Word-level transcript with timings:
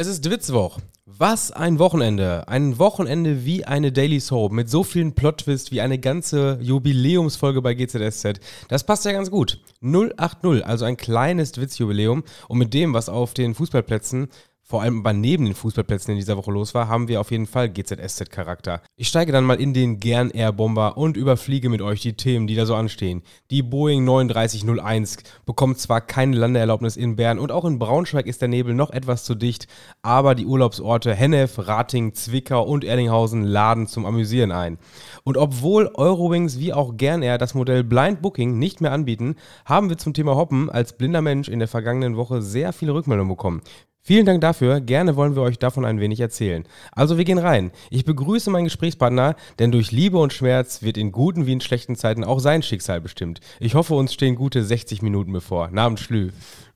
Es 0.00 0.06
ist 0.06 0.30
Witzwoch. 0.30 0.78
Was 1.06 1.50
ein 1.50 1.80
Wochenende. 1.80 2.46
Ein 2.46 2.78
Wochenende 2.78 3.44
wie 3.44 3.64
eine 3.64 3.90
Daily 3.90 4.20
Soap 4.20 4.52
mit 4.52 4.70
so 4.70 4.84
vielen 4.84 5.16
Plot-Twists 5.16 5.72
wie 5.72 5.80
eine 5.80 5.98
ganze 5.98 6.56
Jubiläumsfolge 6.62 7.62
bei 7.62 7.74
GZSZ. 7.74 8.38
Das 8.68 8.84
passt 8.84 9.04
ja 9.06 9.10
ganz 9.10 9.28
gut. 9.28 9.58
080, 9.82 10.64
also 10.64 10.84
ein 10.84 10.96
kleines 10.96 11.56
Witzjubiläum. 11.56 12.22
Und 12.46 12.58
mit 12.58 12.74
dem, 12.74 12.94
was 12.94 13.08
auf 13.08 13.34
den 13.34 13.56
Fußballplätzen 13.56 14.28
vor 14.68 14.82
allem 14.82 14.98
aber 14.98 15.14
neben 15.14 15.46
den 15.46 15.54
Fußballplätzen 15.54 16.12
in 16.12 16.18
dieser 16.18 16.36
Woche 16.36 16.50
los 16.50 16.74
war, 16.74 16.88
haben 16.88 17.08
wir 17.08 17.22
auf 17.22 17.30
jeden 17.30 17.46
Fall 17.46 17.70
GZSZ-Charakter. 17.70 18.82
Ich 18.96 19.08
steige 19.08 19.32
dann 19.32 19.44
mal 19.44 19.58
in 19.58 19.72
den 19.72 19.98
Gern 19.98 20.28
Air 20.28 20.52
Bomber 20.52 20.98
und 20.98 21.16
überfliege 21.16 21.70
mit 21.70 21.80
euch 21.80 22.02
die 22.02 22.12
Themen, 22.12 22.46
die 22.46 22.54
da 22.54 22.66
so 22.66 22.74
anstehen. 22.74 23.22
Die 23.50 23.62
Boeing 23.62 24.04
3901 24.04 25.16
bekommt 25.46 25.78
zwar 25.78 26.02
keine 26.02 26.36
Landeerlaubnis 26.36 26.98
in 26.98 27.16
Bern 27.16 27.38
und 27.38 27.50
auch 27.50 27.64
in 27.64 27.78
Braunschweig 27.78 28.26
ist 28.26 28.42
der 28.42 28.48
Nebel 28.48 28.74
noch 28.74 28.90
etwas 28.90 29.24
zu 29.24 29.34
dicht, 29.34 29.68
aber 30.02 30.34
die 30.34 30.44
Urlaubsorte 30.44 31.14
Hennef, 31.14 31.66
Rating, 31.66 32.12
Zwickau 32.12 32.62
und 32.62 32.84
Erlinghausen 32.84 33.44
laden 33.44 33.86
zum 33.86 34.04
Amüsieren 34.04 34.52
ein. 34.52 34.76
Und 35.24 35.38
obwohl 35.38 35.90
Eurowings 35.94 36.58
wie 36.58 36.74
auch 36.74 36.98
Gern 36.98 37.22
Air 37.22 37.38
das 37.38 37.54
Modell 37.54 37.84
Blind 37.84 38.20
Booking 38.20 38.58
nicht 38.58 38.82
mehr 38.82 38.92
anbieten, 38.92 39.36
haben 39.64 39.88
wir 39.88 39.96
zum 39.96 40.12
Thema 40.12 40.36
Hoppen 40.36 40.68
als 40.68 40.92
blinder 40.92 41.22
Mensch 41.22 41.48
in 41.48 41.58
der 41.58 41.68
vergangenen 41.68 42.18
Woche 42.18 42.42
sehr 42.42 42.74
viele 42.74 42.92
Rückmeldungen 42.92 43.34
bekommen. 43.34 43.62
Vielen 44.00 44.24
Dank 44.24 44.40
dafür. 44.40 44.80
Gerne 44.80 45.16
wollen 45.16 45.36
wir 45.36 45.42
euch 45.42 45.58
davon 45.58 45.84
ein 45.84 46.00
wenig 46.00 46.20
erzählen. 46.20 46.64
Also 46.92 47.18
wir 47.18 47.24
gehen 47.24 47.38
rein. 47.38 47.72
Ich 47.90 48.04
begrüße 48.04 48.50
meinen 48.50 48.64
Gesprächspartner, 48.64 49.36
denn 49.58 49.70
durch 49.70 49.92
Liebe 49.92 50.18
und 50.18 50.32
Schmerz 50.32 50.82
wird 50.82 50.96
in 50.96 51.12
guten 51.12 51.46
wie 51.46 51.52
in 51.52 51.60
schlechten 51.60 51.94
Zeiten 51.94 52.24
auch 52.24 52.40
sein 52.40 52.62
Schicksal 52.62 53.00
bestimmt. 53.00 53.40
Ich 53.60 53.74
hoffe, 53.74 53.94
uns 53.94 54.14
stehen 54.14 54.34
gute 54.34 54.64
60 54.64 55.02
Minuten 55.02 55.32
bevor. 55.32 55.68
Namen 55.70 55.98
Schlü. 55.98 56.30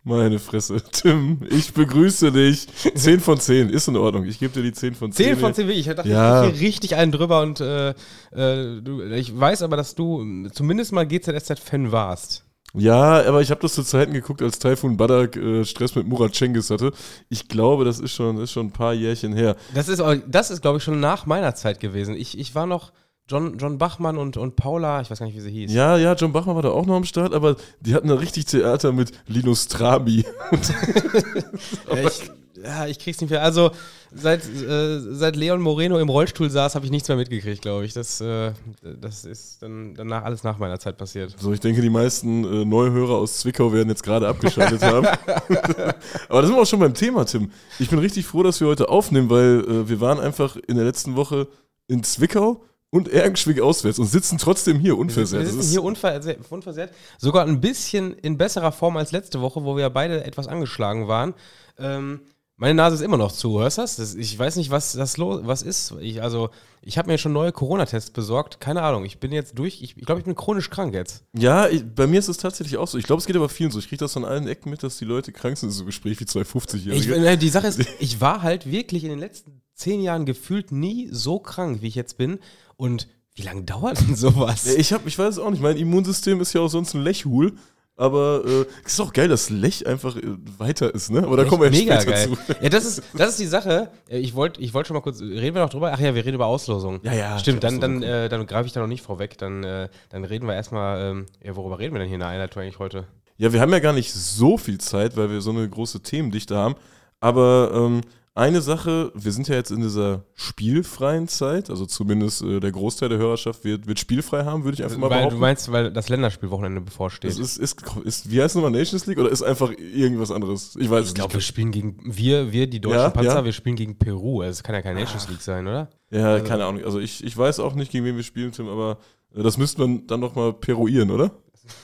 Meine 0.05 0.41
Fresse. 0.41 0.83
Tim, 0.91 1.39
ich 1.49 1.73
begrüße 1.73 2.33
dich. 2.33 2.67
10 2.95 3.21
von 3.21 3.39
10, 3.39 3.71
ist 3.71 3.87
in 3.87 3.97
Ordnung. 3.97 4.25
Ich 4.25 4.41
gebe 4.41 4.53
dir 4.53 4.63
die 4.63 4.73
10 4.73 4.95
von 4.95 5.13
10. 5.13 5.27
10 5.27 5.37
von 5.37 5.55
10, 5.55 5.69
wirklich. 5.69 5.87
Ich 5.87 5.95
dachte, 5.95 6.09
ja. 6.09 6.45
ich 6.45 6.59
hier 6.59 6.69
richtig 6.69 6.97
einen 6.97 7.13
drüber 7.13 7.41
und 7.41 7.61
äh, 7.61 7.95
äh, 8.35 9.17
ich 9.17 9.39
weiß 9.39 9.63
aber, 9.63 9.77
dass 9.77 9.95
du 9.95 10.49
zumindest 10.51 10.93
mal 10.93 11.07
GZSZ-Fan 11.07 11.93
warst. 11.93 12.45
Ja, 12.75 13.23
aber 13.27 13.43
ich 13.43 13.51
habe 13.51 13.61
das 13.61 13.75
zu 13.75 13.83
Zeiten 13.83 14.13
geguckt, 14.13 14.41
als 14.41 14.59
Taifun 14.59 14.97
Badak 14.97 15.37
äh, 15.37 15.65
Stress 15.65 15.95
mit 15.95 16.07
Murat 16.07 16.35
Cengiz 16.35 16.71
hatte. 16.71 16.93
Ich 17.29 17.49
glaube, 17.49 17.85
das 17.85 18.01
ist 18.01 18.13
schon, 18.13 18.39
ist 18.39 18.53
schon 18.53 18.67
ein 18.67 18.73
paar 18.73 18.95
Jährchen 18.95 19.35
her. 19.35 19.57
Das 19.75 19.89
ist, 19.89 20.03
das 20.27 20.51
ist 20.51 20.63
glaube 20.63 20.79
ich, 20.79 20.85
schon 20.85 20.99
nach 20.99 21.27
meiner 21.27 21.55
Zeit 21.55 21.81
gewesen. 21.81 22.17
Ich, 22.17 22.39
ich 22.39 22.55
war 22.55 22.67
noch 22.67 22.93
John, 23.29 23.57
John 23.59 23.79
Bachmann 23.79 24.19
und, 24.19 24.37
und 24.37 24.57
Paula, 24.57 25.01
ich 25.01 25.11
weiß 25.11 25.19
gar 25.19 25.27
nicht, 25.27 25.37
wie 25.37 25.41
sie 25.41 25.51
hieß. 25.51 25.73
Ja, 25.73 25.97
ja, 25.97 26.15
John 26.15 26.33
Bachmann 26.33 26.57
war 26.57 26.63
da 26.63 26.71
auch 26.71 26.87
noch 26.87 26.97
am 26.97 27.05
Start, 27.05 27.35
aber 27.35 27.57
die 27.81 27.95
hatten 27.95 28.09
da 28.09 28.15
richtig 28.15 28.47
Theater 28.47 28.93
mit 28.93 29.13
Linus 29.27 29.69
Trabi. 29.69 30.25
ja, 31.89 32.09
ich, 32.09 32.31
ja, 32.65 32.87
ich 32.87 32.99
krieg's 32.99 33.21
nicht 33.21 33.31
mehr. 33.31 33.43
Also, 33.43 33.73
seit, 34.15 34.45
äh, 34.45 35.01
seit 35.01 35.37
Leon 35.37 35.61
Moreno 35.61 35.99
im 35.99 36.09
Rollstuhl 36.09 36.51
saß, 36.51 36.75
habe 36.75 36.85
ich 36.85 36.91
nichts 36.91 37.09
mehr 37.09 37.17
mitgekriegt, 37.17 37.63
glaube 37.63 37.85
ich. 37.85 37.93
Das, 37.93 38.21
äh, 38.21 38.53
das 39.01 39.25
ist 39.25 39.63
dann 39.63 39.95
danach 39.95 40.25
alles 40.25 40.45
nach 40.45 40.59
meiner 40.59 40.79
Zeit 40.79 40.97
passiert. 40.97 41.35
So, 41.39 41.53
ich 41.53 41.61
denke, 41.61 41.83
die 41.83 41.91
meisten 41.91 42.45
äh, 42.45 42.65
Neuhörer 42.65 43.15
aus 43.15 43.41
Zwickau 43.41 43.73
werden 43.73 43.89
jetzt 43.89 44.03
gerade 44.03 44.29
abgeschaltet 44.29 44.83
haben. 44.83 45.07
Aber 46.29 46.41
da 46.41 46.47
sind 46.47 46.57
wir 46.57 46.63
auch 46.63 46.67
schon 46.67 46.81
beim 46.81 46.95
Thema, 46.95 47.25
Tim. 47.25 47.51
Ich 47.79 47.91
bin 47.91 47.99
richtig 47.99 48.27
froh, 48.27 48.43
dass 48.43 48.61
wir 48.61 48.69
heute 48.69 48.89
aufnehmen, 48.89 49.31
weil 49.31 49.65
äh, 49.67 49.89
wir 49.89 50.01
waren 50.01 50.21
einfach 50.21 50.57
in 50.57 50.77
der 50.77 50.85
letzten 50.85 51.17
Woche 51.17 51.49
in 51.89 52.03
Zwickau 52.03 52.63
und 52.93 53.09
Ergenschwick 53.09 53.59
auswärts 53.61 53.99
und 53.99 54.07
sitzen 54.07 54.37
trotzdem 54.37 54.79
hier 54.79 54.99
unversehrt. 54.99 55.45
Wir 55.45 55.51
sitzen 55.51 55.71
hier 55.71 55.83
unversehrt, 55.83 56.41
unversehrt, 56.51 56.93
sogar 57.19 57.47
ein 57.47 57.61
bisschen 57.61 58.13
in 58.13 58.37
besserer 58.37 58.71
Form 58.71 58.99
als 58.99 59.13
letzte 59.13 59.41
Woche, 59.41 59.65
wo 59.65 59.77
wir 59.79 59.89
beide 59.89 60.25
etwas 60.25 60.47
angeschlagen 60.47 61.09
waren. 61.09 61.33
Ähm, 61.79 62.21
meine 62.63 62.75
Nase 62.75 62.95
ist 62.95 63.01
immer 63.01 63.17
noch 63.17 63.33
zu, 63.33 63.61
hörst 63.61 63.79
du 63.79 63.83
das? 63.83 64.15
Ich 64.15 64.39
weiß 64.39 64.55
nicht, 64.55 64.71
was 64.71 64.93
das 64.93 65.17
los, 65.17 65.41
was 65.43 65.63
ist. 65.63 65.97
Ich, 66.01 66.23
also, 66.23 66.51
ich 66.81 66.97
habe 66.97 67.11
mir 67.11 67.19
schon 67.19 67.33
neue 67.33 67.51
Corona-Tests 67.51 68.13
besorgt. 68.13 68.61
Keine 68.61 68.83
Ahnung, 68.83 69.05
ich 69.05 69.19
bin 69.19 69.33
jetzt 69.33 69.59
durch. 69.59 69.83
Ich, 69.83 69.97
ich 69.97 70.05
glaube, 70.05 70.21
ich 70.21 70.25
bin 70.25 70.37
chronisch 70.37 70.71
krank 70.71 70.95
jetzt. 70.95 71.25
Ja, 71.37 71.67
ich, 71.67 71.85
bei 71.85 72.07
mir 72.07 72.21
ist 72.21 72.29
es 72.29 72.37
tatsächlich 72.37 72.77
auch 72.77 72.87
so. 72.87 72.99
Ich 72.99 73.05
glaube, 73.05 73.19
es 73.19 73.27
geht 73.27 73.35
aber 73.35 73.49
vielen 73.49 73.73
so. 73.73 73.81
Ich 73.81 73.89
kriege 73.89 73.99
das 73.99 74.13
von 74.13 74.25
allen 74.25 74.47
Ecken 74.47 74.71
mit, 74.71 74.85
dass 74.85 74.97
die 74.97 75.05
Leute 75.05 75.33
krank 75.33 75.59
sind, 75.59 75.71
so 75.73 75.85
Gespräch 75.85 76.21
wie 76.21 76.25
250-Jährige. 76.25 77.21
Ne, 77.21 77.37
die 77.37 77.49
Sache 77.49 77.67
ist, 77.67 77.81
ich 77.99 78.21
war 78.21 78.43
halt 78.43 78.71
wirklich 78.71 79.03
in 79.03 79.11
den 79.11 79.19
letzten 79.19 79.61
zehn 79.75 80.01
Jahren 80.01 80.25
gefühlt 80.25 80.71
nie 80.71 81.09
so 81.11 81.41
krank, 81.41 81.83
wie 81.83 81.89
ich 81.89 81.97
jetzt 81.97 82.17
bin. 82.17 82.39
Und 82.77 83.09
wie 83.35 83.43
lange 83.43 83.65
dauert 83.65 84.01
denn 84.01 84.15
sowas? 84.15 84.67
Ja, 84.67 84.75
ich, 84.75 84.93
hab, 84.93 85.05
ich 85.05 85.19
weiß 85.19 85.35
es 85.35 85.39
auch 85.41 85.51
nicht. 85.51 85.63
Mein 85.63 85.77
Immunsystem 85.77 86.41
ist 86.41 86.53
ja 86.53 86.61
auch 86.61 86.69
sonst 86.69 86.95
ein 86.95 87.03
Lechhul. 87.03 87.57
Aber 87.97 88.43
äh, 88.47 88.87
ist 88.87 89.01
auch 89.01 89.13
geil, 89.13 89.29
dass 89.29 89.51
Lech 89.51 89.87
einfach 89.87 90.17
äh, 90.17 90.23
weiter 90.59 90.95
ist, 90.95 91.11
ne? 91.11 91.25
Aber 91.25 91.37
da 91.37 91.45
kommen 91.45 91.63
wir 91.63 91.71
mega 91.71 92.01
später 92.01 92.27
geil. 92.27 92.37
zu. 92.47 92.55
Ja, 92.63 92.69
das 92.71 92.85
ist, 92.87 93.03
das 93.13 93.31
ist 93.31 93.41
die 93.41 93.47
Sache. 93.47 93.91
Äh, 94.09 94.19
ich 94.19 94.35
wollte 94.35 94.61
ich 94.61 94.73
wollt 94.73 94.87
schon 94.87 94.95
mal 94.95 95.03
kurz, 95.03 95.21
reden 95.21 95.55
wir 95.55 95.63
noch 95.63 95.71
drüber? 95.71 95.93
Ach 95.93 96.01
ja, 96.01 96.15
wir 96.15 96.25
reden 96.25 96.37
über 96.37 96.47
Auslosung. 96.47 97.01
Ja, 97.03 97.13
ja. 97.13 97.39
Stimmt, 97.39 97.63
dann, 97.63 97.81
dann, 97.81 98.03
äh, 98.03 98.31
dann 98.31 98.47
greife 98.47 98.67
ich 98.67 98.73
da 98.73 98.81
noch 98.81 98.87
nicht 98.87 99.03
vorweg. 99.03 99.37
Dann, 99.37 99.63
äh, 99.63 99.89
dann 100.09 100.25
reden 100.25 100.47
wir 100.47 100.55
erstmal, 100.55 101.11
ähm, 101.11 101.27
ja, 101.43 101.55
worüber 101.55 101.79
reden 101.79 101.95
wir 101.95 101.99
denn 101.99 102.09
hier 102.09 102.17
in 102.17 102.21
der 102.21 102.31
Einleitung 102.31 102.63
eigentlich 102.63 102.79
heute? 102.79 103.07
Ja, 103.37 103.53
wir 103.53 103.61
haben 103.61 103.73
ja 103.73 103.79
gar 103.81 103.93
nicht 103.93 104.13
so 104.13 104.57
viel 104.57 104.79
Zeit, 104.79 105.17
weil 105.17 105.31
wir 105.31 105.41
so 105.43 105.51
eine 105.51 105.69
große 105.69 106.01
Themendichte 106.01 106.57
haben. 106.57 106.77
Aber 107.21 107.71
ähm, 107.75 108.01
eine 108.35 108.63
Sache, 108.63 109.13
wir 109.15 109.31
sind 109.31 109.49
ja 109.49 109.57
jetzt 109.57 109.71
in 109.71 109.83
dieser 109.83 110.25
spielfreien 110.35 111.29
Zeit, 111.29 111.69
also 111.69 111.85
zumindest 111.85 112.43
äh, 112.43 112.61
der 112.61 112.73
Großteil 112.73 113.11
der 113.11 113.19
Hörerschaft 113.19 113.63
wird, 113.65 113.87
wird 113.87 113.99
spielfrei 113.99 114.45
haben, 114.45 114.65
würde 114.65 114.77
ich 114.77 114.83
einfach 114.83 114.97
mal 114.97 115.11
weil, 115.11 115.19
behaupten. 115.19 115.37
Du 115.37 115.41
meinst, 115.41 115.71
weil 115.71 115.93
das 115.93 116.09
Länderspielwochenende 116.09 116.81
bevorsteht? 116.81 117.31
Das 117.31 117.39
ist, 117.39 117.59
ist, 117.59 117.83
ist, 118.05 118.31
wie 118.31 118.41
heißt 118.41 118.53
es 118.53 118.55
nochmal, 118.55 118.71
Nations 118.71 119.05
League 119.05 119.19
oder 119.19 119.29
ist 119.29 119.43
einfach 119.43 119.71
irgendwas 119.79 120.31
anderes? 120.31 120.77
Ich 120.79 120.89
weiß 120.89 121.05
ich 121.05 121.09
es 121.09 121.15
glaub, 121.15 121.15
nicht. 121.15 121.15
Ich 121.15 121.15
glaube, 121.15 121.35
wir 121.35 121.41
spielen 121.41 121.71
gegen, 121.73 121.99
wir, 122.05 122.53
wir, 122.53 122.67
die 122.67 122.81
deutschen 122.81 123.01
ja, 123.01 123.11
Panzer, 123.11 123.35
ja. 123.35 123.45
wir 123.45 123.53
spielen 123.53 123.77
gegen 123.77 123.99
Peru. 123.99 124.41
Also 124.41 124.53
es 124.53 124.63
kann 124.63 124.75
ja 124.75 124.81
kein 124.81 124.95
Nations 124.95 125.29
League 125.29 125.43
sein, 125.43 125.67
oder? 125.67 125.91
Ja, 126.11 126.33
also, 126.33 126.47
keine 126.47 126.65
Ahnung. 126.65 126.83
Also 126.85 127.01
ich, 127.01 127.23
ich 127.23 127.37
weiß 127.37 127.61
auch 127.61 127.75
nicht, 127.75 127.93
gegen 127.93 128.07
wen 128.07 128.17
wir 128.17 128.23
spielen, 128.23 128.53
Tim, 128.53 128.69
aber 128.69 128.99
äh, 129.35 129.43
das 129.43 129.59
müsste 129.59 129.83
man 129.83 130.07
dann 130.07 130.21
nochmal 130.21 130.55
peruieren, 130.55 131.11
oder? 131.11 131.33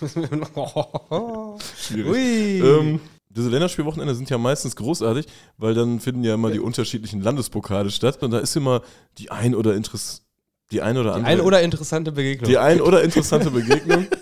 Schwierig. 1.78 2.10
Ui. 2.10 2.60
Ähm, 2.60 3.00
diese 3.30 3.50
Länderspielwochenende 3.50 4.14
sind 4.14 4.30
ja 4.30 4.38
meistens 4.38 4.76
großartig, 4.76 5.26
weil 5.56 5.74
dann 5.74 6.00
finden 6.00 6.24
ja 6.24 6.34
immer 6.34 6.50
die 6.50 6.60
unterschiedlichen 6.60 7.20
Landespokale 7.20 7.90
statt 7.90 8.22
und 8.22 8.30
da 8.30 8.38
ist 8.38 8.56
immer 8.56 8.82
die 9.18 9.30
ein 9.30 9.54
oder 9.54 9.74
Interess 9.74 10.22
die 10.70 10.82
ein 10.82 10.98
oder 10.98 11.14
andere 11.14 11.34
die 11.34 11.40
ein 11.40 11.46
oder 11.46 11.62
interessante 11.62 12.12
Begegnung. 12.12 12.50
Die 12.50 12.58
ein 12.58 12.80
oder 12.80 13.02
interessante 13.02 13.50
Begegnung. 13.50 14.06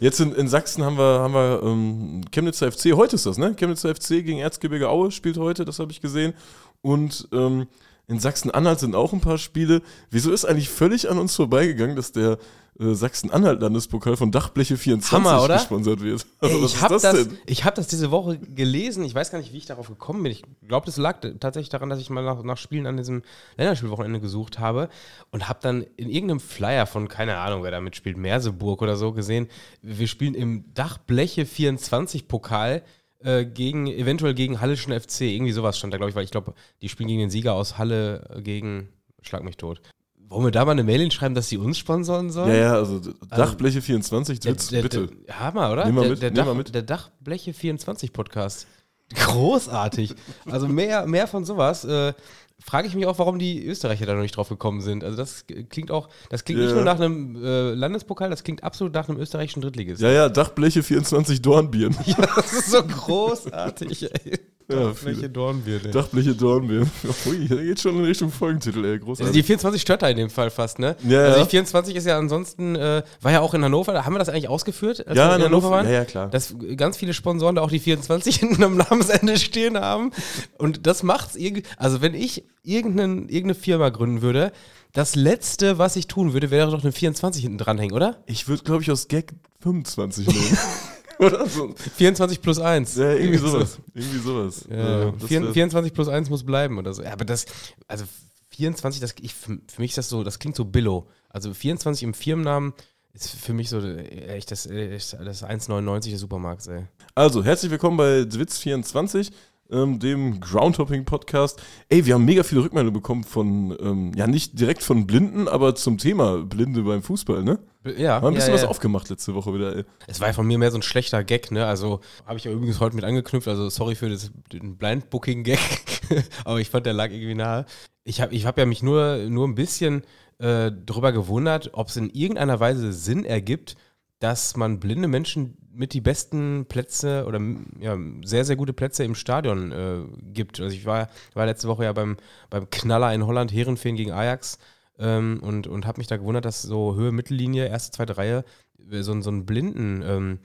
Jetzt 0.00 0.18
in, 0.18 0.34
in 0.34 0.48
Sachsen 0.48 0.82
haben 0.82 0.98
wir, 0.98 1.20
haben 1.20 1.34
wir 1.34 1.62
ähm, 1.62 2.22
Chemnitzer 2.32 2.72
FC, 2.72 2.92
heute 2.94 3.14
ist 3.14 3.26
das, 3.26 3.38
ne? 3.38 3.54
Chemnitzer 3.54 3.94
FC 3.94 4.08
gegen 4.24 4.38
Erzgebirge 4.38 4.88
Aue 4.88 5.12
spielt 5.12 5.38
heute, 5.38 5.64
das 5.64 5.78
habe 5.78 5.92
ich 5.92 6.00
gesehen. 6.00 6.34
Und 6.80 7.28
ähm, 7.32 7.68
in 8.12 8.20
Sachsen-Anhalt 8.20 8.78
sind 8.78 8.94
auch 8.94 9.12
ein 9.12 9.20
paar 9.20 9.38
Spiele. 9.38 9.80
Wieso 10.10 10.32
ist 10.32 10.44
eigentlich 10.44 10.68
völlig 10.68 11.10
an 11.10 11.18
uns 11.18 11.34
vorbeigegangen, 11.34 11.96
dass 11.96 12.12
der 12.12 12.38
äh, 12.78 12.92
Sachsen-Anhalt-Landespokal 12.92 14.18
von 14.18 14.30
Dachbleche 14.30 14.76
24 14.76 15.12
Hammer, 15.12 15.42
oder? 15.42 15.56
gesponsert 15.56 16.02
wird. 16.02 16.26
Also, 16.40 16.56
Ey, 16.58 16.64
ich 16.64 16.82
habe 16.82 16.94
das, 16.94 17.02
das, 17.02 17.64
hab 17.64 17.74
das 17.74 17.86
diese 17.86 18.10
Woche 18.10 18.38
gelesen. 18.38 19.02
Ich 19.04 19.14
weiß 19.14 19.30
gar 19.30 19.38
nicht, 19.38 19.54
wie 19.54 19.56
ich 19.56 19.64
darauf 19.64 19.88
gekommen 19.88 20.22
bin. 20.22 20.32
Ich 20.32 20.44
glaube, 20.68 20.84
das 20.84 20.98
lag 20.98 21.20
tatsächlich 21.40 21.70
daran, 21.70 21.88
dass 21.88 22.00
ich 22.00 22.10
mal 22.10 22.22
nach, 22.22 22.42
nach 22.42 22.58
Spielen 22.58 22.86
an 22.86 22.98
diesem 22.98 23.22
Länderspielwochenende 23.56 24.20
gesucht 24.20 24.58
habe 24.58 24.90
und 25.30 25.48
habe 25.48 25.60
dann 25.62 25.86
in 25.96 26.10
irgendeinem 26.10 26.40
Flyer 26.40 26.84
von, 26.84 27.08
keine 27.08 27.38
Ahnung, 27.38 27.62
wer 27.62 27.70
da 27.70 27.80
mitspielt, 27.80 28.18
Merseburg 28.18 28.82
oder 28.82 28.96
so 28.96 29.12
gesehen, 29.12 29.48
wir 29.80 30.06
spielen 30.06 30.34
im 30.34 30.74
Dachbleche 30.74 31.46
24 31.46 32.28
Pokal 32.28 32.82
äh, 33.24 33.44
gegen, 33.44 33.86
eventuell 33.86 34.34
gegen 34.34 34.60
Hallischen 34.60 34.98
FC. 34.98 35.22
Irgendwie 35.22 35.52
sowas 35.52 35.78
stand 35.78 35.92
da, 35.92 35.98
glaube 35.98 36.10
ich, 36.10 36.16
weil 36.16 36.24
ich 36.24 36.30
glaube, 36.30 36.54
die 36.80 36.88
spielen 36.88 37.08
gegen 37.08 37.20
den 37.20 37.30
Sieger 37.30 37.54
aus 37.54 37.78
Halle 37.78 38.28
äh, 38.36 38.42
gegen 38.42 38.88
Schlag 39.22 39.44
mich 39.44 39.56
tot. 39.56 39.80
Wollen 40.28 40.46
wir 40.46 40.50
da 40.50 40.64
mal 40.64 40.72
eine 40.72 40.82
Mail 40.82 41.00
hinschreiben, 41.00 41.34
dass 41.34 41.48
sie 41.48 41.58
uns 41.58 41.76
sponsoren 41.78 42.30
sollen? 42.30 42.48
Ja, 42.48 42.56
ja, 42.56 42.74
also 42.74 43.00
Dachbleche 43.28 43.82
24, 43.82 44.40
der, 44.40 44.54
der, 44.54 44.82
bitte. 44.82 45.08
Der, 45.08 45.40
Hammer, 45.40 45.70
oder? 45.70 45.84
Nimm 45.84 45.94
mal 45.94 46.08
mit, 46.08 46.22
der, 46.22 46.30
nimm 46.30 46.46
mal 46.46 46.54
mit. 46.54 46.74
der 46.74 46.82
Dachbleche 46.82 47.52
24 47.52 48.12
Podcast. 48.12 48.66
Großartig. 49.14 50.14
also 50.46 50.68
mehr, 50.68 51.06
mehr 51.06 51.26
von 51.26 51.44
sowas. 51.44 51.84
Äh, 51.84 52.14
frage 52.64 52.88
ich 52.88 52.94
mich 52.94 53.06
auch, 53.06 53.18
warum 53.18 53.38
die 53.38 53.64
Österreicher 53.64 54.06
da 54.06 54.14
noch 54.14 54.22
nicht 54.22 54.36
drauf 54.36 54.48
gekommen 54.48 54.80
sind. 54.80 55.04
Also 55.04 55.16
das 55.16 55.44
klingt 55.68 55.90
auch, 55.90 56.08
das 56.30 56.44
klingt 56.44 56.60
ja. 56.60 56.66
nicht 56.66 56.74
nur 56.74 56.84
nach 56.84 57.00
einem 57.00 57.36
äh, 57.42 57.74
Landespokal, 57.74 58.30
das 58.30 58.44
klingt 58.44 58.64
absolut 58.64 58.94
nach 58.94 59.08
einem 59.08 59.18
österreichischen 59.18 59.62
Drittligist. 59.62 60.00
Ja, 60.00 60.10
ja, 60.10 60.28
Dachbleche 60.28 60.82
24 60.82 61.42
Dornbieren. 61.42 61.96
ja, 62.06 62.16
das 62.36 62.52
ist 62.52 62.70
so 62.70 62.82
großartig, 62.82 64.10
ey. 64.12 64.38
Dachbleche 64.76 65.28
Dornbier. 65.28 65.80
Ey. 65.84 65.90
Dachbleche 65.90 66.34
Dornbier. 66.34 66.86
Ui, 67.26 67.48
da 67.48 67.56
geht 67.56 67.80
schon 67.80 67.98
in 67.98 68.04
Richtung 68.04 68.30
Folgentitel, 68.30 68.84
ey. 68.84 68.98
Großartig. 68.98 69.26
Also 69.26 69.32
die 69.32 69.42
24 69.42 69.82
stört 69.82 70.02
da 70.02 70.08
in 70.08 70.16
dem 70.16 70.30
Fall 70.30 70.50
fast, 70.50 70.78
ne? 70.78 70.96
Ja, 71.06 71.24
also 71.24 71.44
die 71.44 71.50
24 71.50 71.96
ist 71.96 72.06
ja 72.06 72.18
ansonsten, 72.18 72.76
äh, 72.76 73.02
war 73.20 73.32
ja 73.32 73.40
auch 73.40 73.54
in 73.54 73.64
Hannover, 73.64 74.04
haben 74.04 74.14
wir 74.14 74.18
das 74.18 74.28
eigentlich 74.28 74.48
ausgeführt? 74.48 75.06
Als 75.06 75.16
ja, 75.16 75.28
wir 75.28 75.34
in, 75.36 75.40
in 75.40 75.46
Hannover, 75.46 75.70
waren? 75.70 75.86
Ja, 75.86 75.92
ja, 75.92 76.04
klar. 76.04 76.28
Dass 76.28 76.54
ganz 76.76 76.96
viele 76.96 77.14
Sponsoren 77.14 77.56
da 77.56 77.62
auch 77.62 77.70
die 77.70 77.80
24 77.80 78.36
hinten 78.40 78.62
am 78.62 78.76
Namensende 78.76 79.38
stehen 79.38 79.78
haben. 79.78 80.12
Und 80.58 80.86
das 80.86 81.02
macht's 81.02 81.36
irgendwie, 81.36 81.64
also 81.76 82.00
wenn 82.00 82.14
ich 82.14 82.44
irgendeine, 82.62 83.22
irgendeine 83.22 83.54
Firma 83.54 83.88
gründen 83.88 84.22
würde, 84.22 84.52
das 84.92 85.14
Letzte, 85.14 85.78
was 85.78 85.96
ich 85.96 86.06
tun 86.06 86.34
würde, 86.34 86.50
wäre 86.50 86.70
doch 86.70 86.82
eine 86.82 86.92
24 86.92 87.42
hinten 87.42 87.58
dranhängen, 87.58 87.96
oder? 87.96 88.18
Ich 88.26 88.46
würde, 88.46 88.62
glaube 88.62 88.82
ich, 88.82 88.90
aus 88.90 89.08
Gag 89.08 89.32
25 89.60 90.26
nehmen. 90.26 90.58
Oder 91.26 91.46
so. 91.46 91.74
24 91.96 92.40
plus 92.40 92.58
1. 92.58 92.96
Ja, 92.96 93.12
irgendwie 93.12 93.38
sowas. 93.38 93.78
Irgendwie 93.94 94.18
sowas. 94.18 94.64
Ja, 94.70 95.12
wär- 95.20 95.52
24 95.52 95.92
plus 95.92 96.08
1 96.08 96.30
muss 96.30 96.44
bleiben 96.44 96.78
oder 96.78 96.92
so. 96.94 97.02
Ja, 97.02 97.12
aber 97.12 97.24
das, 97.24 97.46
also 97.88 98.04
24, 98.50 99.00
das, 99.00 99.14
ich, 99.20 99.34
für 99.34 99.58
mich 99.78 99.92
ist 99.92 99.98
das 99.98 100.08
so, 100.08 100.24
das 100.24 100.38
klingt 100.38 100.56
so 100.56 100.64
billow. 100.64 101.06
Also 101.28 101.54
24 101.54 102.02
im 102.02 102.14
Firmennamen 102.14 102.72
ist 103.14 103.30
für 103.30 103.52
mich 103.52 103.68
so 103.68 103.78
äh, 103.80 104.04
echt 104.28 104.50
das, 104.50 104.66
äh, 104.66 104.90
das 104.90 105.44
1,99 105.44 106.10
des 106.10 106.20
Supermarkts, 106.20 106.66
ey. 106.68 106.86
Also, 107.14 107.44
herzlich 107.44 107.70
willkommen 107.70 107.96
bei 107.98 108.20
Zwitz24, 108.22 109.30
ähm, 109.72 109.98
dem 109.98 110.40
Groundhopping-Podcast. 110.40 111.60
Ey, 111.88 112.06
wir 112.06 112.14
haben 112.14 112.24
mega 112.24 112.42
viele 112.42 112.62
Rückmeldungen 112.62 112.94
bekommen 112.94 113.24
von, 113.24 113.76
ähm, 113.80 114.12
ja, 114.14 114.26
nicht 114.26 114.58
direkt 114.60 114.82
von 114.82 115.06
Blinden, 115.06 115.48
aber 115.48 115.74
zum 115.74 115.98
Thema 115.98 116.38
Blinde 116.38 116.82
beim 116.82 117.02
Fußball, 117.02 117.42
ne? 117.42 117.58
Ja, 117.96 118.16
Haben 118.16 118.28
ein 118.28 118.34
bisschen 118.34 118.50
ja, 118.50 118.54
was 118.54 118.62
ja. 118.62 118.68
aufgemacht 118.68 119.08
letzte 119.08 119.34
Woche 119.34 119.52
wieder, 119.54 119.76
ey. 119.76 119.84
Es 120.06 120.20
war 120.20 120.28
ja 120.28 120.34
von 120.34 120.46
mir 120.46 120.58
mehr 120.58 120.70
so 120.70 120.78
ein 120.78 120.82
schlechter 120.82 121.24
Gag, 121.24 121.50
ne? 121.50 121.66
Also 121.66 122.00
habe 122.26 122.38
ich 122.38 122.44
ja 122.44 122.52
übrigens 122.52 122.78
heute 122.78 122.94
mit 122.94 123.04
angeknüpft, 123.04 123.48
also 123.48 123.68
sorry 123.70 123.96
für 123.96 124.08
das, 124.08 124.30
den 124.52 124.76
Blind 124.76 125.10
Booking 125.10 125.42
Gag, 125.42 125.58
aber 126.44 126.60
ich 126.60 126.70
fand, 126.70 126.86
der 126.86 126.92
lag 126.92 127.10
irgendwie 127.10 127.34
nahe. 127.34 127.66
Ich 128.04 128.20
habe 128.20 128.34
ich 128.34 128.46
hab 128.46 128.58
ja 128.58 128.66
mich 128.66 128.82
nur, 128.82 129.16
nur 129.28 129.48
ein 129.48 129.54
bisschen 129.54 130.02
äh, 130.38 130.70
darüber 130.86 131.12
gewundert, 131.12 131.70
ob 131.72 131.88
es 131.88 131.96
in 131.96 132.10
irgendeiner 132.10 132.60
Weise 132.60 132.92
Sinn 132.92 133.24
ergibt, 133.24 133.76
dass 134.20 134.56
man 134.56 134.78
blinde 134.78 135.08
Menschen 135.08 135.56
mit 135.74 135.94
die 135.94 136.00
besten 136.00 136.66
Plätze 136.68 137.24
oder 137.26 137.40
ja, 137.80 137.96
sehr, 138.24 138.44
sehr 138.44 138.56
gute 138.56 138.72
Plätze 138.72 139.04
im 139.04 139.14
Stadion 139.14 139.72
äh, 139.72 140.00
gibt. 140.32 140.60
Also 140.60 140.74
ich 140.74 140.84
war, 140.84 141.08
war 141.34 141.46
letzte 141.46 141.68
Woche 141.68 141.84
ja 141.84 141.92
beim, 141.92 142.16
beim 142.50 142.68
Knaller 142.70 143.14
in 143.14 143.26
Holland, 143.26 143.52
Herenfeen 143.52 143.96
gegen 143.96 144.12
Ajax 144.12 144.58
ähm, 144.98 145.40
und, 145.42 145.66
und 145.66 145.86
habe 145.86 145.98
mich 145.98 146.06
da 146.08 146.16
gewundert, 146.18 146.44
dass 146.44 146.62
so 146.62 146.94
Höhe, 146.94 147.12
Mittellinie, 147.12 147.66
erste, 147.68 147.90
zweite 147.96 148.18
Reihe, 148.18 148.44
äh, 148.90 149.02
so, 149.02 149.12
ein- 149.12 149.22
so 149.22 149.30
einen 149.30 149.46
blinden 149.46 150.02
ähm, 150.06 150.38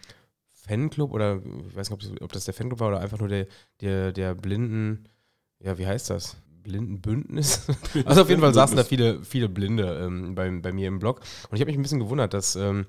Fanclub 0.54 1.14
oder 1.14 1.42
ich 1.70 1.76
weiß 1.76 1.90
nicht, 1.90 1.94
ob 1.94 2.00
das, 2.00 2.22
ob 2.22 2.32
das 2.32 2.46
der 2.46 2.54
Fanclub 2.54 2.80
war 2.80 2.90
oder 2.90 3.00
einfach 3.00 3.20
nur 3.20 3.30
der, 3.30 3.48
der, 3.82 4.12
der 4.12 4.36
blinden, 4.36 5.08
ja, 5.60 5.78
wie 5.78 5.88
heißt 5.88 6.10
das? 6.10 6.38
Blindenbündnis? 6.64 7.66
also 8.06 8.22
auf 8.22 8.30
jeden 8.30 8.42
Fall 8.42 8.54
saßen 8.54 8.76
da 8.76 8.84
viele, 8.84 9.24
viele 9.24 9.48
Blinde 9.48 10.02
ähm, 10.06 10.36
bei, 10.36 10.50
bei 10.52 10.74
mir 10.74 10.88
im 10.90 11.00
Blog. 11.00 11.22
Und 11.50 11.56
ich 11.56 11.62
habe 11.62 11.72
mich 11.72 11.78
ein 11.80 11.82
bisschen 11.82 12.00
gewundert, 12.00 12.34
dass 12.34 12.56
ähm, 12.58 12.86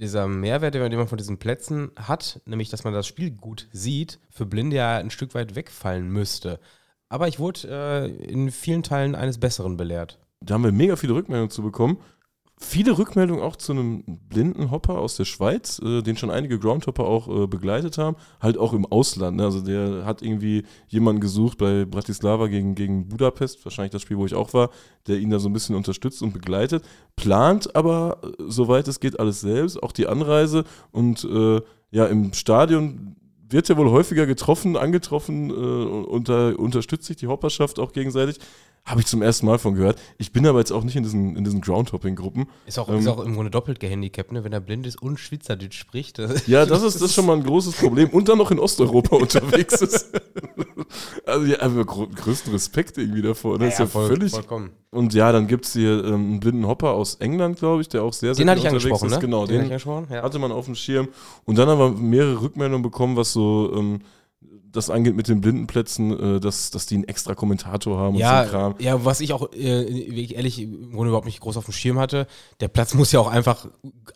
dieser 0.00 0.26
Mehrwert, 0.26 0.74
den 0.74 0.96
man 0.96 1.08
von 1.08 1.18
diesen 1.18 1.38
Plätzen 1.38 1.90
hat, 1.96 2.40
nämlich 2.46 2.70
dass 2.70 2.84
man 2.84 2.92
das 2.92 3.06
Spiel 3.06 3.30
gut 3.30 3.68
sieht, 3.72 4.18
für 4.30 4.46
Blinde 4.46 4.76
ja 4.76 4.96
ein 4.96 5.10
Stück 5.10 5.34
weit 5.34 5.54
wegfallen 5.54 6.08
müsste. 6.08 6.58
Aber 7.08 7.28
ich 7.28 7.38
wurde 7.38 7.68
äh, 7.68 8.24
in 8.24 8.50
vielen 8.50 8.82
Teilen 8.82 9.14
eines 9.14 9.38
Besseren 9.38 9.76
belehrt. 9.76 10.18
Da 10.40 10.54
haben 10.54 10.64
wir 10.64 10.72
mega 10.72 10.96
viele 10.96 11.14
Rückmeldungen 11.14 11.50
zu 11.50 11.62
bekommen. 11.62 11.98
Viele 12.62 12.98
Rückmeldungen 12.98 13.42
auch 13.42 13.56
zu 13.56 13.72
einem 13.72 14.04
blinden 14.28 14.70
Hopper 14.70 14.98
aus 14.98 15.16
der 15.16 15.24
Schweiz, 15.24 15.80
äh, 15.82 16.02
den 16.02 16.18
schon 16.18 16.30
einige 16.30 16.58
Groundhopper 16.58 17.04
auch 17.04 17.44
äh, 17.44 17.46
begleitet 17.46 17.96
haben. 17.96 18.16
Halt 18.38 18.58
auch 18.58 18.74
im 18.74 18.84
Ausland. 18.84 19.38
Ne? 19.38 19.44
Also 19.44 19.60
der 19.62 20.04
hat 20.04 20.20
irgendwie 20.20 20.64
jemanden 20.86 21.22
gesucht 21.22 21.56
bei 21.56 21.86
Bratislava 21.86 22.48
gegen, 22.48 22.74
gegen 22.74 23.08
Budapest, 23.08 23.64
wahrscheinlich 23.64 23.92
das 23.92 24.02
Spiel, 24.02 24.18
wo 24.18 24.26
ich 24.26 24.34
auch 24.34 24.52
war, 24.52 24.68
der 25.06 25.18
ihn 25.18 25.30
da 25.30 25.38
so 25.38 25.48
ein 25.48 25.54
bisschen 25.54 25.74
unterstützt 25.74 26.22
und 26.22 26.34
begleitet. 26.34 26.84
Plant 27.16 27.74
aber, 27.74 28.20
äh, 28.22 28.42
soweit 28.48 28.88
es 28.88 29.00
geht, 29.00 29.18
alles 29.18 29.40
selbst, 29.40 29.82
auch 29.82 29.92
die 29.92 30.06
Anreise. 30.06 30.64
Und 30.92 31.24
äh, 31.24 31.62
ja, 31.90 32.06
im 32.06 32.34
Stadion 32.34 33.16
wird 33.48 33.68
ja 33.68 33.76
wohl 33.76 33.90
häufiger 33.90 34.26
getroffen, 34.26 34.76
angetroffen 34.76 35.50
äh, 35.50 36.20
da 36.20 36.50
unterstützt 36.50 37.06
sich 37.06 37.16
die 37.16 37.26
Hopperschaft 37.26 37.78
auch 37.78 37.92
gegenseitig. 37.92 38.38
Habe 38.84 39.00
ich 39.00 39.06
zum 39.06 39.22
ersten 39.22 39.46
Mal 39.46 39.58
von 39.58 39.74
gehört. 39.74 39.98
Ich 40.18 40.32
bin 40.32 40.46
aber 40.46 40.58
jetzt 40.58 40.72
auch 40.72 40.82
nicht 40.82 40.96
in 40.96 41.02
diesen, 41.02 41.36
in 41.36 41.44
diesen 41.44 41.60
Groundhopping-Gruppen. 41.60 42.46
Ist 42.66 42.78
auch, 42.78 42.88
Ähm, 42.88 42.98
ist 42.98 43.06
auch 43.06 43.20
im 43.20 43.34
Grunde 43.34 43.50
doppelt 43.50 43.78
gehandicapt, 43.78 44.32
ne? 44.32 44.42
wenn 44.42 44.52
er 44.52 44.60
blind 44.60 44.86
ist 44.86 45.00
und 45.00 45.20
Schweizerdeutsch 45.20 45.78
spricht. 45.78 46.18
Das 46.18 46.46
Ja, 46.46 46.66
das 46.66 46.82
ist, 46.82 46.94
das 46.96 47.02
ist 47.02 47.14
schon 47.14 47.26
mal 47.26 47.36
ein 47.36 47.44
großes 47.44 47.74
Problem. 47.76 48.08
Und 48.08 48.28
dann 48.28 48.38
noch 48.38 48.50
in 48.50 48.58
Osteuropa 48.58 49.16
unterwegs 49.20 49.80
ist. 49.80 50.10
Also 51.24 51.46
ja, 51.46 51.58
einfach 51.58 51.86
gro 51.86 52.08
größten 52.08 52.52
Respekt 52.52 52.98
irgendwie 52.98 53.22
davor. 53.22 53.58
Das 53.60 53.74
ist 53.74 53.78
ja 53.78 53.86
voll- 53.86 54.08
völlig. 54.08 54.32
vollkommen. 54.32 54.70
Und 54.90 55.14
ja, 55.14 55.30
dann 55.30 55.46
gibt 55.46 55.64
es 55.66 55.72
hier 55.74 56.04
ähm, 56.04 56.14
einen 56.14 56.40
blinden 56.40 56.66
Hopper 56.66 56.90
aus 56.94 57.14
England, 57.16 57.58
glaube 57.60 57.80
ich, 57.82 57.88
der 57.88 58.02
auch 58.02 58.12
sehr, 58.12 58.34
sehr 58.34 58.44
Den 58.44 58.50
hatte 58.50 58.58
ich 58.58 58.64
unterwegs 58.64 58.86
angesprochen, 58.86 59.06
ist. 59.08 59.14
ne? 59.14 59.20
Genau, 59.20 59.46
den, 59.46 59.46
hatte 59.46 59.52
ich 59.52 59.58
den 59.60 59.72
angesprochen, 59.72 60.06
ja. 60.10 60.22
hatte 60.24 60.38
man 60.40 60.50
auf 60.50 60.64
dem 60.64 60.74
Schirm. 60.74 61.08
Und 61.44 61.58
dann 61.58 61.68
haben 61.68 61.78
wir 61.78 61.90
mehrere 61.90 62.40
Rückmeldungen 62.42 62.82
bekommen, 62.82 63.14
was 63.16 63.32
so 63.32 63.72
ähm, 63.76 64.00
das 64.72 64.90
angeht 64.90 65.14
mit 65.16 65.28
den 65.28 65.40
Blindenplätzen, 65.40 66.36
äh, 66.36 66.40
dass, 66.40 66.70
dass 66.70 66.86
die 66.86 66.96
einen 66.96 67.04
extra 67.04 67.34
Kommentator 67.34 67.98
haben 67.98 68.14
und 68.14 68.20
so 68.20 68.26
ein 68.26 68.44
Ja, 68.44 68.44
Kram. 68.44 68.74
ja, 68.78 69.04
was 69.04 69.20
ich 69.20 69.32
auch 69.32 69.52
äh, 69.52 69.86
wirklich 69.88 70.36
ehrlich 70.36 70.60
im 70.60 70.92
Grunde 70.92 71.08
überhaupt 71.08 71.26
nicht 71.26 71.40
groß 71.40 71.56
auf 71.56 71.64
dem 71.64 71.72
Schirm 71.72 71.98
hatte, 71.98 72.26
der 72.60 72.68
Platz 72.68 72.94
muss 72.94 73.12
ja 73.12 73.20
auch 73.20 73.28
einfach, 73.28 73.66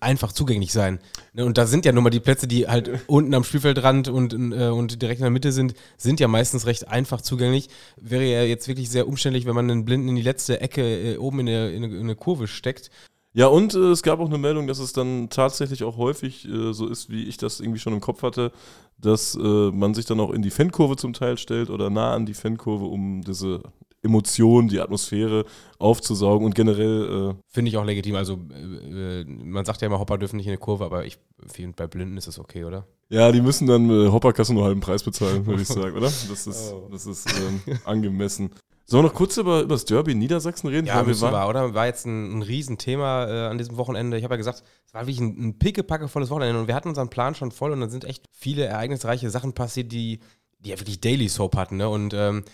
einfach 0.01 0.33
zugänglich 0.33 0.73
sein. 0.73 0.99
Ne, 1.33 1.45
Und 1.45 1.59
da 1.59 1.67
sind 1.67 1.85
ja 1.85 1.93
nun 1.93 2.05
mal 2.05 2.11
die 2.11 2.21
Plätze, 2.21 2.47
die 2.47 2.69
halt 2.69 2.91
unten 3.07 3.35
am 3.35 3.45
Spielfeldrand 3.45 4.09
und, 4.09 4.33
äh, 4.33 4.69
und 4.69 5.03
direkt 5.03 5.21
in 5.21 5.25
der 5.25 5.31
Mitte 5.31 5.53
sind, 5.53 5.75
sind 5.97 6.21
ja 6.21 6.29
meistens 6.29 6.67
recht 6.67 6.89
einfach 6.89 7.21
zugänglich. 7.21 7.69
Wäre 8.01 8.25
ja 8.25 8.43
jetzt 8.43 8.69
wirklich 8.69 8.91
sehr 8.91 9.09
umständlich, 9.09 9.47
wenn 9.47 9.55
man 9.55 9.71
einen 9.71 9.85
Blinden 9.85 10.09
in 10.09 10.17
die 10.17 10.23
letzte 10.23 10.61
Ecke 10.61 11.15
äh, 11.15 11.17
oben 11.17 11.41
in, 11.41 11.49
eine, 11.49 11.71
in 11.71 11.85
eine 12.01 12.17
Kurve 12.17 12.47
steckt. 12.47 12.91
Ja, 13.37 13.49
und 13.49 13.75
äh, 13.75 13.91
es 13.91 14.03
gab 14.05 14.21
auch 14.21 14.29
eine 14.29 14.39
Meldung, 14.39 14.69
dass 14.69 14.79
es 14.79 14.93
dann 14.93 15.29
tatsächlich 15.29 15.83
auch 15.83 15.97
häufig 15.97 16.49
äh, 16.49 16.73
so 16.73 16.87
ist, 16.87 17.11
wie 17.11 17.25
ich 17.25 17.37
das 17.37 17.59
irgendwie 17.59 17.81
schon 17.81 17.93
im 17.93 18.01
Kopf 18.01 18.23
hatte, 18.23 18.53
dass 18.99 19.35
äh, 19.35 19.71
man 19.73 19.93
sich 19.93 20.07
dann 20.07 20.21
auch 20.21 20.31
in 20.31 20.41
die 20.41 20.51
Fankurve 20.51 20.97
zum 20.97 21.13
Teil 21.13 21.37
stellt 21.37 21.69
oder 21.69 21.91
nah 21.91 22.15
an 22.15 22.27
die 22.27 22.35
Fankurve, 22.35 22.85
um 22.85 23.23
diese 23.23 23.61
Emotionen, 24.03 24.69
die 24.69 24.81
Atmosphäre 24.81 25.47
aufzusaugen 25.79 26.47
und 26.47 26.55
generell, 26.55 27.33
äh, 27.33 27.35
Finde 27.49 27.71
ich 27.71 27.77
auch 27.77 27.85
legitim. 27.85 28.15
Also 28.15 28.39
äh, 28.53 29.23
äh, 29.23 29.25
man 29.25 29.65
sagt 29.65 29.81
ja 29.81 29.89
immer, 29.89 29.99
Hopper 29.99 30.17
dürfen 30.19 30.37
nicht 30.37 30.47
in 30.47 30.53
eine 30.53 30.59
Kurve, 30.59 30.85
aber 30.85 31.05
ich 31.05 31.19
finde, 31.49 31.75
bei 31.75 31.89
Blinden 31.89 32.17
ist 32.17 32.29
das 32.29 32.39
okay, 32.39 32.65
oder? 32.65 32.87
ja, 33.09 33.31
die 33.33 33.41
müssen 33.41 33.67
dann 33.67 33.91
äh, 33.91 34.11
Hopperkasse 34.11 34.55
nur 34.55 34.65
halben 34.65 34.81
Preis 34.81 35.03
bezahlen, 35.03 35.45
würde 35.47 35.63
ich 35.63 35.69
sagen, 35.69 35.97
oder? 35.97 36.07
Das 36.07 36.47
ist, 36.47 36.73
Oh. 36.75 36.89
das 36.91 37.07
ist 37.07 37.27
ähm, 37.37 37.79
angemessen. 37.85 38.51
Sollen 38.87 39.05
wir 39.05 39.09
noch 39.09 39.15
kurz 39.15 39.37
über, 39.39 39.63
über 39.63 39.75
das 39.75 39.85
Derby 39.87 40.13
in 40.13 40.19
Niedersachsen 40.19 40.69
reden? 40.69 40.87
Ja, 40.87 41.07
wir 41.07 41.19
waren- 41.21 41.33
wir, 41.33 41.49
oder? 41.49 41.75
War 41.75 41.87
jetzt 41.87 42.05
ein, 42.07 42.39
ein 42.39 42.43
Riesenthema 42.43 43.27
äh, 43.27 43.47
an 43.49 43.59
diesem 43.59 43.77
Wochenende. 43.77 44.19
Ich 44.19 44.25
habe 44.25 44.35
ja 44.35 44.39
gesagt, 44.39 44.63
es 44.87 44.93
war 44.95 45.03
wirklich 45.03 45.21
ein, 45.21 45.49
ein 45.49 45.59
pickepackevolles 45.59 46.29
Wochenende 46.31 46.61
und 46.61 46.67
wir 46.69 46.75
hatten 46.75 46.89
unseren 46.89 47.09
Plan 47.09 47.35
schon 47.35 47.51
voll 47.51 47.73
und 47.73 47.81
dann 47.81 47.91
sind 47.91 48.05
echt 48.05 48.29
viele 48.33 48.65
ereignisreiche 48.67 49.31
Sachen 49.31 49.55
passiert, 49.55 49.91
die, 49.91 50.21
die 50.61 50.71
ja 50.71 50.79
wirklich 50.79 51.01
Daily 51.01 51.29
Soap 51.29 51.57
hatten. 51.57 51.79
Ne? 51.79 51.89
Und 51.89 52.13
ähm, 52.15 52.45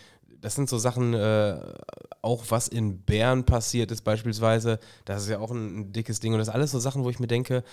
das 0.41 0.55
sind 0.55 0.69
so 0.71 0.79
Sachen, 0.79 1.15
äh, 1.15 1.59
auch 2.23 2.45
was 2.49 2.69
in 2.69 3.03
Bern 3.03 3.45
passiert 3.45 3.91
ist 3.91 4.03
beispielsweise, 4.03 4.79
das 5.05 5.23
ist 5.25 5.29
ja 5.31 5.39
auch 5.41 5.51
ein, 5.51 5.81
ein 5.81 5.93
dickes 5.93 6.21
Ding 6.21 6.33
und 6.33 6.39
das 6.39 6.49
ist 6.49 6.55
alles 6.55 6.71
so 6.71 6.79
Sachen, 6.79 7.03
wo 7.05 7.11
ich 7.11 7.19
mir 7.19 7.27
denke, 7.27 7.65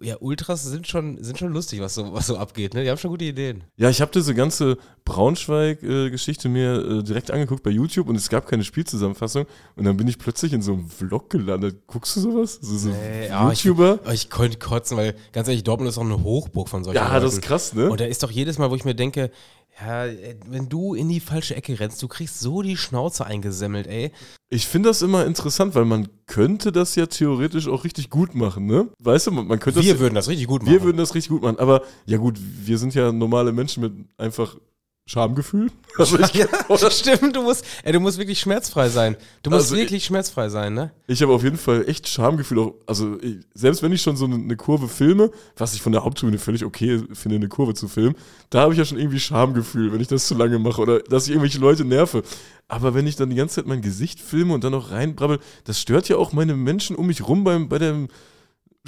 ja, 0.00 0.16
Ultras 0.20 0.64
sind 0.64 0.86
schon, 0.86 1.22
sind 1.22 1.38
schon 1.38 1.52
lustig, 1.52 1.80
was 1.80 1.94
so, 1.94 2.12
was 2.12 2.26
so 2.26 2.36
abgeht. 2.36 2.74
Ne? 2.74 2.82
Die 2.84 2.90
haben 2.90 2.98
schon 2.98 3.10
gute 3.10 3.24
Ideen. 3.24 3.64
Ja, 3.76 3.90
ich 3.90 4.00
habe 4.00 4.10
diese 4.14 4.34
ganze 4.34 4.78
Braunschweig-Geschichte 5.04 6.48
mir 6.48 7.00
äh, 7.00 7.02
direkt 7.02 7.30
angeguckt 7.30 7.62
bei 7.62 7.70
YouTube 7.70 8.08
und 8.08 8.16
es 8.16 8.28
gab 8.28 8.46
keine 8.46 8.64
Spielzusammenfassung 8.64 9.46
und 9.76 9.84
dann 9.84 9.96
bin 9.96 10.08
ich 10.08 10.18
plötzlich 10.18 10.52
in 10.52 10.62
so 10.62 10.72
einem 10.74 10.88
Vlog 10.88 11.30
gelandet. 11.30 11.86
Guckst 11.86 12.16
du 12.16 12.20
sowas? 12.20 12.58
So, 12.60 12.76
so 12.76 12.88
Nee, 12.90 13.28
ja, 13.28 13.50
ich- 13.52 13.64
YouTuber? 13.64 14.00
Aber 14.04 14.14
Ich 14.14 14.30
könnte 14.30 14.58
kotzen, 14.58 14.96
weil 14.96 15.14
ganz 15.32 15.48
ehrlich, 15.48 15.64
Dortmund 15.64 15.88
ist 15.90 15.98
auch 15.98 16.02
eine 16.04 16.22
Hochburg 16.22 16.68
von 16.68 16.84
solchen 16.84 16.96
Ja, 16.96 17.08
Leuten. 17.12 17.24
das 17.24 17.34
ist 17.34 17.42
krass, 17.42 17.74
ne? 17.74 17.90
Und 17.90 18.00
da 18.00 18.04
ist 18.04 18.22
doch 18.22 18.30
jedes 18.30 18.58
Mal, 18.58 18.70
wo 18.70 18.74
ich 18.74 18.84
mir 18.84 18.94
denke, 18.94 19.30
ja, 19.80 20.06
äh, 20.06 20.36
wenn 20.46 20.68
du 20.68 20.94
in 20.94 21.08
die 21.08 21.20
falsche 21.20 21.54
Ecke 21.54 21.78
rennst, 21.78 22.02
du 22.02 22.08
kriegst 22.08 22.40
so 22.40 22.62
die 22.62 22.76
Schnauze 22.76 23.24
eingesemmelt, 23.26 23.86
ey. 23.86 24.12
Ich 24.50 24.66
finde 24.66 24.88
das 24.88 25.02
immer 25.02 25.26
interessant, 25.26 25.74
weil 25.74 25.84
man 25.84 26.08
könnte 26.26 26.72
das 26.72 26.94
ja 26.94 27.06
theoretisch 27.06 27.68
auch 27.68 27.84
richtig 27.84 28.10
gut 28.10 28.34
machen, 28.34 28.66
ne? 28.66 28.88
Weißt 28.98 29.26
du, 29.26 29.30
man, 29.30 29.46
könnte 29.58 29.82
Wir 29.82 29.92
das, 29.92 30.00
würden 30.00 30.14
das 30.14 30.28
richtig 30.28 30.46
gut 30.46 30.62
machen. 30.62 30.72
wir 30.72 30.82
würden 30.82 30.96
das 30.96 31.14
richtig 31.14 31.30
gut 31.30 31.42
machen, 31.42 31.58
aber 31.58 31.82
ja 32.06 32.16
gut, 32.18 32.38
wir 32.40 32.78
sind 32.78 32.94
ja 32.94 33.12
normale 33.12 33.52
Menschen 33.52 33.82
mit 33.82 33.92
einfach 34.16 34.56
Schamgefühl. 35.08 35.70
Also 35.98 36.16
ich, 36.16 36.32
ja, 36.32 36.46
stimmt, 36.92 37.34
du 37.34 37.42
musst, 37.42 37.64
ey, 37.82 37.92
du 37.92 37.98
musst 37.98 38.18
wirklich 38.18 38.38
schmerzfrei 38.38 38.88
sein. 38.88 39.16
Du 39.42 39.50
musst 39.50 39.72
Also 39.72 39.76
wirklich 39.76 40.04
schmerzfrei 40.04 40.48
sein, 40.48 40.72
ne? 40.72 40.92
Ich 41.08 41.22
habe 41.22 41.32
auf 41.32 41.42
jeden 41.42 41.56
Fall 41.56 41.88
echt 41.88 42.06
Schamgefühl. 42.06 42.60
Auch, 42.60 42.74
also 42.86 43.18
ich, 43.20 43.38
selbst 43.52 43.82
wenn 43.82 43.90
ich 43.90 44.00
schon 44.00 44.16
so 44.16 44.26
eine, 44.26 44.36
eine 44.36 44.54
Kurve 44.54 44.86
filme, 44.86 45.32
was 45.56 45.74
ich 45.74 45.82
von 45.82 45.90
der 45.90 46.04
Haupttribüne 46.04 46.38
völlig 46.38 46.64
okay 46.64 47.02
finde, 47.14 47.36
eine 47.36 47.48
Kurve 47.48 47.74
zu 47.74 47.88
filmen, 47.88 48.14
da 48.50 48.60
habe 48.60 48.74
ich 48.74 48.78
ja 48.78 48.84
schon 48.84 48.96
irgendwie 48.98 49.18
Schamgefühl, 49.18 49.92
wenn 49.92 50.00
ich 50.00 50.06
das 50.06 50.28
zu 50.28 50.36
lange 50.36 50.60
mache 50.60 50.80
oder 50.80 51.00
dass 51.00 51.24
ich 51.24 51.30
irgendwelche 51.30 51.58
Leute 51.58 51.84
nerve. 51.84 52.22
Aber 52.68 52.94
wenn 52.94 53.08
ich 53.08 53.16
dann 53.16 53.30
die 53.30 53.36
ganze 53.36 53.56
Zeit 53.56 53.66
mein 53.66 53.82
Gesicht 53.82 54.20
filme 54.20 54.54
und 54.54 54.62
dann 54.62 54.72
noch 54.72 54.92
reinbrabbel, 54.92 55.40
das 55.64 55.80
stört 55.80 56.08
ja 56.08 56.16
auch 56.16 56.32
meine 56.32 56.54
Menschen 56.54 56.94
um 56.94 57.08
mich 57.08 57.26
rum 57.26 57.42
beim, 57.42 57.68
bei 57.68 57.78
dem 57.78 58.08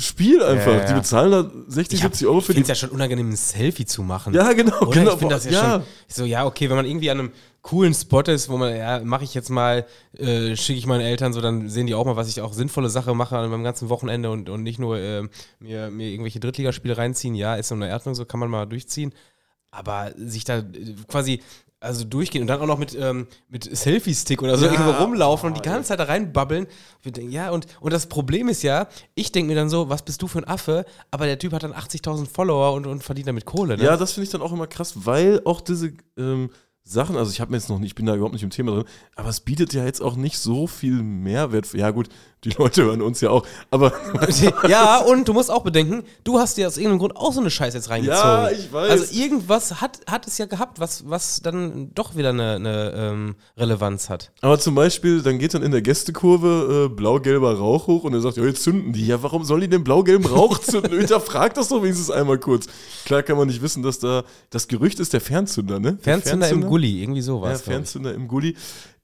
Spiel 0.00 0.42
einfach. 0.42 0.72
Ja. 0.72 0.86
Die 0.86 0.94
bezahlen 0.94 1.30
da 1.32 1.50
60, 1.68 1.98
Ich, 1.98 2.04
hab, 2.04 2.12
70 2.12 2.28
Euro 2.28 2.38
ich 2.38 2.44
für 2.44 2.52
finde 2.52 2.66
die. 2.66 2.72
es 2.72 2.80
ja 2.80 2.86
schon 2.86 2.90
unangenehm, 2.90 3.30
ein 3.30 3.36
Selfie 3.36 3.84
zu 3.84 4.02
machen. 4.02 4.34
Ja, 4.34 4.52
genau, 4.52 4.80
Oder? 4.80 5.00
genau. 5.00 5.12
Ich 5.12 5.18
finde 5.18 5.34
das 5.34 5.44
ja, 5.44 5.50
ja. 5.52 5.70
schon 5.72 5.82
so, 6.08 6.24
ja, 6.24 6.46
okay, 6.46 6.68
wenn 6.68 6.76
man 6.76 6.86
irgendwie 6.86 7.10
an 7.10 7.18
einem 7.18 7.32
coolen 7.62 7.94
Spot 7.94 8.22
ist, 8.22 8.48
wo 8.48 8.56
man, 8.56 8.74
ja, 8.74 9.00
mache 9.04 9.24
ich 9.24 9.34
jetzt 9.34 9.50
mal, 9.50 9.86
äh, 10.16 10.56
schicke 10.56 10.78
ich 10.78 10.86
meinen 10.86 11.02
Eltern 11.02 11.32
so, 11.32 11.40
dann 11.40 11.68
sehen 11.68 11.86
die 11.86 11.94
auch 11.94 12.06
mal, 12.06 12.16
was 12.16 12.28
ich 12.28 12.40
auch 12.40 12.52
sinnvolle 12.52 12.88
Sache 12.88 13.14
mache 13.14 13.36
an 13.36 13.50
meinem 13.50 13.64
ganzen 13.64 13.88
Wochenende 13.88 14.30
und, 14.30 14.48
und 14.48 14.62
nicht 14.62 14.78
nur 14.78 14.98
äh, 14.98 15.22
mir, 15.58 15.90
mir 15.90 16.08
irgendwelche 16.08 16.40
Drittligaspiele 16.40 16.96
reinziehen. 16.96 17.34
Ja, 17.34 17.56
ist 17.56 17.68
so 17.68 17.74
eine 17.74 17.88
Erdnung, 17.88 18.14
so 18.14 18.24
kann 18.24 18.40
man 18.40 18.50
mal 18.50 18.66
durchziehen. 18.66 19.12
Aber 19.70 20.12
sich 20.16 20.44
da 20.44 20.58
äh, 20.58 20.64
quasi 21.06 21.42
Also 21.82 22.04
durchgehen 22.04 22.42
und 22.42 22.46
dann 22.46 22.60
auch 22.60 22.66
noch 22.66 22.78
mit, 22.78 22.94
ähm, 22.94 23.26
mit 23.48 23.64
Selfie-Stick 23.64 24.42
oder 24.42 24.58
so 24.58 24.66
Ja, 24.66 24.72
irgendwo 24.72 24.90
rumlaufen 24.90 25.48
und 25.48 25.56
die 25.56 25.62
boah, 25.62 25.72
ganze 25.72 25.88
Zeit 25.88 25.98
da 25.98 26.04
reinbabbeln. 26.04 26.66
Wir 27.00 27.10
denken, 27.10 27.32
ja, 27.32 27.50
und, 27.50 27.66
und 27.80 27.90
das 27.90 28.06
Problem 28.06 28.48
ist 28.50 28.62
ja, 28.62 28.86
ich 29.14 29.32
denke 29.32 29.48
mir 29.48 29.54
dann 29.54 29.70
so, 29.70 29.88
was 29.88 30.02
bist 30.02 30.20
du 30.20 30.28
für 30.28 30.38
ein 30.40 30.46
Affe? 30.46 30.84
Aber 31.10 31.24
der 31.24 31.38
Typ 31.38 31.54
hat 31.54 31.62
dann 31.62 31.72
80.000 31.72 32.26
Follower 32.26 32.74
und, 32.74 32.86
und 32.86 33.02
verdient 33.02 33.28
damit 33.28 33.46
Kohle, 33.46 33.78
ne? 33.78 33.84
Ja, 33.84 33.96
das 33.96 34.12
finde 34.12 34.24
ich 34.24 34.30
dann 34.30 34.42
auch 34.42 34.52
immer 34.52 34.66
krass, 34.66 34.92
weil 35.06 35.40
auch 35.46 35.62
diese 35.62 35.94
ähm, 36.18 36.50
Sachen, 36.90 37.16
also 37.16 37.30
ich 37.30 37.40
habe 37.40 37.52
mir 37.52 37.56
jetzt 37.56 37.68
noch 37.68 37.78
nicht, 37.78 37.90
ich 37.90 37.94
bin 37.94 38.06
da 38.06 38.14
überhaupt 38.14 38.32
nicht 38.32 38.42
im 38.42 38.50
Thema 38.50 38.72
drin, 38.72 38.84
aber 39.14 39.28
es 39.28 39.40
bietet 39.40 39.72
ja 39.72 39.84
jetzt 39.84 40.02
auch 40.02 40.16
nicht 40.16 40.38
so 40.38 40.66
viel 40.66 41.02
Mehrwert. 41.02 41.72
Ja 41.72 41.90
gut, 41.90 42.08
die 42.44 42.50
Leute 42.50 42.84
hören 42.84 43.02
uns 43.02 43.20
ja 43.20 43.30
auch, 43.30 43.46
aber 43.70 43.92
ja, 44.68 44.98
und 44.98 45.28
du 45.28 45.32
musst 45.32 45.50
auch 45.50 45.62
bedenken, 45.62 46.04
du 46.24 46.38
hast 46.38 46.56
dir 46.56 46.66
aus 46.66 46.78
irgendeinem 46.78 47.00
Grund 47.00 47.16
auch 47.16 47.32
so 47.32 47.40
eine 47.40 47.50
Scheiße 47.50 47.76
jetzt 47.76 47.90
reingezogen. 47.90 48.20
Ja, 48.20 48.50
ich 48.50 48.72
weiß. 48.72 48.90
Also 48.90 49.14
irgendwas 49.14 49.80
hat, 49.80 50.00
hat 50.06 50.26
es 50.26 50.38
ja 50.38 50.46
gehabt, 50.46 50.80
was, 50.80 51.08
was 51.08 51.42
dann 51.42 51.92
doch 51.94 52.16
wieder 52.16 52.30
eine, 52.30 52.54
eine 52.54 52.92
ähm, 52.96 53.36
Relevanz 53.56 54.08
hat. 54.08 54.32
Aber 54.40 54.58
zum 54.58 54.74
Beispiel, 54.74 55.22
dann 55.22 55.38
geht 55.38 55.54
dann 55.54 55.62
in 55.62 55.70
der 55.70 55.82
Gästekurve 55.82 56.86
äh, 56.86 56.94
blau-gelber 56.94 57.58
Rauch 57.58 57.86
hoch 57.86 58.04
und 58.04 58.14
er 58.14 58.20
sagt, 58.20 58.36
ja, 58.38 58.44
jetzt 58.44 58.62
zünden 58.62 58.92
die. 58.92 59.06
Ja, 59.06 59.22
warum 59.22 59.44
soll 59.44 59.60
die 59.60 59.68
den 59.68 59.84
blau-gelben 59.84 60.26
Rauch 60.26 60.58
zünden? 60.60 60.98
Hinterfragt 60.98 61.56
das 61.56 61.68
doch 61.68 61.82
wenigstens 61.82 62.10
einmal 62.10 62.38
kurz. 62.38 62.66
Klar 63.04 63.22
kann 63.22 63.36
man 63.36 63.48
nicht 63.48 63.60
wissen, 63.60 63.82
dass 63.82 63.98
da, 63.98 64.24
das 64.48 64.66
Gerücht 64.66 64.98
ist 64.98 65.12
der 65.12 65.20
Fernzünder, 65.20 65.78
ne? 65.78 65.92
Der 65.92 66.02
Fernzünder 66.02 66.48
im 66.48 66.64
Gully, 66.80 67.02
irgendwie 67.02 67.20
Ja, 67.20 67.24
sowas. 67.26 67.60
ich. 67.60 67.64
Fernzünder 67.66 68.14
im 68.14 68.28
Gully. 68.28 68.56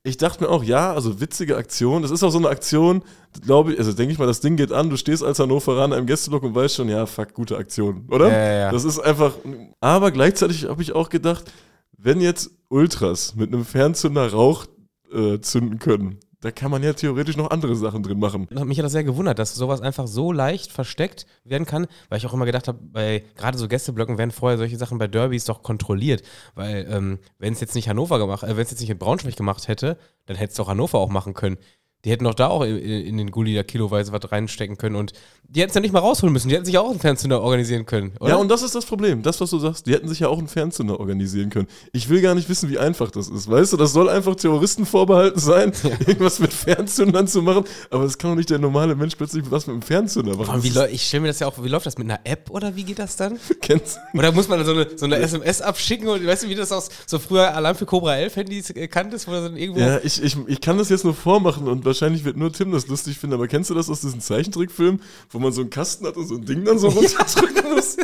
Ich 0.02 0.16
dachte 0.16 0.44
mir 0.44 0.50
auch, 0.50 0.62
ja, 0.62 0.92
also 0.92 1.20
witzige 1.20 1.56
Aktion. 1.56 2.02
Das 2.02 2.10
ist 2.12 2.22
auch 2.22 2.30
so 2.30 2.38
eine 2.38 2.48
Aktion, 2.48 3.02
glaube 3.44 3.72
ich, 3.72 3.78
also 3.78 3.92
denke 3.92 4.12
ich 4.12 4.18
mal, 4.18 4.26
das 4.26 4.40
Ding 4.40 4.56
geht 4.56 4.70
an, 4.72 4.88
du 4.88 4.96
stehst 4.96 5.24
als 5.24 5.40
Hannoveraner 5.40 5.96
im 5.96 6.06
Gästeblock 6.06 6.44
und 6.44 6.54
weißt 6.54 6.76
schon, 6.76 6.88
ja, 6.88 7.06
fuck, 7.06 7.34
gute 7.34 7.56
Aktion, 7.56 8.06
oder? 8.10 8.28
Ja, 8.28 8.36
ja, 8.38 8.52
ja. 8.52 8.70
Das 8.72 8.84
ist 8.84 9.00
einfach, 9.00 9.34
aber 9.80 10.12
gleichzeitig 10.12 10.64
habe 10.68 10.80
ich 10.80 10.92
auch 10.92 11.08
gedacht, 11.08 11.50
wenn 11.98 12.20
jetzt 12.20 12.50
Ultras 12.68 13.34
mit 13.34 13.52
einem 13.52 13.64
Fernzünder 13.64 14.30
Rauch 14.30 14.66
äh, 15.12 15.40
zünden 15.40 15.80
können, 15.80 16.20
da 16.46 16.52
kann 16.52 16.70
man 16.70 16.82
ja 16.82 16.92
theoretisch 16.92 17.36
noch 17.36 17.50
andere 17.50 17.74
Sachen 17.74 18.02
drin 18.02 18.20
machen. 18.20 18.46
Mich 18.50 18.78
hat 18.78 18.84
das 18.84 18.92
sehr 18.92 19.02
gewundert, 19.02 19.38
dass 19.38 19.54
sowas 19.54 19.80
einfach 19.80 20.06
so 20.06 20.30
leicht 20.30 20.70
versteckt 20.70 21.26
werden 21.44 21.66
kann, 21.66 21.86
weil 22.08 22.18
ich 22.18 22.26
auch 22.26 22.32
immer 22.32 22.46
gedacht 22.46 22.68
habe, 22.68 22.78
bei 22.80 23.24
gerade 23.36 23.58
so 23.58 23.66
Gästeblöcken 23.66 24.16
werden 24.16 24.30
vorher 24.30 24.56
solche 24.56 24.76
Sachen 24.76 24.98
bei 24.98 25.08
Derbys 25.08 25.44
doch 25.44 25.62
kontrolliert. 25.62 26.22
Weil, 26.54 26.86
ähm, 26.88 27.18
wenn 27.38 27.52
es 27.52 27.60
jetzt 27.60 27.74
nicht 27.74 27.88
Hannover 27.88 28.18
gemacht, 28.18 28.44
äh, 28.44 28.56
wenn 28.56 28.62
es 28.62 28.70
jetzt 28.70 28.80
nicht 28.80 28.90
in 28.90 28.98
Braunschweig 28.98 29.36
gemacht 29.36 29.66
hätte, 29.66 29.98
dann 30.26 30.36
hätte 30.36 30.52
es 30.52 30.56
doch 30.56 30.68
Hannover 30.68 30.98
auch 30.98 31.08
machen 31.08 31.34
können. 31.34 31.58
Die 32.04 32.10
hätten 32.10 32.24
doch 32.24 32.34
da 32.34 32.48
auch 32.48 32.62
in, 32.62 32.76
in 32.78 33.16
den 33.16 33.30
Gully 33.32 33.54
da 33.54 33.62
kiloweise 33.64 34.12
was 34.12 34.30
reinstecken 34.30 34.76
können 34.78 34.94
und 34.96 35.12
die 35.48 35.60
hätten 35.60 35.70
es 35.70 35.74
ja 35.74 35.80
nicht 35.80 35.92
mal 35.92 36.00
rausholen 36.00 36.32
müssen. 36.32 36.48
Die 36.48 36.54
hätten 36.54 36.64
sich 36.64 36.76
auch 36.78 36.90
einen 36.90 36.98
Fernzünder 37.00 37.40
organisieren 37.40 37.86
können, 37.86 38.12
oder? 38.20 38.30
Ja, 38.30 38.36
und 38.36 38.48
das 38.48 38.62
ist 38.62 38.74
das 38.74 38.84
Problem. 38.84 39.22
Das, 39.22 39.40
was 39.40 39.50
du 39.50 39.58
sagst, 39.58 39.86
die 39.86 39.92
hätten 39.92 40.08
sich 40.08 40.20
ja 40.20 40.28
auch 40.28 40.38
einen 40.38 40.48
Fernzünder 40.48 40.98
organisieren 40.98 41.50
können. 41.50 41.68
Ich 41.92 42.08
will 42.08 42.20
gar 42.20 42.34
nicht 42.34 42.48
wissen, 42.48 42.68
wie 42.68 42.78
einfach 42.78 43.10
das 43.12 43.28
ist. 43.28 43.48
Weißt 43.48 43.72
du, 43.72 43.76
das 43.76 43.92
soll 43.92 44.08
einfach 44.08 44.34
Terroristen 44.34 44.86
vorbehalten 44.86 45.38
sein, 45.38 45.72
irgendwas 46.06 46.38
mit 46.40 46.52
Fernzündern 46.52 47.28
zu 47.28 47.42
machen. 47.42 47.64
Aber 47.90 48.04
das 48.04 48.18
kann 48.18 48.30
doch 48.32 48.36
nicht 48.36 48.50
der 48.50 48.58
normale 48.58 48.94
Mensch 48.96 49.14
plötzlich 49.16 49.48
was 49.50 49.66
mit 49.68 49.74
einem 49.74 49.82
Fernzünder 49.82 50.36
machen. 50.36 50.62
Läu- 50.62 50.88
ich 50.90 51.02
stelle 51.06 51.22
mir 51.22 51.28
das 51.28 51.38
ja 51.40 51.46
auch, 51.46 51.62
wie 51.62 51.68
läuft 51.68 51.86
das 51.86 51.96
mit 51.96 52.08
einer 52.10 52.20
App 52.24 52.50
oder 52.50 52.74
wie 52.74 52.84
geht 52.84 52.98
das 52.98 53.16
dann? 53.16 53.38
kennst 53.62 53.98
Oder 54.14 54.32
muss 54.32 54.48
man 54.48 54.64
so 54.64 54.72
eine, 54.72 54.86
so 54.96 55.06
eine 55.06 55.16
SMS 55.16 55.60
abschicken 55.62 56.08
und 56.08 56.26
weißt 56.26 56.42
du, 56.44 56.48
wie 56.48 56.54
das 56.56 56.72
aus 56.72 56.88
so 57.06 57.18
früher 57.20 57.54
Alarm 57.54 57.76
für 57.76 57.86
Cobra 57.86 58.16
11 58.16 58.36
Handys 58.36 58.70
äh, 58.70 58.88
kanntest, 58.88 59.28
wo 59.28 59.32
dann 59.32 59.56
irgendwo. 59.56 59.80
Ja, 59.80 59.98
ich, 60.02 60.20
ich, 60.22 60.36
ich 60.48 60.60
kann 60.60 60.76
das 60.78 60.88
jetzt 60.88 61.04
nur 61.04 61.14
vormachen 61.14 61.68
und 61.68 61.85
wahrscheinlich 61.86 62.24
wird 62.24 62.36
nur 62.36 62.52
Tim 62.52 62.72
das 62.72 62.86
lustig 62.88 63.18
finden, 63.18 63.34
aber 63.34 63.48
kennst 63.48 63.70
du 63.70 63.74
das 63.74 63.88
aus 63.88 64.02
diesem 64.02 64.20
Zeichentrickfilm, 64.20 65.00
wo 65.30 65.38
man 65.38 65.52
so 65.52 65.62
einen 65.62 65.70
Kasten 65.70 66.06
hat 66.06 66.16
und 66.16 66.26
so 66.26 66.34
ein 66.34 66.44
Ding 66.44 66.64
dann 66.64 66.78
so 66.78 66.88
runterdrücken 66.90 67.74
muss? 67.74 67.96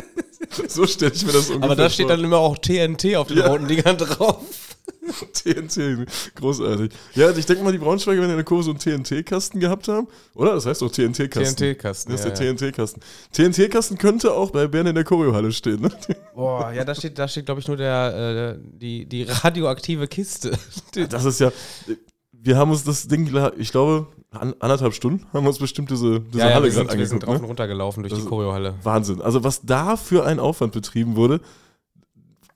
So 0.67 0.85
stelle 0.87 1.11
ich 1.13 1.25
mir 1.25 1.31
das 1.33 1.49
ungefähr 1.49 1.63
Aber 1.63 1.75
da 1.75 1.89
steht 1.89 2.07
vor. 2.07 2.15
dann 2.15 2.25
immer 2.25 2.37
auch 2.37 2.57
TNT 2.57 3.15
auf 3.15 3.27
den 3.27 3.37
Ja. 3.37 3.47
roten 3.47 3.67
Dingern 3.67 3.97
drauf. 3.97 4.39
TNT, 5.33 6.07
großartig. 6.35 6.91
Ja, 7.15 7.27
also 7.27 7.39
ich 7.39 7.45
denke 7.45 7.63
mal, 7.63 7.71
die 7.71 7.77
Braunschweiger 7.77 8.19
werden 8.21 8.31
in 8.31 8.37
der 8.37 8.45
Kurve 8.45 8.63
so 8.63 8.71
einen 8.71 8.79
TNT-Kasten 8.79 9.59
gehabt 9.59 9.87
haben. 9.87 10.07
Oder? 10.33 10.53
Das 10.53 10.65
heißt 10.65 10.81
doch 10.81 10.91
TNT-Kasten. 10.91 11.55
TNT-Kasten, 11.57 12.11
Das 12.11 12.21
ist 12.25 12.39
ja, 12.39 12.45
der 12.45 12.55
TNT-Kasten. 12.55 13.01
TNT-Kasten 13.33 13.97
könnte 13.97 14.33
auch 14.33 14.51
bei 14.51 14.67
Bern 14.67 14.87
in 14.87 14.95
der 14.95 15.03
Choreohalle 15.03 15.51
stehen, 15.51 15.81
ne? 15.81 15.91
Boah, 16.35 16.71
ja, 16.73 16.83
da 16.85 16.95
steht, 16.95 17.17
da 17.17 17.27
steht, 17.27 17.45
glaube 17.45 17.61
ich, 17.61 17.67
nur 17.67 17.77
der, 17.77 18.57
äh, 18.57 18.61
die, 18.77 19.05
die 19.05 19.23
radioaktive 19.23 20.07
Kiste. 20.07 20.57
Das 21.09 21.25
ist 21.25 21.39
ja. 21.39 21.51
Wir 22.45 22.57
haben 22.57 22.71
uns 22.71 22.83
das 22.83 23.07
Ding, 23.07 23.33
ich 23.57 23.71
glaube, 23.71 24.07
an, 24.31 24.53
anderthalb 24.59 24.93
Stunden 24.93 25.25
haben 25.33 25.43
wir 25.45 25.49
uns 25.49 25.59
bestimmt 25.59 25.89
diese, 25.91 26.19
diese 26.19 26.39
ja, 26.39 26.49
ja, 26.49 26.55
Halle 26.55 26.65
wir 26.65 26.71
sind, 26.73 26.87
gerade 26.87 26.99
wir 26.99 27.07
sind 27.07 27.23
angeguckt. 27.23 27.27
drauf 27.29 27.35
und 27.37 27.41
Ne? 27.43 27.47
runter 27.47 27.67
gelaufen 27.67 28.01
durch 28.03 28.09
Das 28.11 28.19
die 28.19 28.23
ist- 28.25 28.29
Choreohalle. 28.29 28.75
Wahnsinn. 28.83 29.21
Also, 29.21 29.43
was 29.43 29.61
da 29.63 29.95
für 29.97 30.25
ein 30.25 30.39
Aufwand 30.39 30.73
betrieben 30.73 31.15
wurde, 31.15 31.39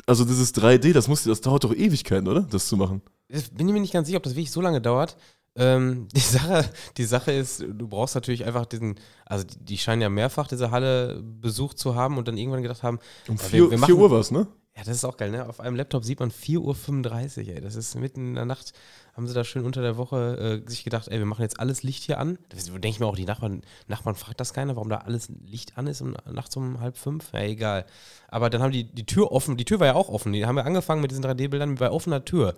also 0.06 0.26
dieses 0.26 0.54
3D, 0.54 0.94
das, 0.94 1.08
muss, 1.08 1.24
das 1.24 1.42
dauert 1.42 1.64
doch 1.64 1.74
Ewigkeiten, 1.74 2.28
oder? 2.28 2.42
Das 2.42 2.68
zu 2.68 2.78
machen. 2.78 3.02
Ich 3.30 3.52
bin 3.52 3.68
mir 3.68 3.80
nicht 3.80 3.94
ganz 3.94 4.08
sicher, 4.08 4.18
ob 4.18 4.24
das 4.24 4.34
wirklich 4.36 4.52
so 4.52 4.62
lange 4.62 4.82
dauert. 4.82 5.18
Ähm, 5.56 6.08
die, 6.16 6.20
Sache, 6.20 6.66
die 6.98 7.04
Sache 7.06 7.32
ist, 7.32 7.62
du 7.62 7.88
brauchst 7.88 8.16
natürlich 8.16 8.46
einfach 8.46 8.66
diesen, 8.66 8.96
also 9.26 9.44
die, 9.46 9.58
die 9.64 9.78
scheinen 9.78 10.02
ja 10.02 10.10
mehrfach 10.10 10.48
diese 10.48 10.72
Halle 10.72 11.22
besucht 11.24 11.80
zu 11.80 11.96
haben 11.96 12.18
und 12.18 12.28
dann 12.28 12.38
irgendwann 12.38 12.62
gedacht 12.62 12.84
haben, 12.84 13.00
Um 13.28 13.36
ja, 13.38 13.44
4 13.44 13.72
wir, 13.72 13.88
wir 13.88 13.98
Uhr 13.98 14.12
war 14.12 14.20
es, 14.20 14.32
ne? 14.32 14.48
Ja, 14.78 14.84
das 14.84 14.98
ist 14.98 15.06
auch 15.06 15.18
geil, 15.18 15.32
ne? 15.32 15.50
Auf 15.50 15.60
einem 15.60 15.76
Laptop 15.76 16.06
sieht 16.06 16.20
man 16.20 16.30
4.35 16.30 17.48
Uhr, 17.48 17.56
ey. 17.56 17.62
Das 17.62 17.76
ist 17.76 17.96
mitten 17.96 18.28
in 18.28 18.36
der 18.36 18.46
Nacht, 18.46 18.74
haben 19.16 19.28
sie 19.28 19.34
da 19.34 19.44
schön 19.44 19.66
unter 19.66 19.82
der 19.82 19.98
Woche 19.98 20.62
äh, 20.64 20.70
sich 20.70 20.84
gedacht, 20.84 21.08
ey, 21.08 21.18
wir 21.18 21.26
machen 21.26 21.42
jetzt 21.42 21.60
alles 21.60 21.82
Licht 21.82 22.04
hier 22.04 22.20
an. 22.20 22.38
Da 22.50 22.58
denke 22.58 22.90
ich 22.90 23.00
mir 23.00 23.08
auch, 23.08 23.16
die 23.16 23.26
Nachbarn, 23.26 23.64
Nachbarn 23.88 24.14
fragt 24.14 24.40
das 24.40 24.54
keiner, 24.54 24.76
warum 24.76 24.90
da 24.90 24.98
alles 24.98 25.30
Licht 25.48 25.80
an 25.80 25.88
ist 25.88 26.02
und 26.02 26.16
nachts 26.32 26.56
um 26.58 26.80
halb 26.80 26.96
fünf. 26.96 27.34
Ja, 27.34 27.42
egal. 27.42 27.88
Aber 28.28 28.52
dann 28.52 28.62
haben 28.62 28.72
die 28.72 28.84
die 28.84 29.08
Tür 29.08 29.32
offen, 29.32 29.58
die 29.58 29.66
Tür 29.66 29.80
war 29.80 29.88
ja 29.88 29.96
auch 29.96 30.10
offen. 30.10 30.32
Die 30.32 30.46
haben 30.46 30.58
ja 30.58 30.64
angefangen 30.64 31.02
mit 31.02 31.10
diesen 31.10 31.26
3D-Bildern 31.26 31.76
bei 31.76 31.90
offener 31.90 32.24
Tür. 32.24 32.54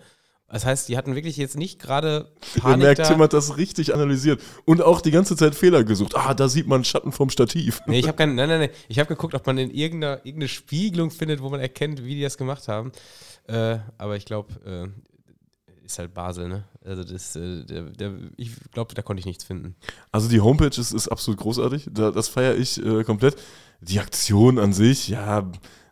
Das 0.52 0.66
heißt, 0.66 0.90
die 0.90 0.98
hatten 0.98 1.16
wirklich 1.16 1.38
jetzt 1.38 1.58
nicht 1.58 1.80
gerade 1.80 2.32
Panik 2.60 2.80
merkt, 2.80 3.00
da. 3.00 3.04
Tim 3.04 3.22
hat 3.22 3.34
das 3.34 3.58
richtig 3.58 3.94
analysiert 3.94 4.42
und 4.66 4.82
auch 4.82 5.02
die 5.02 5.12
ganze 5.12 5.36
Zeit 5.36 5.56
Fehler 5.56 5.84
gesucht. 5.84 6.16
Ah, 6.16 6.34
da 6.34 6.50
sieht 6.50 6.68
man 6.68 6.84
Schatten 6.84 7.12
vom 7.12 7.30
Stativ. 7.30 7.82
Nee, 7.86 8.00
ich 8.00 8.08
habe 8.08 8.18
keinen, 8.18 8.36
nein, 8.36 8.50
nein, 8.50 8.60
nein. 8.62 8.70
Ich 8.88 9.00
habe 9.00 9.08
geguckt, 9.08 9.36
ob 9.36 9.46
man 9.46 9.58
in 9.58 9.70
irgendeiner, 9.70 10.18
irgendeine 10.26 10.48
Spiegelung 10.48 11.12
findet, 11.12 11.42
wo 11.42 11.50
man 11.50 11.60
erkennt, 11.60 12.04
wie 12.04 12.16
die 12.16 12.22
das 12.22 12.38
gemacht 12.38 12.68
haben. 12.68 12.92
Äh, 13.48 13.78
aber 13.98 14.16
ich 14.16 14.26
glaube, 14.26 14.54
äh, 14.66 15.86
ist 15.86 16.00
halt 16.00 16.14
Basel, 16.14 16.48
ne? 16.48 16.64
Also 16.86 17.04
das, 17.04 17.36
äh, 17.36 17.64
der, 17.66 17.84
der, 17.84 18.14
ich 18.38 18.52
glaube, 18.72 18.94
da 18.96 19.02
konnte 19.02 19.20
ich 19.20 19.26
nichts 19.26 19.44
finden. 19.44 19.76
Also 20.12 20.30
die 20.30 20.42
Homepage 20.42 20.80
ist, 20.80 20.92
ist 20.92 21.08
absolut 21.08 21.40
großartig. 21.40 21.90
Da, 21.92 22.12
das 22.12 22.28
feiere 22.28 22.56
ich 22.56 22.84
äh, 22.84 23.04
komplett. 23.04 23.38
Die 23.82 24.00
Aktion 24.00 24.60
an 24.60 24.74
sich, 24.74 25.08
ja, 25.10 25.50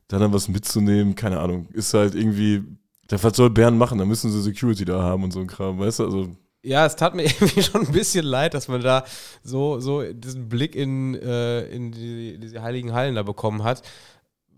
da 0.08 0.20
dann 0.20 0.34
was 0.34 0.48
mitzunehmen, 0.48 1.16
keine 1.16 1.40
Ahnung, 1.40 1.68
ist 1.74 1.94
halt 1.94 2.16
irgendwie. 2.16 2.64
Was 3.10 3.38
soll 3.38 3.50
Bern 3.50 3.78
machen? 3.78 3.98
Da 3.98 4.06
müssen 4.06 4.32
sie 4.32 4.42
Security 4.42 4.86
da 4.86 5.02
haben 5.02 5.24
und 5.24 5.32
so 5.32 5.40
ein 5.40 5.48
Kram, 5.48 5.80
weißt 5.80 6.00
du? 6.00 6.06
Also, 6.06 6.28
Ja, 6.64 6.86
es 6.86 6.96
tat 6.96 7.16
mir 7.16 7.24
irgendwie 7.26 7.64
schon 7.64 7.86
ein 7.86 7.92
bisschen 7.94 8.26
leid, 8.26 8.54
dass 8.54 8.68
man 8.68 8.82
da 8.82 9.06
so, 9.44 9.80
so 9.80 10.04
diesen 10.12 10.50
Blick 10.50 10.76
in, 10.76 11.16
äh, 11.16 11.68
in 11.68 11.92
die, 11.92 12.38
diese 12.40 12.62
heiligen 12.62 12.94
Hallen 12.94 13.16
da 13.16 13.24
bekommen 13.24 13.64
hat. 13.64 13.82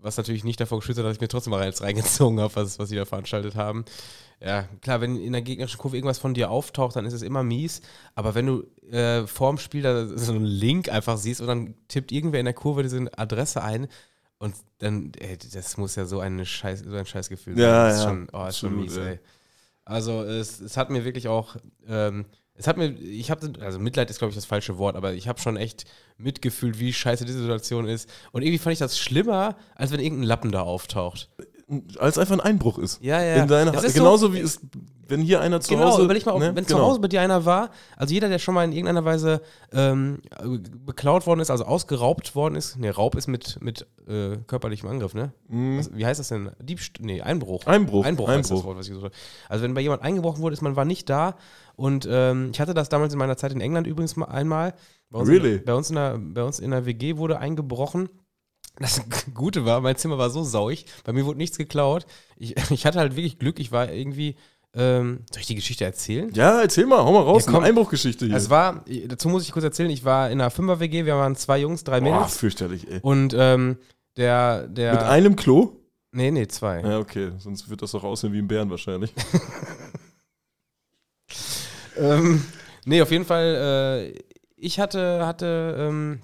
Was 0.02 0.16
natürlich 0.16 0.44
nicht 0.44 0.58
davor 0.60 0.78
geschützt 0.78 0.98
hat, 0.98 1.04
dass 1.04 1.16
ich 1.16 1.20
mir 1.20 1.28
trotzdem 1.28 1.50
mal 1.50 1.62
reingezogen 1.62 2.40
habe, 2.40 2.56
was, 2.56 2.78
was 2.78 2.88
sie 2.88 2.96
da 2.96 3.04
veranstaltet 3.04 3.54
haben. 3.54 3.84
Ja, 4.42 4.62
klar, 4.80 5.02
wenn 5.02 5.18
in 5.20 5.32
der 5.32 5.42
gegnerischen 5.42 5.78
Kurve 5.78 5.96
irgendwas 5.98 6.18
von 6.18 6.32
dir 6.32 6.50
auftaucht, 6.50 6.96
dann 6.96 7.04
ist 7.04 7.12
es 7.12 7.20
immer 7.20 7.42
mies. 7.42 7.82
Aber 8.14 8.34
wenn 8.34 8.46
du 8.46 8.64
äh, 8.90 9.26
vorm 9.26 9.58
Spiel 9.58 9.82
da 9.82 10.06
so 10.06 10.32
einen 10.32 10.46
Link 10.46 10.88
einfach 10.88 11.18
siehst 11.18 11.42
und 11.42 11.46
dann 11.48 11.74
tippt 11.88 12.10
irgendwer 12.10 12.40
in 12.40 12.46
der 12.46 12.54
Kurve 12.54 12.82
diese 12.82 13.10
Adresse 13.18 13.62
ein 13.62 13.86
und 14.40 14.54
dann, 14.78 15.12
ey, 15.18 15.36
das 15.52 15.76
muss 15.76 15.94
ja 15.96 16.06
so, 16.06 16.18
eine 16.20 16.44
Scheiß, 16.44 16.80
so 16.80 16.96
ein 16.96 17.06
Scheißgefühl 17.06 17.58
Ja, 17.58 17.86
Das 17.86 17.96
ist 17.98 18.02
ja, 18.02 18.08
schon, 18.08 18.28
oh, 18.32 18.46
ist 18.46 18.58
schon 18.58 18.76
mies, 18.76 18.96
ey. 18.96 19.20
Also 19.84 20.22
es, 20.24 20.60
es 20.60 20.76
hat 20.76 20.90
mir 20.90 21.04
wirklich 21.04 21.28
auch, 21.28 21.56
ähm, 21.86 22.24
es 22.54 22.66
hat 22.66 22.76
mir, 22.76 22.88
ich 22.98 23.30
habe, 23.30 23.52
also 23.60 23.78
Mitleid 23.78 24.10
ist 24.10 24.18
glaube 24.18 24.30
ich 24.30 24.34
das 24.36 24.44
falsche 24.44 24.78
Wort, 24.78 24.96
aber 24.96 25.12
ich 25.14 25.28
habe 25.28 25.40
schon 25.40 25.56
echt 25.56 25.84
mitgefühlt, 26.18 26.78
wie 26.78 26.92
scheiße 26.92 27.24
diese 27.24 27.40
Situation 27.40 27.86
ist. 27.86 28.08
Und 28.32 28.42
irgendwie 28.42 28.58
fand 28.58 28.72
ich 28.72 28.78
das 28.78 28.98
schlimmer, 28.98 29.56
als 29.74 29.90
wenn 29.92 30.00
irgendein 30.00 30.26
Lappen 30.28 30.50
da 30.52 30.62
auftaucht. 30.62 31.30
als 31.98 32.18
einfach 32.18 32.34
ein 32.34 32.40
Einbruch 32.40 32.78
ist. 32.78 33.00
Ja, 33.02 33.22
ja. 33.22 33.42
In 33.44 33.50
Ha- 33.50 33.80
ist 33.86 33.94
so- 33.94 34.00
Genauso 34.02 34.34
wie 34.34 34.40
es, 34.40 34.60
wenn 35.10 35.20
hier 35.20 35.40
einer 35.40 35.60
zu 35.60 35.74
genau, 35.74 35.90
Hause. 35.92 36.04
überleg 36.04 36.24
mal, 36.24 36.38
ne? 36.38 36.54
wenn 36.54 36.64
Genau. 36.64 36.78
zu 36.78 36.84
Hause 36.84 37.00
bei 37.00 37.08
dir 37.08 37.20
einer 37.20 37.44
war, 37.44 37.70
also 37.96 38.14
jeder, 38.14 38.28
der 38.28 38.38
schon 38.38 38.54
mal 38.54 38.64
in 38.64 38.72
irgendeiner 38.72 39.04
Weise 39.04 39.42
ähm, 39.72 40.20
beklaut 40.86 41.26
worden 41.26 41.40
ist, 41.40 41.50
also 41.50 41.64
ausgeraubt 41.64 42.34
worden 42.34 42.54
ist, 42.54 42.78
ne, 42.78 42.90
Raub 42.90 43.14
ist 43.14 43.26
mit, 43.26 43.58
mit 43.60 43.86
äh, 44.06 44.36
körperlichem 44.46 44.88
Angriff, 44.88 45.14
ne? 45.14 45.32
Was, 45.48 45.94
wie 45.94 46.06
heißt 46.06 46.20
das 46.20 46.28
denn? 46.28 46.50
Diebst 46.60 46.98
nee, 47.00 47.20
Einbruch. 47.20 47.66
Einbruch, 47.66 48.04
Einbruch, 48.04 48.28
heißt 48.28 48.44
das 48.44 48.50
Einbruch. 48.50 48.64
Wort, 48.66 48.78
was 48.78 48.86
ich 48.86 48.92
gesucht 48.92 49.06
habe. 49.06 49.14
Also 49.48 49.64
wenn 49.64 49.74
bei 49.74 49.80
jemand 49.80 50.02
eingebrochen 50.02 50.42
wurde, 50.42 50.54
ist 50.54 50.62
man 50.62 50.76
war 50.76 50.84
nicht 50.84 51.10
da 51.10 51.36
und 51.76 52.06
ähm, 52.10 52.50
ich 52.52 52.60
hatte 52.60 52.74
das 52.74 52.88
damals 52.88 53.12
in 53.12 53.18
meiner 53.18 53.36
Zeit 53.36 53.52
in 53.52 53.60
England 53.60 53.86
übrigens 53.86 54.16
mal 54.16 54.26
einmal. 54.26 54.74
Bei 55.10 55.18
uns, 55.18 55.28
Really? 55.28 55.56
in, 55.56 55.64
bei, 55.64 55.74
uns 55.74 55.88
in 55.90 55.96
der, 55.96 56.18
bei 56.18 56.42
uns 56.42 56.60
in 56.60 56.70
der 56.70 56.86
WG 56.86 57.16
wurde 57.16 57.38
eingebrochen. 57.38 58.08
Das 58.78 59.02
Gute 59.34 59.64
war, 59.64 59.80
mein 59.80 59.96
Zimmer 59.96 60.18
war 60.18 60.30
so 60.30 60.42
sauig, 60.42 60.86
bei 61.04 61.12
mir 61.12 61.24
wurde 61.26 61.38
nichts 61.38 61.58
geklaut. 61.58 62.06
Ich, 62.36 62.54
ich 62.70 62.86
hatte 62.86 62.98
halt 62.98 63.16
wirklich 63.16 63.38
Glück, 63.38 63.58
ich 63.58 63.72
war 63.72 63.90
irgendwie. 63.92 64.36
Ähm, 64.72 65.24
soll 65.32 65.40
ich 65.40 65.48
die 65.48 65.56
Geschichte 65.56 65.84
erzählen? 65.84 66.30
Ja, 66.32 66.60
erzähl 66.60 66.86
mal, 66.86 66.98
hau 66.98 67.12
mal 67.12 67.22
raus. 67.22 67.46
Ja, 67.46 67.52
komm. 67.52 67.60
eine 67.60 67.66
Einbruchgeschichte 67.66 68.26
hier. 68.26 68.36
Es 68.36 68.50
war, 68.50 68.84
dazu 69.06 69.28
muss 69.28 69.42
ich 69.42 69.50
kurz 69.50 69.64
erzählen, 69.64 69.90
ich 69.90 70.04
war 70.04 70.30
in 70.30 70.40
einer 70.40 70.50
Fünfer-WG, 70.50 71.06
wir 71.06 71.16
waren 71.16 71.34
zwei 71.34 71.58
Jungs, 71.58 71.82
drei 71.82 72.00
Boah, 72.00 72.12
Mädels. 72.12 72.36
fürchterlich, 72.36 72.88
ey. 72.88 73.00
Und 73.02 73.34
ähm, 73.36 73.78
der, 74.16 74.68
der. 74.68 74.92
Mit 74.92 75.02
einem 75.02 75.36
Klo? 75.36 75.76
Nee, 76.12 76.30
nee, 76.30 76.46
zwei. 76.46 76.80
Ja, 76.80 76.98
okay. 76.98 77.32
Sonst 77.38 77.68
wird 77.68 77.82
das 77.82 77.94
auch 77.94 78.04
aussehen 78.04 78.32
wie 78.32 78.38
ein 78.38 78.48
Bären 78.48 78.70
wahrscheinlich. 78.70 79.12
ähm, 81.96 82.44
nee, 82.84 83.02
auf 83.02 83.10
jeden 83.10 83.24
Fall, 83.24 84.12
äh, 84.14 84.18
ich 84.56 84.80
hatte, 84.80 85.26
hatte 85.26 85.76
ähm, 85.78 86.22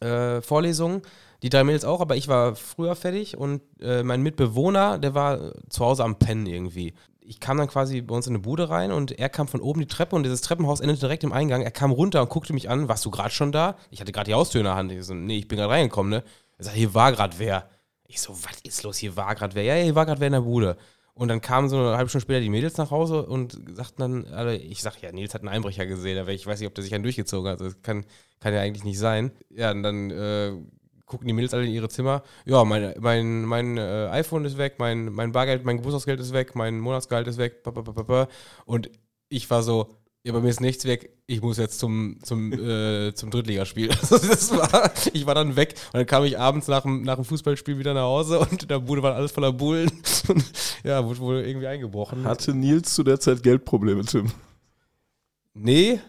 äh, 0.00 0.40
Vorlesungen, 0.42 1.02
die 1.42 1.48
drei 1.48 1.64
Mädels 1.64 1.84
auch, 1.84 2.00
aber 2.00 2.16
ich 2.16 2.28
war 2.28 2.56
früher 2.56 2.94
fertig 2.94 3.36
und 3.36 3.62
äh, 3.80 4.02
mein 4.02 4.22
Mitbewohner, 4.22 4.98
der 4.98 5.14
war 5.14 5.52
zu 5.68 5.84
Hause 5.84 6.04
am 6.04 6.18
Pennen 6.18 6.46
irgendwie. 6.46 6.94
Ich 7.28 7.40
kam 7.40 7.58
dann 7.58 7.66
quasi 7.66 8.02
bei 8.02 8.14
uns 8.14 8.28
in 8.28 8.34
eine 8.34 8.38
Bude 8.38 8.70
rein 8.70 8.92
und 8.92 9.18
er 9.18 9.28
kam 9.28 9.48
von 9.48 9.60
oben 9.60 9.80
die 9.80 9.88
Treppe 9.88 10.14
und 10.14 10.22
dieses 10.22 10.42
Treppenhaus 10.42 10.78
endete 10.78 11.00
direkt 11.00 11.24
im 11.24 11.32
Eingang. 11.32 11.62
Er 11.62 11.72
kam 11.72 11.90
runter 11.90 12.22
und 12.22 12.28
guckte 12.28 12.52
mich 12.52 12.70
an, 12.70 12.88
warst 12.88 13.04
du 13.04 13.10
gerade 13.10 13.30
schon 13.30 13.50
da? 13.50 13.76
Ich 13.90 14.00
hatte 14.00 14.12
gerade 14.12 14.28
die 14.28 14.34
Haustür 14.34 14.60
in 14.60 14.66
der 14.66 14.76
Hand. 14.76 14.92
Ich 14.92 15.04
so, 15.04 15.12
nee, 15.12 15.38
ich 15.38 15.48
bin 15.48 15.58
gerade 15.58 15.72
reingekommen, 15.72 16.10
ne? 16.10 16.22
Er 16.58 16.64
sagt, 16.64 16.76
hier 16.76 16.94
war 16.94 17.10
gerade 17.10 17.36
wer. 17.38 17.68
Ich 18.06 18.20
so, 18.20 18.32
was 18.32 18.60
ist 18.62 18.84
los? 18.84 18.98
Hier 18.98 19.16
war 19.16 19.34
gerade 19.34 19.56
wer. 19.56 19.64
Ja, 19.64 19.74
hier 19.74 19.94
war 19.96 20.06
gerade 20.06 20.20
wer 20.20 20.28
in 20.28 20.34
der 20.34 20.40
Bude. 20.42 20.76
Und 21.14 21.28
dann 21.28 21.40
kamen 21.40 21.68
so 21.68 21.78
eine 21.78 21.96
halbe 21.96 22.10
Stunde 22.10 22.22
später 22.22 22.40
die 22.40 22.50
Mädels 22.50 22.76
nach 22.76 22.90
Hause 22.90 23.26
und 23.26 23.58
sagten 23.74 24.02
dann, 24.02 24.26
also 24.26 24.50
ich 24.50 24.82
sag 24.82 25.00
ja, 25.00 25.10
Nils 25.12 25.34
hat 25.34 25.40
einen 25.40 25.48
Einbrecher 25.48 25.86
gesehen, 25.86 26.18
aber 26.18 26.30
ich 26.30 26.46
weiß 26.46 26.60
nicht, 26.60 26.68
ob 26.68 26.74
der 26.74 26.84
sich 26.84 26.94
einen 26.94 27.04
durchgezogen 27.04 27.50
hat. 27.50 27.60
Das 27.60 27.80
kann, 27.82 28.04
kann 28.38 28.52
ja 28.52 28.60
eigentlich 28.60 28.84
nicht 28.84 28.98
sein. 28.98 29.32
Ja, 29.48 29.70
und 29.70 29.82
dann 29.82 30.10
äh, 30.10 30.52
gucken 31.06 31.26
die 31.26 31.32
Mädels 31.32 31.54
alle 31.54 31.64
in 31.64 31.72
ihre 31.72 31.88
Zimmer. 31.88 32.22
Ja, 32.44 32.64
mein, 32.64 32.94
mein, 32.98 33.44
mein 33.44 33.78
äh, 33.78 34.08
iPhone 34.10 34.44
ist 34.44 34.58
weg, 34.58 34.74
mein, 34.78 35.12
mein 35.12 35.32
Bargeld, 35.32 35.64
mein 35.64 35.78
Geburtstagsgeld 35.78 36.20
ist 36.20 36.32
weg, 36.32 36.54
mein 36.54 36.78
Monatsgehalt 36.80 37.26
ist 37.28 37.38
weg. 37.38 37.62
Und 38.66 38.90
ich 39.28 39.48
war 39.48 39.62
so, 39.62 39.96
ja, 40.24 40.32
bei 40.32 40.40
mir 40.40 40.48
ist 40.48 40.60
nichts 40.60 40.84
weg. 40.84 41.16
Ich 41.28 41.40
muss 41.40 41.56
jetzt 41.56 41.78
zum, 41.78 42.18
zum, 42.22 42.52
äh, 42.68 43.14
zum 43.14 43.30
Drittligaspiel. 43.30 43.90
Also 44.00 44.18
das 44.18 44.50
war, 44.50 44.92
ich 45.12 45.24
war 45.24 45.36
dann 45.36 45.54
weg 45.54 45.76
und 45.92 45.98
dann 45.98 46.06
kam 46.06 46.24
ich 46.24 46.36
abends 46.36 46.66
nach 46.66 46.82
dem, 46.82 47.02
nach 47.02 47.14
dem 47.14 47.24
Fußballspiel 47.24 47.78
wieder 47.78 47.94
nach 47.94 48.02
Hause 48.02 48.40
und 48.40 48.62
in 48.62 48.68
der 48.68 48.80
Bude 48.80 49.02
war 49.02 49.14
alles 49.14 49.30
voller 49.30 49.52
Bullen. 49.52 49.90
Und 50.28 50.44
ja, 50.82 51.04
wurde 51.04 51.20
wohl 51.20 51.36
irgendwie 51.36 51.68
eingebrochen. 51.68 52.24
Hatte 52.24 52.52
Nils 52.52 52.92
zu 52.94 53.04
der 53.04 53.20
Zeit 53.20 53.44
Geldprobleme, 53.44 54.04
Tim? 54.04 54.32
Nee, 55.54 56.00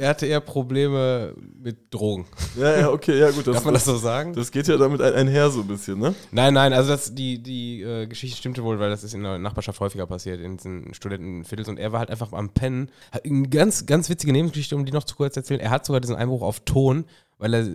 er 0.00 0.08
hatte 0.08 0.26
eher 0.26 0.40
Probleme 0.40 1.34
mit 1.62 1.92
Drogen. 1.92 2.24
Ja, 2.58 2.80
ja, 2.80 2.90
okay, 2.90 3.18
ja 3.18 3.30
gut. 3.30 3.46
Das, 3.50 3.56
Darf 3.56 3.64
man 3.64 3.74
das 3.74 3.84
so 3.84 3.96
sagen? 3.96 4.32
Das 4.32 4.52
geht 4.52 4.68
ja 4.68 4.76
damit 4.76 5.00
einher 5.02 5.50
so 5.50 5.62
ein 5.62 5.66
bisschen, 5.66 5.98
ne? 5.98 6.14
Nein, 6.30 6.54
nein, 6.54 6.72
also 6.72 6.90
das, 6.90 7.14
die, 7.14 7.42
die 7.42 7.82
äh, 7.82 8.06
Geschichte 8.06 8.36
stimmte 8.36 8.62
wohl, 8.62 8.78
weil 8.78 8.90
das 8.90 9.02
ist 9.02 9.12
in 9.12 9.22
der 9.22 9.38
Nachbarschaft 9.38 9.80
häufiger 9.80 10.06
passiert, 10.06 10.40
in 10.40 10.56
diesen 10.56 10.94
Studentenviertels. 10.94 11.68
Und 11.68 11.78
er 11.78 11.92
war 11.92 11.98
halt 11.98 12.10
einfach 12.10 12.32
am 12.32 12.50
Pennen. 12.50 12.90
Hat 13.10 13.24
eine 13.24 13.48
ganz, 13.48 13.86
ganz 13.86 14.08
witzige 14.08 14.32
Nebengeschichte, 14.32 14.76
um 14.76 14.84
die 14.84 14.92
noch 14.92 15.04
zu 15.04 15.16
kurz 15.16 15.36
erzählen. 15.36 15.60
Er 15.60 15.70
hat 15.70 15.84
sogar 15.84 16.00
diesen 16.00 16.16
Einbruch 16.16 16.42
auf 16.42 16.60
Ton, 16.60 17.04
weil 17.40 17.54
er 17.54 17.66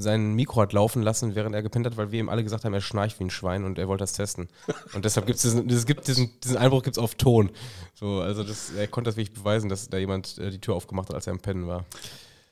sein 0.00 0.32
Mikro 0.34 0.62
hat 0.62 0.72
laufen 0.72 1.02
lassen, 1.02 1.34
während 1.34 1.54
er 1.54 1.62
gepennt 1.62 1.84
hat, 1.84 1.98
weil 1.98 2.10
wir 2.10 2.18
ihm 2.18 2.30
alle 2.30 2.42
gesagt 2.42 2.64
haben, 2.64 2.72
er 2.72 2.80
schnarcht 2.80 3.20
wie 3.20 3.24
ein 3.24 3.30
Schwein 3.30 3.64
und 3.64 3.78
er 3.78 3.86
wollte 3.86 4.02
das 4.02 4.14
testen. 4.14 4.48
Und 4.94 5.04
deshalb 5.04 5.26
gibt 5.26 5.42
diesen, 5.44 6.40
diesen 6.40 6.56
Einbruch 6.56 6.82
gibt's 6.82 6.98
auf 6.98 7.14
Ton. 7.14 7.50
So, 7.94 8.20
also 8.20 8.42
das, 8.42 8.72
er 8.72 8.88
konnte 8.88 9.10
das 9.10 9.16
wirklich 9.16 9.34
beweisen, 9.34 9.68
dass 9.68 9.88
da 9.90 9.98
jemand 9.98 10.38
äh, 10.38 10.50
die 10.50 10.58
Tür 10.58 10.74
aufgemacht 10.74 11.10
hat, 11.10 11.16
als 11.16 11.26
er 11.26 11.34
am 11.34 11.40
Pennen 11.40 11.66
war. 11.66 11.84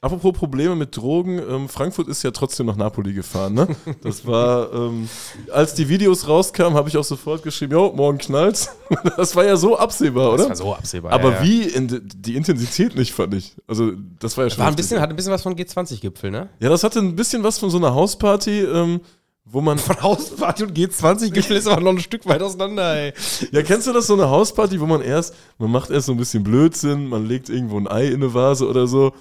Apropos 0.00 0.32
Probleme 0.32 0.76
mit 0.76 0.96
Drogen, 0.96 1.40
ähm, 1.40 1.68
Frankfurt 1.68 2.06
ist 2.06 2.22
ja 2.22 2.30
trotzdem 2.30 2.66
nach 2.66 2.76
Napoli 2.76 3.12
gefahren, 3.12 3.54
ne? 3.54 3.66
Das 4.00 4.24
war, 4.24 4.72
ähm, 4.72 5.08
als 5.52 5.74
die 5.74 5.88
Videos 5.88 6.28
rauskamen, 6.28 6.74
habe 6.74 6.88
ich 6.88 6.96
auch 6.96 7.02
sofort 7.04 7.42
geschrieben, 7.42 7.72
jo, 7.72 7.92
morgen 7.96 8.18
knallt's. 8.18 8.70
Das 9.16 9.34
war 9.34 9.44
ja 9.44 9.56
so 9.56 9.76
absehbar, 9.76 10.32
oder? 10.32 10.48
Das 10.48 10.48
war 10.50 10.56
so 10.56 10.74
absehbar. 10.74 11.12
Aber 11.12 11.30
ja, 11.30 11.36
ja. 11.38 11.42
wie, 11.42 11.62
in, 11.62 12.08
die 12.14 12.36
Intensität 12.36 12.94
nicht, 12.94 13.12
fand 13.12 13.34
ich. 13.34 13.56
Also, 13.66 13.90
das 14.20 14.36
war 14.36 14.44
ja 14.44 14.50
schon. 14.50 14.60
War 14.60 14.68
ein 14.68 14.76
bisschen, 14.76 15.00
hat 15.00 15.10
ein 15.10 15.16
bisschen 15.16 15.32
was 15.32 15.42
von 15.42 15.56
G20-Gipfel, 15.56 16.30
ne? 16.30 16.48
Ja, 16.60 16.68
das 16.68 16.84
hatte 16.84 17.00
ein 17.00 17.16
bisschen 17.16 17.42
was 17.42 17.58
von 17.58 17.68
so 17.68 17.78
einer 17.78 17.92
Hausparty, 17.92 18.60
ähm, 18.60 19.00
wo 19.44 19.60
man. 19.60 19.78
Von 19.78 20.00
Hausparty 20.00 20.62
und 20.62 20.78
G20-Gipfel 20.78 21.56
ist 21.56 21.66
aber 21.66 21.80
noch 21.80 21.90
ein 21.92 22.00
Stück 22.00 22.24
weit 22.26 22.40
auseinander, 22.40 22.94
ey. 22.94 23.12
Ja, 23.50 23.62
kennst 23.62 23.88
du 23.88 23.92
das, 23.92 24.06
so 24.06 24.14
eine 24.14 24.30
Hausparty, 24.30 24.80
wo 24.80 24.86
man 24.86 25.00
erst, 25.00 25.34
man 25.58 25.72
macht 25.72 25.90
erst 25.90 26.06
so 26.06 26.12
ein 26.12 26.18
bisschen 26.18 26.44
Blödsinn, 26.44 27.08
man 27.08 27.26
legt 27.26 27.48
irgendwo 27.48 27.78
ein 27.78 27.88
Ei 27.88 28.06
in 28.06 28.16
eine 28.16 28.32
Vase 28.32 28.68
oder 28.68 28.86
so 28.86 29.12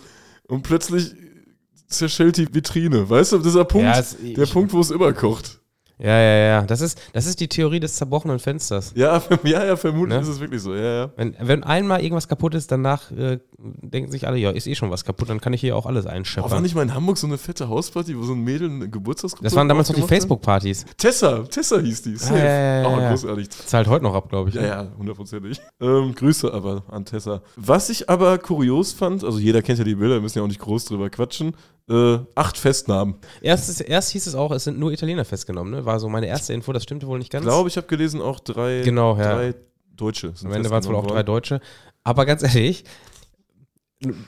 und 0.48 0.64
plötzlich 0.64 1.14
zerschellt 1.88 2.38
die 2.38 2.54
Vitrine. 2.54 3.10
Weißt 3.10 3.32
du, 3.32 3.40
dieser 3.40 3.66
Punkt, 3.66 3.88
Ja, 3.88 4.04
der 4.36 4.46
Punkt, 4.46 4.74
wo 4.74 4.80
es 4.80 4.92
überkocht. 4.92 5.62
Ja, 6.00 6.20
ja, 6.20 6.38
ja. 6.38 6.62
Das 6.62 6.82
ist, 6.82 7.00
das 7.14 7.26
ist 7.26 7.40
die 7.40 7.48
Theorie 7.48 7.80
des 7.80 7.96
zerbrochenen 7.96 8.40
Fensters. 8.40 8.94
Ja, 8.96 9.22
ja, 9.44 9.66
ja, 9.66 9.76
vermutlich 9.76 10.16
Ne? 10.16 10.22
ist 10.22 10.28
es 10.28 10.40
wirklich 10.40 10.62
so. 10.62 10.76
Ja, 10.76 10.82
ja. 11.04 11.10
Wenn, 11.16 11.36
wenn 11.40 11.64
einmal 11.64 12.02
irgendwas 12.02 12.28
kaputt 12.28 12.54
ist, 12.54 12.72
danach 12.72 13.12
äh, 13.12 13.40
denken 13.58 14.12
sich 14.12 14.28
alle, 14.28 14.38
ja, 14.38 14.52
ist 14.52 14.68
eh 14.68 14.76
schon 14.76 14.92
was 14.92 15.06
kaputt, 15.06 15.30
dann 15.30 15.42
kann 15.42 15.54
ich 15.54 15.62
hier 15.62 15.76
auch 15.76 15.86
alles 15.86 16.06
Oh, 16.06 16.52
war 16.52 16.62
nicht 16.62 16.76
mal 16.76 16.84
in 16.84 16.94
Hamburg 16.94 17.18
so 17.18 17.26
eine 17.28 17.38
fette 17.38 17.68
Hausparty, 17.68 18.18
wo 18.18 18.24
so 18.24 18.34
ein 18.34 18.44
Mädel 18.44 18.70
eine 18.70 18.90
Geburtstagsgruppe 18.90 19.44
das 19.44 19.56
waren 19.56 19.68
damals 19.68 19.90
noch 19.90 19.96
die? 19.96 20.04
Facebook-Partys. 20.04 20.86
Tessa, 20.98 21.40
Tessa 21.44 21.80
hieß 21.80 22.02
die. 22.04 22.16
Safe. 22.16 22.38
ja, 22.38 22.46
ja, 22.46 22.82
ja, 22.82 22.88
oh, 22.88 23.00
ja. 23.00 23.10
großartig. 23.10 23.50
Zahlt 23.50 23.88
heute 23.88 24.04
noch 24.04 24.14
ab, 24.14 24.30
glaube 24.30 24.50
ich. 24.50 24.56
Ja, 24.56 24.62
ne? 24.62 24.68
ja, 24.68 24.88
hundertprozentig. 24.98 25.60
Ähm, 25.82 26.14
Grüße 26.14 26.54
aber 26.54 26.84
an 26.90 27.06
Tessa. 27.06 27.42
Was 27.56 27.90
ich 27.90 28.10
aber 28.10 28.38
kurios 28.38 28.94
fand, 28.94 29.24
also 29.24 29.40
jeder 29.40 29.62
kennt 29.62 29.80
ja 29.80 29.86
die 29.86 29.96
Bilder, 29.96 30.16
wir 30.16 30.22
müssen 30.22 30.38
ja 30.38 30.44
auch 30.44 30.48
nicht 30.48 30.62
groß 30.62 30.86
drüber 30.86 31.10
quatschen. 31.10 31.56
Äh, 31.90 32.20
acht 32.36 32.58
Festnahmen. 32.58 33.16
Erst, 33.42 33.80
erst 33.82 34.12
hieß 34.12 34.28
es 34.28 34.36
auch, 34.36 34.52
es 34.52 34.66
sind 34.66 34.78
nur 34.78 34.92
Italiener 34.92 35.24
festgenommen, 35.24 35.72
ne? 35.72 35.86
War 35.86 36.00
so 36.00 36.10
meine 36.10 36.28
erste 36.28 36.54
Info, 36.54 36.74
das 36.74 36.84
stimmte 36.84 37.08
wohl 37.08 37.18
nicht 37.18 37.28
Ich 37.28 37.32
ganz. 37.32 37.46
glaube, 37.46 37.70
ich 37.70 37.78
habe 37.78 37.88
gelesen, 37.88 38.22
auch 38.22 38.40
drei, 38.42 38.82
Genau, 38.84 39.16
ja. 39.18 39.36
drei 39.36 39.56
Deutsche 39.96 40.34
Am 40.44 40.52
Ende 40.52 40.70
waren 40.70 40.82
es 40.82 40.88
wohl 40.88 40.96
auch 40.96 41.08
drei. 41.08 41.24
Deutsche. 41.24 41.60
Aber 42.04 42.26
ganz 42.26 42.44
ehrlich, 42.44 42.84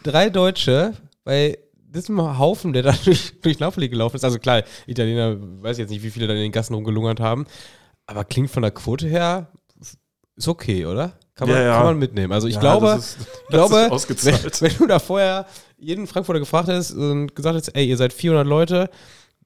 drei 0.04 0.30
Deutsche 0.30 0.94
bei 1.24 1.58
diesem 1.76 2.38
Haufen, 2.40 2.74
der 2.74 2.84
da 2.84 2.92
durch, 3.06 3.40
durch 3.42 3.60
Napoli 3.60 3.90
gelaufen 3.90 4.16
ist. 4.16 4.24
Also 4.24 4.40
klar, 4.40 4.64
Italiener, 4.88 5.36
weiß 5.62 5.78
ich 5.78 5.82
jetzt 5.82 5.90
nicht, 5.92 6.04
wie 6.04 6.10
viele 6.12 6.28
da 6.28 6.34
in 6.34 6.40
den 6.40 6.52
Gassen 6.52 6.74
rumgelungert 6.74 7.20
haben. 7.20 7.46
Aber 8.06 8.24
klingt 8.24 8.50
von 8.50 8.64
der 8.64 8.72
Quote 8.72 9.08
her, 9.08 9.52
ist 10.36 10.48
okay, 10.48 10.86
oder? 10.86 11.14
Kann 11.40 11.48
man, 11.48 11.58
Ja, 11.58 11.64
ja. 11.64 11.78
Kann 11.78 11.86
man 11.86 12.00
mitnehmen. 12.00 12.34
Also 12.34 12.48
ich 12.48 12.56
Ja, 12.56 12.60
glaube, 12.60 12.96
ist, 13.00 13.18
glaube 13.50 13.76
wenn, 14.26 14.36
wenn 14.60 14.78
du 14.78 14.88
da 14.88 15.00
vorher 15.00 15.46
jeden 15.78 16.06
Frankfurter 16.06 16.40
gefragt 16.40 16.68
hättest 16.68 16.92
und 16.92 17.34
gesagt 17.34 17.56
hättest, 17.56 17.76
ey, 17.76 17.86
ihr 17.88 17.96
seid 17.96 18.12
400 18.12 18.46
Leute, 18.46 18.90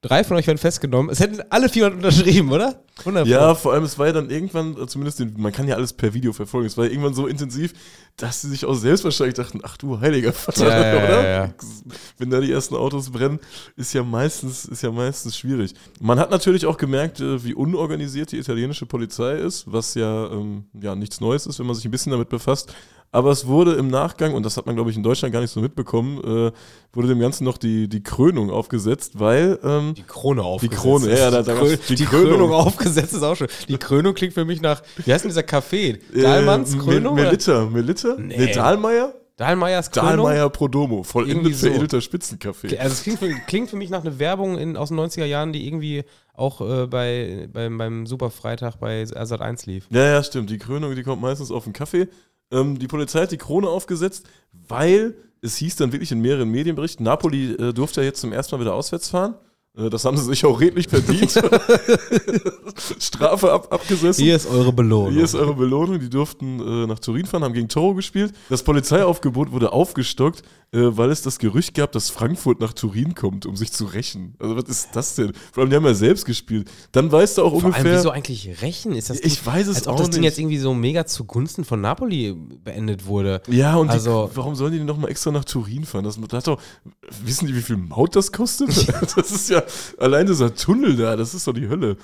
drei 0.02 0.24
von 0.24 0.36
euch 0.38 0.48
werden 0.48 0.58
festgenommen, 0.58 1.12
es 1.12 1.20
hätten 1.20 1.40
alle 1.52 1.70
400 1.70 1.98
unterschrieben, 2.04 2.52
oder? 2.52 2.82
Wundervoll. 3.04 3.32
Ja, 3.32 3.56
vor 3.56 3.74
allem, 3.74 3.84
es 3.84 3.98
war 3.98 4.06
ja 4.08 4.14
dann 4.14 4.30
irgendwann, 4.30 4.78
äh, 4.80 4.86
zumindest, 4.88 5.20
den, 5.20 5.34
man 5.38 5.52
kann 5.52 5.68
ja 5.68 5.76
alles 5.76 5.94
per 5.94 6.14
Video 6.14 6.32
verfolgen, 6.32 6.68
es 6.68 6.78
war 6.78 6.86
ja 6.86 6.92
irgendwann 6.92 7.16
so 7.16 7.26
intensiv, 7.28 7.74
dass 8.18 8.42
sie 8.42 8.50
sich 8.50 8.66
auch 8.66 8.76
selbst 8.76 9.04
wahrscheinlich 9.04 9.34
dachten, 9.34 9.62
ach 9.64 9.78
du 9.78 10.00
heiliger 10.00 10.32
Vater, 10.32 10.68
Ja, 10.68 10.86
ja, 10.96 10.96
oder? 11.04 11.24
ja, 11.24 11.44
ja. 11.46 11.54
Wenn 12.20 12.30
da 12.30 12.40
die 12.40 12.52
ersten 12.52 12.76
Autos 12.76 13.10
brennen, 13.10 13.40
ist 13.76 13.94
ja 13.94 14.04
meistens, 14.04 14.66
ist 14.66 14.84
ja 14.84 14.92
meistens 14.92 15.36
schwierig. 15.38 15.74
Man 16.00 16.20
hat 16.20 16.30
natürlich 16.30 16.66
auch 16.68 16.78
gemerkt, 16.78 17.20
äh, 17.20 17.44
wie 17.44 17.56
unorganisiert 17.56 18.32
die 18.32 18.38
italienische 18.38 18.86
Polizei 18.86 19.38
ist, 19.38 19.66
was 19.72 19.96
ja, 19.96 20.32
ähm, 20.32 20.66
ja 20.80 20.94
nichts 20.96 21.20
Neues 21.20 21.48
ist, 21.48 21.58
wenn 21.60 21.66
man 21.66 21.76
sich 21.76 21.86
ein 21.86 21.92
bisschen 21.92 22.12
damit 22.12 22.30
befasst. 22.30 22.74
Aber 23.16 23.30
es 23.30 23.46
wurde 23.46 23.74
im 23.74 23.90
Nachgang, 23.90 24.34
und 24.34 24.44
das 24.44 24.58
hat 24.58 24.66
man, 24.66 24.74
glaube 24.74 24.90
ich, 24.90 24.98
in 24.98 25.04
Deutschland 25.04 25.32
gar 25.32 25.40
nicht 25.42 25.52
so 25.52 25.60
mitbekommen, 25.62 26.18
äh, 26.24 26.52
wurde 26.94 27.08
dem 27.10 27.20
Ganzen 27.20 27.44
noch 27.44 27.60
die, 27.60 27.88
die 27.88 28.02
Krönung 28.02 28.50
aufgesetzt, 28.50 29.20
weil 29.20 29.60
ähm, 29.64 29.94
Die 29.94 30.02
Krone 30.02 30.42
aufgesetzt. 30.42 30.82
Krone, 30.82 31.16
ja, 31.16 31.30
da- 31.30 31.44
da 31.44 31.62
die, 31.64 31.78
die 31.90 31.94
die 31.96 32.06
Krönung. 32.06 32.32
Krönung. 32.32 32.52
aufgesetzt 32.54 32.83
ist 32.86 33.24
auch 33.24 33.36
schon. 33.36 33.48
Die 33.68 33.78
Krönung 33.78 34.14
klingt 34.14 34.34
für 34.34 34.46
mich 34.46 34.62
nach, 34.62 34.82
wie 35.06 35.14
heißt 35.14 35.24
denn 35.24 35.30
dieser 35.30 35.42
Café? 35.42 36.00
Dahlmanns 36.14 36.76
äh, 36.76 36.78
Krönung? 36.78 37.16
Mel? 37.16 37.26
Melitta, 37.26 37.66
Melitta? 37.66 38.16
Nee. 38.18 38.38
Nee, 38.38 38.54
Dahlmeier? 38.54 39.14
Dahlmeiers 39.36 39.90
Krönung? 39.90 40.10
Dahlmeier 40.10 40.50
Prodomo, 40.50 41.04
vollendet 41.04 41.56
so. 41.56 41.68
veredelter 41.68 42.02
Spitzenkaffee. 42.02 42.78
Also 42.78 42.94
es 42.94 43.04
klingt 43.04 43.20
für, 43.20 43.30
klingt 43.48 43.70
für 43.70 43.78
mich 43.78 43.90
nach 43.90 44.02
einer 44.02 44.20
Werbung 44.20 44.58
in, 44.58 44.78
aus 44.78 44.90
den 44.90 45.00
90er 45.00 45.26
Jahren, 45.26 45.54
die 45.54 45.66
irgendwie 45.66 46.04
auch 46.34 46.62
äh, 46.62 46.88
bei, 46.88 47.50
beim, 47.52 47.78
beim 47.78 48.06
Superfreitag 48.06 48.76
bei 48.78 49.06
Sat 49.06 49.42
1 49.42 49.66
lief. 49.66 49.88
Ja, 49.90 50.04
ja, 50.04 50.24
stimmt. 50.24 50.52
Die 50.52 50.60
Krönung, 50.60 50.96
die 50.96 51.04
kommt 51.04 51.22
meistens 51.22 51.50
auf 51.50 51.64
den 51.64 51.74
Kaffee. 51.74 52.10
Ähm, 52.52 52.78
die 52.78 52.88
Polizei 52.88 53.22
hat 53.22 53.32
die 53.32 53.38
Krone 53.38 53.68
aufgesetzt, 53.68 54.28
weil 54.52 55.16
es 55.42 55.58
hieß 55.58 55.78
dann 55.78 55.92
wirklich 55.92 56.12
in 56.12 56.22
mehreren 56.22 56.50
Medienberichten, 56.50 57.04
Napoli 57.04 57.54
äh, 57.54 57.74
durfte 57.74 58.02
ja 58.02 58.06
jetzt 58.06 58.22
zum 58.22 58.32
ersten 58.32 58.56
Mal 58.56 58.62
wieder 58.62 58.76
auswärts 58.76 59.10
fahren. 59.10 59.36
Äh, 59.76 59.90
das 59.90 60.06
haben 60.06 60.18
sie 60.18 60.24
sich 60.26 60.46
auch 60.46 60.60
redlich 60.60 60.88
verdient. 60.88 61.32
Strafe 63.00 63.52
ab, 63.52 63.68
abgesessen. 63.74 64.24
Hier 64.24 64.36
ist 64.36 64.48
eure 64.48 64.72
Belohnung. 64.74 65.14
Hier 65.14 65.24
ist 65.24 65.36
eure 65.36 65.54
Belohnung. 65.56 66.00
Die 66.00 66.10
durften 66.10 66.60
äh, 66.60 66.88
nach 66.88 67.00
Turin 67.00 67.26
fahren, 67.26 67.44
haben 67.44 67.54
gegen 67.54 67.70
Toro 67.70 67.94
gespielt. 67.96 68.34
Das 68.50 68.64
Polizeiaufgebot 68.64 69.52
wurde 69.52 69.72
aufgestockt, 69.74 70.42
äh, 70.72 70.80
weil 70.82 71.10
es 71.12 71.22
das 71.22 71.40
Gerücht 71.40 71.74
gab, 71.74 71.92
dass 71.92 72.10
Frankfurt 72.10 72.60
nach 72.60 72.74
Turin 72.74 73.16
kommt, 73.16 73.46
um 73.46 73.56
sich 73.56 73.72
zu 73.72 73.86
rächen. 73.86 74.36
Also 74.40 74.56
was 74.56 74.66
ist 74.66 74.90
das 74.94 75.16
denn? 75.16 75.34
Vor 75.52 75.62
allem, 75.62 75.70
die 75.70 75.76
haben 75.76 75.86
ja 75.86 75.94
selbst 75.94 76.26
gespielt. 76.26 76.70
Dann 76.92 77.12
weißt 77.12 77.38
du 77.38 77.44
auch 77.44 77.52
Vor 77.52 77.64
allem, 77.64 77.74
ungefähr. 77.74 77.98
wieso 77.98 78.10
eigentlich 78.12 78.62
rächen? 78.62 78.94
Ist 78.94 79.10
das 79.10 79.20
Ich 79.22 79.40
Ding- 79.40 79.46
weiß 79.54 79.68
es 79.68 79.78
als 79.78 79.88
ob 79.88 79.96
auch 79.96 80.00
das 80.00 80.10
Ding 80.12 80.22
nicht. 80.22 80.30
jetzt 80.30 80.40
irgendwie 80.40 80.58
so 80.58 80.74
mega 80.74 81.06
zugunsten 81.06 81.64
von 81.66 81.82
Napoli 81.82 82.34
beendet 82.64 83.06
wurde. 83.06 83.42
ja, 83.48 83.76
und 83.76 83.90
Also- 83.90 84.30
die, 84.32 84.38
warum 84.38 84.56
sollen 84.56 84.72
die 84.74 84.78
denn 84.80 84.88
nochmal 84.88 85.10
extra 85.12 85.32
nach 85.32 85.46
Turin 85.46 85.84
fahren? 85.86 86.04
Das, 86.06 86.20
das 86.30 86.44
doch, 86.44 86.60
wissen 87.24 87.48
die, 87.48 87.56
wie 87.56 87.62
viel 87.62 87.78
Maut 87.78 88.16
das 88.16 88.32
kostet? 88.32 88.70
das 89.16 89.32
ist 89.32 89.50
ja, 89.50 89.63
allein 89.98 90.26
dieser 90.28 90.54
Tunnel 90.56 90.96
da, 90.96 91.16
das 91.16 91.34
ist 91.34 91.48
doch 91.48 91.54
die 91.54 91.68
Hölle. 91.70 91.98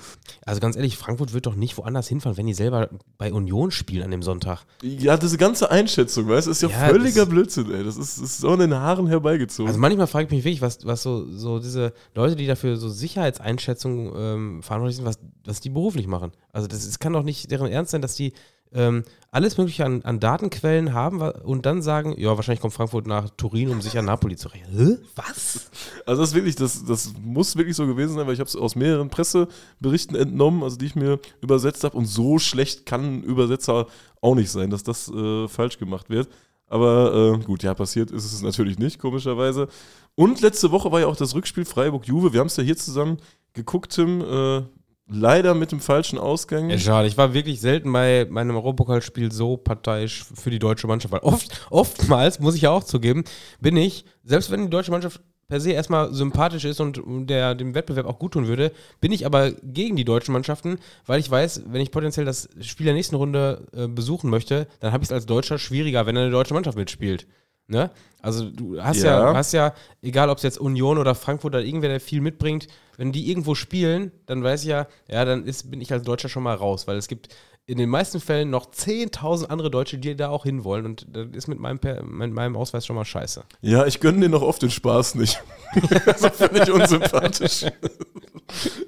Also 0.44 0.60
ganz 0.60 0.76
ehrlich, 0.76 0.96
Frankfurt 0.96 1.32
wird 1.32 1.46
doch 1.46 1.54
nicht 1.54 1.76
woanders 1.78 2.08
hinfahren, 2.08 2.36
wenn 2.36 2.46
die 2.46 2.54
selber 2.54 2.88
bei 3.18 3.32
Union 3.32 3.70
spielen 3.70 4.02
an 4.04 4.10
dem 4.10 4.22
Sonntag. 4.22 4.64
Ja, 4.82 5.16
diese 5.16 5.38
ganze 5.38 5.70
Einschätzung, 5.70 6.28
weißt 6.28 6.46
du, 6.46 6.50
ist 6.50 6.62
ja, 6.62 6.68
Ja, 6.68 6.88
völliger 6.88 7.22
das- 7.22 7.28
Blödsinn, 7.28 7.72
ey. 7.72 7.84
Das 7.84 7.96
ist, 7.96 8.18
das 8.18 8.24
ist 8.24 8.38
so 8.38 8.50
an 8.50 8.60
den 8.60 8.74
Haaren 8.74 9.06
herbeigezogen. 9.06 9.68
Also 9.68 9.80
manchmal 9.80 10.06
frage 10.06 10.26
ich 10.26 10.30
mich 10.30 10.44
wirklich, 10.44 10.62
was, 10.62 10.84
was 10.86 11.02
so, 11.02 11.26
so 11.30 11.58
diese 11.58 11.92
Leute, 12.14 12.36
die 12.36 12.46
dafür 12.46 12.76
so 12.76 12.88
Sicherheitseinschätzungen 12.88 14.12
ähm, 14.16 14.62
verantwortlich 14.62 14.96
sind, 14.96 15.06
was, 15.06 15.18
was 15.44 15.60
die 15.60 15.70
beruflich 15.70 16.06
machen. 16.06 16.32
Also 16.52 16.66
das, 16.66 16.84
es 16.86 16.98
kann 16.98 17.12
doch 17.12 17.22
nicht 17.22 17.50
deren 17.50 17.70
Ernst 17.70 17.92
sein, 17.92 18.02
dass 18.02 18.14
die 18.14 18.32
ähm, 18.72 19.04
alles 19.32 19.58
Mögliche 19.58 19.84
an, 19.84 20.02
an 20.02 20.18
Datenquellen 20.18 20.92
haben 20.92 21.20
und 21.20 21.66
dann 21.66 21.82
sagen, 21.82 22.14
ja, 22.18 22.36
wahrscheinlich 22.36 22.60
kommt 22.60 22.74
Frankfurt 22.74 23.06
nach 23.06 23.30
Turin, 23.30 23.70
um 23.70 23.80
sich 23.80 23.96
an 23.96 24.04
Napoli 24.04 24.36
zu 24.36 24.48
rechnen. 24.48 24.76
Hä? 24.76 24.96
Was? 25.14 25.70
Also 26.04 26.22
das 26.22 26.30
ist 26.30 26.34
wirklich, 26.34 26.56
das, 26.56 26.84
das 26.84 27.12
muss 27.20 27.56
wirklich 27.56 27.76
so 27.76 27.86
gewesen 27.86 28.14
sein, 28.14 28.26
weil 28.26 28.34
ich 28.34 28.40
habe 28.40 28.48
es 28.48 28.56
aus 28.56 28.74
mehreren 28.74 29.08
Presseberichten 29.08 30.16
entnommen, 30.16 30.62
also 30.62 30.76
die 30.76 30.86
ich 30.86 30.96
mir 30.96 31.20
übersetzt 31.40 31.84
habe. 31.84 31.96
Und 31.96 32.06
so 32.06 32.38
schlecht 32.38 32.86
kann 32.86 33.18
ein 33.18 33.22
Übersetzer 33.22 33.86
auch 34.20 34.34
nicht 34.34 34.50
sein, 34.50 34.70
dass 34.70 34.82
das 34.82 35.08
äh, 35.08 35.46
falsch 35.48 35.78
gemacht 35.78 36.10
wird. 36.10 36.28
Aber 36.66 37.34
äh, 37.40 37.44
gut, 37.44 37.62
ja, 37.62 37.74
passiert 37.74 38.10
ist 38.10 38.24
es 38.24 38.42
natürlich 38.42 38.78
nicht, 38.78 38.98
komischerweise. 39.00 39.68
Und 40.14 40.40
letzte 40.40 40.70
Woche 40.70 40.90
war 40.92 41.00
ja 41.00 41.06
auch 41.06 41.16
das 41.16 41.34
Rückspiel 41.34 41.64
Freiburg-Juve. 41.64 42.32
Wir 42.32 42.40
haben 42.40 42.46
es 42.46 42.56
ja 42.56 42.62
hier 42.62 42.76
zusammen 42.76 43.18
geguckt, 43.52 43.92
Tim. 43.92 44.20
Äh, 44.20 44.62
leider 45.10 45.54
mit 45.54 45.72
dem 45.72 45.80
falschen 45.80 46.18
Ausgang. 46.18 46.70
Ja, 46.70 46.78
schade. 46.78 47.08
Ich 47.08 47.18
war 47.18 47.34
wirklich 47.34 47.60
selten 47.60 47.92
bei 47.92 48.26
meinem 48.30 48.56
Europapokalspiel 48.56 49.32
so 49.32 49.56
parteiisch 49.56 50.24
für 50.34 50.50
die 50.50 50.58
deutsche 50.58 50.86
Mannschaft. 50.86 51.12
Weil 51.12 51.20
oft, 51.20 51.66
oftmals, 51.70 52.40
muss 52.40 52.54
ich 52.54 52.62
ja 52.62 52.70
auch 52.70 52.84
zugeben, 52.84 53.24
bin 53.60 53.76
ich, 53.76 54.04
selbst 54.24 54.50
wenn 54.50 54.62
die 54.62 54.70
deutsche 54.70 54.90
Mannschaft 54.90 55.20
per 55.48 55.60
se 55.60 55.72
erstmal 55.72 56.14
sympathisch 56.14 56.64
ist 56.64 56.80
und 56.80 57.02
der 57.28 57.56
dem 57.56 57.74
Wettbewerb 57.74 58.06
auch 58.06 58.18
gut 58.20 58.32
tun 58.32 58.46
würde, 58.46 58.72
bin 59.00 59.10
ich 59.10 59.26
aber 59.26 59.50
gegen 59.50 59.96
die 59.96 60.04
deutschen 60.04 60.32
Mannschaften, 60.32 60.78
weil 61.06 61.18
ich 61.18 61.28
weiß, 61.28 61.64
wenn 61.66 61.80
ich 61.80 61.90
potenziell 61.90 62.24
das 62.24 62.48
Spiel 62.60 62.86
der 62.86 62.94
nächsten 62.94 63.16
Runde 63.16 63.66
äh, 63.76 63.88
besuchen 63.88 64.30
möchte, 64.30 64.68
dann 64.78 64.92
habe 64.92 65.02
ich 65.02 65.08
es 65.08 65.12
als 65.12 65.26
Deutscher 65.26 65.58
schwieriger, 65.58 66.06
wenn 66.06 66.16
eine 66.16 66.30
deutsche 66.30 66.54
Mannschaft 66.54 66.78
mitspielt. 66.78 67.26
Ne? 67.70 67.90
Also 68.20 68.50
du 68.50 68.82
hast 68.82 69.02
ja, 69.02 69.30
Ja. 69.30 69.34
hast 69.34 69.52
ja, 69.52 69.72
egal 70.02 70.28
ob 70.28 70.36
es 70.38 70.42
jetzt 70.42 70.58
Union 70.58 70.98
oder 70.98 71.14
Frankfurt 71.14 71.54
oder 71.54 71.64
irgendwer, 71.64 71.88
der 71.88 72.00
viel 72.00 72.20
mitbringt, 72.20 72.66
wenn 72.98 73.12
die 73.12 73.30
irgendwo 73.30 73.54
spielen, 73.54 74.12
dann 74.26 74.42
weiß 74.42 74.62
ich 74.62 74.68
ja, 74.68 74.86
ja, 75.08 75.24
dann 75.24 75.44
ist, 75.46 75.70
bin 75.70 75.80
ich 75.80 75.92
als 75.92 76.02
Deutscher 76.02 76.28
schon 76.28 76.42
mal 76.42 76.54
raus, 76.54 76.86
weil 76.86 76.96
es 76.98 77.08
gibt 77.08 77.28
in 77.66 77.78
den 77.78 77.88
meisten 77.88 78.20
Fällen 78.20 78.50
noch 78.50 78.66
10.000 78.72 79.46
andere 79.46 79.70
Deutsche, 79.70 79.96
die 79.98 80.16
da 80.16 80.28
auch 80.28 80.42
hinwollen 80.42 80.84
und 80.84 81.06
das 81.12 81.28
ist 81.32 81.46
mit 81.46 81.60
meinem, 81.60 81.78
mit 82.10 82.32
meinem 82.32 82.56
Ausweis 82.56 82.84
schon 82.84 82.96
mal 82.96 83.04
scheiße. 83.04 83.44
Ja, 83.60 83.86
ich 83.86 84.00
gönne 84.00 84.20
dir 84.20 84.28
noch 84.28 84.42
oft 84.42 84.60
den 84.60 84.70
Spaß 84.70 85.14
nicht. 85.14 85.40
das 86.04 86.36
finde 86.36 86.64
ich 86.64 86.70
unsympathisch. 86.72 87.66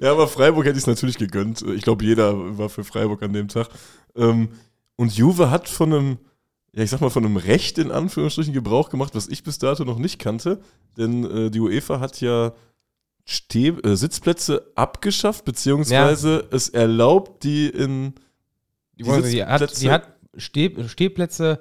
ja, 0.01 0.11
aber 0.11 0.27
Freiburg 0.27 0.65
hätte 0.65 0.77
ich 0.77 0.83
es 0.83 0.87
natürlich 0.87 1.17
gegönnt. 1.17 1.61
Ich 1.61 1.83
glaube, 1.83 2.03
jeder 2.03 2.57
war 2.57 2.67
für 2.69 2.83
Freiburg 2.83 3.23
an 3.23 3.31
dem 3.33 3.47
Tag. 3.47 3.69
Ähm, 4.15 4.49
und 4.97 5.15
Juve 5.15 5.49
hat 5.49 5.69
von 5.69 5.93
einem, 5.93 6.17
ja, 6.75 6.83
ich 6.83 6.89
sag 6.89 7.01
mal, 7.01 7.09
von 7.09 7.25
einem 7.25 7.37
Recht 7.37 7.77
in 7.77 7.91
Anführungsstrichen 7.91 8.53
Gebrauch 8.53 8.89
gemacht, 8.89 9.13
was 9.15 9.27
ich 9.27 9.43
bis 9.43 9.59
dato 9.59 9.83
noch 9.85 9.97
nicht 9.99 10.19
kannte. 10.19 10.59
Denn 10.97 11.23
äh, 11.23 11.49
die 11.51 11.59
UEFA 11.59 11.99
hat 11.99 12.19
ja 12.21 12.53
Steh 13.25 13.69
äh, 13.69 13.95
Sitzplätze 13.95 14.71
abgeschafft, 14.75 15.45
beziehungsweise 15.45 16.47
es 16.51 16.69
erlaubt, 16.69 17.43
die 17.43 17.67
in 17.69 18.15
Die, 18.97 19.05
wollen- 19.05 19.23
die 19.23 19.45
hat, 19.45 19.81
die 19.81 19.91
hat 19.91 20.07
Steh, 20.35 20.71
Stehplätze 20.87 21.59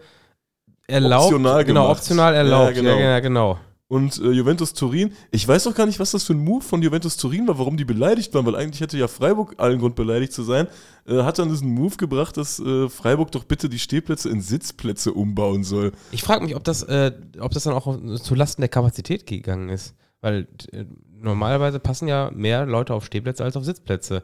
erlaubt. 0.88 1.27
Optional 1.27 1.64
genau, 1.64 1.83
gemacht. 1.85 1.98
optional 2.01 2.35
erlaubt. 2.35 2.77
Ja, 2.77 2.83
Ja, 2.83 3.20
genau. 3.20 3.20
genau. 3.20 3.55
genau. 3.55 3.61
Und 3.92 4.18
äh, 4.22 4.31
Juventus 4.31 4.72
Turin. 4.72 5.12
Ich 5.33 5.46
weiß 5.46 5.66
auch 5.66 5.74
gar 5.74 5.85
nicht, 5.85 6.00
was 6.00 6.12
das 6.12 6.24
für 6.24 6.33
ein 6.33 6.42
Move 6.42 6.64
von 6.64 6.81
Juventus 6.81 7.18
Turin 7.18 7.46
war, 7.46 7.59
warum 7.59 7.76
die 7.76 7.85
beleidigt 7.85 8.33
waren, 8.33 8.46
weil 8.46 8.57
eigentlich 8.57 8.81
hätte 8.81 8.96
ja 8.96 9.07
Freiburg 9.07 9.57
allen 9.59 9.78
Grund 9.81 9.96
beleidigt 9.96 10.33
zu 10.33 10.44
sein. 10.44 10.66
Äh, 11.07 11.24
hat 11.24 11.38
dann 11.38 11.50
diesen 11.50 11.68
Move 11.74 11.98
gebracht, 11.98 12.38
dass 12.38 12.59
äh, 12.59 12.88
Freiburg 12.88 13.33
doch 13.33 13.44
bitte 13.44 13.68
die 13.68 13.78
Stehplätze 13.78 14.31
in 14.31 14.40
Sitzplätze 14.40 15.12
umbauen 15.12 15.62
soll. 15.62 15.92
Ich 16.11 16.22
frage 16.22 16.42
mich, 16.42 16.57
ob 16.57 16.64
das, 16.64 16.83
äh, 16.85 17.12
ob 17.38 17.52
das 17.52 17.64
dann 17.64 17.74
auch 17.74 17.98
zu 18.16 18.35
Lasten 18.35 18.62
der 18.62 18.70
Kapazität 18.70 19.26
gegangen 19.26 19.68
ist. 19.68 19.94
Weil 20.22 20.48
äh, 20.72 20.87
normalerweise 21.20 21.78
passen 21.78 22.09
ja 22.09 22.31
mehr 22.33 22.64
Leute 22.64 22.94
auf 22.94 23.05
Stehplätze 23.05 23.44
als 23.44 23.59
auf 23.59 23.64
Sitzplätze. 23.66 24.22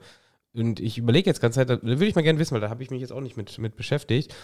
Und 0.59 0.81
ich 0.81 0.99
überlege 0.99 1.29
jetzt 1.29 1.41
ganz 1.41 1.55
Zeit, 1.55 1.71
da 1.71 1.83
würde 1.83 2.07
ich 2.07 2.15
mal 2.15 2.23
gerne 2.23 2.39
wissen, 2.39 2.55
weil 2.55 2.61
da 2.61 2.71
habe 2.71 2.83
ich 2.83 2.91
mich 2.91 3.01
jetzt 3.01 3.13
auch 3.13 3.21
nicht 3.21 3.37
mit, 3.37 3.59
mit 3.59 3.77
beschäftigt. 3.77 4.35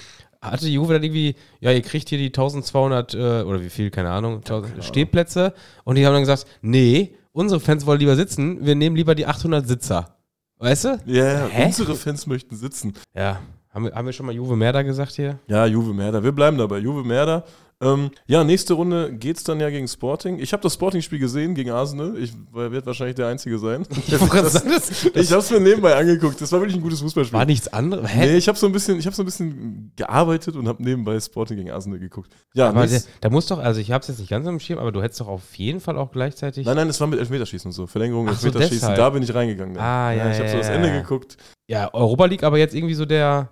Hatte 0.41 0.67
die 0.67 0.75
Juve 0.75 0.95
dann 0.95 1.03
irgendwie, 1.03 1.35
ja, 1.61 1.73
ihr 1.73 1.83
kriegt 1.83 2.09
hier 2.09 2.19
die 2.19 2.27
1200 2.27 3.15
äh, 3.15 3.19
oder 3.43 3.63
wie 3.63 3.71
viel, 3.71 3.91
keine 3.91 4.11
Ahnung, 4.11 4.37
1000 4.37 4.85
Stehplätze. 4.85 5.55
Und 5.85 5.97
die 5.97 6.07
haben 6.07 6.13
dann 6.13 6.23
gesagt, 6.23 6.47
nee, 6.63 7.15
unsere 7.33 7.61
Fans 7.61 7.87
wollen 7.87 8.01
lieber 8.01 8.17
sitzen, 8.17 8.65
wir 8.65 8.75
nehmen 8.75 8.97
lieber 8.97 9.15
die 9.15 9.27
800 9.27 9.67
Sitzer. 9.67 10.17
Weißt 10.59 10.85
du? 10.85 10.99
Ja, 11.07 11.49
yeah, 11.49 11.67
unsere 11.67 11.95
Fans 11.95 12.27
möchten 12.27 12.57
sitzen. 12.57 12.95
Ja. 13.15 13.41
Haben 13.75 13.87
wir, 13.87 13.93
haben 13.93 14.07
wir 14.07 14.13
schon 14.13 14.27
mal 14.27 14.35
Juve 14.35 14.55
Merda 14.55 14.83
gesagt 14.83 15.13
hier? 15.13 15.41
Ja, 15.49 15.67
Juve 15.67 15.93
Merda. 15.93 16.23
Wir 16.23 16.31
bleiben 16.31 16.57
dabei. 16.57 16.79
Juve 16.79 17.03
Merda. 17.03 17.45
Ähm, 17.81 18.11
ja, 18.27 18.45
nächste 18.45 18.75
Runde 18.75 19.13
geht's 19.13 19.45
dann 19.45 19.61
ja 19.61 19.69
gegen 19.69 19.89
Sporting. 19.89 20.39
Ich 20.39 20.53
habe 20.53 20.63
das 20.63 20.75
Sporting-Spiel 20.75 21.19
gesehen 21.19 21.55
gegen 21.55 21.71
Arsenal. 21.71 22.17
Ich 22.19 22.33
werde 22.53 22.87
wahrscheinlich 22.87 23.17
der 23.17 23.27
Einzige 23.29 23.59
sein. 23.59 23.85
Ich 24.07 24.13
habe 25.31 25.39
es 25.41 25.51
mir 25.51 25.61
nebenbei 25.61 25.95
angeguckt. 25.97 26.41
Das 26.41 26.53
war 26.53 26.61
wirklich 26.61 26.77
ein 26.77 26.83
gutes 26.83 27.01
Fußballspiel. 27.01 27.39
war 27.39 27.45
nichts 27.47 27.69
anderes. 27.73 28.09
Hä? 28.11 28.27
Nee, 28.27 28.37
ich 28.37 28.49
habe 28.49 28.57
so 28.59 28.67
ein 28.67 28.73
bisschen, 28.73 28.99
ich 28.99 29.07
habe 29.07 29.15
so 29.17 29.23
ein 29.23 29.27
bisschen 29.27 29.93
gearbeitet 29.97 30.57
und 30.57 30.69
habe 30.69 30.83
nebenbei 30.83 31.19
Sporting 31.21 31.57
gegen 31.57 31.71
Arsenal 31.71 31.99
geguckt. 31.99 32.31
Ja, 32.55 32.69
Aber 32.69 32.87
nächst- 32.87 33.09
da 33.21 33.31
muss 33.31 33.47
doch, 33.47 33.59
also 33.59 33.81
ich 33.81 33.91
habe 33.91 34.03
es 34.03 34.09
jetzt 34.09 34.19
nicht 34.19 34.31
ganz 34.31 34.47
im 34.47 34.61
Schirm, 34.61 34.79
aber 34.79 34.93
du 34.93 35.03
hättest 35.03 35.21
doch 35.21 35.29
auf 35.29 35.55
jeden 35.57 35.81
Fall 35.81 35.97
auch 35.99 36.13
gleichzeitig. 36.13 36.67
nein, 36.67 36.77
nein, 36.77 36.89
es 36.89 37.01
war 37.01 37.07
mit 37.09 37.19
Elfmeterschießen 37.19 37.69
und 37.69 37.73
so. 37.73 37.87
Verlängerung, 37.87 38.29
Ach 38.29 38.35
so, 38.39 38.47
Elfmeterschießen. 38.49 38.81
deshalb. 38.81 38.97
da 38.99 39.11
bin 39.11 39.23
ich 39.23 39.35
reingegangen. 39.35 39.77
Ah, 39.79 40.13
ja, 40.13 40.31
Ich 40.31 40.39
habe 40.39 40.49
so 40.49 40.55
ja, 40.55 40.59
das 40.61 40.69
ja, 40.69 40.75
Ende 40.75 40.89
ja. 40.89 41.01
geguckt. 41.01 41.37
Ja, 41.67 41.93
Europa 41.95 42.27
League 42.27 42.43
aber 42.45 42.59
jetzt 42.59 42.75
irgendwie 42.75 42.95
so 42.95 43.07
der, 43.07 43.51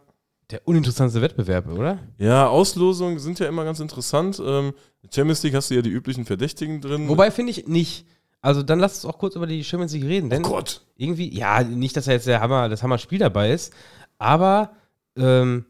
der 0.52 0.66
uninteressanteste 0.66 1.22
Wettbewerb, 1.22 1.68
oder? 1.68 1.98
Ja, 2.18 2.46
Auslosungen 2.46 3.18
sind 3.18 3.38
ja 3.38 3.48
immer 3.48 3.64
ganz 3.64 3.80
interessant. 3.80 4.40
Ähm, 4.44 4.74
Champions 5.10 5.42
League 5.42 5.54
hast 5.54 5.70
du 5.70 5.74
ja 5.74 5.82
die 5.82 5.90
üblichen 5.90 6.24
Verdächtigen 6.24 6.80
drin. 6.80 7.08
Wobei 7.08 7.30
finde 7.30 7.50
ich 7.50 7.66
nicht. 7.66 8.06
Also 8.40 8.62
dann 8.62 8.80
lass 8.80 8.96
uns 8.96 9.12
auch 9.12 9.18
kurz 9.18 9.36
über 9.36 9.46
die 9.46 9.62
Champions 9.64 9.92
League 9.92 10.04
reden, 10.04 10.26
oh 10.26 10.30
denn 10.30 10.42
Gott. 10.42 10.82
irgendwie, 10.96 11.32
ja, 11.32 11.62
nicht, 11.62 11.96
dass 11.96 12.06
da 12.06 12.12
jetzt 12.12 12.26
der 12.26 12.40
Hammer, 12.40 12.68
das 12.68 12.82
Hammer-Spiel 12.82 13.20
dabei 13.20 13.52
ist, 13.52 13.72
aber 14.18 14.72
ähm, 15.16 15.64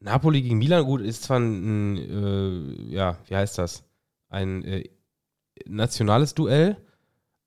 Napoli 0.00 0.42
gegen 0.42 0.58
Milan, 0.58 0.84
gut, 0.84 1.00
ist 1.00 1.24
zwar 1.24 1.38
ein, 1.40 1.96
äh, 1.96 2.94
ja, 2.94 3.16
wie 3.26 3.34
heißt 3.34 3.58
das? 3.58 3.82
Ein 4.28 4.62
äh, 4.64 4.84
nationales 5.66 6.34
Duell, 6.34 6.76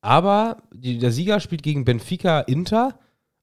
aber 0.01 0.63
die, 0.73 0.97
der 0.97 1.11
Sieger 1.11 1.39
spielt 1.39 1.61
gegen 1.61 1.85
Benfica 1.85 2.39
Inter 2.41 2.99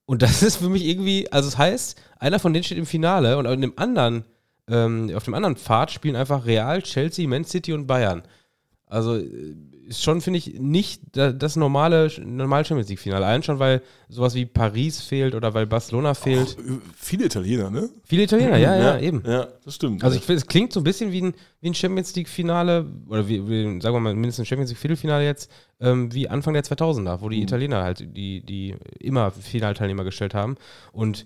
und 0.08 0.22
das 0.22 0.42
ist 0.42 0.56
für 0.56 0.70
mich 0.70 0.86
irgendwie, 0.86 1.30
also 1.30 1.48
es 1.48 1.58
heißt, 1.58 2.00
einer 2.18 2.38
von 2.38 2.52
denen 2.54 2.64
steht 2.64 2.78
im 2.78 2.86
Finale 2.86 3.36
und 3.36 3.44
in 3.46 3.60
dem 3.60 3.74
anderen, 3.76 4.24
ähm, 4.66 5.12
auf 5.14 5.24
dem 5.24 5.34
anderen 5.34 5.56
Pfad 5.56 5.90
spielen 5.90 6.16
einfach 6.16 6.46
Real, 6.46 6.82
Chelsea, 6.82 7.28
Man 7.28 7.44
City 7.44 7.74
und 7.74 7.86
Bayern. 7.86 8.22
Also 8.90 9.16
äh, 9.16 9.54
ist 9.86 10.02
schon, 10.02 10.20
finde 10.20 10.38
ich, 10.38 10.58
nicht 10.60 11.00
da- 11.12 11.32
das 11.32 11.56
normale, 11.56 12.10
normale 12.24 12.64
Champions 12.64 12.88
League-Finale. 12.90 13.24
Allein 13.24 13.42
schon, 13.42 13.58
weil 13.58 13.80
sowas 14.08 14.34
wie 14.34 14.44
Paris 14.44 15.00
fehlt 15.00 15.34
oder 15.34 15.54
weil 15.54 15.66
Barcelona 15.66 16.12
fehlt. 16.14 16.58
Äh, 16.58 16.62
Viele 16.96 17.24
Italiener, 17.26 17.70
ne? 17.70 17.88
Viele 18.04 18.24
Italiener, 18.24 18.56
ja, 18.58 18.76
ja, 18.76 18.98
eben. 18.98 19.22
Ja, 19.26 19.48
das 19.64 19.74
stimmt. 19.76 20.04
Also 20.04 20.16
ich 20.16 20.22
finde, 20.24 20.40
es 20.42 20.46
klingt 20.46 20.72
so 20.74 20.80
ein 20.80 20.84
bisschen 20.84 21.10
wie 21.12 21.22
ein, 21.22 21.34
wie 21.62 21.68
ein 21.70 21.74
Champions 21.74 22.14
League-Finale, 22.16 22.84
oder 23.08 23.28
wie, 23.28 23.48
wie, 23.48 23.80
sagen 23.80 23.94
wir 23.96 24.00
mal, 24.00 24.14
mindestens 24.14 24.42
ein 24.44 24.46
Champions 24.46 24.70
League-Viertelfinale 24.70 25.24
jetzt, 25.24 25.50
ähm, 25.80 26.12
wie 26.12 26.28
Anfang 26.28 26.52
der 26.54 26.64
2000er, 26.64 27.20
wo 27.22 27.28
die 27.30 27.42
Italiener 27.42 27.82
halt 27.82 28.00
die, 28.14 28.42
die 28.44 28.74
immer 29.00 29.30
Finalteilnehmer 29.30 30.04
gestellt 30.04 30.34
haben. 30.34 30.56
Und 30.92 31.24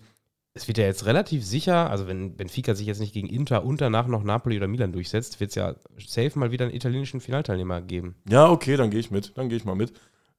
es 0.54 0.68
wird 0.68 0.78
ja 0.78 0.84
jetzt 0.84 1.06
relativ 1.06 1.44
sicher, 1.44 1.90
also 1.90 2.06
wenn 2.06 2.36
Benfica 2.36 2.74
sich 2.74 2.86
jetzt 2.86 3.00
nicht 3.00 3.14
gegen 3.14 3.28
Inter 3.28 3.64
und 3.64 3.80
danach 3.80 4.06
noch 4.06 4.22
Napoli 4.22 4.58
oder 4.58 4.68
Milan 4.68 4.92
durchsetzt, 4.92 5.40
wird 5.40 5.50
es 5.50 5.54
ja 5.54 5.74
safe 5.98 6.38
mal 6.38 6.50
wieder 6.50 6.66
einen 6.66 6.74
italienischen 6.74 7.20
Finalteilnehmer 7.20 7.80
geben. 7.80 8.16
ja, 8.28 8.50
okay, 8.50 8.76
dann 8.76 8.90
gehe 8.90 9.00
ich 9.00 9.10
mit. 9.10 9.32
Dann 9.36 9.48
gehe 9.48 9.56
ich 9.56 9.64
mal 9.64 9.74
mit. 9.74 9.92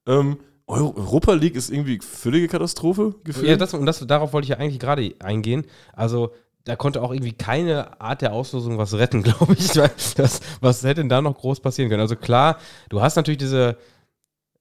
Ähm, 0.06 0.38
Euro 0.68 0.94
Europa 0.96 1.34
League 1.34 1.56
ist 1.56 1.72
irgendwie 1.72 2.00
völlige 2.00 2.48
Katastrophe 2.48 3.16
gefühlt. 3.24 3.48
Ja, 3.48 3.56
das, 3.56 3.74
und 3.74 3.86
das, 3.86 4.06
darauf 4.06 4.34
wollte 4.34 4.46
ich 4.46 4.50
ja 4.50 4.58
eigentlich 4.58 4.80
gerade 4.80 5.14
eingehen. 5.20 5.66
Also, 5.94 6.34
da 6.64 6.76
konnte 6.78 7.02
auch 7.02 7.12
irgendwie 7.12 7.34
keine 7.34 8.00
Art 8.00 8.22
der 8.22 8.32
Auslosung 8.32 8.78
was 8.78 8.94
retten, 8.94 9.24
glaube 9.24 9.56
ich. 9.58 9.72
Das, 9.72 10.40
was 10.62 10.84
hätte 10.84 11.02
denn 11.02 11.10
da 11.10 11.22
noch 11.22 11.38
groß 11.38 11.60
passieren 11.60 11.90
können? 11.90 12.02
Also, 12.02 12.16
klar, 12.16 12.60
du 12.90 13.02
hast 13.02 13.16
natürlich 13.16 13.40
diese, 13.40 13.78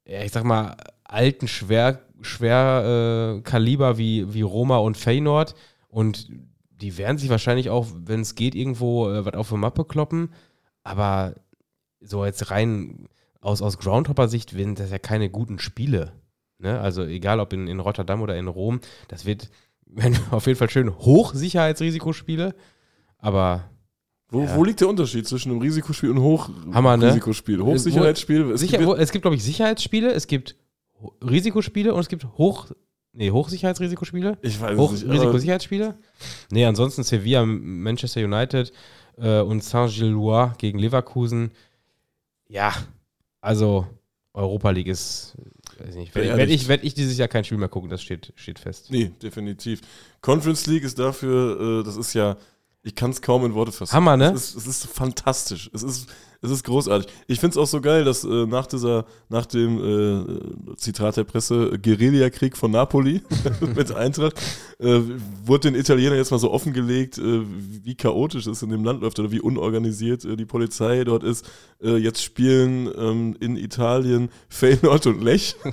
ja, 0.07 0.23
ich 0.23 0.33
sag 0.33 0.45
mal, 0.45 0.77
alten 1.13 1.47
Schwer, 1.49 2.01
Schwer 2.23 3.37
äh, 3.39 3.41
Kaliber 3.43 3.99
wie, 3.99 4.33
wie 4.35 4.43
Roma 4.43 4.79
und 4.79 4.97
Feyenoord. 4.97 5.55
Und 5.89 6.29
die 6.71 6.97
werden 6.99 7.19
sich 7.19 7.29
wahrscheinlich 7.31 7.71
auch, 7.71 7.87
wenn 8.05 8.21
es 8.21 8.35
geht, 8.35 8.55
irgendwo 8.55 9.09
äh, 9.11 9.25
was 9.25 9.35
auf 9.35 9.49
die 9.51 9.57
Mappe 9.57 9.85
kloppen. 9.85 10.31
Aber 10.83 11.35
so 12.01 12.25
jetzt 12.25 12.51
rein 12.51 13.09
aus, 13.41 13.63
aus 13.63 13.79
Groundhopper-Sicht 13.79 14.57
werden 14.57 14.75
das 14.75 14.91
ja 14.91 14.99
keine 14.99 15.31
guten 15.31 15.59
Spiele. 15.59 16.13
Ne? 16.59 16.81
Also 16.81 17.03
egal 17.05 17.41
ob 17.41 17.53
in, 17.53 17.69
in 17.69 17.81
Rotterdam 17.81 18.23
oder 18.23 18.37
in 18.37 18.49
Rom, 18.49 18.81
das 19.09 19.25
wird 19.25 19.51
werden 19.87 20.19
auf 20.31 20.47
jeden 20.47 20.59
Fall 20.59 20.71
schön 20.71 20.91
Hochsicherheitsrisikospiele. 21.63 22.55
Aber 23.19 23.65
Wo, 24.29 24.43
Ja. 24.45 24.57
wo 24.57 24.65
liegt 24.65 24.81
der 24.81 24.89
Unterschied 24.89 25.27
zwischen 25.29 25.53
einem 25.53 25.61
Risikospiel 25.61 26.11
und 26.11 26.75
Hammer, 26.75 26.97
ne? 26.97 27.07
Hochrisikospiel? 27.07 27.61
Hochsicherheitsspiel? 27.61 28.51
Es 28.53 28.61
sicher, 28.61 28.79
gibt- 28.79 28.89
wo, 28.89 28.95
es 28.95 29.13
gibt, 29.13 29.23
glaube 29.23 29.37
ich, 29.37 29.45
Sicherheitsspiele, 29.45 30.11
es 30.13 30.27
gibt 30.27 30.57
Risikospiele 31.23 31.93
und 31.95 32.01
es 32.01 32.09
gibt 32.09 32.25
Hoch, 32.39 32.71
nee, 33.13 33.31
Hochsicherheitsrisikospiele. 33.31 34.39
Ich 34.43 34.61
weiß 34.61 34.73
es 34.73 34.77
nicht. 34.77 34.79
Hochrisikosicherheitsspiele. 34.79 35.95
Nee, 36.51 36.65
ansonsten 36.65 37.03
Sevilla, 37.03 37.45
Manchester 37.45 38.25
United 38.25 38.73
äh, 39.19 39.41
und 39.41 39.63
Saint-Gillois 39.63 40.55
gegen 40.59 40.79
Leverkusen. 40.79 41.51
Ja, 42.49 42.75
also 43.41 43.87
Europa 44.35 44.71
League 44.71 44.87
ist, 44.87 45.35
weiß 45.79 45.95
nicht, 45.95 46.15
werde 46.15 46.37
werd 46.37 46.51
ich, 46.51 46.69
werd 46.69 46.85
ich 46.85 46.95
dieses 46.95 47.19
Jahr 47.19 47.29
kein 47.29 47.45
Spiel 47.45 47.59
mehr 47.59 47.69
gucken, 47.69 47.91
das 47.91 48.03
steht, 48.03 48.33
steht 48.37 48.59
fest. 48.59 48.87
Nee, 48.91 49.11
definitiv. 49.23 49.81
Conference 50.21 50.67
League 50.67 50.85
ist 50.85 50.99
dafür, 50.99 51.81
äh, 51.81 51.85
das 51.85 51.97
ist 51.97 52.15
ja, 52.15 52.37
ich 52.83 52.95
kann 52.95 53.11
es 53.11 53.21
kaum 53.21 53.45
in 53.45 53.55
Worte 53.55 53.73
fassen. 53.73 53.93
Hammer, 53.93 54.17
ne? 54.17 54.33
Es 54.33 54.55
ist, 54.55 54.57
es 54.57 54.67
ist 54.67 54.87
fantastisch. 54.87 55.71
Es 55.73 55.83
ist, 55.83 56.09
es 56.43 56.51
ist 56.51 56.65
großartig. 56.65 57.09
Ich 57.29 57.39
finde 57.39 57.53
es 57.53 57.57
auch 57.57 57.69
so 57.69 57.81
geil, 57.81 58.05
dass 58.05 58.25
äh, 58.25 58.47
nach 58.47 58.67
dieser, 58.67 59.07
nach 59.29 59.47
dem 59.47 59.79
äh, 59.79 60.77
Zitat 60.77 61.17
der 61.17 61.23
Presse, 61.23 61.79
Guerillakrieg 61.81 62.57
von 62.57 62.73
Napoli 62.73 63.23
mit 63.77 63.95
Eintracht, 63.95 64.35
äh, 64.81 65.01
wurde 65.45 65.71
den 65.71 65.81
Italienern 65.81 66.19
jetzt 66.19 66.33
mal 66.33 66.39
so 66.39 66.51
offengelegt, 66.51 67.19
äh, 67.19 67.43
wie 67.85 67.95
chaotisch 67.95 68.49
es 68.49 68.61
in 68.61 68.71
dem 68.71 68.83
Land 68.83 69.03
läuft 69.03 69.21
oder 69.21 69.31
wie 69.31 69.41
unorganisiert 69.41 70.25
äh, 70.25 70.37
die 70.37 70.45
Polizei 70.45 71.05
dort 71.05 71.23
ist. 71.23 71.49
Äh, 71.81 71.97
jetzt 71.99 72.23
spielen 72.23 72.91
ähm, 72.99 73.37
in 73.39 73.57
Italien 73.57 74.29
Feyenoord 74.49 75.07
und 75.07 75.23
Lech. 75.23 75.55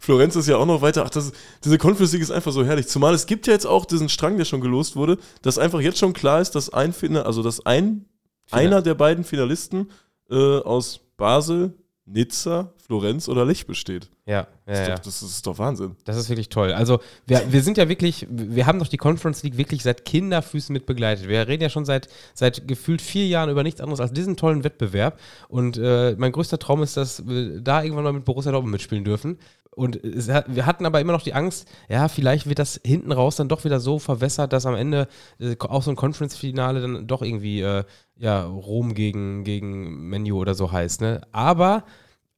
Florenz 0.00 0.36
ist 0.36 0.48
ja 0.48 0.56
auch 0.56 0.66
noch 0.66 0.80
weiter. 0.80 1.04
Ach, 1.04 1.10
das, 1.10 1.32
diese 1.62 1.76
Conference 1.76 2.12
League 2.12 2.22
ist 2.22 2.30
einfach 2.30 2.52
so 2.52 2.64
herrlich. 2.64 2.88
Zumal 2.88 3.12
es 3.12 3.26
gibt 3.26 3.46
ja 3.46 3.52
jetzt 3.52 3.66
auch 3.66 3.84
diesen 3.84 4.08
Strang, 4.08 4.38
der 4.38 4.46
schon 4.46 4.62
gelost 4.62 4.96
wurde, 4.96 5.18
dass 5.42 5.58
einfach 5.58 5.80
jetzt 5.80 5.98
schon 5.98 6.14
klar 6.14 6.40
ist, 6.40 6.52
dass 6.52 6.72
ein 6.72 6.94
Final, 6.94 7.24
also 7.24 7.42
dass 7.42 7.66
ein. 7.66 8.06
Einer 8.50 8.82
der 8.82 8.94
beiden 8.94 9.24
Finalisten 9.24 9.90
äh, 10.30 10.58
aus 10.58 11.00
Basel, 11.16 11.74
Nizza, 12.06 12.72
Florenz 12.76 13.28
oder 13.28 13.44
Lech 13.44 13.66
besteht. 13.66 14.10
Ja, 14.26 14.46
Das, 14.66 14.78
ja, 14.78 14.82
ist 14.82 14.88
ja. 14.88 14.94
doch, 14.96 15.02
das 15.04 15.22
ist 15.22 15.46
doch 15.46 15.58
Wahnsinn. 15.58 15.96
Das 16.04 16.16
ist 16.16 16.28
wirklich 16.28 16.48
toll. 16.48 16.72
Also, 16.72 17.00
wir, 17.26 17.52
wir 17.52 17.62
sind 17.62 17.78
ja 17.78 17.88
wirklich, 17.88 18.26
wir 18.30 18.66
haben 18.66 18.78
doch 18.78 18.88
die 18.88 18.96
Conference 18.96 19.42
League 19.42 19.56
wirklich 19.56 19.82
seit 19.82 20.04
Kinderfüßen 20.04 20.72
mit 20.72 20.86
begleitet. 20.86 21.28
Wir 21.28 21.46
reden 21.46 21.62
ja 21.62 21.68
schon 21.68 21.84
seit, 21.84 22.08
seit 22.34 22.66
gefühlt 22.66 23.00
vier 23.00 23.26
Jahren 23.26 23.50
über 23.50 23.62
nichts 23.62 23.80
anderes 23.80 24.00
als 24.00 24.12
diesen 24.12 24.36
tollen 24.36 24.64
Wettbewerb. 24.64 25.20
Und 25.48 25.78
äh, 25.78 26.14
mein 26.18 26.32
größter 26.32 26.58
Traum 26.58 26.82
ist, 26.82 26.96
dass 26.96 27.26
wir 27.28 27.60
da 27.60 27.82
irgendwann 27.82 28.04
mal 28.04 28.12
mit 28.12 28.24
Borussia 28.24 28.50
Dortmund 28.50 28.72
mitspielen 28.72 29.04
dürfen. 29.04 29.38
Und 29.80 29.98
hat, 30.28 30.54
wir 30.54 30.66
hatten 30.66 30.84
aber 30.84 31.00
immer 31.00 31.14
noch 31.14 31.22
die 31.22 31.32
Angst, 31.32 31.66
ja, 31.88 32.08
vielleicht 32.08 32.46
wird 32.46 32.58
das 32.58 32.78
hinten 32.84 33.12
raus 33.12 33.36
dann 33.36 33.48
doch 33.48 33.64
wieder 33.64 33.80
so 33.80 33.98
verwässert, 33.98 34.52
dass 34.52 34.66
am 34.66 34.74
Ende 34.74 35.08
äh, 35.38 35.56
auch 35.58 35.82
so 35.82 35.90
ein 35.90 35.96
Conference-Finale 35.96 36.82
dann 36.82 37.06
doch 37.06 37.22
irgendwie, 37.22 37.62
äh, 37.62 37.84
ja, 38.18 38.44
Rom 38.44 38.92
gegen, 38.92 39.42
gegen 39.42 40.08
Menu 40.10 40.38
oder 40.38 40.54
so 40.54 40.70
heißt, 40.70 41.00
ne? 41.00 41.22
Aber, 41.32 41.84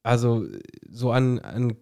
also, 0.04 0.44
so 0.88 1.10
an, 1.10 1.40
an 1.40 1.76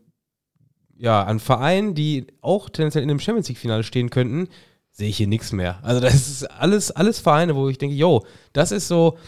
ja, 0.96 1.25
an 1.25 1.40
Vereinen, 1.40 1.94
die 1.94 2.27
auch 2.40 2.70
tendenziell 2.70 3.03
in 3.03 3.09
dem 3.09 3.20
Champions 3.20 3.49
League-Finale 3.49 3.85
stehen 3.85 4.09
könnten, 4.09 4.49
sehe 4.92 5.09
ich 5.09 5.18
hier 5.18 5.29
nichts 5.29 5.53
mehr. 5.53 5.79
Also 5.83 6.01
das 6.01 6.14
ist 6.14 6.44
alles, 6.44 6.90
alles 6.90 7.20
Vereine, 7.20 7.55
wo 7.55 7.68
ich 7.68 7.79
denke, 7.79 7.96
yo, 7.96 8.25
das 8.53 8.73
ist 8.73 8.88
so 8.88 9.18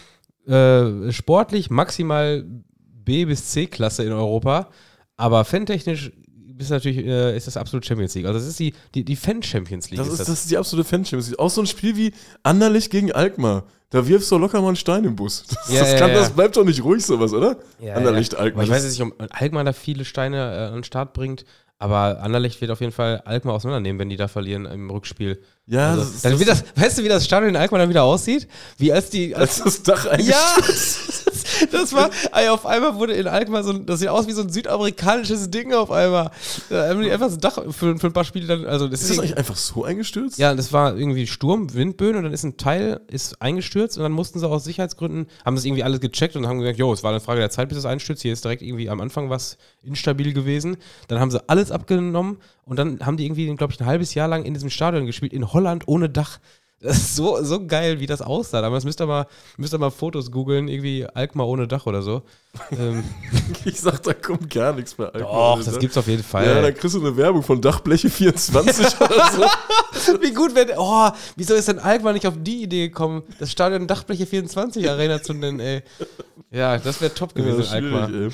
äh, 0.46 1.12
sportlich 1.12 1.70
maximal 1.70 2.44
B- 2.78 3.26
bis 3.26 3.50
C-Klasse 3.50 4.04
in 4.04 4.12
Europa, 4.12 4.70
aber 5.16 5.44
fantechnisch 5.44 6.12
ist 6.64 6.70
natürlich 6.70 6.98
äh, 7.06 7.36
ist 7.36 7.46
das 7.46 7.56
absolut 7.56 7.84
Champions 7.86 8.14
League. 8.14 8.26
Also 8.26 8.38
das 8.38 8.48
ist 8.48 8.58
die, 8.58 8.72
die, 8.94 9.04
die 9.04 9.16
Fan-Champions 9.16 9.90
League. 9.90 9.98
Das 9.98 10.08
ist, 10.08 10.20
das 10.20 10.28
ist 10.28 10.50
die 10.50 10.56
absolute 10.58 10.88
fan 10.88 11.04
-Champions. 11.04 11.36
Auch 11.38 11.50
so 11.50 11.60
ein 11.62 11.66
Spiel 11.66 11.96
wie 11.96 12.12
Anderlecht 12.42 12.90
gegen 12.90 13.12
Alkmaar. 13.12 13.64
Da 13.90 14.06
wirfst 14.08 14.30
du 14.30 14.38
locker 14.38 14.60
mal 14.62 14.68
einen 14.68 14.76
Stein 14.76 15.04
im 15.04 15.16
Bus. 15.16 15.44
Das, 15.48 15.68
Ja, 15.72 15.80
das, 15.80 15.92
ja, 15.92 15.98
kann, 15.98 16.10
ja. 16.10 16.16
das 16.20 16.30
bleibt 16.30 16.56
doch 16.56 16.64
nicht 16.64 16.82
ruhig, 16.82 17.04
sowas, 17.04 17.32
oder? 17.32 17.56
Ja, 17.80 17.94
Anderlecht, 17.94 18.32
ja. 18.32 18.38
Alkmaar. 18.38 18.64
Ich 18.64 18.70
weiß 18.70 18.82
das- 18.84 18.96
jetzt 18.96 19.04
nicht, 19.04 19.20
ob 19.20 19.40
Alkmaar 19.40 19.64
da 19.64 19.72
viele 19.72 20.04
Steine 20.04 20.36
äh, 20.38 20.58
an 20.68 20.74
den 20.76 20.84
Start 20.84 21.12
bringt, 21.12 21.44
aber 21.78 22.20
Anderlecht 22.22 22.60
wird 22.60 22.70
auf 22.70 22.80
jeden 22.80 22.92
Fall 22.92 23.22
Alkmaar 23.24 23.54
auseinandernehmen, 23.56 23.98
wenn 23.98 24.08
die 24.08 24.16
da 24.16 24.28
verlieren 24.28 24.66
im 24.66 24.88
Rückspiel. 24.88 25.42
Ja, 25.66 25.90
Also, 25.90 26.04
das 26.04 26.22
dann 26.22 26.32
das, 26.32 26.40
wird 26.40 26.48
das, 26.48 26.64
weißt 26.76 26.98
du, 26.98 27.02
wie 27.04 27.08
das 27.08 27.24
Stadion 27.24 27.50
in 27.50 27.56
Alkmaar 27.56 27.80
dann 27.80 27.88
wieder 27.90 28.04
aussieht? 28.04 28.46
Wie 28.78 28.92
als 28.92 29.10
die, 29.10 29.34
als 29.34 29.60
als 29.60 29.82
das 29.82 29.82
Dach 29.82 30.04
Ja, 30.04 30.10
eingestürzt 30.56 31.26
das 31.70 31.92
war, 31.92 32.10
ey, 32.32 32.48
auf 32.48 32.66
einmal 32.66 32.96
wurde 32.96 33.14
in 33.14 33.26
Alkmaar 33.26 33.64
so 33.64 33.70
ein, 33.70 33.86
das 33.86 34.00
sieht 34.00 34.08
aus 34.08 34.26
wie 34.26 34.32
so 34.32 34.42
ein 34.42 34.48
südamerikanisches 34.48 35.50
Ding 35.50 35.72
auf 35.72 35.90
einmal. 35.90 36.30
Einfach 36.70 37.28
das 37.28 37.38
Dach 37.38 37.58
für, 37.70 37.98
für 37.98 38.06
ein 38.06 38.12
paar 38.12 38.24
Spiele 38.24 38.46
dann, 38.46 38.66
also 38.66 38.88
das 38.88 39.02
ist. 39.02 39.10
ist, 39.10 39.16
das 39.16 39.24
eigentlich 39.24 39.38
einfach 39.38 39.56
so 39.56 39.84
eingestürzt? 39.84 40.38
ja, 40.38 40.54
das 40.54 40.72
war 40.72 40.96
irgendwie 40.96 41.26
Sturm, 41.26 41.72
Windböen 41.72 42.16
und 42.16 42.24
dann 42.24 42.32
ist 42.32 42.44
ein 42.44 42.56
Teil 42.56 43.00
ist 43.08 43.40
eingestürzt 43.40 43.96
und 43.96 44.02
dann 44.02 44.12
mussten 44.12 44.38
sie 44.38 44.48
aus 44.48 44.64
Sicherheitsgründen, 44.64 45.26
haben 45.44 45.54
das 45.54 45.64
irgendwie 45.64 45.84
alles 45.84 46.00
gecheckt 46.00 46.36
und 46.36 46.46
haben 46.46 46.58
gesagt, 46.58 46.78
jo, 46.78 46.92
es 46.92 47.02
war 47.02 47.10
eine 47.10 47.20
Frage 47.20 47.40
der 47.40 47.50
Zeit, 47.50 47.68
bis 47.68 47.78
es 47.78 47.86
einstürzt. 47.86 48.22
Hier 48.22 48.32
ist 48.32 48.44
direkt 48.44 48.62
irgendwie 48.62 48.90
am 48.90 49.00
Anfang 49.00 49.30
was 49.30 49.56
instabil 49.82 50.32
gewesen. 50.32 50.76
Dann 51.08 51.20
haben 51.20 51.30
sie 51.30 51.40
alles 51.48 51.70
abgenommen 51.70 52.38
und 52.64 52.78
dann 52.78 53.04
haben 53.04 53.16
die 53.16 53.24
irgendwie, 53.24 53.54
glaube 53.54 53.72
ich, 53.72 53.80
ein 53.80 53.86
halbes 53.86 54.14
Jahr 54.14 54.28
lang 54.28 54.44
in 54.44 54.54
diesem 54.54 54.70
Stadion 54.70 55.06
gespielt, 55.06 55.32
in 55.32 55.52
Holland 55.52 55.84
ohne 55.86 56.08
Dach. 56.08 56.38
Das 56.82 56.96
ist 56.96 57.16
so, 57.16 57.42
so 57.44 57.64
geil, 57.66 58.00
wie 58.00 58.06
das 58.06 58.20
aussah. 58.22 58.58
Aber 58.62 58.74
das 58.74 58.84
müsst 58.84 59.00
ihr 59.00 59.06
mal, 59.06 59.26
müsst 59.56 59.72
ihr 59.72 59.78
mal 59.78 59.90
Fotos 59.90 60.30
googeln, 60.30 60.66
irgendwie 60.68 61.06
Alkmaar 61.06 61.46
ohne 61.46 61.68
Dach 61.68 61.86
oder 61.86 62.02
so. 62.02 62.22
ähm, 62.78 63.04
Ich 63.64 63.80
sag, 63.80 64.02
da 64.02 64.12
kommt 64.14 64.50
gar 64.50 64.72
nichts 64.72 64.94
bei 64.94 65.04
Alkmaar. 65.06 65.56
doch, 65.58 65.64
das 65.64 65.78
gibt's 65.78 65.96
auf 65.96 66.08
jeden 66.08 66.24
Fall. 66.24 66.44
Ja, 66.46 66.60
dann 66.60 66.74
kriegst 66.74 66.96
du 66.96 67.00
eine 67.00 67.16
Werbung 67.16 67.42
von 67.42 67.60
Dachbleche 67.60 68.10
24 68.10 69.00
oder 69.00 69.30
so. 69.30 70.20
Wie 70.20 70.34
gut 70.34 70.54
wäre, 70.54 70.74
oh, 70.76 71.10
wieso 71.36 71.54
ist 71.54 71.68
denn 71.68 71.78
Alkmaar 71.78 72.12
nicht 72.12 72.26
auf 72.26 72.34
die 72.36 72.62
Idee 72.64 72.88
gekommen, 72.88 73.22
das 73.38 73.52
Stadion 73.52 73.86
Dachbleche 73.86 74.26
24 74.26 74.90
Arena 74.90 75.22
zu 75.22 75.34
nennen, 75.34 75.60
ey? 75.60 75.82
Ja, 76.50 76.78
das 76.78 77.00
wäre 77.00 77.14
top 77.14 77.34
gewesen, 77.34 77.62
Ja, 77.62 77.70
Alkmaar. 77.70 78.08
ey. 78.12 78.28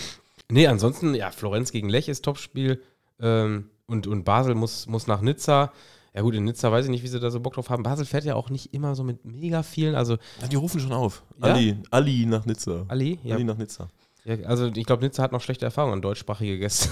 Nee, 0.50 0.66
ansonsten, 0.66 1.14
ja, 1.14 1.30
Florenz 1.30 1.70
gegen 1.72 1.90
Lech 1.90 2.08
ist 2.08 2.24
Topspiel 2.24 2.80
ähm, 3.20 3.68
und, 3.86 4.06
und 4.06 4.24
Basel 4.24 4.54
muss, 4.54 4.86
muss 4.86 5.06
nach 5.06 5.20
Nizza. 5.20 5.72
Ja 6.18 6.22
gut, 6.22 6.34
in 6.34 6.42
Nizza 6.42 6.72
weiß 6.72 6.86
ich 6.86 6.90
nicht, 6.90 7.04
wie 7.04 7.06
sie 7.06 7.20
da 7.20 7.30
so 7.30 7.38
Bock 7.38 7.54
drauf 7.54 7.70
haben. 7.70 7.84
Basel 7.84 8.04
fährt 8.04 8.24
ja 8.24 8.34
auch 8.34 8.50
nicht 8.50 8.74
immer 8.74 8.96
so 8.96 9.04
mit 9.04 9.24
mega 9.24 9.62
vielen, 9.62 9.94
also 9.94 10.14
Ja, 10.42 10.48
die 10.48 10.56
rufen 10.56 10.80
schon 10.80 10.90
auf. 10.90 11.22
Ja? 11.40 11.52
Ali, 11.52 11.76
Ali 11.92 12.26
nach 12.26 12.44
Nizza. 12.44 12.86
Ali, 12.88 13.20
ja, 13.22 13.36
Ali 13.36 13.44
nach 13.44 13.56
Nizza. 13.56 13.86
ja 14.24 14.34
also 14.44 14.66
ich 14.66 14.84
glaube, 14.84 15.04
Nizza 15.04 15.22
hat 15.22 15.30
noch 15.30 15.40
schlechte 15.40 15.64
Erfahrungen 15.64 15.92
an 15.92 16.02
deutschsprachige 16.02 16.58
Gäste. 16.58 16.88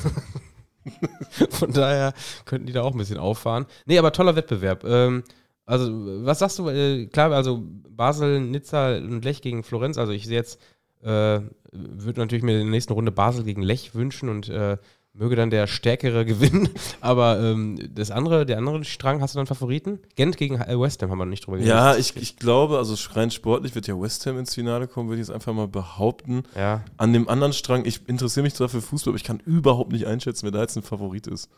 Von 1.50 1.72
daher 1.72 2.14
könnten 2.44 2.68
die 2.68 2.72
da 2.72 2.82
auch 2.82 2.92
ein 2.92 2.98
bisschen 2.98 3.18
auffahren. 3.18 3.66
Nee, 3.84 3.98
aber 3.98 4.12
toller 4.12 4.36
Wettbewerb. 4.36 4.84
Ähm, 4.84 5.24
also, 5.64 5.90
was 6.24 6.38
sagst 6.38 6.60
du? 6.60 6.68
Äh, 6.68 7.06
klar, 7.06 7.32
also 7.32 7.64
Basel, 7.88 8.38
Nizza 8.40 8.94
und 8.96 9.24
Lech 9.24 9.42
gegen 9.42 9.64
Florenz. 9.64 9.98
Also, 9.98 10.12
ich 10.12 10.26
sehe 10.26 10.36
jetzt, 10.36 10.60
äh, 11.02 11.40
würde 11.72 12.20
natürlich 12.20 12.44
mir 12.44 12.52
in 12.52 12.58
der 12.58 12.70
nächsten 12.70 12.92
Runde 12.92 13.10
Basel 13.10 13.42
gegen 13.42 13.62
Lech 13.62 13.96
wünschen 13.96 14.28
und 14.28 14.48
äh, 14.48 14.76
möge 15.18 15.36
dann 15.36 15.50
der 15.50 15.66
Stärkere 15.66 16.24
gewinnen. 16.26 16.68
Aber 17.00 17.40
ähm, 17.40 17.78
das 17.94 18.10
andere, 18.10 18.46
der 18.46 18.58
andere 18.58 18.84
Strang, 18.84 19.20
hast 19.20 19.34
du 19.34 19.38
dann 19.38 19.46
Favoriten? 19.46 20.00
Gent 20.14 20.36
gegen 20.36 20.60
äh, 20.60 20.78
West 20.78 21.02
Ham 21.02 21.10
haben 21.10 21.18
wir 21.18 21.24
noch 21.24 21.30
nicht 21.30 21.46
drüber 21.46 21.58
Ja, 21.58 21.96
ich, 21.96 22.16
ich 22.16 22.36
glaube, 22.36 22.78
also 22.78 22.94
rein 23.14 23.30
sportlich 23.30 23.74
wird 23.74 23.86
ja 23.86 24.00
West 24.00 24.26
Ham 24.26 24.38
ins 24.38 24.54
Finale 24.54 24.86
kommen, 24.88 25.08
würde 25.08 25.20
ich 25.20 25.28
jetzt 25.28 25.34
einfach 25.34 25.52
mal 25.52 25.68
behaupten. 25.68 26.44
Ja. 26.54 26.84
An 26.96 27.12
dem 27.12 27.28
anderen 27.28 27.52
Strang, 27.52 27.84
ich 27.84 28.08
interessiere 28.08 28.44
mich 28.44 28.54
zwar 28.54 28.68
für 28.68 28.82
Fußball, 28.82 29.12
aber 29.12 29.16
ich 29.16 29.24
kann 29.24 29.40
überhaupt 29.44 29.92
nicht 29.92 30.06
einschätzen, 30.06 30.44
wer 30.44 30.52
da 30.52 30.60
jetzt 30.60 30.76
ein 30.76 30.82
Favorit 30.82 31.26
ist. 31.26 31.48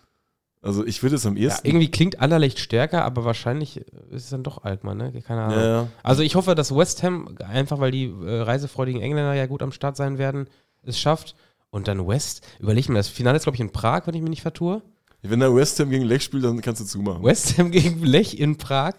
Also 0.61 0.85
ich 0.85 1.03
würde 1.03 1.16
es 1.16 1.27
am 1.27 1.37
ja. 1.37 1.44
ehesten. 1.44 1.66
Irgendwie 1.66 1.90
klingt 1.90 2.21
Anderlecht 2.21 2.59
stärker, 2.59 3.05
aber 3.05 3.25
wahrscheinlich 3.25 3.79
ist 4.11 4.25
es 4.25 4.31
dann 4.31 4.42
doch 4.42 4.64
Altmann, 4.64 4.97
ne? 4.97 5.12
Keine 5.23 5.42
Ahnung. 5.42 5.59
Ja, 5.59 5.66
ja. 5.66 5.88
Also 6.03 6.23
ich 6.23 6.35
hoffe, 6.35 6.55
dass 6.55 6.75
West 6.75 7.03
Ham, 7.03 7.37
einfach 7.47 7.79
weil 7.79 7.92
die 7.92 8.07
äh, 8.07 8.40
reisefreudigen 8.40 9.01
Engländer 9.01 9.35
ja 9.35 9.47
gut 9.47 9.62
am 9.62 9.73
Start 9.73 9.97
sein 9.97 10.18
werden, 10.18 10.49
es 10.83 10.99
schafft. 10.99 11.37
Und 11.70 11.88
dann 11.88 12.07
West, 12.07 12.46
überleg 12.61 12.88
mir, 12.88 12.94
das 12.96 13.09
Finale 13.09 13.37
ist, 13.37 13.42
glaube 13.44 13.57
ich, 13.57 13.61
in 13.61 13.70
Prag, 13.72 14.07
wenn 14.07 14.14
ich 14.14 14.22
mich 14.22 14.31
nicht 14.31 14.42
vertue. 14.42 14.83
Wenn 15.20 15.40
der 15.40 15.52
West 15.54 15.81
Ham 15.81 15.90
gegen 15.90 16.04
Lech 16.04 16.22
spielt, 16.22 16.44
dann 16.44 16.61
kannst 16.61 16.81
du 16.81 16.85
zumachen. 16.85 17.24
West 17.24 17.59
Ham 17.59 17.70
gegen 17.72 18.04
Lech 18.04 18.38
in 18.38 18.57
Prag. 18.57 18.94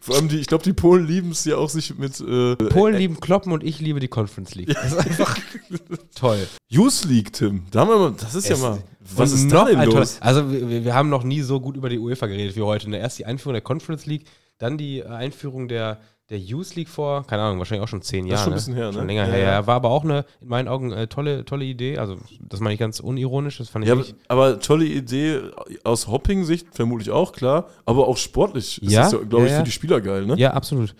Vor 0.00 0.16
allem 0.16 0.28
die, 0.28 0.38
ich 0.38 0.46
glaube, 0.48 0.64
die 0.64 0.72
Polen 0.72 1.06
lieben 1.06 1.30
es 1.30 1.44
ja 1.44 1.56
auch, 1.56 1.68
sich 1.70 1.96
mit 1.96 2.20
äh, 2.20 2.56
Polen 2.56 2.96
lieben 2.96 3.20
Kloppen 3.20 3.52
und 3.52 3.62
ich 3.62 3.78
liebe 3.80 4.00
die 4.00 4.08
Conference 4.08 4.54
League. 4.56 4.68
Das 4.74 4.92
ist 4.92 4.98
einfach 4.98 5.38
toll. 6.16 6.46
Youth 6.68 7.04
League, 7.04 7.32
Tim. 7.32 7.64
Da 7.70 7.80
haben 7.80 7.88
wir 7.90 7.98
mal, 7.98 8.14
das 8.18 8.34
ist 8.34 8.48
ja 8.48 8.54
Es- 8.56 8.60
mal. 8.62 8.82
Was 9.16 9.32
ist 9.32 9.44
noch 9.44 9.64
da 9.66 9.72
denn 9.82 9.90
los? 9.90 10.18
Also 10.20 10.50
wir, 10.52 10.84
wir 10.84 10.94
haben 10.94 11.08
noch 11.08 11.24
nie 11.24 11.40
so 11.42 11.60
gut 11.60 11.76
über 11.76 11.88
die 11.88 11.98
UEFA 11.98 12.26
geredet 12.26 12.54
wie 12.56 12.62
heute. 12.62 12.90
Ne? 12.90 12.98
Erst 12.98 13.18
die 13.18 13.24
Einführung 13.26 13.54
der 13.54 13.62
Conference 13.62 14.06
League, 14.06 14.24
dann 14.58 14.76
die 14.76 14.98
äh, 15.00 15.06
Einführung 15.06 15.68
der, 15.68 16.00
der 16.30 16.38
Youth 16.38 16.76
League 16.76 16.88
vor, 16.88 17.26
keine 17.26 17.42
Ahnung, 17.42 17.58
wahrscheinlich 17.58 17.82
auch 17.84 17.88
schon 17.88 18.02
zehn 18.02 18.28
Das 18.28 18.40
ist 18.40 18.40
Jahre. 18.40 18.44
schon 18.44 18.52
ein 18.52 18.56
bisschen 18.56 18.74
her, 18.74 18.86
ne? 18.86 18.92
Schon 18.92 19.06
länger 19.08 19.26
Ja, 19.26 19.32
her, 19.32 19.38
ja. 19.38 19.50
ja. 19.52 19.66
War 19.66 19.74
aber 19.76 19.90
auch 19.90 20.04
eine, 20.04 20.24
in 20.40 20.48
meinen 20.48 20.68
Augen, 20.68 20.92
äh, 20.92 21.08
tolle, 21.08 21.44
tolle 21.44 21.64
Idee. 21.64 21.98
Also 21.98 22.18
das 22.40 22.60
meine 22.60 22.74
ich 22.74 22.78
ganz 22.80 23.00
unironisch, 23.00 23.58
das 23.58 23.68
fand 23.68 23.84
ich 23.84 23.88
Ja, 23.90 24.00
aber, 24.28 24.60
tolle 24.60 24.84
Idee 24.84 25.40
aus 25.82 26.06
Hopping-Sicht 26.06 26.68
vermutlich 26.72 27.10
auch, 27.10 27.32
klar. 27.32 27.68
Aber 27.84 28.06
auch 28.06 28.16
sportlich 28.16 28.80
ist 28.80 28.92
Ja, 28.92 29.10
das, 29.10 29.28
glaube 29.28 29.46
ich, 29.46 29.50
ja, 29.50 29.58
für 29.58 29.64
die 29.64 29.72
Spieler 29.72 30.00
geil, 30.00 30.24
ne? 30.24 30.36
Ja, 30.38 30.52
absolut. 30.52 30.94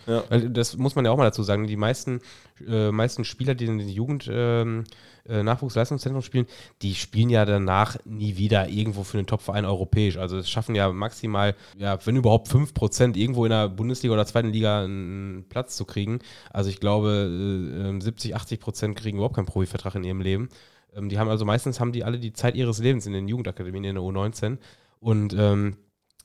Das 0.50 0.76
muss 0.76 0.96
man 0.96 1.04
ja 1.04 1.12
auch 1.12 1.16
mal 1.16 1.24
dazu 1.24 1.44
sagen. 1.44 1.66
Die 1.68 1.76
meisten, 1.76 2.20
äh, 2.68 2.90
meisten 2.90 3.24
Spieler, 3.24 3.54
die 3.54 3.66
in 3.66 3.78
den 3.78 3.88
Jugend 3.88 4.28
ähm, 4.30 4.84
äh, 5.28 5.42
Nachwuchsleistungszentrum 5.42 6.22
spielen, 6.22 6.46
die 6.82 6.94
spielen 6.94 7.30
ja 7.30 7.44
danach 7.44 7.96
nie 8.04 8.36
wieder 8.36 8.68
irgendwo 8.68 9.04
für 9.04 9.18
einen 9.18 9.26
Topverein 9.26 9.64
europäisch. 9.64 10.16
Also 10.16 10.38
es 10.38 10.50
schaffen 10.50 10.74
ja 10.74 10.92
maximal, 10.92 11.54
ja, 11.76 11.98
wenn 12.04 12.16
überhaupt 12.16 12.48
5% 12.48 13.16
irgendwo 13.16 13.44
in 13.44 13.50
der 13.50 13.68
Bundesliga 13.68 14.14
oder 14.14 14.26
zweiten 14.26 14.50
Liga 14.50 14.84
einen 14.84 15.44
Platz 15.48 15.76
zu 15.76 15.84
kriegen. 15.84 16.20
Also 16.50 16.70
ich 16.70 16.80
glaube, 16.80 17.10
äh, 17.10 17.96
äh, 17.96 18.00
70, 18.00 18.36
80% 18.36 18.94
kriegen 18.94 19.18
überhaupt 19.18 19.36
keinen 19.36 19.46
Profivertrag 19.46 19.94
in 19.96 20.04
ihrem 20.04 20.20
Leben. 20.20 20.48
Ähm, 20.94 21.08
die 21.08 21.18
haben 21.18 21.28
also 21.28 21.44
meistens 21.44 21.80
haben 21.80 21.92
die 21.92 22.04
alle 22.04 22.18
die 22.18 22.32
Zeit 22.32 22.54
ihres 22.54 22.78
Lebens 22.78 23.06
in 23.06 23.12
den 23.12 23.28
Jugendakademien 23.28 23.84
in 23.84 23.94
der 23.94 24.04
U19. 24.04 24.58
Und 25.00 25.34
ähm, 25.36 25.76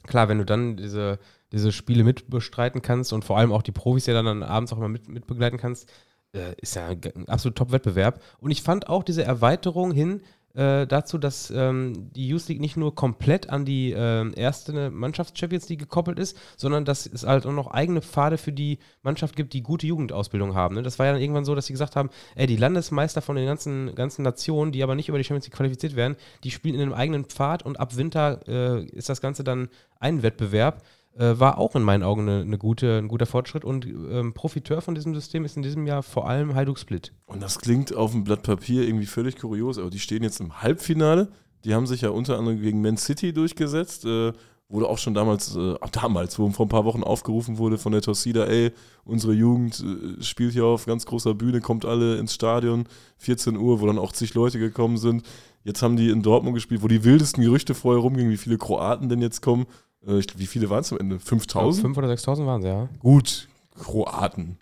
klar, 0.04 0.30
wenn 0.30 0.38
du 0.38 0.46
dann 0.46 0.78
diese, 0.78 1.20
diese 1.52 1.72
Spiele 1.72 2.04
mitbestreiten 2.04 2.82
kannst 2.82 3.14
und 3.14 3.26
vor 3.26 3.38
allem 3.38 3.52
auch 3.52 3.64
die 3.64 3.72
Profis 3.72 4.06
ja 4.06 4.14
dann, 4.14 4.26
dann 4.26 4.44
abends 4.44 4.74
auch 4.74 4.78
immer 4.78 4.90
mit, 4.90 5.08
mitbegleiten 5.08 5.60
kannst, 5.60 5.90
äh, 6.36 6.56
ist 6.62 6.76
ja 6.76 6.88
ein, 6.88 7.28
absolut 7.28 7.58
Top-Wettbewerb. 7.58 8.22
Und 8.40 8.52
ich 8.52 8.62
fand 8.62 8.90
auch 8.90 9.04
diese 9.04 9.24
Erweiterung 9.24 9.92
hin 9.92 10.22
äh, 10.56 10.88
dazu, 10.88 11.18
dass 11.18 11.52
ähm, 11.52 12.12
die 12.14 12.30
Youth 12.30 12.48
League 12.48 12.62
nicht 12.62 12.78
nur 12.78 12.96
komplett 12.96 13.50
an 13.50 13.66
die 13.66 13.92
äh, 13.92 14.32
erste 14.36 14.90
Mannschafts-Champions 14.90 15.68
League 15.70 15.80
gekoppelt 15.80 16.18
ist, 16.18 16.38
sondern 16.56 16.86
dass 16.86 17.06
es 17.06 17.26
halt 17.26 17.46
auch 17.46 17.52
noch 17.52 17.72
eigene 17.72 18.02
Pfade 18.02 18.38
für 18.38 18.54
die 18.54 18.80
Mannschaft 19.04 19.36
gibt, 19.36 19.54
die 19.54 19.62
gute 19.62 19.86
Jugendausbildung 19.86 20.56
haben. 20.56 20.76
Ne? 20.76 20.84
Das 20.84 20.98
war 20.98 21.08
ja 21.08 21.12
dann 21.12 21.22
irgendwann 21.22 21.46
so, 21.46 21.56
dass 21.56 21.66
sie 21.66 21.74
gesagt 21.74 21.96
haben, 21.96 22.10
ey, 22.36 22.48
die 22.48 22.56
Landesmeister 22.56 23.22
von 23.22 23.36
den 23.36 23.46
ganzen, 23.46 23.96
ganzen 23.96 24.24
Nationen, 24.24 24.72
die 24.72 24.82
aber 24.82 24.96
nicht 24.96 25.10
über 25.10 25.18
die 25.18 25.26
Champions 25.26 25.46
League 25.46 25.56
qualifiziert 25.56 25.96
werden, 25.96 26.16
die 26.44 26.52
spielen 26.52 26.76
in 26.76 26.82
einem 26.82 26.94
eigenen 26.94 27.26
Pfad 27.26 27.64
und 27.64 27.78
ab 27.78 27.98
Winter 27.98 28.40
äh, 28.48 28.86
ist 28.86 29.10
das 29.10 29.20
Ganze 29.20 29.44
dann 29.44 29.68
ein 30.00 30.24
Wettbewerb 30.24 30.84
äh, 31.18 31.40
war 31.40 31.58
auch 31.58 31.76
in 31.76 31.84
meinen 31.84 32.04
Augen 32.04 32.22
eine, 32.22 32.42
eine 32.42 32.58
gute, 32.58 32.98
ein 32.98 33.08
guter 33.08 33.26
Fortschritt 33.26 33.66
und 33.66 33.86
ähm, 33.86 34.34
Profiteur 34.34 34.82
von 34.82 34.96
diesem 34.96 35.16
System 35.16 35.46
ist 35.46 35.58
in 35.58 35.64
diesem 35.64 35.88
Jahr 35.88 36.04
vor 36.04 36.28
allem 36.28 36.56
Hajduk 36.56 36.78
Split. 36.78 37.14
Und 37.26 37.42
das 37.42 37.60
klingt 37.60 37.96
auf 37.96 38.12
dem 38.12 38.24
Blatt 38.24 38.44
Papier 38.44 38.84
irgendwie 38.88 39.06
völlig 39.06 39.38
kurios, 39.38 39.78
aber 39.78 39.90
die 39.90 40.00
stehen 40.00 40.24
jetzt 40.24 40.40
im 40.40 40.62
Halbfinale. 40.62 41.30
Die 41.64 41.74
haben 41.74 41.88
sich 41.88 42.02
ja 42.02 42.10
unter 42.10 42.38
anderem 42.38 42.62
gegen 42.62 42.82
Man 42.82 42.98
City 42.98 43.34
durchgesetzt. 43.34 44.06
Äh, 44.06 44.34
wurde 44.68 44.88
auch 44.88 44.98
schon 44.98 45.14
damals, 45.14 45.56
äh, 45.56 45.76
damals, 45.92 46.40
wo 46.40 46.50
vor 46.50 46.66
ein 46.66 46.70
paar 46.70 46.86
Wochen 46.86 47.04
aufgerufen 47.04 47.58
wurde 47.58 47.78
von 47.78 47.92
der 47.92 48.02
Torsida, 48.02 48.46
ey, 48.46 48.72
unsere 49.04 49.34
Jugend 49.34 49.84
äh, 49.84 50.24
spielt 50.24 50.54
hier 50.54 50.66
auf 50.66 50.86
ganz 50.86 51.06
großer 51.06 51.36
Bühne, 51.36 51.62
kommt 51.62 51.86
alle 51.86 52.18
ins 52.18 52.34
Stadion, 52.34 52.86
14 53.18 53.58
Uhr, 53.58 53.80
wo 53.80 53.86
dann 53.86 54.00
auch 54.00 54.12
zig 54.12 54.34
Leute 54.34 54.60
gekommen 54.60 54.98
sind. 54.98 55.24
Jetzt 55.64 55.82
haben 55.82 55.98
die 55.98 56.10
in 56.10 56.24
Dortmund 56.24 56.56
gespielt, 56.56 56.82
wo 56.84 56.88
die 56.88 57.04
wildesten 57.04 57.44
Gerüchte 57.44 57.74
vorher 57.74 58.02
rumgingen, 58.02 58.32
wie 58.32 58.38
viele 58.38 58.58
Kroaten 58.58 59.10
denn 59.10 59.22
jetzt 59.22 59.42
kommen. 59.42 59.66
Äh, 60.08 60.22
wie 60.36 60.48
viele 60.48 60.70
waren 60.70 60.82
es 60.82 60.92
am 60.92 61.00
Ende? 61.00 61.20
5000? 61.20 61.82
5 61.84 61.98
oder 61.98 62.08
6000 62.08 62.48
waren 62.48 62.62
sie, 62.62 62.68
ja. 62.68 62.90
Gut, 63.00 63.48
Kroaten. 63.78 64.58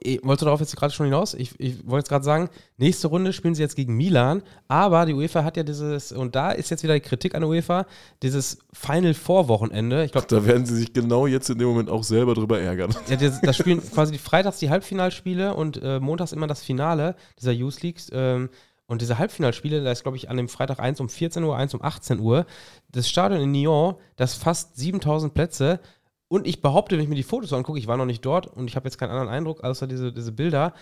Ich 0.00 0.22
wollte 0.22 0.44
darauf 0.44 0.60
jetzt 0.60 0.76
gerade 0.76 0.92
schon 0.92 1.06
hinaus. 1.06 1.32
Ich, 1.32 1.58
ich 1.58 1.86
wollte 1.86 2.02
jetzt 2.02 2.08
gerade 2.10 2.24
sagen, 2.24 2.50
nächste 2.76 3.08
Runde 3.08 3.32
spielen 3.32 3.54
sie 3.54 3.62
jetzt 3.62 3.74
gegen 3.74 3.96
Milan, 3.96 4.42
aber 4.68 5.06
die 5.06 5.14
UEFA 5.14 5.44
hat 5.44 5.56
ja 5.56 5.62
dieses, 5.62 6.12
und 6.12 6.34
da 6.34 6.50
ist 6.52 6.70
jetzt 6.70 6.82
wieder 6.82 6.92
die 6.92 7.00
Kritik 7.00 7.34
an 7.34 7.40
der 7.40 7.48
UEFA, 7.48 7.86
dieses 8.22 8.58
Final 8.72 9.14
Four 9.14 9.48
Wochenende. 9.48 10.04
Ich 10.04 10.12
glaube, 10.12 10.26
da 10.28 10.44
werden 10.44 10.66
sie 10.66 10.76
sich 10.76 10.92
genau 10.92 11.26
jetzt 11.26 11.48
in 11.48 11.58
dem 11.58 11.68
Moment 11.68 11.88
auch 11.88 12.04
selber 12.04 12.34
drüber 12.34 12.60
ärgern. 12.60 12.94
Ja, 13.08 13.16
das, 13.16 13.40
das 13.40 13.56
spielen 13.56 13.80
quasi 13.94 14.12
die 14.12 14.18
Freitags 14.18 14.58
die 14.58 14.68
Halbfinalspiele 14.68 15.54
und 15.54 15.80
äh, 15.82 16.00
montags 16.00 16.32
immer 16.32 16.46
das 16.46 16.62
Finale 16.62 17.16
dieser 17.38 17.52
Youth 17.52 17.80
Leagues. 17.82 18.10
Ähm, 18.12 18.50
und 18.88 19.02
diese 19.02 19.18
Halbfinalspiele, 19.18 19.84
da 19.84 19.92
ist, 19.92 20.02
glaube 20.02 20.16
ich, 20.16 20.30
an 20.30 20.38
dem 20.38 20.48
Freitag 20.48 20.80
1 20.80 20.98
um 21.00 21.10
14 21.10 21.44
Uhr, 21.44 21.54
1 21.54 21.74
um 21.74 21.82
18 21.82 22.18
Uhr. 22.20 22.46
Das 22.90 23.08
Stadion 23.08 23.42
in 23.42 23.52
Nyon, 23.52 23.96
das 24.16 24.34
fast 24.34 24.78
7000 24.78 25.34
Plätze. 25.34 25.80
Und 26.28 26.46
ich 26.46 26.62
behaupte, 26.62 26.96
wenn 26.96 27.02
ich 27.02 27.08
mir 27.08 27.14
die 27.14 27.22
Fotos 27.22 27.52
angucke, 27.52 27.78
ich 27.78 27.86
war 27.86 27.98
noch 27.98 28.06
nicht 28.06 28.24
dort 28.24 28.46
und 28.46 28.66
ich 28.66 28.76
habe 28.76 28.86
jetzt 28.86 28.96
keinen 28.96 29.10
anderen 29.10 29.28
Eindruck, 29.28 29.62
außer 29.62 29.86
diese, 29.86 30.10
diese 30.10 30.32
Bilder. 30.32 30.72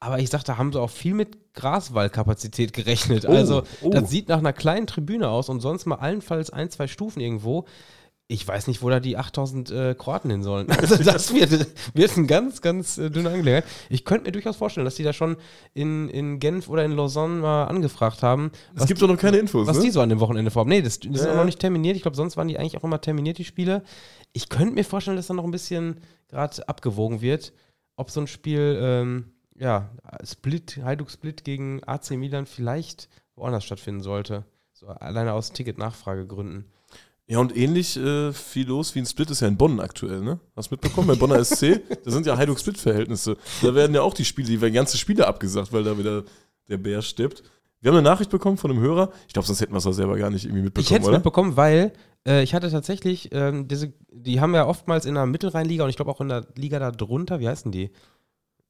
Aber 0.00 0.18
ich 0.18 0.28
sag, 0.28 0.42
da 0.42 0.58
haben 0.58 0.72
sie 0.72 0.80
auch 0.80 0.90
viel 0.90 1.14
mit 1.14 1.54
Graswallkapazität 1.54 2.72
gerechnet. 2.72 3.26
Oh, 3.28 3.32
also, 3.32 3.62
oh. 3.80 3.90
das 3.90 4.10
sieht 4.10 4.28
nach 4.28 4.38
einer 4.38 4.52
kleinen 4.52 4.88
Tribüne 4.88 5.28
aus 5.28 5.48
und 5.48 5.60
sonst 5.60 5.86
mal 5.86 5.96
allenfalls 5.96 6.50
ein, 6.50 6.68
zwei 6.68 6.88
Stufen 6.88 7.20
irgendwo. 7.20 7.66
Ich 8.32 8.48
weiß 8.48 8.66
nicht, 8.66 8.80
wo 8.82 8.88
da 8.88 8.98
die 8.98 9.18
8000 9.18 9.70
äh, 9.70 9.94
Kroaten 9.94 10.30
hin 10.30 10.42
sollen. 10.42 10.66
Also, 10.82 10.96
das 11.02 11.34
wird, 11.34 11.50
wird 11.94 12.16
ein 12.16 12.26
ganz, 12.26 12.62
ganz 12.62 12.96
äh, 12.96 13.10
dünne 13.10 13.28
Angelegenheit. 13.28 13.64
Ich 13.90 14.04
könnte 14.06 14.24
mir 14.24 14.32
durchaus 14.32 14.56
vorstellen, 14.56 14.86
dass 14.86 14.94
die 14.94 15.02
da 15.02 15.12
schon 15.12 15.36
in, 15.74 16.08
in 16.08 16.38
Genf 16.38 16.68
oder 16.68 16.84
in 16.84 16.92
Lausanne 16.92 17.40
mal 17.40 17.64
angefragt 17.64 18.22
haben. 18.22 18.50
Es 18.74 18.86
gibt 18.86 19.02
doch 19.02 19.08
noch 19.08 19.18
keine 19.18 19.36
Infos, 19.36 19.66
Was 19.66 19.76
ne? 19.76 19.84
die 19.84 19.90
so 19.90 20.00
an 20.00 20.08
dem 20.08 20.20
Wochenende 20.20 20.50
vorhaben. 20.50 20.70
Nee, 20.70 20.80
das, 20.80 20.94
sind 20.94 21.14
Ja. 21.14 21.32
auch 21.32 21.36
noch 21.36 21.44
nicht 21.44 21.60
terminiert. 21.60 21.94
Ich 21.96 22.02
glaube, 22.02 22.16
sonst 22.16 22.36
waren 22.38 22.48
die 22.48 22.58
eigentlich 22.58 22.78
auch 22.78 22.84
immer 22.84 23.00
terminiert, 23.00 23.36
die 23.36 23.44
Spiele. 23.44 23.82
Ich 24.32 24.48
könnte 24.48 24.74
mir 24.74 24.84
vorstellen, 24.84 25.16
dass 25.18 25.26
da 25.26 25.34
noch 25.34 25.44
ein 25.44 25.50
bisschen 25.50 26.00
gerade 26.28 26.66
abgewogen 26.68 27.20
wird, 27.20 27.52
ob 27.96 28.10
so 28.10 28.20
ein 28.20 28.26
Spiel, 28.26 28.78
ähm, 28.80 29.26
ja, 29.58 29.90
Split, 30.24 30.80
Hajduk 30.82 31.10
Split 31.10 31.44
gegen 31.44 31.82
AC 31.84 32.12
Milan 32.12 32.46
vielleicht 32.46 33.08
woanders 33.36 33.64
stattfinden 33.64 34.00
sollte. 34.00 34.44
So 34.72 34.86
alleine 34.86 35.34
aus 35.34 35.52
Ticket-Nachfragegründen. 35.52 36.64
Ja, 37.32 37.38
und 37.38 37.56
ähnlich 37.56 37.96
äh, 37.96 38.30
viel 38.34 38.68
los 38.68 38.94
wie 38.94 38.98
ein 38.98 39.06
Split 39.06 39.30
ist 39.30 39.40
ja 39.40 39.48
in 39.48 39.56
Bonn 39.56 39.80
aktuell, 39.80 40.20
ne? 40.20 40.38
Hast 40.54 40.70
du 40.70 40.74
mitbekommen? 40.74 41.08
Bei 41.08 41.14
Bonner 41.14 41.42
SC, 41.42 41.80
da 42.04 42.10
sind 42.10 42.26
ja 42.26 42.36
Heiduk-Split-Verhältnisse. 42.36 43.38
Da 43.62 43.74
werden 43.74 43.94
ja 43.94 44.02
auch 44.02 44.12
die 44.12 44.26
Spiele, 44.26 44.48
die 44.48 44.60
werden 44.60 44.74
ganze 44.74 44.98
Spiele 44.98 45.26
abgesagt, 45.26 45.72
weil 45.72 45.82
da 45.82 45.96
wieder 45.96 46.24
der 46.68 46.76
Bär 46.76 47.00
steppt. 47.00 47.42
Wir 47.80 47.90
haben 47.90 47.96
eine 47.96 48.06
Nachricht 48.06 48.30
bekommen 48.30 48.58
von 48.58 48.70
einem 48.70 48.80
Hörer. 48.80 49.12
Ich 49.28 49.32
glaube, 49.32 49.46
sonst 49.46 49.62
hätten 49.62 49.72
wir 49.72 49.78
es 49.78 49.86
auch 49.86 49.92
selber 49.92 50.18
gar 50.18 50.28
nicht 50.28 50.44
irgendwie 50.44 50.64
mitbekommen, 50.64 50.84
Ich 50.84 50.90
hätte 50.92 51.06
es 51.06 51.10
mitbekommen, 51.10 51.56
weil 51.56 51.94
äh, 52.28 52.42
ich 52.42 52.52
hatte 52.52 52.70
tatsächlich, 52.70 53.30
ähm, 53.32 53.66
diese, 53.66 53.94
die 54.12 54.42
haben 54.42 54.54
ja 54.54 54.66
oftmals 54.66 55.06
in 55.06 55.14
der 55.14 55.24
Mittelrheinliga 55.24 55.84
und 55.84 55.88
ich 55.88 55.96
glaube 55.96 56.10
auch 56.10 56.20
in 56.20 56.28
der 56.28 56.46
Liga 56.54 56.78
da 56.80 56.90
drunter, 56.90 57.40
wie 57.40 57.48
heißen 57.48 57.72
die? 57.72 57.92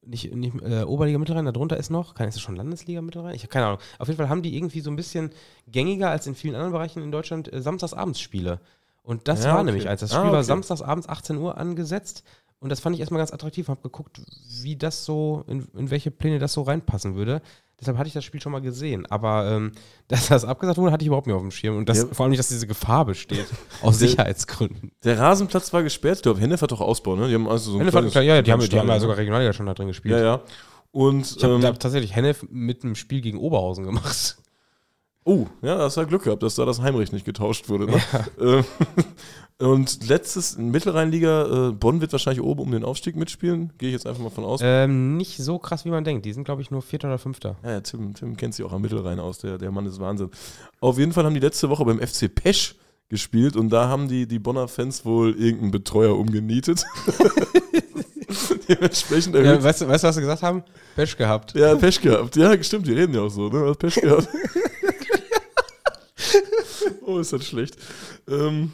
Nicht, 0.05 0.33
nicht 0.33 0.55
äh, 0.61 0.83
Oberliga 0.83 1.17
Mittelrhein, 1.17 1.45
da 1.45 1.51
drunter 1.51 1.77
ist 1.77 1.89
noch, 1.89 2.13
kann 2.15 2.27
ist 2.27 2.35
das 2.35 2.41
schon 2.41 2.55
Landesliga 2.55 3.01
Mittelrhein? 3.01 3.35
Ich 3.35 3.43
habe 3.43 3.49
keine 3.51 3.65
Ahnung. 3.67 3.79
Auf 3.99 4.07
jeden 4.07 4.17
Fall 4.17 4.29
haben 4.29 4.41
die 4.41 4.55
irgendwie 4.55 4.81
so 4.81 4.89
ein 4.89 4.95
bisschen 4.95 5.31
gängiger 5.67 6.09
als 6.09 6.27
in 6.27 6.35
vielen 6.35 6.55
anderen 6.55 6.73
Bereichen 6.73 7.01
in 7.01 7.11
Deutschland 7.11 7.51
äh, 7.51 7.61
Samstagsabendspiele. 7.61 8.59
Und 9.03 9.27
das 9.27 9.43
Ja, 9.43 9.49
war 9.51 9.55
okay. 9.55 9.65
nämlich 9.65 9.87
eins. 9.87 10.01
Das 10.01 10.11
Ah, 10.11 10.19
Spiel 10.19 10.31
war 10.31 10.39
okay. 10.39 10.47
samstagsabends 10.47 11.07
18 11.09 11.37
Uhr 11.37 11.57
angesetzt 11.57 12.23
und 12.59 12.69
das 12.69 12.79
fand 12.79 12.95
ich 12.95 13.01
erstmal 13.01 13.19
ganz 13.19 13.33
attraktiv. 13.33 13.67
Habe 13.67 13.81
geguckt, 13.81 14.21
wie 14.61 14.75
das 14.77 15.03
so, 15.05 15.43
in, 15.47 15.67
in 15.77 15.89
welche 15.91 16.11
Pläne 16.11 16.39
das 16.39 16.53
so 16.53 16.61
reinpassen 16.61 17.15
würde. 17.15 17.41
Deshalb 17.83 17.97
hatte 17.97 18.07
ich 18.07 18.13
das 18.13 18.23
Spiel 18.23 18.41
schon 18.41 18.51
mal 18.51 18.61
gesehen. 18.61 19.05
Aber 19.09 19.49
ähm, 19.51 19.71
dass 20.07 20.27
das 20.27 20.45
abgesagt 20.45 20.77
wurde, 20.77 20.91
hatte 20.91 21.03
ich 21.03 21.07
überhaupt 21.07 21.27
nicht 21.27 21.35
auf 21.35 21.41
dem 21.41 21.51
Schirm. 21.51 21.77
Und 21.77 21.89
das, 21.89 21.99
Ja. 21.99 22.05
vor 22.11 22.23
allem 22.25 22.31
nicht, 22.31 22.39
dass 22.39 22.47
diese 22.47 22.65
Gefahr 22.67 23.05
besteht. 23.05 23.45
aus 23.81 23.99
Der- 23.99 24.07
Sicherheitsgründen. 24.09 24.91
Der 25.03 25.19
Rasenplatz 25.19 25.71
war 25.73 25.83
gesperrt. 25.83 26.17
Ich 26.17 26.23
glaube, 26.23 26.39
Hennef 26.39 26.61
hat 26.61 26.71
doch 26.71 26.81
Ausbau, 26.81 27.15
ne? 27.15 27.27
Die 27.27 27.35
haben 27.35 27.47
also 27.47 27.71
so 27.73 27.79
ein 27.79 27.87
kleines- 27.87 28.13
ja, 28.13 28.21
ja, 28.21 28.41
die 28.41 28.51
haben, 28.51 28.61
die 28.67 28.79
haben 28.79 28.87
ja 28.87 28.99
sogar 28.99 29.17
Regionalliga 29.17 29.53
schon 29.53 29.65
da 29.65 29.73
drin 29.73 29.87
gespielt. 29.87 30.15
Ja, 30.17 30.23
ja. 30.23 30.41
Und, 30.91 31.35
Ich 31.37 31.43
habe 31.43 31.55
ähm, 31.55 31.61
tatsächlich 31.61 32.15
Hennef 32.15 32.45
mit 32.49 32.83
einem 32.83 32.95
Spiel 32.95 33.21
gegen 33.21 33.37
Oberhausen 33.37 33.83
gemacht. 33.83 34.37
Oh, 35.25 35.47
ja, 35.61 35.77
das 35.77 35.97
hat 35.97 36.09
Glück 36.09 36.23
gehabt, 36.23 36.43
dass 36.43 36.55
da 36.55 36.65
das 36.65 36.81
Heimrecht 36.81 37.13
nicht 37.13 37.25
getauscht 37.25 37.69
wurde, 37.69 37.85
ne? 37.85 38.01
Ähm, 38.39 38.65
Und 39.59 40.09
letztes, 40.09 40.55
in 40.55 40.71
Mittelrheinliga, 40.71 41.69
äh, 41.69 41.71
Bonn 41.71 42.01
wird 42.01 42.11
wahrscheinlich 42.11 42.43
oben 42.43 42.61
um 42.61 42.71
den 42.71 42.83
Aufstieg 42.83 43.15
mitspielen. 43.15 43.71
Gehe 43.77 43.89
ich 43.89 43.93
jetzt 43.93 44.07
einfach 44.07 44.21
mal 44.21 44.29
von 44.29 44.43
aus. 44.43 44.59
Ähm, 44.63 45.15
nicht 45.15 45.37
so 45.37 45.59
krass, 45.59 45.85
wie 45.85 45.89
man 45.89 46.03
denkt. 46.03 46.25
Die 46.25 46.33
sind, 46.33 46.43
glaube 46.43 46.61
ich, 46.61 46.71
nur 46.71 46.81
Vierter 46.81 47.07
oder 47.07 47.17
Fünfter. 47.17 47.55
Ja, 47.63 47.71
ja 47.71 47.81
Tim, 47.81 48.13
Tim 48.13 48.35
kennt 48.35 48.55
sich 48.55 48.65
auch 48.65 48.73
am 48.73 48.81
Mittelrhein 48.81 49.19
aus, 49.19 49.39
der, 49.39 49.57
der 49.57 49.71
Mann 49.71 49.85
ist 49.85 49.99
Wahnsinn. 49.99 50.31
Auf 50.81 50.97
jeden 50.97 51.13
Fall 51.13 51.23
haben 51.23 51.33
die 51.33 51.39
letzte 51.39 51.69
Woche 51.69 51.85
beim 51.85 51.99
FC 51.99 52.33
Pesch 52.33 52.75
gespielt 53.09 53.55
und 53.55 53.69
da 53.69 53.87
haben 53.87 54.07
die, 54.07 54.27
die 54.27 54.39
Bonner 54.39 54.67
Fans 54.67 55.05
wohl 55.05 55.31
irgendeinen 55.39 55.71
Betreuer 55.71 56.17
umgenietet. 56.17 56.83
Dementsprechend 58.67 59.35
Ja, 59.35 59.63
weißt, 59.63 59.81
du, 59.81 59.87
weißt 59.87 60.03
du, 60.03 60.07
was 60.07 60.15
sie 60.15 60.21
gesagt 60.21 60.41
haben? 60.41 60.63
Pech 60.95 61.15
gehabt. 61.15 61.53
Ja, 61.53 61.75
Pech 61.75 62.01
gehabt. 62.01 62.35
Ja, 62.35 62.61
stimmt, 62.63 62.87
die 62.87 62.93
reden 62.93 63.13
ja 63.13 63.21
auch 63.21 63.29
so, 63.29 63.49
ne? 63.49 63.73
Pech 63.75 63.95
gehabt. 63.95 64.27
oh, 67.05 67.19
ist 67.19 67.33
das 67.33 67.45
schlecht. 67.45 67.77
Ähm, 68.27 68.71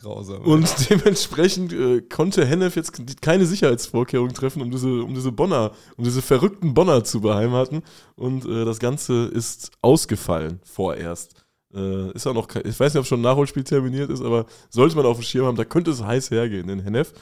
Grausam. 0.00 0.42
und 0.42 0.90
dementsprechend 0.90 1.72
äh, 1.72 2.00
konnte 2.02 2.46
Hennef 2.46 2.76
jetzt 2.76 3.20
keine 3.20 3.46
Sicherheitsvorkehrungen 3.46 4.34
treffen, 4.34 4.62
um 4.62 4.70
diese, 4.70 5.02
um 5.02 5.14
diese 5.14 5.32
Bonner, 5.32 5.72
um 5.96 6.04
diese 6.04 6.22
verrückten 6.22 6.74
Bonner 6.74 7.04
zu 7.04 7.20
beheimaten. 7.20 7.82
Und 8.14 8.44
äh, 8.44 8.64
das 8.64 8.78
Ganze 8.78 9.26
ist 9.26 9.72
ausgefallen 9.82 10.60
vorerst. 10.64 11.44
Äh, 11.74 12.12
ist 12.12 12.26
auch 12.26 12.34
noch 12.34 12.48
kein, 12.48 12.66
ich 12.66 12.78
weiß 12.78 12.94
nicht, 12.94 13.00
ob 13.00 13.06
schon 13.06 13.20
ein 13.20 13.24
Nachholspiel 13.24 13.64
terminiert 13.64 14.10
ist, 14.10 14.22
aber 14.22 14.46
sollte 14.70 14.96
man 14.96 15.04
auf 15.04 15.18
dem 15.18 15.24
Schirm 15.24 15.46
haben, 15.46 15.56
da 15.56 15.64
könnte 15.64 15.90
es 15.90 16.02
heiß 16.02 16.30
hergehen 16.30 16.68
in 16.68 16.80
Hennef. 16.80 17.12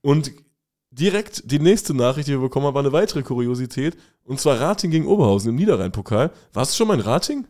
Und 0.00 0.32
direkt 0.90 1.50
die 1.50 1.58
nächste 1.58 1.94
Nachricht, 1.94 2.28
die 2.28 2.32
wir 2.32 2.40
bekommen 2.40 2.66
haben, 2.66 2.74
war 2.74 2.82
eine 2.82 2.92
weitere 2.92 3.22
Kuriosität. 3.22 3.96
Und 4.24 4.40
zwar 4.40 4.60
Rating 4.60 4.90
gegen 4.90 5.06
Oberhausen 5.06 5.50
im 5.50 5.56
Niederrhein-Pokal. 5.56 6.30
Warst 6.52 6.72
du 6.72 6.76
schon 6.76 6.88
mal 6.88 6.94
in 6.94 7.00
Rating? 7.00 7.46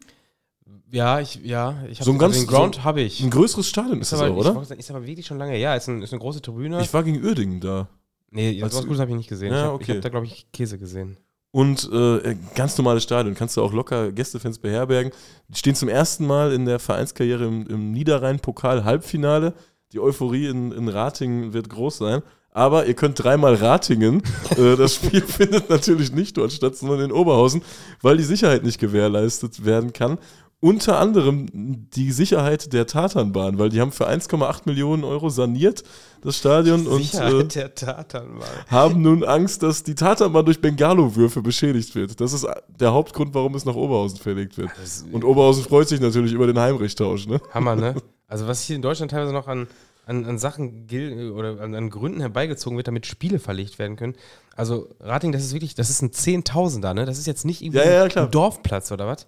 Ja, 0.90 1.20
ich, 1.20 1.36
ja, 1.44 1.76
ich 1.88 1.98
habe 2.00 2.04
So 2.04 2.12
ein 2.12 2.18
ganz- 2.18 2.36
den 2.36 2.46
Ground 2.46 2.76
so 2.76 2.84
habe 2.84 3.00
ich. 3.00 3.22
Ein 3.22 3.30
größeres 3.30 3.68
Stadion 3.68 4.00
ist 4.00 4.06
Ist 4.08 4.12
das 4.12 4.20
aber, 4.20 4.30
auch, 4.30 4.40
ich 4.40 4.46
oder? 4.46 4.64
sagen, 4.64 4.80
ist 4.80 4.90
aber 4.90 5.06
wirklich 5.06 5.26
schon 5.26 5.38
lange 5.38 5.52
her. 5.52 5.76
Ist, 5.76 5.88
ein, 5.88 6.02
ist 6.02 6.12
eine 6.12 6.20
große 6.20 6.40
Tribüne. 6.42 6.80
Ich 6.80 6.92
war 6.94 7.02
gegen 7.02 7.22
Uerdingen 7.24 7.60
da. 7.60 7.88
nee, 8.30 8.60
was 8.62 8.74
Gutes 8.82 9.00
habe 9.00 9.10
ich 9.10 9.16
nicht 9.16 9.28
gesehen. 9.28 9.52
Ja, 9.52 9.58
ich 9.58 9.64
habe 9.64 9.74
okay. 9.74 9.94
hab 9.94 10.02
da, 10.02 10.08
glaube 10.08 10.26
ich, 10.26 10.46
Käse 10.52 10.78
gesehen. 10.78 11.16
Und 11.50 11.88
äh, 11.92 12.36
ganz 12.54 12.76
normales 12.76 13.02
Stadion, 13.04 13.34
kannst 13.34 13.56
du 13.56 13.62
auch 13.62 13.72
locker 13.72 14.12
Gästefans 14.12 14.58
beherbergen. 14.58 15.12
Die 15.48 15.58
stehen 15.58 15.74
zum 15.74 15.88
ersten 15.88 16.26
Mal 16.26 16.52
in 16.52 16.66
der 16.66 16.78
Vereinskarriere 16.78 17.46
im, 17.46 17.66
im 17.66 17.90
Niederrhein-Pokal-Halbfinale. 17.92 19.54
Die 19.92 20.00
Euphorie 20.00 20.46
in, 20.46 20.72
in 20.72 20.88
Ratingen 20.88 21.52
wird 21.54 21.70
groß 21.70 21.98
sein. 21.98 22.22
Aber 22.50 22.86
ihr 22.86 22.94
könnt 22.94 23.22
dreimal 23.22 23.54
Ratingen. 23.54 24.22
äh, 24.56 24.76
das 24.76 24.96
Spiel 24.96 25.22
findet 25.22 25.70
natürlich 25.70 26.12
nicht 26.12 26.36
dort 26.36 26.52
statt, 26.52 26.76
sondern 26.76 27.00
in 27.00 27.12
Oberhausen, 27.12 27.62
weil 28.02 28.16
die 28.16 28.24
Sicherheit 28.24 28.64
nicht 28.64 28.78
gewährleistet 28.78 29.64
werden 29.64 29.92
kann. 29.92 30.18
Unter 30.60 30.98
anderem 30.98 31.46
die 31.52 32.10
Sicherheit 32.10 32.72
der 32.72 32.88
Tatanbahn, 32.88 33.60
weil 33.60 33.68
die 33.68 33.80
haben 33.80 33.92
für 33.92 34.08
1,8 34.08 34.62
Millionen 34.64 35.04
Euro 35.04 35.28
saniert 35.28 35.84
das 36.20 36.36
Stadion 36.38 36.88
und 36.88 37.14
äh, 37.14 37.44
der 37.44 37.76
Tatanbahn. 37.76 38.48
haben 38.66 39.00
nun 39.00 39.22
Angst, 39.22 39.62
dass 39.62 39.84
die 39.84 39.94
Tatanbahn 39.94 40.44
durch 40.44 40.60
Bengalo-Würfe 40.60 41.42
beschädigt 41.42 41.94
wird. 41.94 42.20
Das 42.20 42.32
ist 42.32 42.44
der 42.80 42.92
Hauptgrund, 42.92 43.34
warum 43.34 43.54
es 43.54 43.64
nach 43.64 43.76
Oberhausen 43.76 44.18
verlegt 44.18 44.58
wird. 44.58 44.70
Und 45.12 45.22
Oberhausen 45.24 45.62
freut 45.62 45.88
sich 45.88 46.00
natürlich 46.00 46.32
über 46.32 46.48
den 46.48 46.58
Heimrechtausch. 46.58 47.28
Ne? 47.28 47.40
Hammer, 47.52 47.76
ne? 47.76 47.94
Also 48.30 48.46
was 48.46 48.60
hier 48.60 48.76
in 48.76 48.82
Deutschland 48.82 49.10
teilweise 49.10 49.32
noch 49.32 49.48
an, 49.48 49.68
an, 50.04 50.26
an 50.26 50.38
Sachen 50.38 50.86
gilt 50.86 51.32
oder 51.32 51.62
an, 51.62 51.74
an 51.74 51.88
Gründen 51.88 52.20
herbeigezogen 52.20 52.76
wird, 52.76 52.86
damit 52.86 53.06
Spiele 53.06 53.38
verlegt 53.38 53.78
werden 53.78 53.96
können. 53.96 54.16
Also 54.54 54.90
Rating, 55.00 55.32
das 55.32 55.42
ist 55.44 55.54
wirklich, 55.54 55.74
das 55.74 55.88
ist 55.88 56.02
ein 56.02 56.12
Zehntausender, 56.12 56.92
ne? 56.92 57.06
Das 57.06 57.16
ist 57.16 57.26
jetzt 57.26 57.46
nicht 57.46 57.62
irgendwie 57.62 57.78
Ja, 57.78 58.06
ja, 58.06 58.22
ein 58.22 58.30
Dorfplatz 58.30 58.92
oder 58.92 59.06
was? 59.06 59.26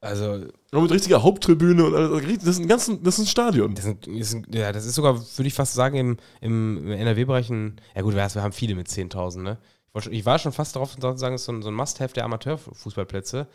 Also 0.00 0.46
Und 0.72 0.82
mit 0.82 0.92
richtiger 0.92 1.22
Haupttribüne 1.22 1.84
und 1.84 1.94
alles. 1.94 2.38
Das 2.38 2.48
ist 2.48 2.60
ein, 2.60 2.68
ganzen, 2.68 3.02
das 3.02 3.18
ist 3.18 3.24
ein 3.24 3.26
Stadion. 3.26 3.74
Das, 3.74 3.84
sind, 3.84 4.06
das 4.06 4.30
sind, 4.30 4.54
ja, 4.54 4.70
das 4.70 4.86
ist 4.86 4.94
sogar, 4.94 5.16
würde 5.18 5.48
ich 5.48 5.54
fast 5.54 5.74
sagen, 5.74 5.96
im, 5.96 6.16
im 6.40 6.90
NRW-Bereich 6.90 7.50
ein. 7.50 7.80
Ja, 7.94 8.02
gut, 8.02 8.14
wir 8.14 8.22
haben 8.22 8.52
viele 8.52 8.76
mit 8.76 8.86
10.000, 8.88 9.42
ne? 9.42 9.58
Ich 9.88 9.94
war, 9.94 10.02
schon, 10.02 10.12
ich 10.12 10.26
war 10.26 10.38
schon 10.38 10.52
fast 10.52 10.76
darauf 10.76 10.94
zu 10.94 11.16
sagen, 11.16 11.34
es 11.34 11.42
ist 11.42 11.46
so 11.46 11.52
ein, 11.52 11.62
so 11.62 11.68
ein 11.68 11.74
Must-Have 11.74 12.14
der 12.14 12.24
Amateurfußballplätze. 12.24 13.48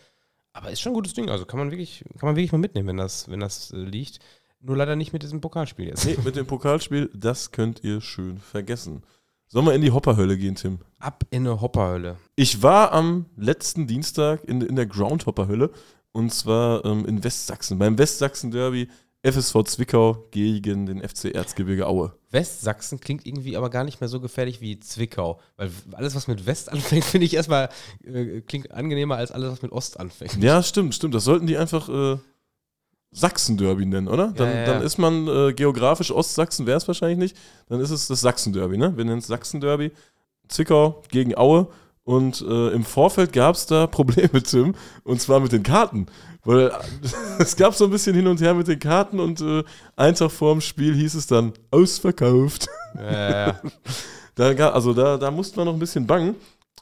Aber 0.52 0.70
ist 0.70 0.82
schon 0.82 0.91
ein 0.91 0.96
gutes 0.96 1.14
Ding. 1.14 1.30
Also 1.30 1.46
kann 1.46 1.60
man 1.60 1.72
wirklich, 1.72 2.04
kann 2.20 2.28
man 2.28 2.36
wirklich 2.36 2.52
mal 2.52 2.58
mitnehmen, 2.58 2.89
wenn 2.89 2.98
das, 2.98 3.30
wenn 3.30 3.39
das 3.39 3.72
äh, 3.72 3.78
liegt. 3.78 4.20
Nur 4.60 4.78
leider 4.78 4.96
nicht 4.96 5.14
mit 5.14 5.24
diesem 5.24 5.41
Pokalspiel 5.41 5.88
jetzt. 5.88 6.06
Nee, 6.06 6.18
mit 6.24 6.36
dem 6.36 6.46
Pokalspiel, 6.46 7.10
das 7.14 7.52
könnt 7.52 7.84
ihr 7.84 8.02
schön 8.02 8.38
vergessen. 8.38 9.04
Sollen 9.48 9.66
wir 9.66 9.74
in 9.74 9.82
die 9.82 9.91
Hopperhölle 9.91 10.38
gehen, 10.38 10.56
Tim? 10.56 10.80
Ab 11.00 11.26
in 11.30 11.46
eine 11.46 11.60
Hopperhölle. 11.60 12.18
Ich 12.36 12.64
war 12.64 12.91
am 12.91 13.26
letzten 13.36 13.88
Dienstag 13.88 14.44
in, 14.46 14.62
in 14.62 14.76
der 14.76 14.86
Groundhopper-Hölle 14.86 15.70
und 16.14 16.34
zwar 16.34 16.86
ähm, 16.86 17.05
in 17.05 17.24
Westsachsen, 17.24 17.78
beim 17.78 17.97
Westsachsen-Derby 17.97 18.88
FSV 19.24 19.64
Zwickau 19.64 20.28
gegen 20.32 20.86
den 20.86 21.01
FC 21.01 21.34
Erzgebirge 21.34 21.88
Aue. 21.88 22.14
Westsachsen 22.32 22.99
klingt 22.99 23.26
irgendwie 23.26 23.55
aber 23.55 23.70
gar 23.70 23.84
nicht 23.86 24.01
mehr 24.01 24.09
so 24.09 24.20
gefährlich 24.20 24.59
wie 24.59 24.80
Zwickau. 24.80 25.39
Weil 25.55 25.72
alles, 25.93 26.14
was 26.14 26.28
mit 26.28 26.45
West 26.45 26.72
anfängt, 26.72 27.05
finde 27.05 27.26
ich 27.26 27.34
erstmal, 27.34 27.70
äh, 28.03 28.41
klingt 28.41 28.72
angenehmer 28.72 29.16
als 29.16 29.32
alles, 29.32 29.51
was 29.51 29.61
mit 29.61 29.72
Ost 29.72 29.99
anfängt. 29.99 30.43
Ja, 30.43 30.61
stimmt, 30.61 30.93
stimmt. 30.93 31.16
Das 31.16 31.24
sollten 31.24 31.47
die 31.47 31.57
einfach 31.57 31.88
äh, 31.88 32.18
Sachsen-Derby 33.11 33.86
nennen, 33.86 34.09
oder? 34.09 34.34
Dann, 34.36 34.47
Ja, 34.49 34.53
ja, 34.53 34.59
ja. 34.59 34.66
dann 34.66 34.82
ist 34.82 34.97
man 34.97 35.28
äh, 35.28 35.53
geografisch 35.53 36.11
Ostsachsen, 36.11 36.66
wäre 36.66 36.78
es 36.78 36.88
wahrscheinlich 36.88 37.18
nicht. 37.20 37.38
Dann 37.70 37.80
ist 37.80 37.91
es 37.91 38.07
das 38.07 38.20
Sachsen-Derby, 38.22 38.78
ne? 38.78 38.97
Wir 38.97 39.05
nennen 39.05 39.20
es 39.20 39.28
Sachsen-Derby. 39.28 39.91
Zwickau 40.49 41.01
gegen 41.09 41.38
Aue. 41.38 41.68
Und 42.06 42.41
äh, 42.41 42.70
im 42.70 42.84
Vorfeld 42.84 43.32
gab 43.34 43.56
es 43.56 43.66
da 43.66 43.88
Probleme, 43.88 44.43
Tim. 44.43 44.76
Und 45.04 45.22
zwar 45.22 45.39
mit 45.39 45.51
den 45.51 45.64
Karten. 45.64 46.08
Weil 46.45 46.72
es 47.39 47.56
gab 47.56 47.74
so 47.74 47.86
ein 47.86 47.91
bisschen 47.91 48.16
hin 48.16 48.28
und 48.28 48.41
her 48.41 48.54
mit 48.54 48.68
den 48.68 48.80
Karten 48.80 49.20
und 49.20 49.39
äh, 49.41 49.64
einen 49.95 50.16
Tag 50.16 50.32
vor 50.32 50.51
dem 50.54 50.62
Spiel 50.62 50.93
hieß 50.95 51.16
es 51.16 51.28
dann 51.28 51.54
ausverkauft. 51.72 52.68
Ja. 52.99 53.60
Da, 54.36 54.51
ga- 54.56 54.72
also 54.72 54.95
da, 54.95 55.18
da 55.18 55.30
mussten 55.30 55.58
wir 55.58 55.66
noch 55.66 55.74
ein 55.74 55.80
bisschen 55.80 56.08
bangen. 56.08 56.34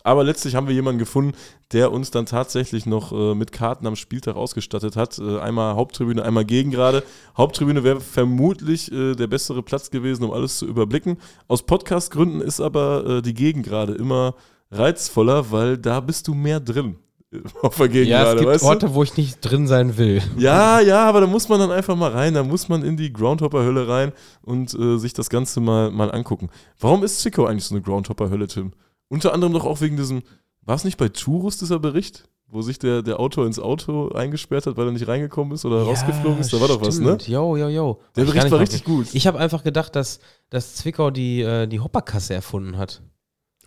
Aber 0.04 0.24
letztlich 0.24 0.56
haben 0.56 0.68
wir 0.68 0.74
jemanden 0.74 1.00
gefunden, 1.00 1.34
der 1.74 1.92
uns 1.92 2.10
dann 2.10 2.26
tatsächlich 2.26 2.86
noch 2.86 3.12
äh, 3.12 3.36
mit 3.36 3.52
Karten 3.52 3.86
am 3.88 3.98
Spieltag 3.98 4.38
ausgestattet 4.38 4.96
hat. 4.96 5.20
Äh, 5.20 5.38
einmal 5.40 5.76
Haupttribüne, 5.76 6.24
einmal 6.24 6.46
Gegengrade. 6.46 7.04
Haupttribüne 7.38 7.84
wäre 7.84 8.00
vermutlich 8.00 8.90
äh, 8.90 9.16
der 9.16 9.28
bessere 9.28 9.64
Platz 9.64 9.92
gewesen, 9.92 10.24
um 10.24 10.32
alles 10.32 10.60
zu 10.60 10.66
überblicken. 10.66 11.18
Aus 11.50 11.64
Podcast-Gründen 11.64 12.40
ist 12.40 12.62
aber 12.62 13.06
äh, 13.06 13.22
die 13.22 13.34
Gegengrade 13.34 13.96
immer 13.96 14.34
reizvoller, 14.72 15.52
weil 15.52 15.78
da 15.78 16.00
bist 16.00 16.28
du 16.28 16.34
mehr 16.34 16.60
drin. 16.60 16.98
Auf 17.62 17.78
der 17.78 17.86
ja, 17.88 17.92
Gegengrade, 17.92 18.30
es 18.32 18.36
gibt 18.40 18.50
weißt 18.50 18.64
du? 18.64 18.68
Orte, 18.68 18.94
wo 18.94 19.04
ich 19.04 19.16
nicht 19.16 19.40
drin 19.42 19.68
sein 19.68 19.98
will. 19.98 20.22
Ja, 20.38 20.82
ja, 20.82 21.08
aber 21.08 21.22
da 21.22 21.28
muss 21.28 21.48
man 21.48 21.60
dann 21.60 21.72
einfach 21.72 21.96
mal 21.96 22.12
rein, 22.12 22.34
da 22.34 22.44
muss 22.44 22.68
man 22.68 22.84
in 22.84 22.98
die 22.98 23.14
Groundhopper-Hölle 23.14 23.88
rein 23.88 24.12
und 24.42 24.74
äh, 24.74 24.98
sich 24.98 25.14
das 25.14 25.30
Ganze 25.30 25.62
mal, 25.62 25.92
mal 25.92 26.12
angucken. 26.12 26.50
Warum 26.80 27.04
ist 27.04 27.22
Zwickau 27.22 27.46
eigentlich 27.46 27.66
so 27.66 27.76
eine 27.76 27.82
Groundhopper-Hölle, 27.84 28.48
Tim? 28.48 28.74
Unter 29.08 29.34
anderem 29.34 29.54
doch 29.54 29.66
auch 29.66 29.80
wegen 29.82 29.96
diesem, 29.96 30.24
war 30.64 30.76
es 30.76 30.84
nicht 30.84 30.98
bei 30.98 31.10
Turus 31.10 31.58
dieser 31.58 31.80
Bericht, 31.80 32.26
wo 32.48 32.62
sich 32.62 32.80
der, 32.80 33.02
der 33.02 33.20
Autor 33.20 33.46
ins 33.46 33.60
Auto 33.60 34.10
eingesperrt 34.10 34.68
hat, 34.68 34.76
weil 34.76 34.88
er 34.88 34.92
nicht 34.92 35.08
reingekommen 35.08 35.54
ist 35.54 35.64
oder 35.64 35.84
rausgeflogen 35.84 36.40
ist? 36.40 36.52
Da 36.52 36.60
war 36.60 36.68
doch 36.68 36.82
was, 36.82 37.00
ne? 37.00 37.06
stimmt. 37.06 37.28
Jo, 37.30 37.56
jo, 37.56 37.70
jo. 37.70 38.02
Der 38.18 38.26
Bericht 38.26 38.52
war 38.52 38.60
richtig 38.60 38.84
gut. 38.84 39.08
Ich 39.14 39.26
habe 39.26 39.40
einfach 39.40 39.64
gedacht, 39.64 39.96
dass, 39.96 40.20
dass 40.50 40.76
Zwickau 40.76 41.12
die, 41.12 41.42
äh, 41.42 41.68
die 41.68 41.80
Hopperkasse 41.80 42.34
erfunden 42.34 42.78
hat. 42.78 43.02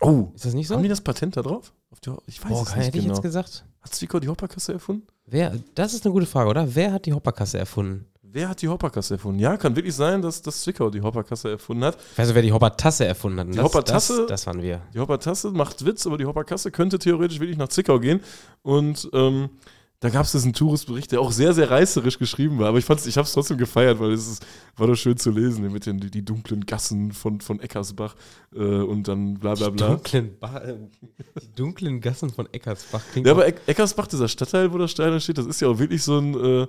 Oh, 0.01 0.29
Ist 0.35 0.45
das 0.45 0.53
nicht 0.53 0.67
so? 0.67 0.75
haben 0.75 0.83
die 0.83 0.89
das 0.89 1.01
Patent 1.01 1.37
da 1.37 1.41
drauf? 1.41 1.73
Ich 2.27 2.43
weiß 2.43 2.49
Boah, 2.51 2.63
es 2.63 2.75
nicht 2.75 2.85
hätte 2.87 2.97
ich 2.97 3.03
genau. 3.05 3.15
jetzt 3.15 3.23
gesagt. 3.23 3.65
Hat 3.81 3.93
Zwickau 3.95 4.19
die 4.19 4.27
Hopperkasse 4.27 4.73
erfunden? 4.73 5.07
Wer, 5.25 5.53
das 5.75 5.93
ist 5.93 6.05
eine 6.05 6.13
gute 6.13 6.25
Frage, 6.25 6.49
oder? 6.49 6.75
Wer 6.75 6.91
hat 6.91 7.05
die 7.05 7.13
Hopperkasse 7.13 7.57
erfunden? 7.57 8.05
Wer 8.21 8.49
hat 8.49 8.61
die 8.61 8.67
Hopperkasse 8.67 9.13
erfunden? 9.13 9.39
Ja, 9.39 9.55
kann 9.55 9.75
wirklich 9.77 9.95
sein, 9.95 10.21
dass, 10.21 10.41
dass 10.41 10.61
Zwickau 10.63 10.89
die 10.89 10.99
Hopperkasse 11.01 11.51
erfunden 11.51 11.85
hat. 11.85 11.97
Ich 12.11 12.17
weiß 12.17 12.27
nicht, 12.27 12.35
wer 12.35 12.41
die 12.41 12.51
Hoppertasse 12.51 13.05
erfunden 13.05 13.39
hat. 13.39 13.47
Die 13.47 13.53
das, 13.53 13.63
Hoppertasse- 13.65 14.17
Das, 14.17 14.27
das 14.27 14.47
waren 14.47 14.61
wir. 14.61 14.81
Die 14.93 14.99
Hoppertasse 14.99 15.51
macht 15.51 15.85
Witz, 15.85 16.05
aber 16.05 16.17
die 16.17 16.25
Hopperkasse 16.25 16.69
könnte 16.71 16.99
theoretisch 16.99 17.39
wirklich 17.39 17.57
nach 17.57 17.69
Zwickau 17.69 17.97
gehen. 17.99 18.19
Und 18.61 19.09
ähm, 19.13 19.49
da 20.05 20.11
gab 20.11 20.25
es 20.25 20.31
diesen 20.33 20.53
Touristbericht, 20.53 21.11
der 21.11 21.19
auch 21.19 21.31
sehr, 21.31 21.53
sehr 21.53 21.69
reißerisch 21.71 22.19
geschrieben 22.19 22.59
war. 22.59 22.67
Aber 22.69 22.77
ich, 22.77 22.85
fand's- 22.85 23.07
ich 23.07 23.17
habe 23.17 23.25
es 23.25 23.33
trotzdem 23.33 23.57
gefeiert, 23.57 23.99
weil 23.99 24.11
es 24.11 24.27
ist, 24.27 24.45
war 24.77 24.85
doch 24.87 24.95
schön 24.95 25.17
zu 25.17 25.31
lesen 25.31 25.71
mit 25.71 25.85
den 25.87 25.99
die, 25.99 26.11
die 26.11 26.23
dunklen 26.23 26.65
Gassen 26.65 27.11
von, 27.11 27.41
von 27.41 27.59
Eckersbach 27.59 28.15
äh, 28.53 28.59
und 28.59 29.07
dann 29.07 29.33
bla 29.39 29.55
bla 29.55 29.69
Die 29.69 29.75
bla. 29.77 29.87
dunklen, 29.89 30.37
ba 30.39 30.61
die 31.41 31.51
dunklen 31.55 32.01
Gassen 32.01 32.29
von 32.29 32.47
Eckersbach 32.53 33.01
klingt 33.11 33.25
Ja, 33.25 33.33
aber 33.33 33.47
Eck- 33.47 33.61
Eckersbach, 33.65 34.07
dieser 34.07 34.27
Stadtteil, 34.27 34.71
wo 34.71 34.77
das 34.77 34.91
Steiner 34.91 35.19
steht, 35.19 35.37
das 35.39 35.47
ist 35.47 35.59
ja 35.61 35.67
auch 35.69 35.79
wirklich 35.79 36.03
so 36.03 36.19
ein, 36.19 36.33
äh, 36.39 36.67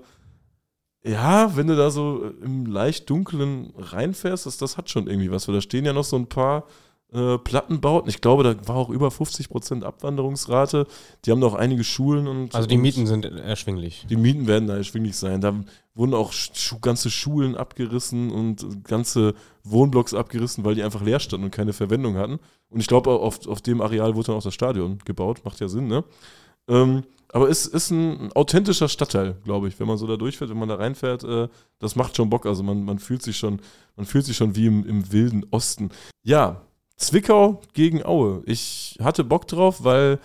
ja, 1.05 1.55
wenn 1.57 1.67
du 1.69 1.77
da 1.77 1.91
so 1.91 2.25
im 2.43 2.67
leicht 2.67 3.09
dunklen 3.11 3.73
reinfährst, 3.77 4.47
das, 4.47 4.57
das 4.59 4.77
hat 4.77 4.91
schon 4.91 5.07
irgendwie 5.07 5.31
was, 5.31 5.47
weil 5.47 5.55
da 5.55 5.61
stehen 5.61 5.85
ja 5.85 5.93
noch 5.93 6.05
so 6.05 6.17
ein 6.17 6.27
paar 6.27 6.65
äh, 7.13 7.39
Plattenbauten. 7.39 8.09
Ich 8.09 8.21
glaube, 8.21 8.43
da 8.43 8.69
war 8.69 8.77
auch 8.77 8.91
über 8.91 9.09
50% 9.09 9.83
Abwanderungsrate. 9.83 10.87
Die 11.25 11.31
haben 11.31 11.41
da 11.41 11.47
auch 11.47 11.55
einige 11.55 11.85
Schulen 11.85 12.27
und. 12.27 12.55
Also 12.55 12.67
die 12.69 12.79
Mieten 12.79 13.07
sind 13.07 13.25
erschwinglich. 13.25 14.07
Die 14.11 14.17
Mieten 14.17 14.47
werden 14.47 14.67
da 14.67 14.77
erschwinglich 14.77 15.17
sein. 15.17 15.41
Da 15.41 15.55
wurden 15.95 16.15
auch 16.15 16.33
ganze 16.81 17.11
Schulen 17.11 17.57
abgerissen 17.57 18.31
und 18.31 18.85
ganze 18.85 19.35
Wohnblocks 19.65 20.15
abgerissen, 20.15 20.65
weil 20.65 20.75
die 20.75 20.83
einfach 20.83 21.03
leer 21.03 21.21
standen 21.21 21.45
und 21.45 21.53
keine 21.53 21.73
Verwendung 21.73 22.17
hatten. 22.17 22.39
Und 22.71 22.81
ich 22.81 22.87
glaube, 22.87 23.11
auf, 23.11 23.47
auf 23.47 23.63
dem 23.63 23.81
Areal 23.81 24.15
wurde 24.17 24.27
dann 24.27 24.37
auch 24.37 24.43
das 24.43 24.55
Stadion 24.55 24.99
gebaut. 25.05 25.43
Macht 25.45 25.61
ja 25.61 25.69
Sinn, 25.69 25.87
ne? 25.87 26.05
Ähm, 26.69 27.05
aber 27.33 27.49
es 27.49 27.67
ist 27.67 27.91
ein 27.91 28.33
authentischer 28.33 28.89
Stadtteil, 28.89 29.37
glaube 29.45 29.69
ich, 29.69 29.79
wenn 29.79 29.87
man 29.87 29.99
so 29.99 30.07
da 30.07 30.17
durchfährt, 30.17 30.51
wenn 30.51 30.59
man 30.59 30.69
da 30.69 30.77
reinfährt, 30.77 31.25
äh, 31.25 31.49
das 31.79 31.97
macht 31.97 32.17
schon 32.17 32.31
Bock. 32.31 32.47
Also 32.47 32.63
man, 32.63 32.85
man 32.85 32.99
fühlt 32.99 33.23
sich 33.23 33.37
schon, 33.37 33.61
man 33.97 34.07
fühlt 34.07 34.25
sich 34.25 34.37
schon 34.37 34.57
wie 34.57 34.67
im, 34.67 34.87
im 34.87 35.13
wilden 35.13 35.45
Osten. 35.51 35.91
Ja, 36.25 36.63
Zwickau 36.97 37.61
gegen 37.75 38.05
Aue. 38.05 38.43
Ich 38.47 38.99
hatte 39.03 39.25
Bock 39.25 39.47
drauf, 39.47 39.85
weil 39.85 40.19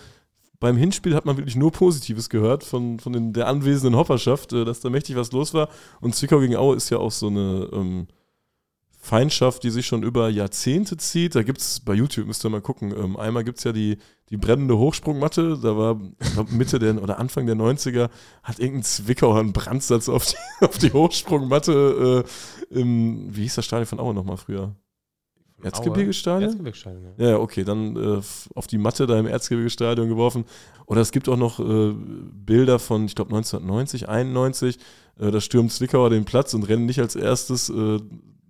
beim 0.60 0.78
Hinspiel 0.78 1.16
hat 1.16 1.26
man 1.26 1.38
wirklich 1.38 1.56
nur 1.56 1.72
Positives 1.72 2.30
gehört 2.30 2.64
von, 2.64 3.00
von 3.00 3.12
den, 3.12 3.34
der 3.34 3.48
anwesenden 3.48 3.98
Hopperschaft, 3.98 4.54
äh, 4.54 4.64
dass 4.64 4.80
da 4.80 4.90
mächtig 4.90 5.16
was 5.16 5.32
los 5.32 5.54
war. 5.54 5.70
Und 6.00 6.16
Zwickau 6.16 6.40
gegen 6.40 6.56
Aue 6.56 6.76
ist 6.76 6.90
ja 6.90 6.98
auch 6.98 7.12
so 7.12 7.28
eine 7.28 7.68
ähm, 7.74 8.08
Feindschaft, 9.04 9.64
die 9.64 9.72
sich 9.72 9.88
schon 9.88 10.04
über 10.04 10.30
Jahrzehnte 10.30 10.96
zieht. 10.96 11.34
Da 11.34 11.42
gibt 11.42 11.60
es 11.60 11.80
bei 11.80 11.96
YouTube, 11.96 12.28
müsst 12.28 12.46
ihr 12.46 12.50
mal 12.50 12.62
gucken. 12.62 12.94
Ähm, 12.96 13.18
einmal 13.18 13.44
gibt 13.44 13.58
es 13.58 13.64
ja 13.64 13.74
die, 13.74 13.98
die 14.30 14.38
brennende 14.38 14.78
Hochsprungmatte. 14.78 15.58
Da 15.62 15.76
war 15.76 16.00
glaub, 16.34 16.52
Mitte 16.52 16.78
der 16.78 17.02
oder 17.02 17.18
Anfang 17.18 17.48
der 17.48 17.56
90er, 17.56 18.12
hat 18.44 18.60
irgendein 18.60 18.84
Zwickauer 18.84 19.40
einen 19.40 19.54
Brandsatz 19.54 20.08
auf 20.08 20.28
die, 20.28 20.36
auf 20.66 20.78
die 20.78 20.94
Hochsprungmatte 20.94 22.24
äh, 22.72 22.80
im, 22.80 23.36
wie 23.36 23.42
hieß 23.42 23.56
das 23.56 23.66
Stadion 23.66 23.88
von 23.88 24.00
Aue 24.00 24.14
nochmal 24.14 24.38
früher? 24.38 24.76
Erzgebirgestadion? 25.64 26.44
Erzgebirgestadion, 26.50 27.04
ja. 27.18 27.30
Ja, 27.32 27.38
okay, 27.38 27.64
dann 27.64 27.96
äh, 27.96 28.22
auf 28.56 28.68
die 28.68 28.78
Matte 28.78 29.08
da 29.08 29.20
im 29.20 29.28
Erzgebirgestadion 29.28 30.08
geworfen. 30.10 30.46
Oder 30.86 31.02
es 31.02 31.12
gibt 31.12 31.30
auch 31.30 31.38
noch 31.38 31.60
äh, 31.60 31.94
Bilder 31.94 32.80
von, 32.80 33.06
ich 33.06 33.16
glaube, 33.16 33.36
1990, 33.36 34.10
91. 34.10 34.78
Äh, 35.20 35.32
da 35.32 35.40
stürmt 35.42 35.72
Zwickauer 35.72 36.10
den 36.10 36.26
Platz 36.26 36.54
und 36.54 36.64
rennen 36.64 36.86
nicht 36.86 37.00
als 37.00 37.16
erstes 37.16 37.70
äh, 37.70 38.00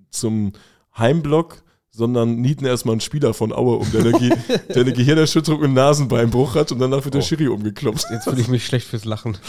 zum 0.09 0.53
Heimblock, 0.97 1.61
sondern 1.91 2.37
nieten 2.39 2.65
erstmal 2.65 2.93
einen 2.93 3.01
Spieler 3.01 3.33
von 3.33 3.51
Aue 3.51 3.75
um, 3.77 3.91
der 3.91 4.01
eine, 4.01 4.11
Ge 4.13 4.29
der 4.69 4.77
eine 4.83 4.93
Gehirnerschütterung 4.93 5.61
und 5.61 5.73
Nasenbeinbruch 5.73 6.55
hat 6.55 6.71
und 6.71 6.79
danach 6.79 7.03
wird 7.03 7.13
der 7.15 7.21
Oh. 7.21 7.25
Schiri 7.25 7.47
umgeklopft. 7.49 8.05
Jetzt 8.11 8.23
fühle 8.25 8.39
ich 8.41 8.47
mich 8.47 8.65
schlecht 8.65 8.87
fürs 8.87 9.05
Lachen. 9.05 9.37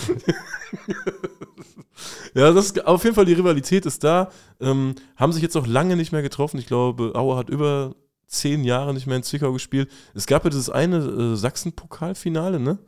Ja, 2.35 2.51
das 2.53 2.67
ist, 2.67 2.87
auf 2.87 3.05
jeden 3.05 3.15
Fall 3.15 3.27
die 3.27 3.35
Rivalität 3.35 3.85
ist 3.85 4.03
da. 4.05 4.31
Ähm, 4.61 4.95
haben 5.17 5.33
sich 5.33 5.43
jetzt 5.43 5.57
auch 5.57 5.67
lange 5.67 5.97
nicht 5.97 6.13
mehr 6.13 6.23
getroffen. 6.23 6.59
Ich 6.59 6.67
glaube, 6.67 7.13
Aue 7.15 7.37
hat 7.37 7.51
über 7.51 7.95
zehn 8.27 8.65
Jahre 8.65 8.95
nicht 8.95 9.07
mehr 9.07 9.17
in 9.17 9.23
Zwickau 9.23 9.53
gespielt. 9.53 9.91
Es 10.15 10.27
gab 10.27 10.45
ja 10.45 10.51
dieses 10.51 10.71
eine 10.71 10.97
äh, 10.99 11.37
Sachsen-Pokalfinale, 11.37 12.59
ne? 12.59 12.79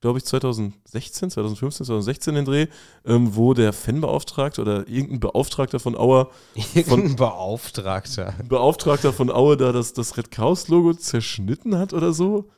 Glaube 0.00 0.18
ich 0.18 0.24
2016, 0.26 1.30
2015, 1.30 1.86
2016 1.86 2.34
den 2.36 2.44
Dreh, 2.44 2.66
ähm, 3.04 3.34
wo 3.34 3.52
der 3.52 3.72
Fanbeauftragte 3.72 4.60
oder 4.60 4.88
irgendein 4.88 5.18
Beauftragter 5.18 5.80
von 5.80 5.96
Aue, 5.96 6.28
Irgendein 6.54 7.16
Beauftragter. 7.16 8.34
Beauftragter 8.48 9.12
von 9.12 9.28
Aue 9.30 9.56
da 9.56 9.72
das, 9.72 9.94
das 9.94 10.16
Red 10.16 10.30
Kraus-Logo 10.30 10.94
zerschnitten 10.94 11.76
hat 11.76 11.92
oder 11.92 12.12
so. 12.12 12.48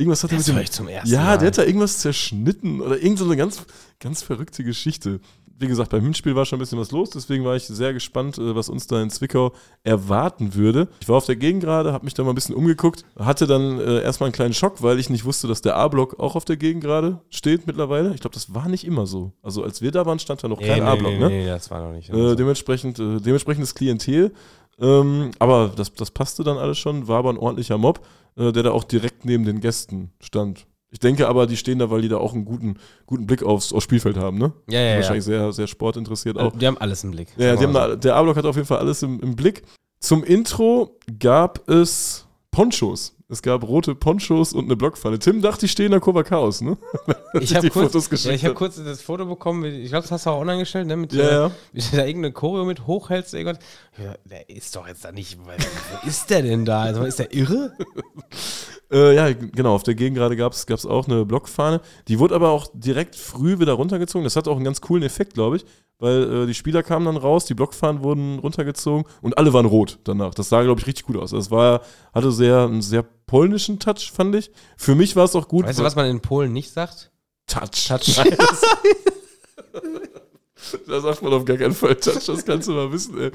Irgendwas 0.00 0.24
hat 0.24 0.32
er 0.32 0.38
mit 0.38 0.48
dem. 0.48 0.58
ich 0.58 0.70
zum 0.70 0.88
ersten 0.88 1.10
ja, 1.10 1.24
Mal. 1.24 1.38
der 1.38 1.48
hat 1.48 1.58
da 1.58 1.64
irgendwas 1.64 1.98
zerschnitten 1.98 2.80
oder 2.80 2.96
irgend 2.96 3.18
so 3.18 3.26
eine 3.26 3.36
ganz, 3.36 3.66
ganz 3.98 4.22
verrückte 4.22 4.64
Geschichte. 4.64 5.20
Wie 5.58 5.66
gesagt, 5.66 5.90
beim 5.90 6.02
Hinspiel 6.02 6.34
war 6.34 6.46
schon 6.46 6.56
ein 6.56 6.60
bisschen 6.60 6.78
was 6.78 6.90
los, 6.90 7.10
deswegen 7.10 7.44
war 7.44 7.54
ich 7.54 7.64
sehr 7.66 7.92
gespannt, 7.92 8.38
äh, 8.38 8.56
was 8.56 8.70
uns 8.70 8.86
da 8.86 9.02
in 9.02 9.10
Zwickau 9.10 9.52
erwarten 9.84 10.54
würde. 10.54 10.88
Ich 11.00 11.08
war 11.10 11.18
auf 11.18 11.26
der 11.26 11.36
Gegengrade, 11.36 11.92
habe 11.92 12.06
mich 12.06 12.14
da 12.14 12.24
mal 12.24 12.30
ein 12.30 12.34
bisschen 12.34 12.54
umgeguckt, 12.54 13.04
hatte 13.18 13.46
dann 13.46 13.78
äh, 13.78 14.00
erstmal 14.00 14.28
einen 14.28 14.32
kleinen 14.32 14.54
Schock, 14.54 14.82
weil 14.82 14.98
ich 14.98 15.10
nicht 15.10 15.26
wusste, 15.26 15.48
dass 15.48 15.60
der 15.60 15.76
A-Block 15.76 16.18
auch 16.18 16.34
auf 16.34 16.46
der 16.46 16.56
Gegengrade 16.56 17.20
steht 17.28 17.66
mittlerweile. 17.66 18.14
Ich 18.14 18.22
glaube, 18.22 18.32
das 18.32 18.54
war 18.54 18.68
nicht 18.68 18.86
immer 18.86 19.06
so. 19.06 19.34
Also 19.42 19.62
als 19.62 19.82
wir 19.82 19.90
da 19.90 20.06
waren, 20.06 20.18
stand 20.18 20.42
da 20.42 20.48
noch 20.48 20.62
kein 20.62 20.82
A-Block, 20.82 21.18
ne? 21.18 21.28
nee, 21.28 21.46
das 21.46 21.70
war 21.70 21.84
noch 21.84 21.92
nicht. 21.92 22.08
Äh, 22.08 22.36
dementsprechend, 22.36 22.98
äh, 22.98 23.20
dementsprechendes 23.20 23.74
Klientel. 23.74 24.32
Ähm, 24.80 25.32
aber 25.38 25.70
das, 25.76 25.92
das 25.92 26.10
passte 26.10 26.42
dann 26.42 26.56
alles 26.56 26.78
schon, 26.78 27.06
war 27.06 27.18
aber 27.18 27.30
ein 27.30 27.36
ordentlicher 27.36 27.76
Mob, 27.76 28.00
äh, 28.36 28.52
der 28.52 28.62
da 28.64 28.70
auch 28.70 28.84
direkt 28.84 29.24
neben 29.24 29.44
den 29.44 29.60
Gästen 29.60 30.12
stand. 30.20 30.66
Ich 30.92 30.98
denke 30.98 31.28
aber, 31.28 31.46
die 31.46 31.56
stehen 31.56 31.78
da, 31.78 31.90
weil 31.90 32.02
die 32.02 32.08
da 32.08 32.16
auch 32.16 32.34
einen 32.34 32.44
guten, 32.44 32.76
guten 33.06 33.26
Blick 33.26 33.44
aufs, 33.44 33.72
aufs 33.72 33.84
Spielfeld 33.84 34.16
haben, 34.16 34.38
ne? 34.38 34.52
ja, 34.68 34.80
ja, 34.80 34.88
ja. 34.88 34.96
Wahrscheinlich 34.96 35.24
sehr, 35.24 35.52
sehr 35.52 35.68
sportinteressiert 35.68 36.36
auch. 36.36 36.46
Also, 36.46 36.58
die 36.58 36.66
haben 36.66 36.78
alles 36.78 37.04
im 37.04 37.12
Blick. 37.12 37.28
Ja, 37.36 37.54
die 37.54 37.64
haben 37.64 37.72
da, 37.72 37.94
der 37.94 38.16
A-Block 38.16 38.36
hat 38.36 38.44
auf 38.44 38.56
jeden 38.56 38.66
Fall 38.66 38.78
alles 38.78 39.02
im, 39.02 39.20
im 39.20 39.36
Blick. 39.36 39.62
Zum 40.00 40.24
Intro 40.24 40.98
gab 41.18 41.68
es 41.68 42.26
Ponchos. 42.50 43.14
Es 43.30 43.42
gab 43.42 43.62
rote 43.62 43.94
Ponchos 43.94 44.52
und 44.52 44.64
eine 44.64 44.74
Blockpfanne. 44.74 45.20
Tim 45.20 45.40
dachte, 45.40 45.60
die 45.60 45.68
stehen 45.68 45.86
in 45.86 45.92
der 45.92 46.00
Kurva 46.00 46.24
Chaos, 46.24 46.60
ne? 46.62 46.76
ich 47.40 47.54
habe 47.54 47.70
kurz, 47.70 48.24
ja, 48.24 48.32
ich 48.32 48.44
hab 48.44 48.56
kurz 48.56 48.82
das 48.82 49.00
Foto 49.02 49.24
bekommen, 49.24 49.64
ich 49.64 49.90
glaube, 49.90 50.02
das 50.02 50.10
hast 50.10 50.26
du 50.26 50.30
auch 50.30 50.40
online 50.40 50.58
gestellt, 50.58 50.88
ne? 50.88 50.96
Mit, 50.96 51.12
Ja, 51.12 51.22
äh, 51.22 51.32
ja. 51.32 51.50
Da 51.92 52.04
irgendeine 52.04 52.32
Choreo 52.32 52.64
mit 52.64 52.88
hochhältst. 52.88 53.34
Irgendwas. 53.34 53.64
Ja, 53.98 54.14
der 54.24 54.50
ist 54.50 54.74
doch 54.74 54.88
jetzt 54.88 55.04
da 55.04 55.12
nicht. 55.12 55.38
Wo 55.38 56.08
ist 56.08 56.28
der 56.28 56.42
denn 56.42 56.64
da? 56.64 56.82
Also, 56.82 57.04
ist 57.04 57.20
der 57.20 57.32
irre? 57.32 57.72
Äh, 58.92 59.14
ja, 59.14 59.32
genau, 59.32 59.74
auf 59.74 59.84
der 59.84 59.94
Gegengrade 59.94 60.36
gab 60.36 60.52
es 60.52 60.86
auch 60.86 61.06
eine 61.06 61.24
Blockfahne. 61.24 61.80
Die 62.08 62.18
wurde 62.18 62.34
aber 62.34 62.50
auch 62.50 62.68
direkt 62.74 63.14
früh 63.14 63.58
wieder 63.60 63.74
runtergezogen. 63.74 64.24
Das 64.24 64.36
hat 64.36 64.48
auch 64.48 64.56
einen 64.56 64.64
ganz 64.64 64.80
coolen 64.80 65.04
Effekt, 65.04 65.34
glaube 65.34 65.56
ich, 65.56 65.64
weil 65.98 66.42
äh, 66.42 66.46
die 66.46 66.54
Spieler 66.54 66.82
kamen 66.82 67.06
dann 67.06 67.16
raus, 67.16 67.44
die 67.44 67.54
Blockfahnen 67.54 68.02
wurden 68.02 68.40
runtergezogen 68.40 69.04
und 69.22 69.38
alle 69.38 69.52
waren 69.52 69.66
rot 69.66 70.00
danach. 70.04 70.34
Das 70.34 70.48
sah, 70.48 70.62
glaube 70.62 70.80
ich, 70.80 70.86
richtig 70.86 71.06
gut 71.06 71.16
aus. 71.16 71.30
Das 71.30 71.50
war, 71.50 71.82
hatte 72.12 72.32
sehr, 72.32 72.64
einen 72.64 72.82
sehr 72.82 73.04
polnischen 73.26 73.78
Touch, 73.78 74.10
fand 74.12 74.34
ich. 74.34 74.50
Für 74.76 74.96
mich 74.96 75.14
war 75.14 75.24
es 75.24 75.36
auch 75.36 75.46
gut. 75.46 75.66
Weißt 75.66 75.78
du, 75.78 75.84
was 75.84 75.94
man 75.94 76.06
in 76.06 76.20
Polen 76.20 76.52
nicht 76.52 76.72
sagt? 76.72 77.12
Touch. 77.46 77.86
Touch. 77.86 78.20
Da 80.86 81.00
sagt 81.00 81.22
man 81.22 81.32
auf 81.32 81.44
gar 81.44 81.56
keinen 81.56 81.74
Fall 81.74 81.94
Touch, 81.96 82.26
das 82.26 82.44
kannst 82.44 82.68
du 82.68 82.72
mal 82.72 82.92
wissen, 82.92 83.18
ey. 83.18 83.30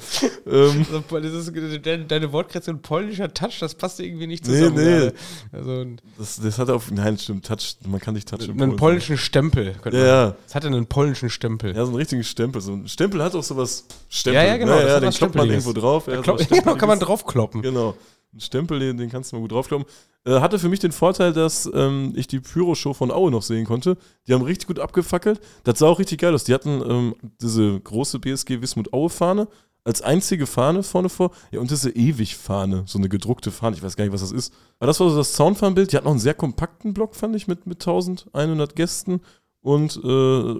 Ähm, 0.45 0.85
Also, 0.91 1.51
deine, 1.79 2.05
deine 2.05 2.31
Wortkreation 2.31 2.81
polnischer 2.81 3.33
Touch, 3.33 3.59
das 3.59 3.75
passt 3.75 3.99
irgendwie 3.99 4.27
nicht 4.27 4.45
Nee, 4.47 4.53
zusammen. 4.59 4.75
nee. 4.75 4.83
gerade. 4.83 5.13
Also 5.51 5.85
das, 6.17 6.39
das 6.41 6.59
hat 6.59 6.69
auf, 6.69 6.91
nein, 6.91 7.17
stimmt, 7.17 7.45
Touch, 7.45 7.75
man 7.87 7.99
kann 7.99 8.13
nicht 8.13 8.27
Touch 8.29 8.43
in 8.43 8.51
einen 8.51 8.57
Polen 8.59 8.77
polnischen 8.77 9.17
Stempel. 9.17 9.73
könnte 9.81 9.97
sagen. 9.97 9.97
man- 9.97 10.07
Ja, 10.07 10.25
ja. 10.27 10.35
Es 10.47 10.55
hatte 10.55 10.67
einen 10.67 10.85
polnischen 10.85 11.29
Stempel. 11.29 11.75
Ja, 11.75 11.83
so 11.83 11.89
einen 11.89 11.95
richtigen 11.97 12.23
Stempel. 12.23 12.61
So 12.61 12.73
ein 12.73 12.87
Stempel 12.87 13.23
hat 13.23 13.33
auch 13.35 13.43
sowas 13.43 13.85
Stempel. 14.09 14.41
Ja, 14.41 14.47
ja, 14.47 14.57
genau, 14.57 14.71
Ja, 14.75 14.81
das 14.83 14.89
ja, 14.91 14.99
den 14.99 15.11
kloppt 15.11 15.35
man 15.35 15.49
irgendwo 15.49 15.73
drauf. 15.73 16.07
Ja, 16.07 16.21
Da 16.21 16.37
so 16.37 16.45
genau, 16.55 16.75
kann 16.77 16.87
man 16.89 16.99
draufkloppen. 16.99 17.61
Genau. 17.61 17.95
Stempel, 18.37 18.79
den, 18.79 18.97
den 18.97 19.09
kannst 19.09 19.31
du 19.31 19.35
mal 19.35 19.41
gut 19.41 19.51
draufkloppen. 19.51 19.87
Äh, 20.25 20.39
hatte 20.39 20.59
für 20.59 20.69
mich 20.69 20.79
den 20.79 20.91
Vorteil, 20.91 21.33
dass 21.33 21.69
ähm, 21.73 22.13
ich 22.15 22.27
die 22.27 22.39
Pyro-Show 22.39 22.93
von 22.93 23.11
Aue 23.11 23.31
noch 23.31 23.43
sehen 23.43 23.65
konnte. 23.65 23.97
Die 24.27 24.33
haben 24.33 24.41
richtig 24.41 24.67
gut 24.67 24.79
abgefackelt. 24.79 25.39
Das 25.63 25.79
sah 25.79 25.87
auch 25.87 25.99
richtig 25.99 26.19
geil 26.19 26.33
aus. 26.33 26.43
Die 26.43 26.53
hatten 26.53 26.81
ähm, 26.87 27.15
diese 27.41 27.79
große 27.79 28.19
BSG 28.19 28.61
Wismut 28.61 28.93
Aue-Fahne 28.93 29.47
als 29.85 30.01
einzige 30.01 30.47
Fahne 30.47 30.83
vorne 30.83 31.09
vor. 31.09 31.31
Ja, 31.51 31.59
und 31.59 31.69
diese 31.69 31.91
Ewig-Fahne, 31.91 32.83
so 32.87 32.97
eine 32.97 33.07
gedruckte 33.07 33.51
Fahne. 33.51 33.75
Ich 33.75 33.83
weiß 33.83 33.95
gar 33.95 34.03
nicht, 34.03 34.13
was 34.13 34.21
das 34.21 34.31
ist. 34.31 34.53
Aber 34.79 34.87
das 34.87 34.99
war 34.99 35.09
so 35.09 35.15
das 35.15 35.35
Soundfahnenbild. 35.35 35.91
Die 35.91 35.95
hatten 35.95 36.05
noch 36.05 36.11
einen 36.11 36.19
sehr 36.19 36.33
kompakten 36.33 36.93
Block, 36.93 37.15
fand 37.15 37.35
ich, 37.35 37.47
mit, 37.47 37.67
mit 37.67 37.81
1100 37.81 38.75
Gästen. 38.75 39.21
Und 39.61 39.95
äh, 39.97 40.55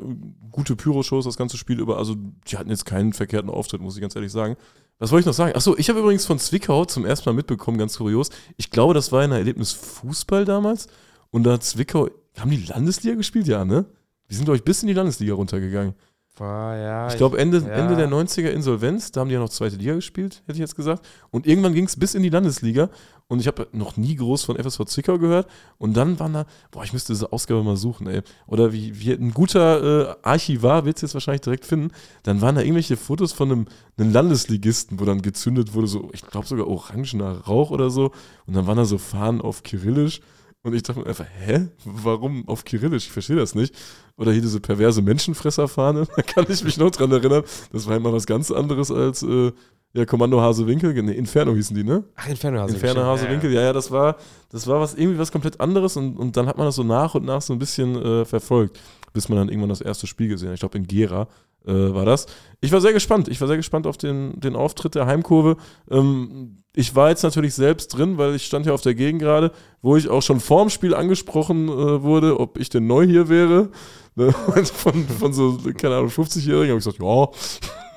gute 0.51 0.75
Pyro-Shows 0.75 1.25
das 1.25 1.37
ganze 1.37 1.57
Spiel 1.57 1.79
über. 1.79 1.97
Also, 1.97 2.15
die 2.47 2.57
hatten 2.57 2.69
jetzt 2.69 2.85
keinen 2.85 3.13
verkehrten 3.13 3.49
Auftritt, 3.49 3.81
muss 3.81 3.95
ich 3.95 4.01
ganz 4.01 4.15
ehrlich 4.15 4.31
sagen. 4.31 4.57
Was 4.97 5.11
wollte 5.11 5.21
ich 5.21 5.25
noch 5.25 5.33
sagen? 5.33 5.55
Achso, 5.55 5.75
ich 5.77 5.89
habe 5.89 5.99
übrigens 5.99 6.25
von 6.25 6.39
Zwickau 6.39 6.85
zum 6.85 7.05
ersten 7.05 7.29
Mal 7.29 7.33
mitbekommen, 7.33 7.77
ganz 7.77 7.97
kurios. 7.97 8.29
Ich 8.55 8.69
glaube, 8.69 8.93
das 8.93 9.11
war 9.11 9.23
in 9.23 9.31
der 9.31 9.39
Erlebnis 9.39 9.73
Fußball 9.73 10.45
damals. 10.45 10.87
Und 11.31 11.43
da 11.43 11.53
hat 11.53 11.63
Zwickau, 11.63 12.09
haben 12.37 12.51
die 12.51 12.65
Landesliga 12.65 13.15
gespielt? 13.15 13.47
Ja, 13.47 13.65
ne? 13.65 13.85
Die 14.29 14.35
sind, 14.35 14.45
glaube 14.45 14.57
ich, 14.57 14.63
bis 14.63 14.81
in 14.83 14.87
die 14.87 14.93
Landesliga 14.93 15.33
runtergegangen. 15.33 15.95
War, 16.37 16.75
ja, 16.75 17.07
Ich 17.07 17.15
glaube, 17.15 17.37
Ende, 17.37 17.59
ja. 17.59 17.67
Ende 17.67 17.95
der 17.95 18.09
90er 18.09 18.49
Insolvenz, 18.49 19.11
da 19.11 19.21
haben 19.21 19.29
die 19.29 19.35
ja 19.35 19.39
noch 19.39 19.49
zweite 19.49 19.77
Liga 19.77 19.93
gespielt, 19.95 20.41
hätte 20.45 20.53
ich 20.53 20.59
jetzt 20.59 20.75
gesagt. 20.75 21.05
Und 21.31 21.47
irgendwann 21.47 21.73
ging 21.73 21.85
es 21.85 21.95
bis 21.95 22.13
in 22.13 22.23
die 22.23 22.29
Landesliga. 22.29 22.89
Und 23.27 23.39
ich 23.39 23.47
habe 23.47 23.67
noch 23.71 23.97
nie 23.97 24.15
groß 24.15 24.43
von 24.43 24.57
FSV 24.57 24.85
Zwickau 24.85 25.17
gehört. 25.17 25.47
Und 25.77 25.95
dann 25.95 26.19
waren 26.19 26.33
da, 26.33 26.45
boah, 26.71 26.83
ich 26.83 26.93
müsste 26.93 27.13
diese 27.13 27.31
Ausgabe 27.31 27.63
mal 27.63 27.77
suchen, 27.77 28.07
ey. 28.07 28.21
Oder 28.47 28.73
wie, 28.73 28.99
wie 28.99 29.13
ein 29.13 29.33
guter 29.33 30.11
äh, 30.11 30.15
Archivar 30.21 30.85
wird 30.85 30.97
es 30.97 31.03
jetzt 31.03 31.13
wahrscheinlich 31.15 31.41
direkt 31.41 31.65
finden. 31.65 31.91
Dann 32.23 32.41
waren 32.41 32.55
da 32.55 32.61
irgendwelche 32.61 32.97
Fotos 32.97 33.31
von 33.31 33.51
einem, 33.51 33.65
einem 33.97 34.11
Landesligisten, 34.11 34.99
wo 34.99 35.05
dann 35.05 35.21
gezündet 35.21 35.73
wurde, 35.73 35.87
so, 35.87 36.09
ich 36.13 36.21
glaube 36.21 36.45
sogar 36.45 36.67
orangener 36.67 37.39
Rauch 37.45 37.71
oder 37.71 37.89
so. 37.89 38.11
Und 38.45 38.55
dann 38.55 38.67
waren 38.67 38.77
da 38.77 38.85
so 38.85 38.97
Fahnen 38.97 39.41
auf 39.41 39.63
Kyrillisch. 39.63 40.19
Und 40.65 40.73
ich 40.73 40.81
dachte 40.81 40.99
mir 40.99 41.05
einfach, 41.05 41.27
hä? 41.45 41.67
Warum 41.85 42.47
auf 42.47 42.65
Kyrillisch? 42.65 43.05
Ich 43.05 43.11
verstehe 43.11 43.35
das 43.35 43.53
nicht. 43.53 43.75
Oder 44.17 44.31
hier 44.31 44.41
diese 44.41 44.59
perverse 44.59 45.03
Menschenfresserfahne, 45.03 46.07
da 46.15 46.21
kann 46.23 46.47
ich 46.49 46.63
mich 46.63 46.77
noch 46.77 46.89
dran 46.89 47.11
erinnern. 47.11 47.43
Das 47.71 47.85
war 47.85 47.95
immer 47.95 48.11
was 48.11 48.25
ganz 48.25 48.49
anderes 48.49 48.89
als 48.89 49.21
äh, 49.21 49.51
ja, 49.93 50.05
Kommando 50.07 50.41
Hasewinkel. 50.41 50.99
Nee, 51.03 51.11
Inferno 51.11 51.53
hießen 51.53 51.75
die, 51.75 51.83
ne? 51.83 52.03
Ach, 52.15 52.27
Inferno 52.27 52.61
Hase. 52.61 52.73
Inferno 52.73 53.03
Hasewinkel, 53.03 53.53
ja, 53.53 53.61
ja, 53.61 53.73
das 53.73 53.91
war, 53.91 54.15
das 54.49 54.65
war 54.65 54.79
was 54.81 54.95
irgendwie 54.95 55.19
was 55.19 55.31
komplett 55.31 55.61
anderes 55.61 55.97
und, 55.97 56.17
und 56.17 56.35
dann 56.35 56.47
hat 56.47 56.57
man 56.57 56.65
das 56.65 56.77
so 56.77 56.83
nach 56.83 57.13
und 57.13 57.25
nach 57.25 57.43
so 57.43 57.53
ein 57.53 57.59
bisschen 57.59 57.95
äh, 57.95 58.25
verfolgt, 58.25 58.79
bis 59.15 59.29
man 59.29 59.37
dann 59.37 59.49
irgendwann 59.49 59.69
das 59.69 59.81
erste 59.81 60.05
Spiel 60.07 60.27
gesehen 60.27 60.49
hat. 60.49 60.55
Ich 60.55 60.59
glaube, 60.59 60.77
in 60.77 60.85
Gera 60.85 61.27
äh, 61.65 61.71
war 61.71 62.05
das. 62.05 62.27
Ich 62.59 62.71
war 62.71 62.81
sehr 62.81 62.93
gespannt. 62.93 63.29
Ich 63.29 63.39
war 63.39 63.47
sehr 63.47 63.57
gespannt 63.57 63.87
auf 63.87 63.97
den, 63.97 64.39
den 64.39 64.55
Auftritt 64.55 64.93
der 64.93 65.07
Heimkurve. 65.07 65.55
Ähm, 65.89 66.63
ich 66.75 66.95
war 66.95 67.09
jetzt 67.09 67.23
natürlich 67.23 67.53
selbst 67.53 67.87
drin, 67.87 68.17
weil 68.17 68.35
ich 68.35 68.45
stand 68.45 68.65
ja 68.65 68.73
auf 68.73 68.81
der 68.81 68.93
Gegend 68.93 69.21
gerade, 69.21 69.51
wo 69.81 69.95
ich 69.95 70.09
auch 70.09 70.21
schon 70.21 70.41
vorm 70.41 70.69
Spiel 70.69 70.93
angesprochen 70.93 71.69
äh, 71.69 72.03
wurde, 72.03 72.39
ob 72.39 72.59
ich 72.59 72.69
denn 72.69 72.85
neu 72.87 73.05
hier 73.05 73.29
wäre. 73.29 73.69
Ne? 74.15 74.31
Von, 74.73 75.07
von 75.07 75.33
so, 75.33 75.59
keine 75.77 75.95
Ahnung, 75.95 76.09
50-Jährigen 76.09 76.69
habe 76.69 76.79
ich 76.79 76.85
gesagt, 76.85 77.01
ja. 77.01 77.27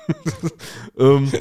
ähm, 0.97 1.31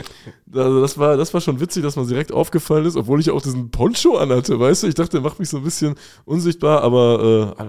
also 0.52 0.80
das 0.80 0.98
war, 0.98 1.16
das 1.16 1.32
war 1.34 1.40
schon 1.40 1.60
witzig, 1.60 1.82
dass 1.82 1.96
man 1.96 2.06
direkt 2.06 2.32
aufgefallen 2.32 2.86
ist, 2.86 2.96
obwohl 2.96 3.20
ich 3.20 3.30
auch 3.30 3.42
diesen 3.42 3.70
Poncho 3.70 4.16
anhatte, 4.16 4.58
weißt 4.58 4.82
du? 4.82 4.86
Ich 4.86 4.94
dachte, 4.94 5.12
der 5.12 5.20
macht 5.20 5.38
mich 5.38 5.48
so 5.48 5.58
ein 5.58 5.64
bisschen 5.64 5.94
unsichtbar, 6.24 6.82
aber 6.82 7.56
äh, 7.58 7.64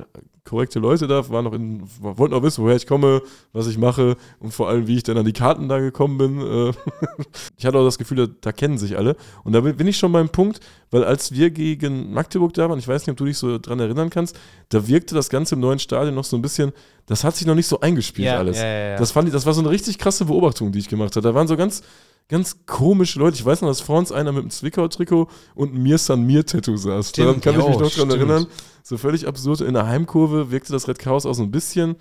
korrekte 0.45 0.79
Leute 0.79 1.07
da 1.07 1.29
waren 1.29 1.45
noch 1.45 1.53
in, 1.53 1.83
wollten 1.99 2.33
auch 2.33 2.43
wissen, 2.43 2.63
woher 2.63 2.75
ich 2.75 2.87
komme, 2.87 3.21
was 3.53 3.67
ich 3.67 3.77
mache 3.77 4.17
und 4.39 4.53
vor 4.53 4.69
allem, 4.69 4.87
wie 4.87 4.97
ich 4.97 5.03
dann 5.03 5.17
an 5.17 5.25
die 5.25 5.33
Karten 5.33 5.69
da 5.69 5.79
gekommen 5.79 6.17
bin. 6.17 6.41
Äh, 6.41 6.73
ich 7.57 7.65
hatte 7.65 7.77
auch 7.77 7.85
das 7.85 7.97
Gefühl, 7.97 8.17
da, 8.17 8.33
da 8.41 8.51
kennen 8.51 8.77
sich 8.77 8.97
alle. 8.97 9.15
Und 9.43 9.53
da 9.53 9.61
bin, 9.61 9.87
ich 9.87 9.97
schon 9.97 10.11
beim 10.11 10.29
Punkt, 10.29 10.59
weil 10.91 11.03
als 11.03 11.31
wir 11.31 11.49
gegen 11.51 12.13
Magdeburg 12.13 12.53
da 12.53 12.69
waren, 12.69 12.79
ich 12.79 12.87
weiß 12.87 13.03
nicht, 13.03 13.11
ob 13.11 13.17
du 13.17 13.25
dich 13.25 13.37
so 13.37 13.57
dran 13.57 13.79
erinnern 13.79 14.09
kannst, 14.09 14.37
da 14.69 14.87
wirkte 14.87 15.15
das 15.15 15.29
Ganze 15.29 15.55
im 15.55 15.61
neuen 15.61 15.79
Stadion 15.79 16.15
noch 16.15 16.23
so 16.23 16.35
ein 16.35 16.41
bisschen, 16.41 16.71
das 17.05 17.23
hat 17.23 17.35
sich 17.35 17.47
noch 17.47 17.55
nicht 17.55 17.67
so 17.67 17.79
eingespielt 17.79 18.27
Ja, 18.27 18.37
alles. 18.37 18.57
ja, 18.57 18.65
ja, 18.65 18.89
ja. 18.91 18.97
Das 18.97 19.11
fand 19.11 19.27
ich, 19.27 19.33
das 19.33 19.45
war 19.45 19.53
so 19.53 19.61
eine 19.61 19.69
richtig 19.69 19.97
krasse 19.97 20.25
Beobachtung, 20.25 20.71
die 20.71 20.79
ich 20.79 20.89
gemacht 20.89 21.15
habe. 21.15 21.27
Da 21.27 21.33
waren 21.33 21.47
so 21.47 21.57
ganz, 21.57 21.81
ganz 22.29 22.65
komische 22.65 23.19
Leute. 23.19 23.35
Ich 23.35 23.45
weiß 23.45 23.61
noch, 23.61 23.69
dass 23.69 23.81
vor 23.81 23.97
uns 23.97 24.11
einer 24.11 24.31
mit 24.31 24.41
einem 24.41 24.51
Zwickau-Trikot 24.51 25.27
und 25.55 25.73
einem 25.73 25.83
Mir 25.83 25.97
San 25.97 26.25
Mir-Tattoo 26.25 26.77
saß. 26.77 27.09
Stimmt, 27.09 27.27
Daran 27.27 27.41
kann 27.41 27.55
ich 27.55 27.61
jo, 27.61 27.69
mich 27.69 27.79
noch 27.79 27.91
dran 27.91 28.09
erinnern. 28.11 28.47
So 28.89 28.97
völlig 28.97 29.27
absurd. 29.27 29.61
In 29.61 29.75
der 29.75 29.85
Heimkurve 29.85 30.49
wirkte 30.49 30.71
das 30.71 30.87
Red 30.87 30.97
Chaos 30.97 31.27
auch 31.27 31.33
so 31.35 31.43
ein 31.43 31.51
bisschen. 31.51 31.95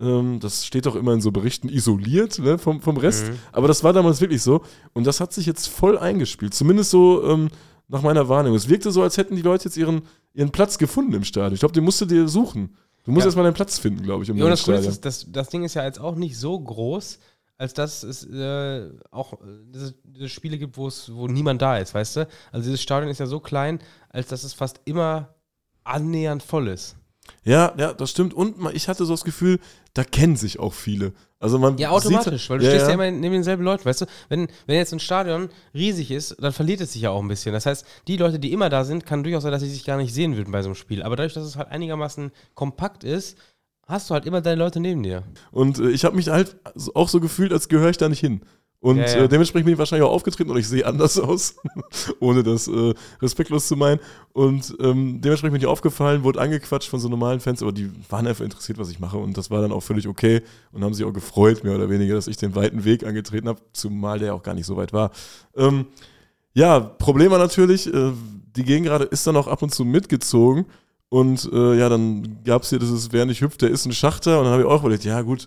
Ähm, 0.00 0.40
das 0.40 0.66
steht 0.66 0.86
doch 0.86 0.96
immer 0.96 1.12
in 1.12 1.20
so 1.20 1.30
Berichten 1.30 1.68
isoliert 1.68 2.40
ne, 2.40 2.58
vom, 2.58 2.80
vom 2.80 2.96
Rest. 2.96 3.28
Mhm. 3.28 3.38
Aber 3.52 3.68
das 3.68 3.84
war 3.84 3.92
damals 3.92 4.20
wirklich 4.20 4.42
so. 4.42 4.62
Und 4.92 5.06
das 5.06 5.20
hat 5.20 5.32
sich 5.32 5.46
jetzt 5.46 5.68
voll 5.68 5.96
eingespielt. 5.96 6.52
Zumindest 6.52 6.90
so 6.90 7.24
ähm, 7.30 7.48
nach 7.86 8.02
meiner 8.02 8.28
Wahrnehmung. 8.28 8.56
Es 8.56 8.68
wirkte 8.68 8.90
so, 8.90 9.04
als 9.04 9.18
hätten 9.18 9.36
die 9.36 9.42
Leute 9.42 9.66
jetzt 9.66 9.76
ihren, 9.76 10.02
ihren 10.34 10.50
Platz 10.50 10.78
gefunden 10.78 11.12
im 11.12 11.22
Stadion. 11.22 11.54
Ich 11.54 11.60
glaube, 11.60 11.74
den 11.74 11.84
musst 11.84 12.00
du 12.00 12.06
dir 12.06 12.26
suchen. 12.26 12.74
Du 13.04 13.12
musst 13.12 13.22
Ja. 13.22 13.26
erstmal 13.28 13.44
deinen 13.44 13.54
Platz 13.54 13.78
finden, 13.78 14.02
glaube 14.02 14.24
ich, 14.24 14.30
im 14.30 14.36
Ja, 14.36 14.48
das 14.48 14.62
Stadion. 14.62 14.90
ist, 14.90 15.04
das, 15.04 15.26
das 15.30 15.48
Ding 15.48 15.62
ist 15.62 15.74
ja 15.74 15.84
jetzt 15.84 16.00
auch 16.00 16.16
nicht 16.16 16.36
so 16.36 16.58
groß, 16.58 17.20
als 17.56 17.72
dass 17.72 18.02
es 18.02 18.24
äh, 18.24 18.90
auch 19.12 19.34
äh, 19.34 19.36
diese, 19.72 19.94
diese 20.02 20.28
Spiele 20.28 20.58
gibt, 20.58 20.76
wo 20.76 20.88
es, 20.88 21.14
wo 21.14 21.28
niemand 21.28 21.62
da 21.62 21.78
ist, 21.78 21.94
weißt 21.94 22.16
du? 22.16 22.28
Also 22.50 22.64
dieses 22.64 22.82
Stadion 22.82 23.10
ist 23.12 23.18
ja 23.20 23.26
so 23.26 23.38
klein, 23.38 23.78
als 24.08 24.26
dass 24.26 24.42
es 24.42 24.54
fast 24.54 24.80
immer 24.86 25.34
annähernd 25.84 26.42
voll 26.42 26.68
ist. 26.68 26.96
Ja, 27.44 27.72
ja, 27.76 27.92
das 27.92 28.10
stimmt. 28.10 28.34
Und 28.34 28.56
ich 28.74 28.88
hatte 28.88 29.04
so 29.04 29.12
das 29.12 29.24
Gefühl, 29.24 29.58
da 29.94 30.04
kennen 30.04 30.36
sich 30.36 30.58
auch 30.58 30.72
viele. 30.72 31.12
Also 31.38 31.58
man 31.58 31.76
Ja, 31.76 31.90
automatisch, 31.90 32.42
sieht, 32.42 32.50
weil 32.50 32.58
du 32.60 32.66
stehst 32.66 32.86
ja 32.86 32.94
immer 32.94 33.10
neben 33.10 33.34
denselben 33.34 33.64
Leuten, 33.64 33.84
weißt 33.84 34.02
du? 34.02 34.06
Wenn, 34.28 34.46
wenn 34.66 34.76
jetzt 34.76 34.92
ein 34.92 35.00
Stadion 35.00 35.48
riesig 35.74 36.12
ist, 36.12 36.36
dann 36.38 36.52
verliert 36.52 36.80
es 36.80 36.92
sich 36.92 37.02
ja 37.02 37.10
auch 37.10 37.20
ein 37.20 37.26
bisschen. 37.26 37.52
Das 37.52 37.66
heißt, 37.66 37.84
die 38.06 38.16
Leute, 38.16 38.38
die 38.38 38.52
immer 38.52 38.68
da 38.68 38.84
sind, 38.84 39.06
kann 39.06 39.24
durchaus 39.24 39.42
sein, 39.42 39.50
dass 39.50 39.62
sie 39.62 39.70
sich 39.70 39.84
gar 39.84 39.96
nicht 39.96 40.14
sehen 40.14 40.36
würden 40.36 40.52
bei 40.52 40.62
so 40.62 40.68
einem 40.68 40.76
Spiel. 40.76 41.02
Aber 41.02 41.16
dadurch, 41.16 41.34
dass 41.34 41.44
es 41.44 41.56
halt 41.56 41.68
einigermaßen 41.68 42.30
kompakt 42.54 43.02
ist, 43.02 43.36
hast 43.88 44.08
du 44.08 44.14
halt 44.14 44.24
immer 44.24 44.40
deine 44.40 44.62
Leute 44.62 44.78
neben 44.78 45.02
dir. 45.02 45.24
Und 45.50 45.80
äh, 45.80 45.90
ich 45.90 46.04
habe 46.04 46.14
mich 46.14 46.28
halt 46.28 46.56
auch 46.94 47.08
so 47.08 47.18
gefühlt, 47.18 47.52
als 47.52 47.68
gehöre 47.68 47.90
ich 47.90 47.98
da 47.98 48.08
nicht 48.08 48.20
hin. 48.20 48.42
Und 48.82 48.96
Ja, 48.96 49.06
ja. 49.06 49.16
Äh, 49.18 49.28
dementsprechend 49.28 49.66
bin 49.66 49.74
ich 49.74 49.78
wahrscheinlich 49.78 50.06
auch 50.08 50.12
aufgetreten 50.12 50.50
und 50.50 50.58
ich 50.58 50.66
sehe 50.66 50.84
anders 50.84 51.16
aus, 51.20 51.54
ohne 52.18 52.42
das 52.42 52.66
äh, 52.66 52.94
respektlos 53.22 53.68
zu 53.68 53.76
meinen. 53.76 54.00
Und 54.32 54.74
ähm, 54.80 55.20
dementsprechend 55.20 55.52
bin 55.52 55.60
ich 55.60 55.68
aufgefallen, 55.68 56.24
wurde 56.24 56.40
angequatscht 56.40 56.90
von 56.90 56.98
so 56.98 57.08
normalen 57.08 57.38
Fans, 57.38 57.62
aber 57.62 57.70
die 57.70 57.92
waren 58.10 58.26
einfach 58.26 58.44
interessiert, 58.44 58.78
was 58.78 58.90
ich 58.90 58.98
mache. 58.98 59.18
Und 59.18 59.38
das 59.38 59.52
war 59.52 59.62
dann 59.62 59.70
auch 59.70 59.82
völlig 59.84 60.08
okay 60.08 60.42
und 60.72 60.82
haben 60.82 60.94
sich 60.94 61.06
auch 61.06 61.12
gefreut, 61.12 61.62
mehr 61.62 61.76
oder 61.76 61.90
weniger, 61.90 62.16
dass 62.16 62.26
ich 62.26 62.38
den 62.38 62.56
weiten 62.56 62.84
Weg 62.84 63.06
angetreten 63.06 63.48
habe, 63.48 63.60
zumal 63.72 64.18
der 64.18 64.34
auch 64.34 64.42
gar 64.42 64.54
nicht 64.54 64.66
so 64.66 64.76
weit 64.76 64.92
war. 64.92 65.12
Ähm, 65.56 65.86
ja, 66.52 66.80
Problem 66.80 67.30
war 67.30 67.38
natürlich, 67.38 67.86
äh, 67.86 68.10
die 68.56 68.64
Gegengrade 68.64 69.04
ist 69.04 69.24
dann 69.28 69.36
auch 69.36 69.46
ab 69.46 69.62
und 69.62 69.72
zu 69.72 69.84
mitgezogen. 69.84 70.66
Und 71.08 71.48
äh, 71.52 71.78
ja, 71.78 71.88
dann 71.88 72.42
gab 72.42 72.62
es 72.62 72.70
hier 72.70 72.80
dieses, 72.80 73.12
wer 73.12 73.26
nicht 73.26 73.42
hüpft, 73.42 73.62
der 73.62 73.70
ist 73.70 73.86
ein 73.86 73.92
Schachter. 73.92 74.38
Und 74.38 74.46
dann 74.46 74.54
habe 74.54 74.62
ich 74.62 74.68
auch 74.68 74.80
überlegt, 74.80 75.04
ja 75.04 75.22
gut, 75.22 75.46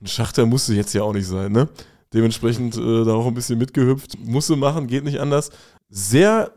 ein 0.00 0.06
Schachter 0.06 0.46
musste 0.46 0.72
jetzt 0.72 0.94
ja 0.94 1.02
auch 1.02 1.14
nicht 1.14 1.26
sein, 1.26 1.50
ne? 1.50 1.68
Dementsprechend 2.16 2.76
äh, 2.78 3.04
da 3.04 3.12
auch 3.12 3.26
ein 3.26 3.34
bisschen 3.34 3.58
mitgehüpft. 3.58 4.18
Musste 4.24 4.56
machen, 4.56 4.86
geht 4.86 5.04
nicht 5.04 5.20
anders. 5.20 5.50
Sehr 5.90 6.50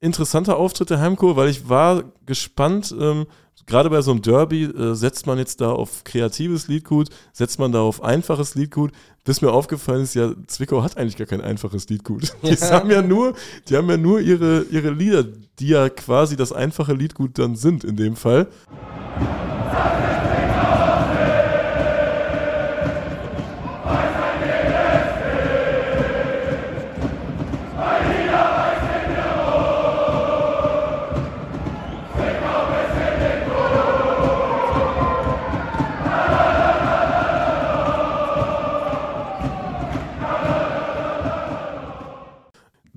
interessanter 0.00 0.56
Auftritt 0.56 0.90
der 0.90 1.00
Heimco, 1.00 1.34
weil 1.34 1.48
ich 1.48 1.68
war 1.68 2.04
gespannt, 2.26 2.94
ähm, 2.98 3.26
gerade 3.66 3.90
bei 3.90 4.02
so 4.02 4.12
einem 4.12 4.22
Derby, 4.22 4.64
äh, 4.64 4.94
setzt 4.94 5.26
man 5.26 5.38
jetzt 5.38 5.60
da 5.60 5.72
auf 5.72 6.04
kreatives 6.04 6.68
Liedgut, 6.68 7.08
setzt 7.32 7.58
man 7.58 7.72
da 7.72 7.80
auf 7.80 8.04
einfaches 8.04 8.54
Liedgut. 8.54 8.92
Bis 9.24 9.40
mir 9.40 9.50
aufgefallen 9.52 10.02
ist, 10.02 10.14
ja, 10.14 10.32
Zwickau 10.46 10.82
hat 10.82 10.96
eigentlich 10.96 11.16
gar 11.16 11.26
kein 11.26 11.40
einfaches 11.40 11.88
Liedgut. 11.88 12.34
Die 12.44 12.54
Ja. 12.54 12.70
haben 12.70 12.90
ja 12.90 13.02
nur, 13.02 13.34
die 13.68 13.76
haben 13.76 13.88
ja 13.90 13.96
nur 13.96 14.20
ihre, 14.20 14.62
ihre 14.70 14.90
Lieder, 14.90 15.24
die 15.58 15.68
ja 15.68 15.88
quasi 15.88 16.36
das 16.36 16.52
einfache 16.52 16.92
Liedgut 16.92 17.38
dann 17.38 17.56
sind 17.56 17.82
in 17.82 17.96
dem 17.96 18.14
Fall. 18.16 18.46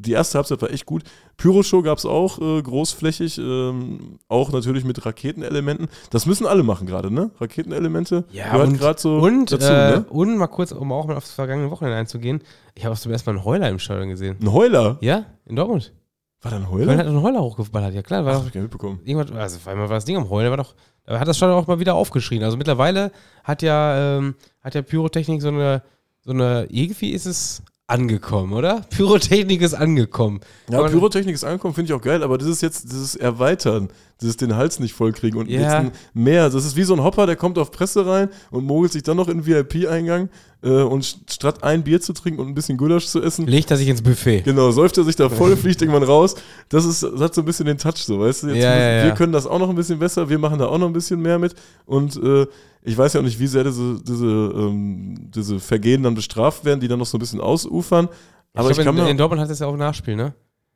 Die 0.08 0.14
erste 0.14 0.38
Halbzeit 0.38 0.62
war 0.62 0.72
echt 0.72 0.86
gut. 0.86 1.04
Pyro-Show 1.36 1.82
gab 1.82 1.98
es 1.98 2.06
auch 2.06 2.40
äh, 2.40 2.62
großflächig, 2.62 3.38
ähm, 3.38 4.18
auch 4.30 4.52
natürlich 4.52 4.86
mit 4.86 5.06
Raketenelementen. 5.06 5.88
Das 6.10 6.26
müssen 6.26 6.48
alle 6.48 6.64
machen 6.64 6.88
gerade, 6.88 7.12
ne? 7.14 7.30
Raketenelemente 7.40 8.24
Ja, 8.32 8.52
gehört 8.52 8.68
und, 8.70 8.78
gerade 8.80 9.00
so 9.00 9.18
und, 9.20 9.52
dazu, 9.52 9.66
äh, 9.72 9.92
ne? 9.98 10.06
und 10.10 10.38
mal 10.38 10.48
kurz, 10.48 10.72
um 10.72 10.92
auch 10.92 11.06
mal 11.06 11.18
aufs 11.18 11.32
vergangene 11.32 11.70
Wochenende 11.70 11.98
einzugehen, 11.98 12.42
ich 12.74 12.86
habe 12.86 12.94
auch 12.96 13.00
zum 13.00 13.12
ersten 13.12 13.30
Mal 13.30 13.36
einen 13.38 13.46
Heuler 13.46 13.70
im 13.70 13.80
Stadion 13.80 14.10
gesehen. 14.10 14.38
Ein 14.42 14.54
Heuler? 14.54 14.98
Ja, 15.02 15.26
in 15.46 15.56
Dortmund. 15.56 15.94
War 16.42 16.52
da 16.52 16.58
ein 16.58 16.64
Köln 16.70 16.88
Heuler? 16.88 16.98
hat 16.98 17.08
einen 17.08 17.22
Heuler 17.22 17.42
hochgeballert, 17.42 17.94
ja 17.94 18.02
klar. 18.04 18.24
War 18.24 18.32
Ach, 18.32 18.36
doch 18.38 18.42
hab 18.44 18.48
ich 18.48 18.54
gar 18.54 18.62
nicht 18.62 18.72
mitbekommen. 18.72 19.00
irgendwas, 19.04 19.32
also 19.36 19.60
vor 19.60 19.72
allem 19.72 19.82
war 19.82 19.88
das 19.90 20.06
Ding 20.06 20.16
am 20.18 20.30
Heulen, 20.30 20.50
war 20.52 20.58
doch, 20.58 20.76
hat 21.08 21.28
das 21.28 21.36
Stadion 21.38 21.58
auch 21.58 21.68
mal 21.68 21.80
wieder 21.80 21.96
aufgeschrien. 21.96 22.44
Also 22.44 22.56
mittlerweile 22.58 23.12
hat 23.44 23.62
ja, 23.62 24.18
ähm, 24.18 24.36
hat 24.62 24.74
ja 24.76 24.82
Pyrotechnik 24.84 25.42
so 25.42 25.50
eine, 25.50 25.82
so 26.22 26.32
eine, 26.32 26.68
irgendwie 26.70 27.10
ist 27.12 27.26
es 27.26 27.62
angekommen, 27.88 28.54
oder? 28.54 28.82
Pyrotechnik 28.90 29.62
ist 29.62 29.74
angekommen. 29.74 30.42
Ja, 30.70 30.84
Pyrotechnik 30.84 31.34
ist 31.34 31.46
angekommen, 31.46 31.74
finde 31.74 31.92
ich 31.92 31.98
auch 31.98 32.04
geil, 32.04 32.22
aber 32.22 32.38
das 32.38 32.48
ist 32.48 32.62
jetzt 32.62 32.92
dieses 32.92 33.16
Erweitern, 33.16 33.90
dieses 34.22 34.38
den 34.38 34.56
Hals 34.56 34.80
nicht 34.80 34.94
vollkriegen 34.94 35.40
und 35.40 35.50
Ja. 35.50 35.82
jetzt 35.84 35.94
mehr. 36.14 36.50
Das 36.50 36.66
ist 36.66 36.76
wie 36.76 36.84
so 36.84 36.94
ein 36.94 37.04
Hopper, 37.04 37.26
der 37.26 37.36
kommt 37.36 37.58
auf 37.58 37.72
Presse 37.72 38.06
rein 38.06 38.30
und 38.52 38.66
mogelt 38.66 38.92
sich 38.92 39.04
dann 39.04 39.18
noch 39.18 39.28
in 39.28 39.44
den 39.44 39.46
VIP-Eingang 39.46 40.30
äh, 40.64 40.70
und 40.70 41.04
st- 41.04 41.32
statt 41.32 41.64
ein 41.64 41.84
Bier 41.84 42.02
zu 42.02 42.14
trinken 42.14 42.40
und 42.42 42.48
ein 42.48 42.56
bisschen 42.56 42.78
Gulasch 42.78 43.06
zu 43.06 43.22
essen, 43.22 43.46
Legt 43.46 43.70
er 43.70 43.78
sich 43.78 43.88
ins 43.88 44.02
Buffet. 44.02 44.42
Genau, 44.42 44.72
säuft 44.72 44.98
er 44.98 45.04
sich 45.04 45.16
da 45.16 45.30
voll, 45.30 45.56
fliegt 45.58 45.82
irgendwann 45.82 46.04
raus. 46.04 46.36
Das, 46.70 46.84
ist, 46.86 47.04
das 47.04 47.20
hat 47.20 47.36
so 47.36 47.42
ein 47.42 47.46
bisschen 47.46 47.68
den 47.68 47.78
Touch, 47.78 47.98
so, 47.98 48.20
weißt 48.20 48.44
du? 48.44 48.48
Jetzt 48.48 48.64
Ja, 48.64 48.76
ja, 48.76 48.92
ja. 49.00 49.04
Wir 49.06 49.12
können 49.12 49.34
das 49.34 49.46
auch 49.46 49.60
noch 49.60 49.70
ein 49.70 49.76
bisschen 49.76 50.00
besser, 50.00 50.28
wir 50.30 50.40
machen 50.40 50.58
da 50.58 50.66
auch 50.66 50.78
noch 50.80 50.88
ein 50.88 50.94
bisschen 50.94 51.22
mehr 51.22 51.38
mit. 51.38 51.54
Und 51.86 52.16
äh, 52.22 52.48
ich 52.82 52.98
weiß 52.98 53.14
ja 53.14 53.20
auch 53.20 53.24
nicht, 53.26 53.40
wie 53.40 53.48
sehr 53.48 53.64
diese, 53.66 54.00
diese, 54.02 54.26
ähm, 54.26 55.30
diese 55.36 55.60
Vergehen 55.60 56.02
dann 56.04 56.16
bestraft 56.16 56.66
werden, 56.66 56.80
die 56.80 56.88
dann 56.88 56.98
noch 57.00 57.06
so 57.06 57.18
ein 57.18 57.20
bisschen 57.20 57.42
ausufern. 57.42 58.08
Aber 58.54 58.72
ich, 58.72 58.78
ich, 58.80 58.84
kann 58.84 58.96
glaube, 58.96 59.08
in, 59.08 59.12
in 59.12 59.18
Dortmund 59.18 59.42
hat 59.42 59.50
es 59.52 59.60
ja 59.60 59.68
auch 59.68 59.74
ein 59.74 59.80
Nachspiel, 59.80 60.16
ne? 60.16 60.34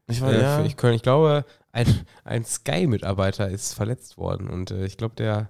Ich, 0.07 0.19
Äh, 0.19 0.21
war, 0.21 0.33
ja, 0.33 0.57
für 0.57 0.65
ich, 0.65 0.95
ich 0.95 1.01
glaube, 1.01 1.45
ein, 1.71 1.87
ein 2.23 2.45
Sky-Mitarbeiter 2.45 3.49
ist 3.49 3.73
verletzt 3.73 4.17
worden 4.17 4.49
und 4.49 4.71
äh, 4.71 4.85
ich 4.85 4.97
glaube, 4.97 5.15
der 5.15 5.49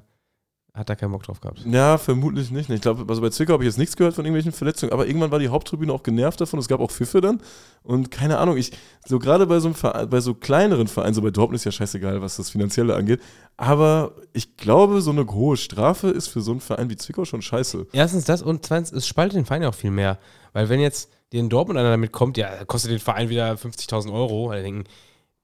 hat 0.74 0.90
da 0.90 0.96
keinen 0.96 1.12
Bock 1.12 1.24
drauf 1.24 1.42
gehabt. 1.42 1.66
ja, 1.66 1.98
vermutlich 1.98 2.50
nicht. 2.50 2.70
Ich 2.70 2.80
glaube, 2.80 3.04
also 3.10 3.22
bei 3.22 3.30
Zwickau 3.30 3.52
habe 3.52 3.64
ich 3.64 3.68
jetzt 3.68 3.78
nichts 3.78 3.98
gehört 3.98 4.14
von 4.16 4.24
irgendwelchen 4.24 4.54
Verletzungen, 4.54 4.94
aber 4.94 5.06
irgendwann 5.06 5.30
war 5.30 5.40
die 5.40 5.50
Haupttribüne 5.50 5.92
auch 5.92 6.02
genervt 6.02 6.40
davon. 6.40 6.60
Es 6.62 6.70
gab 6.70 6.80
auch 6.80 6.90
Pfiffe 6.92 7.20
dann. 7.20 7.42
Und 7.84 8.10
keine 8.10 8.38
Ahnung, 8.38 8.56
ich, 8.56 8.72
so 9.06 9.20
gerade 9.20 9.48
bei 9.48 9.60
so 9.60 9.68
einem 9.68 9.76
Verein, 9.76 10.10
bei 10.10 10.22
so 10.22 10.34
kleineren 10.34 10.88
Vereinen, 10.88 11.14
so 11.14 11.22
bei 11.22 11.30
Dortmund 11.32 11.58
ist 11.58 11.66
ja 11.66 11.74
scheißegal, 11.74 12.22
was 12.22 12.38
das 12.38 12.52
Finanzielle 12.52 12.96
angeht. 12.96 13.20
Aber 13.58 14.16
ich 14.32 14.56
glaube, 14.56 15.02
so 15.02 15.12
eine 15.12 15.28
hohe 15.28 15.58
Strafe 15.58 16.08
ist 16.08 16.30
für 16.30 16.40
so 16.40 16.52
einen 16.52 16.62
Verein 16.62 16.90
wie 16.90 16.96
Zwickau 16.96 17.26
schon 17.26 17.42
scheiße. 17.42 17.88
Erstens 17.92 18.24
das 18.24 18.42
und 18.42 18.66
zweitens, 18.66 18.94
es 18.94 19.06
spaltet 19.06 19.36
den 19.36 19.46
Verein 19.46 19.64
ja 19.64 19.70
auch 19.70 19.76
viel 19.76 19.92
mehr. 19.92 20.20
Weil 20.54 20.70
wenn 20.70 20.80
jetzt 20.80 21.12
in 21.40 21.50
Dortmund 21.50 21.80
einer 21.80 21.92
damit 21.92 22.12
kommt, 22.12 22.38
ja, 22.38 22.66
kostet 22.66 22.92
den 22.92 23.00
Verein 23.00 23.30
wieder 23.30 23.54
50.000 23.54 24.14
Euro, 24.14 24.52
denken, 24.52 24.86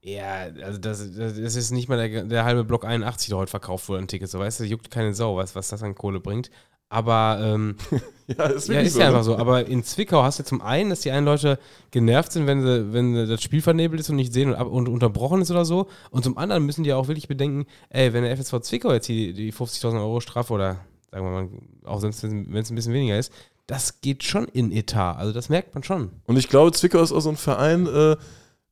ja, 0.02 0.48
also 0.64 0.78
das, 0.80 1.14
das 1.16 1.56
ist 1.56 1.72
nicht 1.72 1.90
mal 1.90 2.10
der, 2.10 2.24
der 2.24 2.46
halbe 2.46 2.64
Block 2.64 2.86
81, 2.86 3.30
der 3.30 3.38
heute 3.38 3.50
verkauft 3.50 3.90
wurde 3.90 4.00
an 4.00 4.08
Tickets, 4.08 4.32
so 4.32 4.40
weißt 4.40 4.60
du, 4.60 4.64
juckt 4.66 4.92
keine 4.92 5.14
Sau, 5.14 5.36
was, 5.36 5.56
was 5.56 5.70
das 5.70 5.84
an 5.84 5.96
Kohle 5.96 6.20
bringt. 6.20 6.50
Aber 6.90 7.40
ähm, 7.42 7.76
Ja, 8.28 8.46
ist 8.48 8.68
ja, 8.68 8.82
ist 8.82 8.94
so. 8.94 9.00
ja 9.00 9.06
ne? 9.06 9.12
einfach 9.12 9.24
so. 9.24 9.38
Aber 9.38 9.68
in 9.68 9.84
Zwickau 9.84 10.22
hast 10.22 10.40
du 10.40 10.44
zum 10.44 10.62
einen, 10.62 10.90
dass 10.90 11.00
die 11.00 11.12
einen 11.12 11.26
Leute 11.26 11.60
genervt 11.92 12.34
sind, 12.34 12.46
wenn, 12.46 12.62
sie, 12.62 12.92
wenn 12.92 13.28
das 13.28 13.42
Spiel 13.42 13.62
vernebelt 13.62 14.02
ist 14.02 14.10
und 14.10 14.18
nicht 14.18 14.34
sehen 14.34 14.50
und, 14.50 14.56
ab, 14.56 14.68
und 14.68 14.90
unterbrochen 14.90 15.42
ist 15.42 15.50
oder 15.50 15.64
so. 15.64 15.88
Und 16.12 16.24
zum 16.24 16.38
anderen 16.38 16.66
müssen 16.66 16.84
die 16.84 16.92
auch 16.92 17.08
wirklich 17.08 17.30
bedenken, 17.30 17.66
ey, 17.90 18.12
wenn 18.12 18.24
der 18.24 18.36
FSV 18.36 18.60
Zwickau 18.60 18.92
jetzt 18.92 19.08
die, 19.08 19.32
die 19.34 19.54
50.000 19.54 20.00
Euro 20.00 20.20
Strafe 20.20 20.54
oder 20.54 20.80
sagen 21.10 21.26
wir 21.26 21.32
mal, 21.32 21.50
auch 21.86 22.02
wenn 22.02 22.10
es 22.10 22.22
ein 22.24 22.76
bisschen 22.76 22.94
weniger 22.94 23.18
ist, 23.18 23.32
das 23.68 24.02
geht 24.02 24.24
schon 24.24 24.46
in 24.46 24.72
Etat. 24.72 25.18
Also 25.18 25.34
das 25.34 25.50
merkt 25.50 25.76
man 25.76 25.84
schon. 25.84 26.10
Und 26.26 26.38
ich 26.38 26.50
glaube, 26.50 26.72
Zwickau 26.72 27.02
ist 27.02 27.12
auch 27.12 27.20
so 27.20 27.30
ein 27.30 27.38
Verein, 27.38 27.86
äh, 27.86 28.16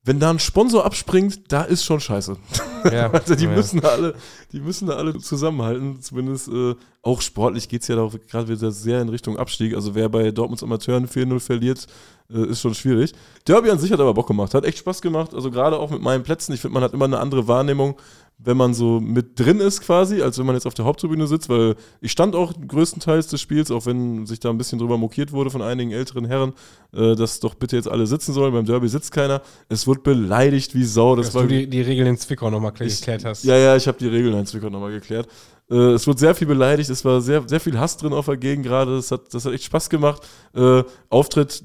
wenn 0.06 0.20
da 0.20 0.30
ein 0.30 0.39
Sponsor 0.39 0.86
abspringt, 0.86 1.52
da 1.52 1.64
ist 1.64 1.84
schon 1.84 2.00
scheiße. 2.00 2.38
Ja, 2.91 3.10
Also 3.10 3.34
die 3.34 3.46
ja. 3.46 3.50
müssen 3.50 3.82
da 3.82 3.88
alle, 3.88 4.14
die 4.52 4.60
müssen 4.60 4.88
da 4.88 4.93
alle 4.98 5.18
zusammenhalten. 5.18 6.02
Zumindest 6.02 6.50
äh, 6.50 6.76
auch 7.02 7.20
sportlich 7.20 7.68
geht 7.68 7.82
es 7.82 7.88
ja 7.88 7.96
gerade 8.30 8.48
wieder 8.48 8.70
sehr 8.72 9.02
in 9.02 9.10
Richtung 9.10 9.38
Abstieg. 9.38 9.74
Also 9.74 9.96
wer 9.96 10.08
bei 10.08 10.30
Dortmunds 10.30 10.62
Amateuren 10.62 11.08
4-0 11.08 11.39
verliert, 11.39 11.88
äh, 12.30 12.46
ist 12.46 12.62
schon 12.62 12.76
schwierig. 12.76 13.14
Derby 13.48 13.72
an 13.72 13.80
sich 13.80 13.91
hat 13.91 14.00
aber 14.00 14.14
Bock 14.14 14.28
gemacht, 14.28 14.54
hat 14.54 14.66
echt 14.66 14.78
Spaß 14.78 15.02
gemacht. 15.02 15.34
Also 15.34 15.50
gerade 15.50 15.80
auch 15.80 15.89
mit 15.89 16.04
meinen 16.04 16.22
Plätzen. 16.22 16.54
Ich 16.54 16.62
finde, 16.62 16.76
man 16.76 16.84
hat 16.84 16.93
immer 16.93 17.06
eine 17.06 17.18
andere 17.20 17.48
Wahrnehmung, 17.48 17.96
wenn 18.38 18.58
man 18.58 18.74
so 18.74 19.00
mit 19.00 19.40
drin 19.40 19.60
ist 19.60 19.82
quasi, 19.82 20.22
als 20.22 20.38
wenn 20.38 20.46
man 20.46 20.56
jetzt 20.56 20.68
auf 20.68 20.74
der 20.74 20.86
Haupttribüne 20.86 21.26
sitzt, 21.26 21.48
weil 21.50 21.76
ich 22.02 22.12
stand 22.12 22.36
auch 22.36 22.54
größtenteils 22.68 23.28
des 23.28 23.40
Spiels, 23.42 23.72
auch 23.72 23.86
wenn 23.86 24.26
sich 24.26 24.40
da 24.40 24.50
ein 24.50 24.58
bisschen 24.58 24.78
drüber 24.78 24.98
mokiert 24.98 25.32
wurde 25.32 25.50
von 25.50 25.62
einigen 25.62 25.92
älteren 25.92 26.26
Herren, 26.26 26.54
äh, 26.94 27.16
dass 27.16 27.40
doch 27.40 27.56
bitte 27.56 27.76
jetzt 27.78 27.88
alle 27.88 28.06
sitzen 28.08 28.34
sollen. 28.34 28.54
Beim 28.54 28.66
Derby 28.66 28.90
sitzt 28.90 29.12
keiner. 29.12 29.42
Es 29.70 29.88
wird 29.88 30.04
beleidigt 30.04 30.76
wie 30.76 30.84
Sau. 30.84 31.16
Das 31.16 31.28
Dass 31.28 31.36
war 31.36 31.42
du 31.44 31.48
die, 31.50 31.68
die 31.68 31.82
Regeln 31.82 32.08
in 32.08 32.18
Zwickau 32.18 32.50
nochmal 32.50 32.74
geklärt 32.74 33.24
hast. 33.24 33.46
ja, 33.46 33.58
ja, 33.58 33.76
ich 33.76 33.88
habe 33.88 33.98
die 33.98 34.08
Regeln 34.08 34.38
in 34.38 34.46
Zwickau 34.46 34.70
nochmal 34.70 34.92
geklärt. 34.92 35.28
Äh, 35.70 35.94
es 35.94 36.06
wurde 36.06 36.20
sehr 36.20 36.36
viel 36.36 36.48
beleidigt, 36.48 36.90
es 36.90 37.06
war 37.06 37.22
sehr, 37.22 37.48
sehr 37.48 37.60
viel 37.60 37.80
Hass 37.80 37.98
drin 37.98 38.14
auf 38.14 38.26
der 38.26 38.38
Gegend 38.38 38.66
gerade. 38.66 38.96
Das 38.96 39.12
hat, 39.12 39.34
das 39.34 39.46
hat 39.46 39.54
echt 39.54 39.64
Spaß 39.64 39.90
gemacht. 39.90 40.28
Äh, 40.54 40.84
Auftritt 41.10 41.64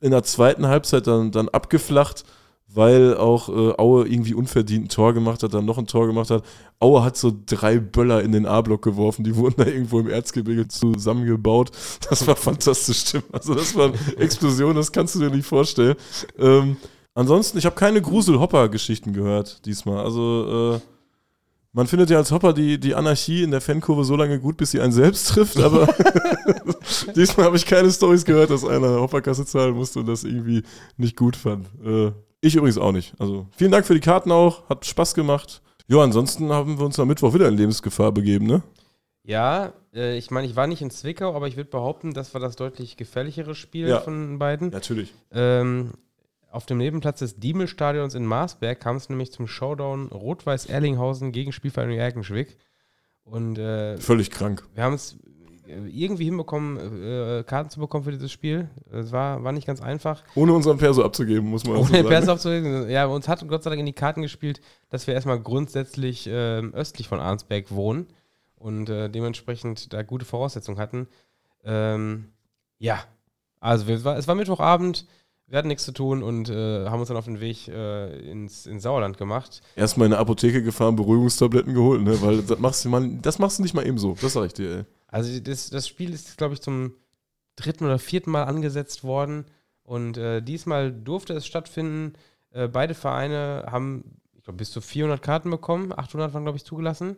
in 0.00 0.10
der 0.10 0.22
zweiten 0.22 0.66
Halbzeit 0.66 1.06
dann, 1.06 1.30
dann 1.30 1.48
abgeflacht, 1.48 2.24
weil 2.72 3.16
auch 3.16 3.48
äh, 3.48 3.74
Aue 3.78 4.06
irgendwie 4.06 4.34
unverdient 4.34 4.86
ein 4.86 4.88
Tor 4.88 5.12
gemacht 5.12 5.42
hat, 5.42 5.54
dann 5.54 5.64
noch 5.64 5.78
ein 5.78 5.86
Tor 5.86 6.06
gemacht 6.06 6.30
hat. 6.30 6.44
Aue 6.78 7.02
hat 7.02 7.16
so 7.16 7.32
drei 7.46 7.78
Böller 7.78 8.22
in 8.22 8.32
den 8.32 8.46
A-Block 8.46 8.82
geworfen, 8.82 9.24
die 9.24 9.34
wurden 9.36 9.56
da 9.58 9.66
irgendwo 9.66 10.00
im 10.00 10.08
Erzgebirge 10.08 10.68
zusammengebaut. 10.68 11.70
Das 12.08 12.26
war 12.26 12.36
fantastisch, 12.36 13.00
stimmt. 13.00 13.32
Also 13.32 13.54
das 13.54 13.74
war 13.76 13.86
eine 13.86 14.16
Explosion, 14.18 14.74
das 14.74 14.90
kannst 14.90 15.14
du 15.14 15.20
dir 15.20 15.30
nicht 15.30 15.46
vorstellen. 15.46 15.94
Ähm, 16.38 16.76
ansonsten, 17.14 17.58
ich 17.58 17.66
habe 17.66 17.76
keine 17.76 18.02
Grusel-Hopper-Geschichten 18.02 19.12
gehört 19.12 19.64
diesmal. 19.64 20.04
Also 20.04 20.74
äh, 20.76 20.80
man 21.72 21.86
findet 21.86 22.10
ja 22.10 22.18
als 22.18 22.32
Hopper 22.32 22.52
die, 22.52 22.80
die 22.80 22.94
Anarchie 22.94 23.42
in 23.44 23.52
der 23.52 23.60
Fankurve 23.60 24.04
so 24.04 24.16
lange 24.16 24.40
gut, 24.40 24.56
bis 24.56 24.72
sie 24.72 24.80
einen 24.80 24.92
selbst 24.92 25.28
trifft, 25.28 25.58
aber 25.60 25.86
diesmal 27.14 27.46
habe 27.46 27.56
ich 27.56 27.66
keine 27.66 27.90
Stories 27.90 28.24
gehört, 28.24 28.50
dass 28.50 28.64
einer 28.64 29.00
Hopperkasse 29.00 29.46
zahlen 29.46 29.74
musste 29.74 30.00
und 30.00 30.06
das 30.06 30.24
irgendwie 30.24 30.62
nicht 30.96 31.16
gut 31.16 31.36
fand. 31.36 31.68
Äh, 31.84 32.10
ich 32.40 32.56
übrigens 32.56 32.78
auch 32.78 32.92
nicht. 32.92 33.14
Also 33.18 33.46
vielen 33.56 33.70
Dank 33.72 33.86
für 33.86 33.94
die 33.94 34.00
Karten 34.00 34.32
auch, 34.32 34.68
hat 34.68 34.84
Spaß 34.86 35.14
gemacht. 35.14 35.62
Ja, 35.88 35.98
ansonsten 35.98 36.50
haben 36.52 36.78
wir 36.78 36.86
uns 36.86 36.98
am 37.00 37.08
Mittwoch 37.08 37.34
wieder 37.34 37.48
in 37.48 37.56
Lebensgefahr 37.56 38.12
begeben, 38.12 38.46
ne? 38.46 38.62
Ja, 39.24 39.72
äh, 39.94 40.16
ich 40.16 40.30
meine, 40.30 40.46
ich 40.46 40.56
war 40.56 40.66
nicht 40.66 40.82
in 40.82 40.90
Zwickau, 40.90 41.34
aber 41.34 41.46
ich 41.48 41.56
würde 41.56 41.68
behaupten, 41.70 42.14
das 42.14 42.32
war 42.32 42.40
das 42.40 42.56
deutlich 42.56 42.96
gefährlichere 42.96 43.54
Spiel 43.54 43.88
Ja. 43.88 44.00
von 44.00 44.14
den 44.28 44.38
beiden. 44.38 44.70
Natürlich. 44.70 45.12
Ähm, 45.32 45.92
auf 46.50 46.66
dem 46.66 46.78
Nebenplatz 46.78 47.18
des 47.20 47.36
Diemel-Stadions 47.36 48.14
in 48.14 48.24
Marsberg 48.24 48.80
kam 48.80 48.96
es 48.96 49.08
nämlich 49.08 49.30
zum 49.32 49.46
Showdown 49.46 50.08
Rot-Weiß 50.08 50.66
Erlinghausen 50.66 51.32
gegen 51.32 51.52
Spielvereinigung 51.52 52.00
Erkenschwick. 52.00 52.56
Und 53.24 53.58
äh, 53.58 53.98
Völlig 53.98 54.30
krank. 54.30 54.64
wir 54.74 54.82
haben 54.82 54.94
es, 54.94 55.16
irgendwie 55.88 56.24
hinbekommen, 56.24 56.76
äh, 57.02 57.44
Karten 57.44 57.70
zu 57.70 57.80
bekommen 57.80 58.04
für 58.04 58.12
dieses 58.12 58.30
Spiel. 58.32 58.68
Es 58.92 59.12
war, 59.12 59.42
war 59.44 59.52
nicht 59.52 59.66
ganz 59.66 59.80
einfach. 59.80 60.22
Ohne 60.34 60.52
unseren 60.52 60.78
Perso 60.78 61.02
abzugeben, 61.04 61.48
muss 61.48 61.64
man 61.64 61.74
auch 61.76 61.80
Ohne 61.80 61.86
so 61.88 61.92
den 61.92 62.02
sagen. 62.02 62.08
Perso 62.08 62.32
abzulegen. 62.32 62.90
Ja, 62.90 63.06
uns 63.06 63.28
hat 63.28 63.46
Gott 63.48 63.62
sei 63.62 63.70
Dank 63.70 63.80
in 63.80 63.86
die 63.86 63.92
Karten 63.92 64.22
gespielt, 64.22 64.60
dass 64.88 65.06
wir 65.06 65.14
erstmal 65.14 65.40
grundsätzlich 65.40 66.28
ähm, 66.30 66.74
östlich 66.74 67.08
von 67.08 67.20
Arnsberg 67.20 67.70
wohnen 67.70 68.06
und 68.56 68.88
äh, 68.90 69.08
dementsprechend 69.08 69.92
da 69.92 70.02
gute 70.02 70.24
Voraussetzungen 70.26 70.78
hatten. 70.78 71.06
Ähm, 71.64 72.26
ja, 72.78 73.00
also 73.60 73.86
wir, 73.86 73.94
es 73.96 74.04
war- 74.04 74.16
es 74.16 74.26
war 74.28 74.34
Mittwochabend, 74.34 75.06
wir 75.46 75.58
hatten 75.58 75.68
nichts 75.68 75.84
zu 75.84 75.92
tun 75.92 76.22
und 76.22 76.48
äh, 76.48 76.86
haben 76.86 77.00
uns 77.00 77.08
dann 77.08 77.16
auf 77.16 77.24
den 77.24 77.40
Weg 77.40 77.66
äh, 77.68 78.30
ins, 78.30 78.66
ins 78.66 78.84
Sauerland 78.84 79.18
gemacht. 79.18 79.60
Erstmal 79.74 80.06
in 80.06 80.12
eine 80.12 80.20
Apotheke 80.20 80.62
gefahren, 80.62 80.94
Beruhigungstabletten 80.94 81.74
geholt, 81.74 82.02
ne? 82.02 82.22
Weil 82.22 82.42
das 82.42 82.58
machst 82.60 82.84
du 82.84 82.88
mal, 82.88 83.08
das 83.20 83.38
machst 83.40 83.58
du 83.58 83.62
nicht 83.64 83.74
mal 83.74 83.84
eben 83.84 83.98
so. 83.98 84.14
Das 84.20 84.32
sag 84.34 84.46
ich 84.46 84.52
dir, 84.54 84.70
ey. 84.76 84.84
Also 85.10 85.40
das, 85.40 85.70
das 85.70 85.88
Spiel 85.88 86.12
ist, 86.12 86.36
glaube 86.38 86.54
ich, 86.54 86.60
zum 86.60 86.94
dritten 87.56 87.84
oder 87.84 87.98
vierten 87.98 88.30
Mal 88.30 88.44
angesetzt 88.44 89.04
worden 89.04 89.44
und 89.82 90.16
äh, 90.16 90.40
diesmal 90.40 90.92
durfte 90.92 91.34
es 91.34 91.46
stattfinden. 91.46 92.14
Äh, 92.52 92.68
beide 92.68 92.94
Vereine 92.94 93.66
haben, 93.70 94.20
ich 94.36 94.44
glaube, 94.44 94.58
bis 94.58 94.70
zu 94.70 94.80
400 94.80 95.20
Karten 95.22 95.50
bekommen. 95.50 95.92
800 95.92 96.32
waren, 96.32 96.44
glaube 96.44 96.56
ich, 96.58 96.64
zugelassen. 96.64 97.16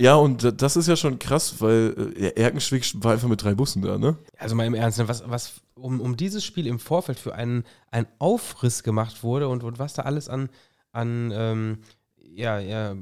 Ja, 0.00 0.14
und 0.14 0.44
da- 0.44 0.52
das 0.52 0.76
ist 0.76 0.86
ja 0.86 0.94
schon 0.96 1.18
krass, 1.18 1.60
weil 1.60 2.12
äh, 2.16 2.40
Erkenschwick 2.40 2.84
war 3.02 3.12
einfach 3.12 3.28
mit 3.28 3.42
drei 3.42 3.54
Bussen 3.54 3.82
da, 3.82 3.98
ne? 3.98 4.16
Also 4.38 4.54
mal 4.54 4.66
im 4.66 4.74
Ernst, 4.74 4.98
ne, 4.98 5.08
was, 5.08 5.28
was 5.28 5.60
um, 5.74 6.00
um 6.00 6.16
dieses 6.16 6.44
Spiel 6.44 6.66
im 6.68 6.78
Vorfeld 6.78 7.18
für 7.18 7.34
einen, 7.34 7.64
einen 7.90 8.06
Aufriss 8.20 8.84
gemacht 8.84 9.24
wurde 9.24 9.48
und, 9.48 9.64
und 9.64 9.78
was 9.80 9.94
da 9.94 10.02
alles 10.02 10.28
an, 10.28 10.50
an 10.92 11.32
ähm, 11.34 11.78
ja, 12.16 12.60
ja, 12.60 12.94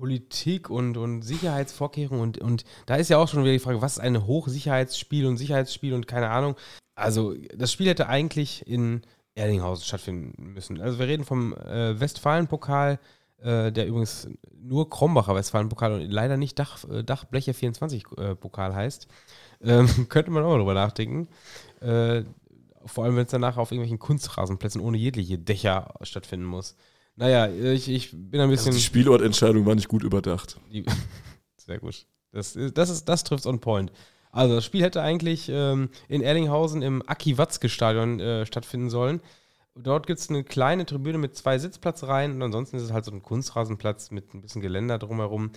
Politik 0.00 0.70
und, 0.70 0.96
und 0.96 1.20
Sicherheitsvorkehrungen 1.20 2.22
und, 2.22 2.38
und 2.38 2.64
da 2.86 2.96
ist 2.96 3.10
ja 3.10 3.18
auch 3.18 3.28
schon 3.28 3.42
wieder 3.44 3.52
die 3.52 3.58
Frage, 3.58 3.82
was 3.82 3.98
ist 3.98 4.02
ein 4.02 4.26
Hochsicherheitsspiel 4.26 5.26
und 5.26 5.36
Sicherheitsspiel 5.36 5.92
und 5.92 6.08
keine 6.08 6.30
Ahnung. 6.30 6.56
Also 6.94 7.34
das 7.54 7.70
Spiel 7.70 7.88
hätte 7.88 8.08
eigentlich 8.08 8.66
in 8.66 9.02
Erlinghausen 9.34 9.84
stattfinden 9.84 10.54
müssen. 10.54 10.80
Also 10.80 10.98
wir 10.98 11.06
reden 11.06 11.24
vom 11.24 11.54
äh, 11.54 12.00
Westfalenpokal, 12.00 12.98
äh, 13.42 13.70
der 13.70 13.86
übrigens 13.86 14.28
nur 14.58 14.88
Krombacher 14.88 15.34
Westfalenpokal 15.34 15.92
und 15.92 16.10
leider 16.10 16.38
nicht 16.38 16.58
Dach, 16.58 16.82
äh, 16.88 17.04
Dachbleche 17.04 17.52
24 17.52 18.06
äh, 18.16 18.36
heißt. 18.56 19.06
Ähm, 19.62 19.88
könnte 20.08 20.30
man 20.30 20.44
auch 20.44 20.50
mal 20.50 20.58
drüber 20.58 20.74
nachdenken. 20.74 21.28
Äh, 21.80 22.24
vor 22.86 23.04
allem, 23.04 23.16
wenn 23.16 23.26
es 23.26 23.30
danach 23.30 23.58
auf 23.58 23.70
irgendwelchen 23.70 23.98
Kunstrasenplätzen 23.98 24.80
ohne 24.80 24.96
jegliche 24.96 25.38
Dächer 25.38 25.92
stattfinden 26.00 26.46
muss. 26.46 26.74
Naja, 27.20 27.48
ich, 27.48 27.86
ich 27.86 28.12
bin 28.12 28.40
ein 28.40 28.48
Also 28.48 28.50
bisschen. 28.50 28.72
die 28.72 28.80
Spielortentscheidung 28.80 29.66
war 29.66 29.74
nicht 29.74 29.88
gut 29.88 30.02
überdacht. 30.02 30.58
Sehr 31.58 31.78
gut. 31.78 32.06
Das, 32.32 32.58
das, 32.72 32.88
ist, 32.88 33.04
das 33.10 33.24
trifft 33.24 33.44
on 33.44 33.60
point. 33.60 33.92
Also, 34.32 34.54
das 34.54 34.64
Spiel 34.64 34.82
hätte 34.82 35.02
eigentlich 35.02 35.50
ähm, 35.52 35.90
in 36.08 36.22
Erlinghausen 36.22 36.80
im 36.80 37.06
Aki-Watzke-Stadion 37.06 38.20
äh, 38.20 38.46
stattfinden 38.46 38.88
sollen. 38.88 39.20
Dort 39.74 40.06
gibt 40.06 40.18
es 40.18 40.30
eine 40.30 40.44
kleine 40.44 40.86
Tribüne 40.86 41.18
mit 41.18 41.36
zwei 41.36 41.58
Sitzplatzreihen 41.58 42.32
und 42.32 42.42
ansonsten 42.42 42.76
ist 42.76 42.84
es 42.84 42.92
halt 42.92 43.04
so 43.04 43.10
ein 43.10 43.22
Kunstrasenplatz 43.22 44.10
mit 44.12 44.32
ein 44.32 44.40
bisschen 44.40 44.62
Geländer 44.62 44.98
drumherum. 44.98 45.50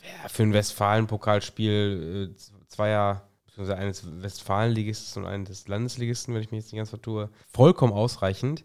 Ja, 0.00 0.28
für 0.30 0.42
ein 0.42 0.54
Westfalen-Pokalspiel 0.54 2.32
äh, 2.34 2.66
zweier, 2.68 3.28
beziehungsweise 3.62 3.76
eines 3.76 4.22
Westfalenligisten 4.22 5.24
und 5.24 5.28
eines 5.28 5.68
Landesligisten, 5.68 6.34
wenn 6.34 6.42
ich 6.42 6.50
mich 6.50 6.60
jetzt 6.64 6.72
nicht 6.72 6.78
ganz 6.78 6.90
vertue, 6.90 7.28
vollkommen 7.52 7.92
ausreichend. 7.92 8.64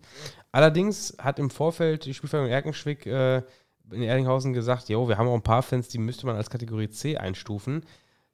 Allerdings 0.52 1.16
hat 1.20 1.40
im 1.40 1.50
Vorfeld 1.50 2.06
die 2.06 2.14
Spielvereinigung 2.14 2.54
Erkenschwick 2.54 3.06
äh, 3.06 3.42
in 3.92 4.04
Erlinghausen 4.04 4.54
gesagt, 4.54 4.90
jo, 4.90 5.08
wir 5.08 5.18
haben 5.18 5.28
auch 5.28 5.36
ein 5.36 5.42
paar 5.42 5.64
Fans, 5.64 5.88
die 5.88 5.98
müsste 5.98 6.26
man 6.26 6.36
als 6.36 6.50
Kategorie 6.50 6.90
C 6.90 7.18
einstufen. 7.18 7.84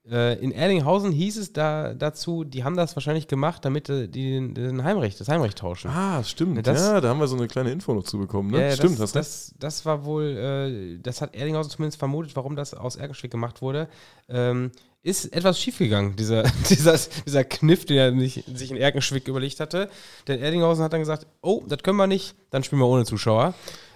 Äh, 0.09 0.37
in 0.43 0.51
Erlinghausen 0.51 1.11
hieß 1.13 1.37
es 1.37 1.53
da 1.53 1.93
dazu, 1.93 2.43
die 2.43 2.65
haben 2.65 2.75
das 2.75 2.93
wahrscheinlich 2.97 3.27
gemacht, 3.29 3.63
damit 3.63 3.87
äh, 3.87 4.09
die 4.09 4.31
den, 4.31 4.53
den 4.53 4.83
Heimrecht, 4.83 5.17
das 5.19 5.29
Heimrecht 5.29 5.57
tauschen. 5.59 5.89
Ah, 5.91 6.21
stimmt. 6.25 6.65
Das- 6.67 6.81
ja, 6.81 6.99
da 6.99 7.07
haben 7.09 7.19
wir 7.19 7.27
so 7.27 7.37
eine 7.37 7.47
kleine 7.47 7.71
Info 7.71 7.93
noch 7.93 8.03
zu 8.03 8.17
bekommen, 8.19 8.51
ne? 8.51 8.59
Ja, 8.59 8.67
ja, 8.69 8.75
stimmt, 8.75 8.99
das, 8.99 9.13
das, 9.13 9.53
das 9.57 9.85
war 9.85 10.03
wohl, 10.03 10.25
äh, 10.25 10.99
das 11.01 11.21
hat 11.21 11.33
Erlinghausen 11.35 11.71
zumindest 11.71 11.99
vermutet, 11.99 12.35
warum 12.35 12.55
das 12.57 12.73
aus 12.73 12.97
Erkenschwick 12.97 13.31
gemacht 13.31 13.61
wurde. 13.61 13.87
Ähm, 14.27 14.71
ist 15.03 15.25
etwas 15.33 15.59
schiefgegangen, 15.59 16.15
dieser, 16.15 16.43
dieser, 16.69 16.97
dieser 17.25 17.43
Kniff, 17.43 17.85
den 17.85 17.97
er 17.97 18.17
sich, 18.17 18.43
sich 18.53 18.71
in 18.71 18.77
Erkenschwick 18.77 19.27
überlegt 19.27 19.59
hatte. 19.59 19.89
Denn 20.27 20.41
Erlinghausen 20.41 20.83
hat 20.83 20.93
dann 20.93 21.01
gesagt, 21.01 21.27
oh, 21.41 21.61
das 21.67 21.83
können 21.83 21.97
wir 21.97 22.07
nicht, 22.07 22.35
dann 22.49 22.63
spielen 22.63 22.81
wir 22.81 22.87
ohne 22.87 23.05
Zuschauer. 23.05 23.53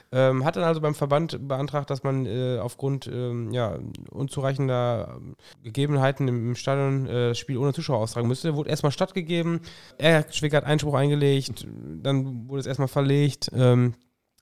Ähm, 0.09 0.45
hat 0.45 0.55
dann 0.55 0.63
also 0.63 0.79
beim 0.79 0.95
Verband 0.95 1.47
beantragt, 1.49 1.89
dass 1.89 2.03
man 2.03 2.25
äh, 2.25 2.59
aufgrund 2.59 3.07
ähm, 3.07 3.51
ja, 3.51 3.77
unzureichender 4.09 5.19
Gegebenheiten 5.63 6.29
im, 6.29 6.49
im 6.49 6.55
Stadion 6.55 7.07
äh, 7.07 7.29
das 7.29 7.39
Spiel 7.39 7.57
ohne 7.57 7.73
Zuschauer 7.73 7.99
austragen 7.99 8.29
müsste. 8.29 8.55
Wurde 8.55 8.69
erstmal 8.69 8.93
stattgegeben. 8.93 9.59
Erkenschwick 9.97 10.53
hat 10.53 10.63
Einspruch 10.63 10.93
eingelegt, 10.93 11.67
dann 12.01 12.47
wurde 12.47 12.61
es 12.61 12.67
erstmal 12.67 12.87
verlegt. 12.87 13.49
Ähm, 13.53 13.95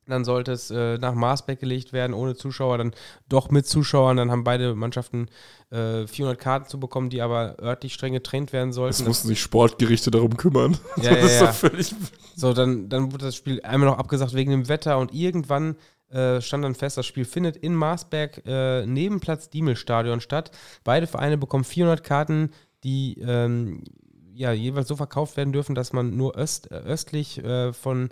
dann 0.07 0.25
sollte 0.25 0.51
es 0.51 0.71
äh, 0.71 0.97
nach 0.97 1.13
Marsbeck 1.13 1.59
gelegt 1.59 1.93
werden, 1.93 2.13
ohne 2.13 2.35
Zuschauer, 2.35 2.77
dann 2.77 2.93
doch 3.27 3.49
mit 3.49 3.65
Zuschauern. 3.67 4.17
Dann 4.17 4.31
haben 4.31 4.43
beide 4.43 4.75
Mannschaften 4.75 5.27
äh, 5.71 6.05
400 6.07 6.39
Karten 6.39 6.69
zu 6.69 6.79
bekommen, 6.79 7.09
die 7.09 7.21
aber 7.21 7.57
örtlich 7.61 7.93
streng 7.93 8.13
getrennt 8.13 8.53
werden 8.53 8.69
Es 8.69 8.75
sollten. 8.75 9.03
mussten 9.05 9.27
sich 9.27 9.41
Sportgerichte 9.41 10.11
darum 10.11 10.37
kümmern. 10.37 10.77
Ja, 11.01 11.15
ja, 11.15 11.27
ja. 11.27 11.55
So, 12.35 12.53
dann, 12.53 12.89
dann 12.89 13.13
wurde 13.13 13.25
das 13.25 13.35
Spiel 13.35 13.61
einmal 13.61 13.89
noch 13.89 13.97
abgesagt 13.97 14.33
wegen 14.33 14.51
dem 14.51 14.67
Wetter 14.67 14.97
und 14.97 15.13
irgendwann 15.13 15.77
äh, 16.09 16.41
stand 16.41 16.63
dann 16.63 16.75
fest, 16.75 16.97
das 16.97 17.05
Spiel 17.05 17.25
findet 17.25 17.55
in 17.57 17.73
Marsberg 17.73 18.41
äh, 18.45 18.85
neben 18.85 19.19
Platz 19.19 19.49
Diemel-Stadion 19.49 20.21
statt. 20.21 20.51
Beide 20.83 21.07
Vereine 21.07 21.37
bekommen 21.37 21.63
400 21.63 22.03
Karten, 22.03 22.51
die 22.83 23.19
ähm, 23.25 23.83
ja, 24.35 24.51
jeweils 24.51 24.87
so 24.87 24.95
verkauft 24.95 25.37
werden 25.37 25.53
dürfen, 25.53 25.75
dass 25.75 25.93
man 25.93 26.15
nur 26.15 26.37
öst, 26.37 26.71
äh, 26.71 26.75
östlich 26.75 27.43
äh, 27.43 27.73
von 27.73 28.09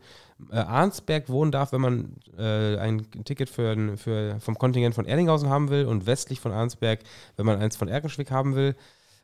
äh, 0.51 0.55
Arnsberg 0.55 1.29
wohnen 1.29 1.51
darf, 1.51 1.73
wenn 1.73 1.81
man 1.81 2.15
äh, 2.37 2.77
ein 2.77 3.05
Ticket 3.25 3.49
für, 3.49 3.97
für, 3.97 4.39
vom 4.39 4.57
Kontingent 4.57 4.95
von 4.95 5.05
Erlinghausen 5.05 5.49
haben 5.49 5.69
will 5.69 5.85
und 5.85 6.05
westlich 6.05 6.39
von 6.39 6.51
Arnsberg, 6.51 7.01
wenn 7.35 7.45
man 7.45 7.59
eins 7.59 7.75
von 7.75 7.87
Erkenschwick 7.87 8.31
haben 8.31 8.55
will. 8.55 8.75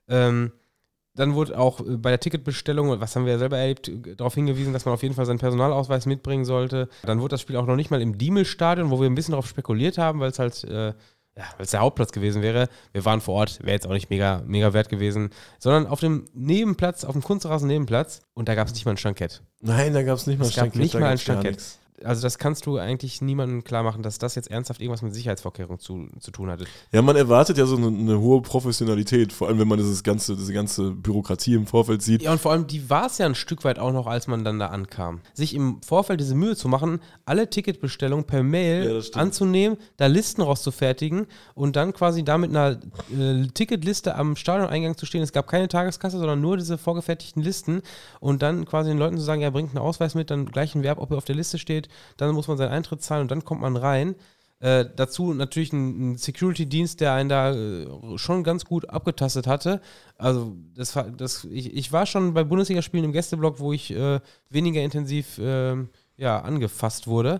Ähm, 0.07 0.51
dann 1.15 1.33
wurde 1.33 1.57
auch 1.57 1.79
äh, 1.79 1.97
bei 1.97 2.09
der 2.09 2.19
Ticketbestellung, 2.19 2.99
was 2.99 3.15
haben 3.15 3.25
wir 3.25 3.33
ja 3.33 3.39
selber 3.39 3.57
erlebt, 3.57 3.87
äh, 3.87 4.15
darauf 4.15 4.35
hingewiesen, 4.35 4.73
dass 4.73 4.85
man 4.85 4.93
auf 4.93 5.03
jeden 5.03 5.15
Fall 5.15 5.25
seinen 5.25 5.39
Personalausweis 5.39 6.05
mitbringen 6.05 6.45
sollte. 6.45 6.89
Dann 7.03 7.21
wurde 7.21 7.33
das 7.33 7.41
Spiel 7.41 7.55
auch 7.55 7.65
noch 7.65 7.75
nicht 7.75 7.91
mal 7.91 8.01
im 8.01 8.17
Diemel-Stadion, 8.17 8.91
wo 8.91 8.99
wir 8.99 9.09
ein 9.09 9.15
bisschen 9.15 9.31
darauf 9.31 9.47
spekuliert 9.47 9.97
haben, 9.97 10.19
weil 10.19 10.31
es 10.31 10.39
halt, 10.39 10.67
ja, 11.39 11.45
weil 11.55 11.63
es 11.63 11.71
der 11.71 11.79
Hauptplatz 11.79 12.11
gewesen 12.11 12.41
wäre. 12.41 12.67
Wir 12.91 13.05
waren 13.05 13.21
vor 13.21 13.35
Ort, 13.35 13.59
wäre 13.61 13.71
jetzt 13.71 13.87
auch 13.87 13.93
nicht 13.93 14.09
mega, 14.09 14.43
mega 14.45 14.73
wert 14.73 14.89
gewesen, 14.89 15.29
sondern 15.57 15.87
auf 15.87 16.01
dem 16.01 16.25
Nebenplatz, 16.33 17.05
auf 17.05 17.13
dem 17.13 17.23
Kunstrasen-Nebenplatz 17.23 18.23
und 18.33 18.49
da 18.49 18.55
gab 18.55 18.67
es 18.67 18.73
nicht 18.73 18.85
mal 18.85 18.91
ein 18.91 18.97
Stankett. 18.97 19.41
Nein, 19.61 19.93
da 19.93 20.03
gab 20.03 20.17
es 20.17 20.27
nicht 20.27 20.37
mal 20.37 20.45
Es 20.45 20.55
gab 20.55 20.75
nicht 20.75 20.93
mal 20.95 21.05
ein 21.05 21.17
Stankett. 21.17 21.63
Also 22.03 22.21
das 22.21 22.37
kannst 22.37 22.65
du 22.65 22.77
eigentlich 22.77 23.21
niemandem 23.21 23.63
klar 23.63 23.83
machen, 23.83 24.03
dass 24.03 24.17
das 24.19 24.35
jetzt 24.35 24.49
ernsthaft 24.49 24.81
irgendwas 24.81 25.01
mit 25.01 25.13
Sicherheitsvorkehrungen 25.13 25.79
zu, 25.79 26.07
zu 26.19 26.31
tun 26.31 26.49
hatte. 26.49 26.65
Ja, 26.91 27.01
man 27.01 27.15
erwartet 27.15 27.57
ja 27.57 27.65
so 27.65 27.75
eine, 27.77 27.87
eine 27.87 28.19
hohe 28.19 28.41
Professionalität, 28.41 29.33
vor 29.33 29.47
allem 29.47 29.59
wenn 29.59 29.67
man 29.67 29.77
dieses 29.77 30.03
ganze, 30.03 30.35
diese 30.35 30.53
ganze 30.53 30.91
Bürokratie 30.91 31.53
im 31.55 31.67
Vorfeld 31.67 32.01
sieht. 32.01 32.21
Ja, 32.21 32.31
und 32.31 32.39
vor 32.39 32.51
allem, 32.51 32.67
die 32.67 32.89
war 32.89 33.07
es 33.07 33.17
ja 33.17 33.25
ein 33.25 33.35
Stück 33.35 33.63
weit 33.63 33.79
auch 33.79 33.91
noch, 33.91 34.07
als 34.07 34.27
man 34.27 34.43
dann 34.43 34.59
da 34.59 34.67
ankam. 34.67 35.21
Sich 35.33 35.53
im 35.53 35.81
Vorfeld 35.81 36.19
diese 36.19 36.35
Mühe 36.35 36.55
zu 36.55 36.67
machen, 36.69 36.99
alle 37.25 37.49
Ticketbestellungen 37.49 38.25
per 38.25 38.39
Ja, 38.39 38.43
Mail 38.43 39.01
stimmt. 39.01 39.17
anzunehmen, 39.17 39.77
da 39.97 40.05
Listen 40.07 40.41
rauszufertigen 40.41 41.27
und 41.55 41.75
dann 41.75 41.93
quasi 41.93 42.23
da 42.23 42.37
mit 42.37 42.49
einer 42.49 42.79
äh, 43.17 43.47
Ticketliste 43.53 44.15
am 44.15 44.35
Stadioneingang 44.35 44.95
zu 44.97 45.05
stehen. 45.05 45.21
Es 45.21 45.33
gab 45.33 45.47
keine 45.47 45.67
Tageskasse, 45.67 46.17
sondern 46.17 46.39
nur 46.41 46.57
diese 46.57 46.77
vorgefertigten 46.77 47.43
Listen 47.43 47.81
und 48.19 48.41
dann 48.41 48.65
quasi 48.65 48.89
den 48.89 48.97
Leuten 48.97 49.17
zu 49.17 49.23
sagen, 49.23 49.41
ja, 49.41 49.49
bringt 49.49 49.71
einen 49.71 49.79
Ausweis 49.79 50.15
mit, 50.15 50.31
dann 50.31 50.45
gleich 50.45 50.75
ein 50.75 50.83
Verb, 50.83 50.99
ob 50.99 51.11
er 51.11 51.17
auf 51.17 51.25
der 51.25 51.35
Liste 51.35 51.57
steht, 51.57 51.88
dann 52.17 52.33
muss 52.33 52.47
man 52.47 52.57
seinen 52.57 52.71
Eintritt 52.71 53.01
zahlen 53.01 53.23
und 53.23 53.31
dann 53.31 53.43
kommt 53.43 53.61
man 53.61 53.77
rein. 53.77 54.15
Äh, 54.61 54.85
dazu 54.93 55.33
natürlich 55.33 55.71
ein, 55.71 56.11
ein 56.11 56.17
Security-Dienst, 56.17 56.99
der 56.99 57.13
einen 57.13 57.29
da 57.29 57.53
äh, 57.53 57.87
schon 58.17 58.43
ganz 58.43 58.65
gut 58.65 58.89
abgetastet 58.89 59.47
hatte. 59.47 59.81
Also 60.17 60.57
das, 60.75 60.99
das, 61.15 61.45
ich, 61.45 61.73
ich 61.73 61.93
war 61.93 62.05
schon 62.05 62.33
bei 62.33 62.43
Bundesligaspielen 62.43 63.05
im 63.05 63.13
Gästeblock, 63.13 63.59
wo 63.59 63.71
ich 63.71 63.91
äh, 63.91 64.19
weniger 64.49 64.81
intensiv 64.81 65.39
ähm, 65.41 65.89
ja, 66.17 66.41
angefasst 66.41 67.07
wurde. 67.07 67.39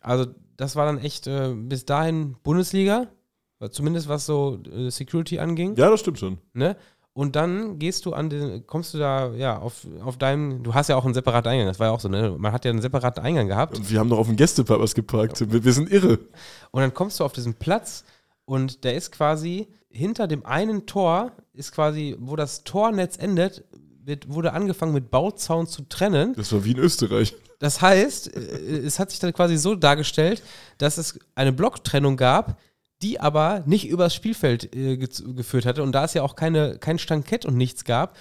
Also 0.00 0.26
das 0.56 0.76
war 0.76 0.86
dann 0.86 0.98
echt 0.98 1.26
äh, 1.26 1.52
bis 1.52 1.84
dahin 1.84 2.36
Bundesliga, 2.44 3.08
zumindest 3.72 4.08
was 4.08 4.26
so 4.26 4.60
äh, 4.72 4.88
Security 4.90 5.40
anging. 5.40 5.74
Ja, 5.74 5.90
das 5.90 5.98
stimmt 5.98 6.20
schon. 6.20 6.38
Ne? 6.52 6.76
Und 7.14 7.36
dann 7.36 7.78
gehst 7.78 8.06
du 8.06 8.14
an 8.14 8.30
den, 8.30 8.66
kommst 8.66 8.94
du 8.94 8.98
da, 8.98 9.32
ja, 9.34 9.58
auf, 9.58 9.86
auf 10.02 10.16
deinem, 10.16 10.62
du 10.62 10.72
hast 10.72 10.88
ja 10.88 10.96
auch 10.96 11.04
einen 11.04 11.12
separaten 11.12 11.50
Eingang, 11.50 11.66
das 11.66 11.78
war 11.78 11.88
ja 11.88 11.92
auch 11.92 12.00
so, 12.00 12.08
ne? 12.08 12.34
Man 12.38 12.52
hat 12.52 12.64
ja 12.64 12.70
einen 12.70 12.80
separaten 12.80 13.22
Eingang 13.22 13.48
gehabt. 13.48 13.76
Und 13.76 13.90
wir 13.90 13.98
haben 13.98 14.08
doch 14.08 14.18
auf 14.18 14.28
dem 14.28 14.36
Gästepark 14.36 14.80
was 14.80 14.94
geparkt. 14.94 15.52
Wir, 15.52 15.62
wir 15.62 15.72
sind 15.74 15.90
irre. 15.90 16.18
Und 16.70 16.80
dann 16.80 16.94
kommst 16.94 17.20
du 17.20 17.24
auf 17.24 17.32
diesen 17.32 17.54
Platz 17.54 18.04
und 18.46 18.84
der 18.84 18.94
ist 18.94 19.12
quasi 19.12 19.68
hinter 19.90 20.26
dem 20.26 20.46
einen 20.46 20.86
Tor, 20.86 21.32
ist 21.52 21.72
quasi, 21.72 22.16
wo 22.18 22.34
das 22.34 22.64
Tornetz 22.64 23.18
endet, 23.18 23.64
wird, 24.04 24.32
wurde 24.32 24.54
angefangen 24.54 24.94
mit 24.94 25.10
Bauzaun 25.10 25.66
zu 25.66 25.82
trennen. 25.82 26.34
Das 26.34 26.52
war 26.52 26.64
wie 26.64 26.72
in 26.72 26.78
Österreich. 26.78 27.36
Das 27.58 27.80
heißt, 27.80 28.34
äh, 28.34 28.40
es 28.78 28.98
hat 28.98 29.10
sich 29.10 29.20
dann 29.20 29.32
quasi 29.32 29.56
so 29.56 29.74
dargestellt, 29.74 30.42
dass 30.78 30.98
es 30.98 31.18
eine 31.34 31.52
Blocktrennung 31.52 32.16
gab, 32.16 32.58
die 33.02 33.20
aber 33.20 33.62
nicht 33.66 33.88
übers 33.88 34.14
Spielfeld 34.14 34.74
äh, 34.74 34.96
ge 34.96 35.08
geführt 35.34 35.66
hatte. 35.66 35.82
Und 35.82 35.92
da 35.92 36.04
es 36.04 36.14
ja 36.14 36.22
auch 36.22 36.36
keine, 36.36 36.78
kein 36.78 36.98
Stankett 36.98 37.44
und 37.44 37.56
nichts 37.56 37.84
gab, 37.84 38.16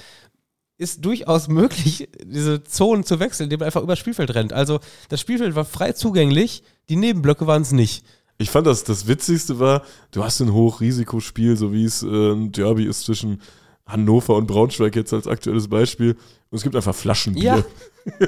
ist 0.77 1.05
durchaus 1.05 1.47
möglich, 1.49 2.09
diese 2.23 2.63
Zonen 2.63 3.03
zu 3.03 3.19
wechseln, 3.19 3.45
indem 3.45 3.59
man 3.59 3.67
einfach 3.67 3.83
übers 3.83 3.99
Spielfeld 3.99 4.33
rennt. 4.33 4.53
Also 4.53 4.79
das 5.09 5.21
Spielfeld 5.21 5.55
war 5.55 5.65
frei 5.65 5.93
zugänglich, 5.93 6.63
die 6.89 6.95
Nebenblöcke 6.95 7.47
waren 7.47 7.61
es 7.61 7.71
nicht. 7.71 8.05
Ich 8.37 8.49
fand 8.49 8.65
das, 8.65 8.83
das 8.83 9.07
Witzigste 9.07 9.59
war, 9.59 9.83
du 10.09 10.23
hast 10.23 10.39
ein 10.39 10.51
Hochrisikospiel, 10.51 11.55
so 11.55 11.71
wie 11.71 11.85
es 11.85 12.01
äh, 12.01 12.07
ein 12.07 12.51
Derby 12.51 12.85
ist 12.85 13.03
zwischen 13.03 13.39
Hannover 13.85 14.35
und 14.35 14.47
Braunschweig 14.47 14.95
jetzt 14.95 15.13
als 15.13 15.27
aktuelles 15.27 15.67
Beispiel. 15.67 16.13
Und 16.49 16.57
es 16.57 16.63
gibt 16.63 16.75
einfach 16.75 16.95
Flaschenbier. 16.95 17.43
Ja. 17.43 18.27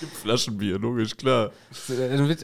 gibt 0.00 0.16
Flaschenbier, 0.16 0.78
logisch, 0.78 1.16
klar. 1.16 1.52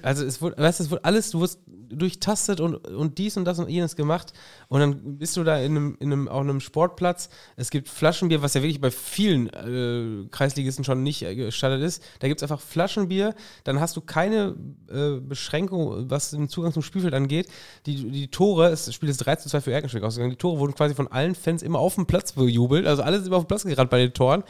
Also 0.03 0.25
es 0.25 0.41
wurde, 0.41 0.57
weißt, 0.57 0.81
es 0.81 0.91
wurde 0.91 1.05
alles, 1.05 1.31
du 1.31 1.41
wurdest 1.41 1.61
durchtastet 1.67 2.61
und, 2.61 2.77
und 2.87 3.19
dies 3.19 3.37
und 3.37 3.45
das 3.45 3.59
und 3.59 3.69
jenes 3.69 3.97
gemacht. 3.97 4.33
Und 4.69 4.81
dann 4.81 5.19
bist 5.19 5.37
du 5.37 5.45
da 5.45 5.59
in 5.59 5.77
einem, 5.77 5.97
in 6.01 6.13
einem, 6.13 6.29
auf 6.29 6.41
einem 6.41 6.61
Sportplatz. 6.61 7.29
Es 7.57 7.71
gibt 7.71 7.89
Flaschenbier, 7.89 8.43
was 8.43 8.55
ja 8.55 8.63
wirklich 8.63 8.81
bei 8.81 8.91
vielen 8.91 9.49
äh, 9.49 10.29
Kreisligisten 10.31 10.85
schon 10.85 11.03
nicht 11.03 11.23
äh, 11.23 11.35
gestattet 11.35 11.83
ist. 11.83 12.03
Da 12.21 12.29
gibt 12.29 12.41
es 12.41 12.43
einfach 12.49 12.61
Flaschenbier. 12.65 13.35
Dann 13.65 13.81
hast 13.81 13.97
du 13.97 14.01
keine 14.01 14.55
äh, 14.89 15.21
Beschränkung, 15.21 16.09
was 16.11 16.31
den 16.31 16.49
Zugang 16.49 16.73
zum 16.73 16.83
Spielfeld 16.83 17.15
angeht. 17.15 17.49
Die, 17.87 18.11
die 18.11 18.29
Tore, 18.29 18.71
das 18.71 18.93
Spiel 18.95 19.09
ist 19.09 19.19
3 19.19 19.37
zu 19.37 19.49
2 19.49 19.61
für 19.61 19.73
Erkenschwick 19.73 20.03
ausgegangen. 20.03 20.31
Die 20.31 20.39
Tore 20.39 20.61
wurden 20.61 20.75
quasi 20.75 20.95
von 20.95 21.09
allen 21.09 21.35
Fans 21.35 21.63
immer 21.63 21.81
auf 21.81 21.97
dem 21.97 22.07
Platz 22.07 22.33
bejubelt. 22.33 22.87
Also 22.87 23.03
alle 23.03 23.17
sind 23.17 23.27
immer 23.27 23.37
auf 23.37 23.45
den 23.45 23.49
Platz 23.49 23.65
gerannt 23.65 23.91
bei 23.91 23.99
den 23.99 24.15
Toren 24.15 24.45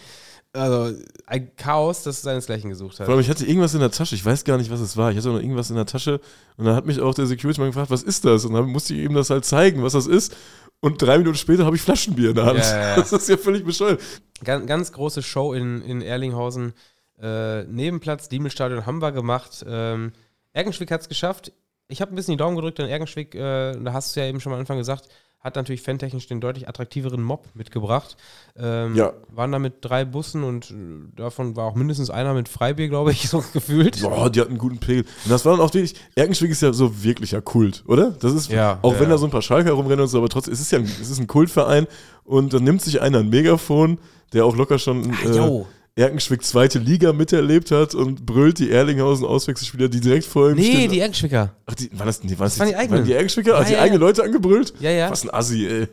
also 0.52 0.96
ein 1.26 1.54
Chaos, 1.56 2.02
das 2.02 2.22
seinesgleichen 2.22 2.70
gesucht 2.70 2.98
hat. 2.98 3.06
Vor 3.06 3.14
allem, 3.14 3.20
ich 3.20 3.30
hatte 3.30 3.46
irgendwas 3.46 3.74
in 3.74 3.80
der 3.80 3.90
Tasche, 3.90 4.14
ich 4.14 4.24
weiß 4.24 4.44
gar 4.44 4.58
nicht, 4.58 4.70
was 4.70 4.80
es 4.80 4.96
war. 4.96 5.10
Ich 5.10 5.16
hatte 5.16 5.28
noch 5.28 5.40
irgendwas 5.40 5.70
in 5.70 5.76
der 5.76 5.86
Tasche 5.86 6.20
und 6.56 6.64
dann 6.64 6.74
hat 6.74 6.86
mich 6.86 7.00
auch 7.00 7.14
der 7.14 7.26
Security 7.26 7.60
mal 7.60 7.66
gefragt, 7.66 7.90
was 7.90 8.02
ist 8.02 8.24
das? 8.24 8.44
Und 8.44 8.54
dann 8.54 8.66
musste 8.66 8.94
ich 8.94 9.04
ihm 9.04 9.14
das 9.14 9.30
halt 9.30 9.44
zeigen, 9.44 9.82
was 9.82 9.92
das 9.92 10.06
ist. 10.06 10.34
Und 10.80 11.00
drei 11.00 11.18
Minuten 11.18 11.36
später 11.36 11.66
habe 11.66 11.76
ich 11.76 11.82
Flaschenbier 11.82 12.30
in 12.30 12.34
der 12.34 12.46
Hand. 12.46 12.58
Ja, 12.58 12.64
ja, 12.64 12.88
ja. 12.88 12.96
Das 12.96 13.12
ist 13.12 13.28
ja 13.28 13.36
völlig 13.36 13.64
bescheuert. 13.64 14.00
Ganz, 14.42 14.66
ganz 14.66 14.92
große 14.92 15.22
Show 15.22 15.52
in, 15.52 15.82
in 15.82 16.00
Erlinghausen. 16.00 16.72
Äh, 17.20 17.64
Nebenplatz, 17.64 18.28
Diemelstadion 18.28 18.86
haben 18.86 19.02
wir 19.02 19.12
gemacht. 19.12 19.64
Ähm, 19.68 20.12
Ergenschwick 20.52 20.90
hat 20.90 21.02
es 21.02 21.08
geschafft. 21.08 21.52
Ich 21.88 22.00
habe 22.00 22.12
ein 22.12 22.14
bisschen 22.14 22.32
die 22.32 22.38
Daumen 22.38 22.56
gedrückt 22.56 22.80
an 22.80 22.88
Ergenschwick. 22.88 23.34
Äh, 23.34 23.76
da 23.78 23.92
hast 23.92 24.16
du 24.16 24.20
ja 24.20 24.26
eben 24.26 24.40
schon 24.40 24.52
am 24.52 24.58
Anfang 24.60 24.78
gesagt, 24.78 25.08
hat 25.40 25.56
natürlich 25.56 25.80
fantechnisch 25.80 26.26
den 26.26 26.40
deutlich 26.40 26.68
attraktiveren 26.68 27.22
Mob 27.22 27.48
mitgebracht. 27.54 28.16
Ähm, 28.58 28.94
ja. 28.94 29.12
Waren 29.28 29.52
da 29.52 29.58
mit 29.58 29.76
drei 29.80 30.04
Bussen 30.04 30.44
und 30.44 30.70
äh, 30.70 30.74
davon 31.16 31.56
war 31.56 31.64
auch 31.64 31.74
mindestens 31.74 32.10
einer 32.10 32.34
mit 32.34 32.48
Freibier, 32.48 32.88
glaube 32.88 33.12
ich, 33.12 33.28
so 33.30 33.42
gefühlt. 33.52 34.02
Boah, 34.02 34.28
die 34.28 34.40
hatten 34.40 34.50
einen 34.50 34.58
guten 34.58 34.78
Pegel. 34.78 35.04
Und 35.24 35.30
das 35.30 35.44
war 35.46 35.56
dann 35.56 35.62
auch 35.62 35.72
wirklich, 35.72 35.94
Erkenschwick 36.14 36.50
ist 36.50 36.60
ja 36.60 36.72
so 36.74 37.02
wirklicher 37.02 37.40
Kult, 37.40 37.84
oder? 37.86 38.10
Das 38.10 38.34
ist, 38.34 38.50
ja, 38.50 38.78
auch 38.82 38.94
ja, 38.94 39.00
wenn 39.00 39.08
da 39.08 39.16
so 39.16 39.26
ein 39.26 39.30
paar 39.30 39.42
Schalker 39.42 39.72
rumrennen 39.72 40.00
und 40.00 40.08
so, 40.08 40.18
aber 40.18 40.28
trotzdem, 40.28 40.52
es 40.52 40.60
ist 40.60 40.72
ja 40.72 40.78
ein, 40.78 40.84
es 40.84 41.08
ist 41.08 41.18
ein 41.18 41.26
Kultverein 41.26 41.86
und 42.24 42.52
dann 42.52 42.64
nimmt 42.64 42.82
sich 42.82 43.00
einer 43.00 43.20
ein 43.20 43.30
Megafon, 43.30 43.98
der 44.34 44.44
auch 44.44 44.56
locker 44.56 44.78
schon. 44.78 45.10
Ach, 45.14 45.24
äh, 45.24 45.64
Erkenschwick 45.96 46.44
zweite 46.44 46.78
Liga 46.78 47.12
miterlebt 47.12 47.70
hat 47.70 47.94
und 47.94 48.24
brüllt 48.24 48.58
die 48.58 48.70
Erlinghausen 48.70 49.26
Auswechselspieler, 49.26 49.88
die 49.88 50.00
direkt 50.00 50.24
vor 50.24 50.50
ihm 50.50 50.56
nee, 50.56 50.62
stehen. 50.62 50.78
Nee, 50.78 50.88
die 50.88 51.00
Erkenschwicker. 51.00 51.54
Ach, 51.66 51.74
die, 51.74 51.90
war 51.98 52.06
das, 52.06 52.22
nee, 52.22 52.38
war 52.38 52.46
das, 52.46 52.54
das 52.54 52.60
waren 52.60 52.68
die 52.68 52.76
eigenen. 52.76 53.00
Waren 53.00 53.06
die 53.06 53.12
Erkenschwicker? 53.12 53.52
Ja, 53.52 53.60
hat 53.60 53.68
die 53.68 53.72
ja, 53.72 53.80
eigenen 53.80 54.00
ja. 54.00 54.06
Leute 54.06 54.22
angebrüllt? 54.22 54.74
Ja, 54.80 54.90
ja. 54.90 55.10
Was 55.10 55.24
ein 55.24 55.34
Assi, 55.34 55.66
ey. 55.66 55.88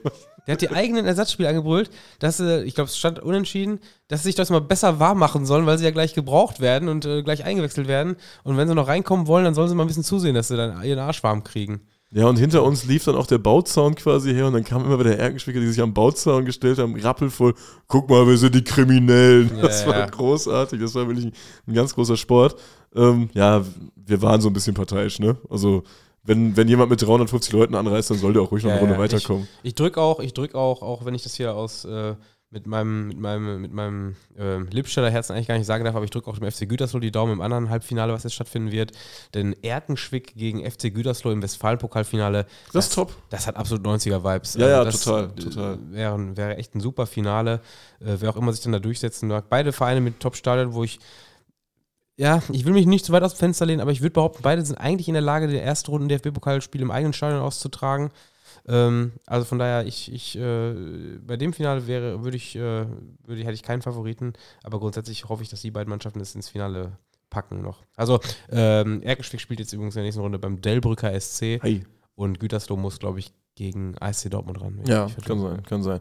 Der 0.47 0.53
hat 0.53 0.61
die 0.61 0.69
eigenen 0.69 1.05
Ersatzspieler 1.05 1.49
angebrüllt, 1.49 1.89
dass 2.19 2.37
sie, 2.37 2.63
ich 2.63 2.73
glaube, 2.73 2.89
es 2.89 2.97
stand 2.97 3.19
unentschieden, 3.19 3.79
dass 4.07 4.21
sie 4.21 4.29
sich 4.29 4.35
das 4.35 4.49
mal 4.49 4.61
besser 4.61 4.97
wahr 4.97 5.13
machen 5.13 5.45
sollen, 5.45 5.65
weil 5.65 5.77
sie 5.77 5.83
ja 5.83 5.91
gleich 5.91 6.13
gebraucht 6.13 6.61
werden 6.61 6.87
und 6.87 7.05
äh, 7.05 7.21
gleich 7.21 7.43
eingewechselt 7.43 7.89
werden. 7.89 8.15
Und 8.43 8.55
wenn 8.55 8.69
sie 8.69 8.73
noch 8.73 8.87
reinkommen 8.87 9.27
wollen, 9.27 9.43
dann 9.43 9.55
sollen 9.55 9.67
sie 9.67 9.75
mal 9.75 9.83
ein 9.83 9.87
bisschen 9.87 10.05
zusehen, 10.05 10.35
dass 10.35 10.47
sie 10.47 10.55
dann 10.55 10.81
ihren 10.83 10.99
Arsch 10.99 11.21
warm 11.21 11.43
kriegen. 11.43 11.81
Ja, 12.11 12.27
und 12.27 12.37
hinter 12.37 12.63
uns 12.63 12.85
lief 12.85 13.03
dann 13.03 13.15
auch 13.15 13.27
der 13.27 13.37
Bauzaun 13.37 13.93
quasi 13.95 14.33
her 14.33 14.47
und 14.47 14.53
dann 14.53 14.63
kam 14.63 14.85
immer 14.85 14.97
wieder 14.97 15.17
Erkenschwicker, 15.17 15.59
die 15.59 15.67
sich 15.67 15.81
am 15.81 15.93
Bauzaun 15.93 16.45
gestellt 16.45 16.79
haben, 16.79 16.95
rappelvoll, 16.95 17.53
guck 17.87 18.09
mal, 18.09 18.25
wir 18.25 18.37
sind 18.37 18.55
die 18.55 18.63
Kriminellen. 18.63 19.51
Ja, 19.57 19.63
das 19.63 19.85
war 19.85 19.97
ja. 19.97 20.05
großartig, 20.05 20.79
das 20.79 20.95
war 20.95 21.05
wirklich 21.07 21.25
ein, 21.25 21.33
ein 21.67 21.73
ganz 21.73 21.93
großer 21.93 22.15
Sport. 22.15 22.55
Ähm, 22.95 23.29
ja, 23.33 23.65
wir 23.95 24.21
waren 24.21 24.39
so 24.39 24.49
ein 24.49 24.53
bisschen 24.53 24.73
parteiisch, 24.73 25.19
ne? 25.19 25.35
Also, 25.49 25.83
wenn, 26.23 26.55
wenn 26.55 26.67
jemand 26.69 26.89
mit 26.89 27.01
350 27.01 27.51
Leuten 27.53 27.75
anreist, 27.75 28.09
dann 28.09 28.17
soll 28.17 28.33
der 28.33 28.41
auch 28.41 28.51
ruhig 28.51 28.63
noch 28.63 28.71
eine 28.71 28.79
Runde 28.79 28.97
weiterkommen. 28.97 29.47
Ich, 29.63 29.69
ich 29.69 29.75
drücke 29.75 30.01
auch, 30.01 30.19
ich 30.19 30.33
drück 30.33 30.55
auch, 30.55 30.81
auch 30.81 31.05
wenn 31.05 31.13
ich 31.13 31.23
das 31.23 31.35
hier 31.35 31.55
aus 31.55 31.83
äh, 31.85 32.15
mit 32.49 32.65
meinem, 32.65 33.07
mit 33.07 33.19
meinem, 33.19 33.61
mit 33.61 33.73
meinem 33.73 34.15
äh, 34.37 34.59
Lippstader 34.59 35.09
Herzen 35.09 35.33
eigentlich 35.33 35.47
gar 35.47 35.57
nicht 35.57 35.67
sagen 35.67 35.83
darf, 35.83 35.95
aber 35.95 36.05
ich 36.05 36.11
drücke 36.11 36.29
auch 36.29 36.37
dem 36.37 36.49
FC 36.49 36.67
Gütersloh 36.67 36.99
die 36.99 37.11
Daumen 37.11 37.33
im 37.33 37.41
anderen 37.41 37.69
Halbfinale, 37.69 38.13
was 38.13 38.23
jetzt 38.23 38.33
stattfinden 38.33 38.71
wird. 38.71 38.93
Denn 39.33 39.53
Erkenschwick 39.63 40.33
gegen 40.35 40.59
FC 40.59 40.93
Gütersloh 40.93 41.31
im 41.31 41.41
Westfalenpokalfinale. 41.41 42.43
Das, 42.43 42.73
das 42.73 42.87
ist 42.87 42.93
top. 42.95 43.13
Das 43.29 43.47
hat 43.47 43.57
absolut 43.57 43.85
90er-Vibes. 43.85 44.57
Ja, 44.57 44.69
ja, 44.69 44.79
also 44.81 44.97
total, 44.97 45.35
total. 45.35 45.79
Wäre, 45.91 46.37
wäre 46.37 46.57
echt 46.57 46.73
ein 46.73 46.79
super 46.79 47.05
Finale. 47.05 47.61
Äh, 47.99 48.15
wer 48.19 48.29
auch 48.29 48.37
immer 48.37 48.53
sich 48.53 48.63
dann 48.63 48.71
da 48.71 48.79
durchsetzen 48.79 49.27
mag. 49.27 49.49
Beide 49.49 49.73
Vereine 49.73 49.99
mit 49.99 50.21
Top-Stadion, 50.21 50.73
wo 50.73 50.83
ich 50.85 50.99
ja, 52.19 52.41
ich 52.51 52.65
will 52.65 52.73
mich 52.73 52.87
nicht 52.87 53.05
zu 53.05 53.11
weit 53.13 53.21
aus 53.21 53.35
dem 53.35 53.39
Fenster 53.39 53.67
lehnen, 53.67 53.79
aber 53.79 53.91
ich 53.91 54.01
würde 54.01 54.13
behaupten, 54.13 54.41
beide 54.41 54.65
sind 54.65 54.77
eigentlich 54.77 55.07
in 55.07 55.13
der 55.13 55.21
Lage, 55.21 55.47
der 55.47 55.61
erste 55.61 55.91
Runden 55.91 56.09
DFB-Pokalspiel 56.09 56.81
im 56.81 56.89
eigenen 56.89 57.13
Stadion 57.13 57.41
auszutragen. 57.41 58.09
Ähm, 58.67 59.13
also 59.25 59.45
von 59.45 59.59
daher, 59.59 59.85
ich, 59.85 60.11
ich 60.11 60.37
äh, 60.37 60.73
bei 61.25 61.37
dem 61.37 61.53
Finale 61.53 61.87
wäre, 61.87 62.23
würde 62.23 62.37
ich, 62.37 62.55
äh, 62.55 62.59
würde, 62.59 63.41
hätte 63.41 63.53
ich 63.53 63.63
keinen 63.63 63.81
Favoriten, 63.81 64.33
aber 64.63 64.79
grundsätzlich 64.79 65.29
hoffe 65.29 65.43
ich, 65.43 65.49
dass 65.49 65.61
die 65.61 65.71
beiden 65.71 65.89
Mannschaften 65.89 66.19
es 66.19 66.35
ins 66.35 66.49
Finale 66.49 66.97
packen 67.29 67.61
noch. 67.61 67.83
Also 67.95 68.19
ähm, 68.49 69.01
Erkenschwick 69.01 69.41
spielt 69.41 69.59
jetzt 69.59 69.73
übrigens 69.73 69.95
in 69.95 69.99
der 69.99 70.05
nächsten 70.05 70.21
Runde 70.21 70.39
beim 70.39 70.61
Delbrücker 70.61 71.17
SC 71.19 71.61
hey. 71.61 71.85
und 72.15 72.39
Gütersloh 72.39 72.77
muss, 72.77 72.99
glaube 72.99 73.19
ich, 73.19 73.33
gegen 73.55 73.97
ASC 73.99 74.29
Dortmund 74.29 74.61
ran. 74.61 74.81
Ja, 74.85 75.07
kann 75.25 75.39
sein, 75.39 75.63
kann 75.63 75.83
sein. 75.83 75.99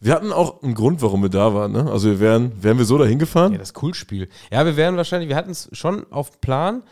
Wir 0.00 0.14
hatten 0.14 0.32
auch 0.32 0.62
einen 0.62 0.74
Grund, 0.74 1.00
warum 1.00 1.22
wir 1.22 1.30
da 1.30 1.54
waren. 1.54 1.72
Ne? 1.72 1.90
Also 1.90 2.10
wir 2.10 2.20
wären, 2.20 2.62
wären 2.62 2.76
wir 2.76 2.84
so 2.84 2.98
dahin 2.98 3.18
gefahren. 3.18 3.52
Ja, 3.52 3.58
das 3.58 3.72
Coolspiel. 3.72 4.28
Ja, 4.50 4.64
wir 4.66 4.76
wären 4.76 4.96
wahrscheinlich, 4.96 5.28
wir 5.28 5.36
hatten 5.36 5.50
es 5.50 5.68
schon 5.72 6.10
auf 6.12 6.40
Plan, 6.40 6.82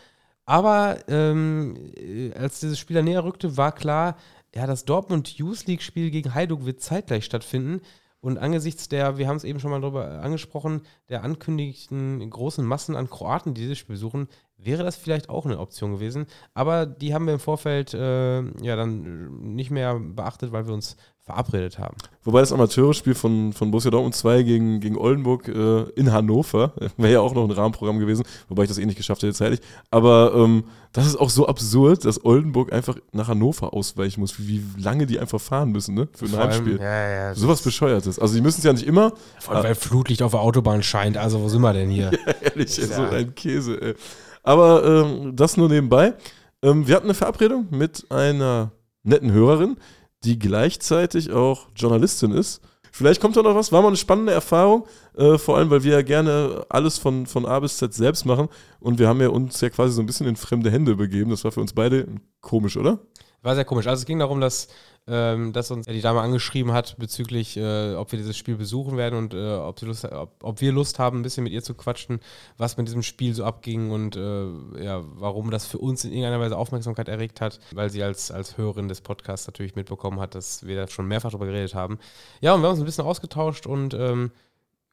aber 0.45 0.97
ähm, 1.07 1.75
äh, 1.95 2.33
als 2.33 2.59
dieses 2.59 2.79
Spiel 2.79 3.01
näher 3.03 3.23
rückte, 3.23 3.55
war 3.55 3.71
klar, 3.71 4.17
ja, 4.55 4.67
das 4.67 4.85
Dortmund 4.85 5.29
Youth 5.37 5.65
League-Spiel 5.65 6.11
gegen 6.11 6.33
Heiduk 6.33 6.65
wird 6.65 6.81
zeitgleich 6.81 7.25
stattfinden. 7.25 7.81
Und 8.19 8.37
angesichts 8.37 8.87
der, 8.87 9.17
wir 9.17 9.27
haben 9.27 9.35
es 9.35 9.43
eben 9.43 9.59
schon 9.59 9.71
mal 9.71 9.81
darüber 9.81 10.21
angesprochen, 10.21 10.83
der 11.09 11.23
ankündigten 11.23 12.29
großen 12.29 12.65
Massen 12.65 12.95
an 12.95 13.09
Kroaten, 13.09 13.53
die 13.53 13.61
dieses 13.61 13.77
Spiel 13.77 13.95
besuchen, 13.95 14.29
wäre 14.57 14.83
das 14.83 14.95
vielleicht 14.95 15.27
auch 15.27 15.45
eine 15.45 15.59
Option 15.59 15.91
gewesen. 15.91 16.27
Aber 16.53 16.85
die 16.85 17.13
haben 17.13 17.25
wir 17.25 17.33
im 17.33 17.41
Vorfeld 17.41 17.93
äh, 17.93 18.41
ja 18.63 18.77
dann 18.77 19.55
nicht 19.55 19.71
mehr 19.71 19.99
beachtet, 19.99 20.53
weil 20.53 20.67
wir 20.67 20.73
uns 20.73 20.95
verabredet 21.23 21.79
haben. 21.79 21.95
Wobei 22.23 22.41
das 22.41 22.51
Amateurspiel 22.51 23.15
von, 23.15 23.53
von 23.53 23.71
Borussia 23.71 23.89
Dortmund 23.89 24.13
2 24.13 24.43
gegen, 24.43 24.79
gegen 24.81 24.97
Oldenburg 24.97 25.47
äh, 25.47 25.83
in 25.95 26.11
Hannover 26.11 26.73
wäre 26.97 27.13
ja 27.13 27.19
auch 27.21 27.33
noch 27.33 27.45
ein 27.45 27.51
Rahmenprogramm 27.51 27.99
gewesen, 27.99 28.25
wobei 28.49 28.63
ich 28.63 28.69
das 28.69 28.77
eh 28.77 28.85
nicht 28.85 28.97
geschafft 28.97 29.23
hätte 29.23 29.33
zeitlich. 29.33 29.61
Aber 29.89 30.33
ähm, 30.35 30.65
das 30.91 31.07
ist 31.07 31.15
auch 31.15 31.29
so 31.29 31.47
absurd, 31.47 32.03
dass 32.03 32.23
Oldenburg 32.25 32.73
einfach 32.73 32.97
nach 33.13 33.29
Hannover 33.29 33.73
ausweichen 33.73 34.19
muss, 34.19 34.37
wie, 34.37 34.63
wie 34.75 34.81
lange 34.81 35.05
die 35.05 35.17
einfach 35.17 35.39
fahren 35.39 35.71
müssen, 35.71 35.95
ne? 35.95 36.09
Für 36.13 36.25
ein 36.25 36.31
Vor 36.31 36.39
Heimspiel. 36.39 36.73
Allem, 36.73 36.81
ja, 36.81 37.09
ja, 37.09 37.35
Sowas 37.35 37.61
Bescheuertes. 37.61 38.19
Also 38.19 38.35
die 38.35 38.41
müssen 38.41 38.59
es 38.59 38.65
ja 38.65 38.73
nicht 38.73 38.85
immer. 38.85 39.13
Vor 39.39 39.55
allem, 39.55 39.63
weil 39.63 39.75
Flutlicht 39.75 40.21
auf 40.23 40.31
der 40.31 40.41
Autobahn 40.41 40.83
scheint. 40.83 41.17
Also 41.17 41.41
wo 41.41 41.47
sind 41.47 41.61
wir 41.61 41.73
denn 41.73 41.89
hier? 41.89 42.11
ja, 42.27 42.33
ehrlich, 42.41 42.75
ja. 42.77 42.85
so 42.85 43.01
ein 43.01 43.33
Käse, 43.33 43.81
ey. 43.81 43.95
Aber 44.43 44.83
ähm, 44.85 45.35
das 45.35 45.55
nur 45.55 45.69
nebenbei. 45.69 46.13
Ähm, 46.61 46.85
wir 46.85 46.95
hatten 46.95 47.05
eine 47.05 47.13
Verabredung 47.13 47.67
mit 47.71 48.05
einer 48.11 48.71
netten 49.03 49.31
Hörerin, 49.31 49.77
die 50.23 50.39
gleichzeitig 50.39 51.31
auch 51.31 51.67
Journalistin 51.75 52.31
ist. 52.31 52.61
Vielleicht 52.91 53.21
kommt 53.21 53.35
da 53.35 53.41
noch 53.41 53.55
was. 53.55 53.71
War 53.71 53.81
mal 53.81 53.87
eine 53.87 53.97
spannende 53.97 54.33
Erfahrung, 54.33 54.85
äh, 55.17 55.39
vor 55.39 55.57
allem, 55.57 55.71
weil 55.71 55.83
wir 55.83 55.93
ja 55.93 56.01
gerne 56.03 56.63
alles 56.69 56.99
von, 56.99 57.25
von 57.25 57.45
A 57.47 57.59
bis 57.59 57.77
Z 57.77 57.91
selbst 57.91 58.23
machen. 58.25 58.49
Und 58.79 58.99
wir 58.99 59.07
haben 59.07 59.19
ja 59.19 59.29
uns 59.29 59.59
ja 59.61 59.69
quasi 59.69 59.93
so 59.93 60.01
ein 60.01 60.05
bisschen 60.05 60.27
in 60.27 60.35
fremde 60.35 60.69
Hände 60.69 60.95
begeben. 60.95 61.31
Das 61.31 61.43
war 61.43 61.51
für 61.51 61.61
uns 61.61 61.73
beide 61.73 62.05
komisch, 62.41 62.77
oder? 62.77 62.99
War 63.43 63.55
sehr 63.55 63.65
komisch. 63.65 63.87
Also 63.87 64.01
es 64.01 64.05
ging 64.05 64.19
darum, 64.19 64.39
dass, 64.39 64.69
ähm, 65.05 65.51
dass 65.51 65.69
uns 65.69 65.85
die 65.85 65.99
Dame 65.99 66.21
angeschrieben 66.21 66.71
hat 66.71 66.95
bezüglich, 66.97 67.57
äh, 67.57 67.93
ob 67.95 68.13
wir 68.13 68.17
dieses 68.17 68.37
Spiel 68.37 68.55
besuchen 68.55 68.95
werden 68.95 69.19
und 69.19 69.33
äh, 69.33 69.55
ob, 69.55 69.81
Lust, 69.81 70.05
ob, 70.05 70.31
ob, 70.41 70.61
wir 70.61 70.71
Lust 70.71 70.97
haben, 70.97 71.19
ein 71.19 71.23
bisschen 71.23 71.43
mit 71.43 71.51
ihr 71.51 71.61
zu 71.61 71.75
quatschen, 71.75 72.21
was 72.57 72.77
mit 72.77 72.87
diesem 72.87 73.03
Spiel 73.03 73.33
so 73.33 73.43
abging 73.43 73.91
und 73.91 74.15
äh, 74.15 74.45
ja, 74.81 75.03
warum 75.03 75.51
das 75.51 75.65
für 75.65 75.77
uns 75.77 76.05
in 76.05 76.13
irgendeiner 76.13 76.39
Weise 76.39 76.57
Aufmerksamkeit 76.57 77.09
erregt 77.09 77.41
hat, 77.41 77.59
weil 77.73 77.89
sie 77.89 78.01
als, 78.01 78.31
als 78.31 78.57
Hörerin 78.57 78.87
des 78.87 79.01
Podcasts 79.01 79.45
natürlich 79.45 79.75
mitbekommen 79.75 80.21
hat, 80.21 80.35
dass 80.35 80.65
wir 80.65 80.77
da 80.77 80.87
schon 80.87 81.07
mehrfach 81.07 81.31
drüber 81.31 81.45
geredet 81.45 81.75
haben. 81.75 81.99
Ja, 82.39 82.53
und 82.53 82.61
wir 82.61 82.67
haben 82.67 82.73
uns 82.73 82.81
ein 82.81 82.85
bisschen 82.85 83.03
ausgetauscht 83.03 83.67
und 83.67 83.93
ähm, 83.93 84.31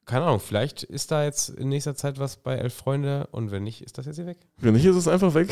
keine 0.05 0.25
Ahnung, 0.25 0.39
vielleicht 0.39 0.83
ist 0.83 1.11
da 1.11 1.23
jetzt 1.23 1.49
in 1.49 1.69
nächster 1.69 1.95
Zeit 1.95 2.19
was 2.19 2.37
bei 2.37 2.55
Elf 2.55 2.73
Freunde 2.73 3.27
und 3.31 3.51
wenn 3.51 3.63
nicht, 3.63 3.81
ist 3.81 3.97
das 3.97 4.05
jetzt 4.05 4.15
hier 4.15 4.25
weg. 4.25 4.37
Wenn 4.57 4.73
nicht, 4.73 4.85
ist 4.85 4.95
es 4.95 5.07
einfach 5.07 5.33
weg. 5.33 5.49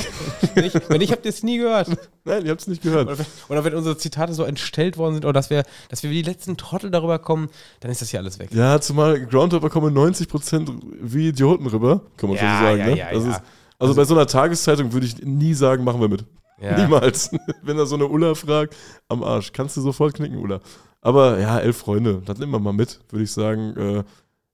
wenn 0.56 0.64
nicht, 0.64 0.90
wenn 0.90 0.98
nicht 0.98 1.12
habt 1.12 1.24
ihr 1.26 1.30
es 1.30 1.44
nie 1.44 1.58
gehört. 1.58 1.90
Nein, 2.26 2.46
ihr 2.46 2.52
habt 2.52 2.62
es 2.62 2.68
nicht 2.68 2.82
gehört. 2.82 3.08
Oder 3.08 3.20
wenn, 3.20 3.26
oder 3.50 3.64
wenn, 3.64 3.76
unsere 3.76 3.98
Zitate 3.98 4.34
so 4.34 4.44
entstellt 4.44 4.98
worden 4.98 5.14
sind 5.16 5.26
oder 5.26 5.34
dass 5.34 5.50
wir, 5.50 5.64
dass 5.90 6.04
wir 6.04 6.10
wie 6.10 6.24
die 6.24 6.30
letzten 6.30 6.58
Trottel 6.58 6.90
darüber 6.90 7.20
kommen, 7.20 7.50
dann 7.80 7.92
ist 7.92 8.02
das 8.02 8.10
hier 8.10 8.20
alles 8.20 8.40
weg. 8.40 8.50
Ja, 8.52 8.82
zumal 8.82 9.26
Groundhopper 9.26 9.70
kommen 9.70 9.96
90% 9.96 10.82
wie 11.00 11.30
Idioten 11.30 11.68
rüber, 11.68 12.02
kann 12.18 12.30
man 12.30 12.38
ja, 12.38 12.42
schon 12.42 12.68
sagen. 12.68 12.80
Ja, 12.80 12.86
ne? 12.88 12.98
ja, 12.98 13.08
also, 13.08 13.30
ist, 13.30 13.36
also, 13.36 13.44
also, 13.80 13.96
bei 13.96 14.04
so 14.06 14.16
einer 14.16 14.28
Tageszeitung 14.28 14.92
würde 14.94 15.06
ich 15.06 15.24
nie 15.24 15.54
sagen, 15.54 15.84
machen 15.84 16.02
wir 16.02 16.10
mit. 16.10 16.26
Niemals. 16.60 17.32
Wenn 17.62 17.78
er 17.78 17.86
so 17.86 17.96
eine 17.96 18.08
Ulla 18.08 18.36
fragt, 18.36 18.76
am 19.08 19.24
Arsch. 19.24 19.54
Kannst 19.54 19.78
du 19.78 19.82
sofort 19.82 20.16
knicken, 20.16 20.38
Ulla. 20.38 20.60
Aber 21.02 21.40
ja, 21.40 21.60
elf 21.60 21.78
Freunde, 21.78 22.22
das 22.26 22.38
nehmen 22.40 22.52
wir 22.52 22.60
mal 22.60 22.74
mit, 22.74 23.00
würde 23.10 23.24
ich 23.24 23.32
sagen. 23.32 23.78
Äh, 23.78 24.04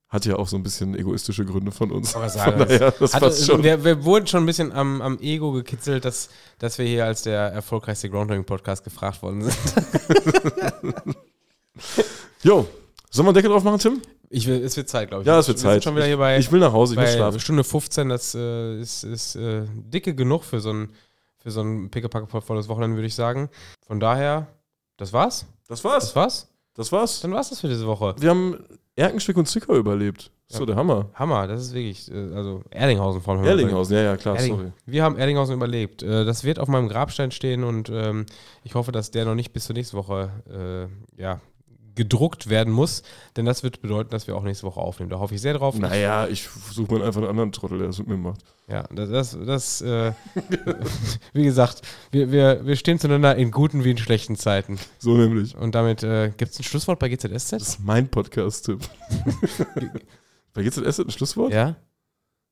hat 0.08 0.24
ja 0.24 0.36
auch 0.36 0.46
so 0.46 0.56
ein 0.56 0.62
bisschen 0.62 0.94
egoistische 0.96 1.44
Gründe 1.44 1.72
von 1.72 1.90
uns. 1.90 2.14
Aber 2.14 2.28
sagen, 2.28 2.58
Von 2.58 2.68
daher, 2.68 2.92
das 2.92 3.10
passt 3.12 3.44
schon. 3.46 3.62
Wir, 3.62 3.82
wir 3.84 4.04
wurden 4.04 4.26
schon 4.26 4.44
ein 4.44 4.46
bisschen 4.46 4.72
am, 4.72 5.02
am 5.02 5.18
Ego 5.18 5.50
gekitzelt, 5.52 6.04
dass, 6.04 6.28
dass 6.58 6.78
wir 6.78 6.86
hier 6.86 7.04
als 7.06 7.22
der 7.22 7.40
erfolgreichste 7.52 8.08
Groundhogging-Podcast 8.10 8.84
gefragt 8.84 9.22
worden 9.22 9.42
sind. 9.44 9.56
Jo, 12.42 12.66
sollen 13.10 13.26
wir 13.26 13.30
einen 13.30 13.34
Deckel 13.34 13.50
drauf 13.50 13.64
machen, 13.64 13.78
Tim? 13.78 14.00
Ich 14.28 14.46
will, 14.46 14.62
es 14.64 14.76
wird 14.76 14.88
Zeit, 14.88 15.08
glaube 15.08 15.22
ich. 15.22 15.26
Ja, 15.26 15.38
es 15.38 15.48
wird 15.48 15.58
Wir 15.58 15.60
sind 15.62 15.70
Zeit. 15.70 15.84
schon 15.84 15.96
wieder 15.96 16.06
hier 16.06 16.16
bei, 16.16 16.38
Ich 16.38 16.50
will 16.50 16.60
nach 16.60 16.72
Hause, 16.72 16.94
ich 16.94 16.98
will 16.98 17.06
bei 17.06 17.12
schlafen. 17.12 17.40
Stunde 17.40 17.64
15. 17.64 18.08
Das 18.08 18.34
äh, 18.34 18.80
ist, 18.80 19.04
ist 19.04 19.36
äh, 19.36 19.62
dicke 19.74 20.14
genug 20.14 20.44
für 20.44 20.60
so 20.60 20.72
ein, 20.72 20.90
für 21.38 21.50
so 21.50 21.60
ein 21.62 21.90
pickepacke-volles 21.90 22.68
Wochenende, 22.68 22.96
würde 22.96 23.06
ich 23.06 23.14
sagen. 23.14 23.48
Von 23.86 24.00
daher, 24.00 24.48
das 24.96 25.12
war's? 25.12 25.46
Das 25.68 25.82
Das 25.82 25.84
war's. 25.84 26.16
war's? 26.16 26.48
Das 26.74 26.92
war's. 26.92 27.20
Dann 27.20 27.32
war's 27.32 27.50
das 27.50 27.60
für 27.60 27.68
diese 27.68 27.86
Woche. 27.86 28.14
Wir 28.18 28.30
haben 28.30 28.58
Erkenstück 28.96 29.36
und 29.36 29.46
Zwickau 29.46 29.76
überlebt. 29.76 30.30
So, 30.48 30.60
Ja. 30.60 30.66
der 30.66 30.76
Hammer. 30.76 31.10
Hammer, 31.14 31.46
das 31.48 31.62
ist 31.62 31.74
wirklich, 31.74 32.10
äh, 32.10 32.34
also 32.34 32.62
Erlinghausen 32.70 33.20
vor 33.20 33.34
allem. 33.34 33.44
Erlinghausen, 33.44 33.96
ja, 33.96 34.02
ja, 34.02 34.16
klar, 34.16 34.36
Erling- 34.36 34.56
sorry. 34.56 34.72
Wir 34.86 35.02
haben 35.02 35.16
Erlinghausen 35.18 35.54
überlebt. 35.54 36.02
Äh, 36.02 36.24
Das 36.24 36.44
wird 36.44 36.58
auf 36.60 36.68
meinem 36.68 36.88
Grabstein 36.88 37.30
stehen 37.32 37.64
und 37.64 37.90
ähm, 37.92 38.26
ich 38.64 38.74
hoffe, 38.74 38.92
dass 38.92 39.10
der 39.10 39.24
noch 39.24 39.34
nicht 39.34 39.52
bis 39.52 39.64
zur 39.66 39.74
nächsten 39.74 39.96
Woche 39.96 40.30
äh, 41.18 41.20
ja, 41.20 41.40
gedruckt 41.96 42.48
werden 42.48 42.72
muss, 42.72 43.02
denn 43.36 43.44
das 43.44 43.62
wird 43.62 43.80
bedeuten, 43.80 44.10
dass 44.10 44.26
wir 44.26 44.36
auch 44.36 44.42
nächste 44.42 44.66
Woche 44.66 44.80
aufnehmen. 44.80 45.10
Da 45.10 45.18
hoffe 45.18 45.34
ich 45.34 45.40
sehr 45.40 45.54
drauf. 45.54 45.76
Naja, 45.76 46.28
ich 46.28 46.48
suche 46.70 46.94
mir 46.94 47.04
einfach 47.04 47.20
einen 47.20 47.30
anderen 47.30 47.52
Trottel, 47.52 47.78
der 47.78 47.88
das 47.88 47.98
mit 47.98 48.08
mir 48.08 48.16
macht. 48.16 48.44
Ja, 48.68 48.84
das, 48.94 49.10
das, 49.10 49.38
das 49.44 49.80
äh, 49.80 50.12
wie 51.32 51.44
gesagt, 51.44 51.82
wir, 52.10 52.30
wir, 52.30 52.64
wir 52.64 52.76
stehen 52.76 52.98
zueinander 52.98 53.34
in 53.36 53.50
guten 53.50 53.84
wie 53.84 53.90
in 53.90 53.98
schlechten 53.98 54.36
Zeiten. 54.36 54.78
So 54.98 55.16
nämlich. 55.16 55.56
Und 55.56 55.74
damit 55.74 56.02
äh, 56.02 56.32
gibt 56.36 56.52
es 56.52 56.60
ein 56.60 56.64
Schlusswort 56.64 56.98
bei 56.98 57.08
GZSZ? 57.08 57.52
Das 57.52 57.68
ist 57.68 57.80
mein 57.80 58.08
Podcast-Tipp. 58.08 58.80
Bei 60.56 60.62
GZS 60.62 61.00
ein 61.00 61.10
Schlusswort? 61.10 61.52
Ja. 61.52 61.76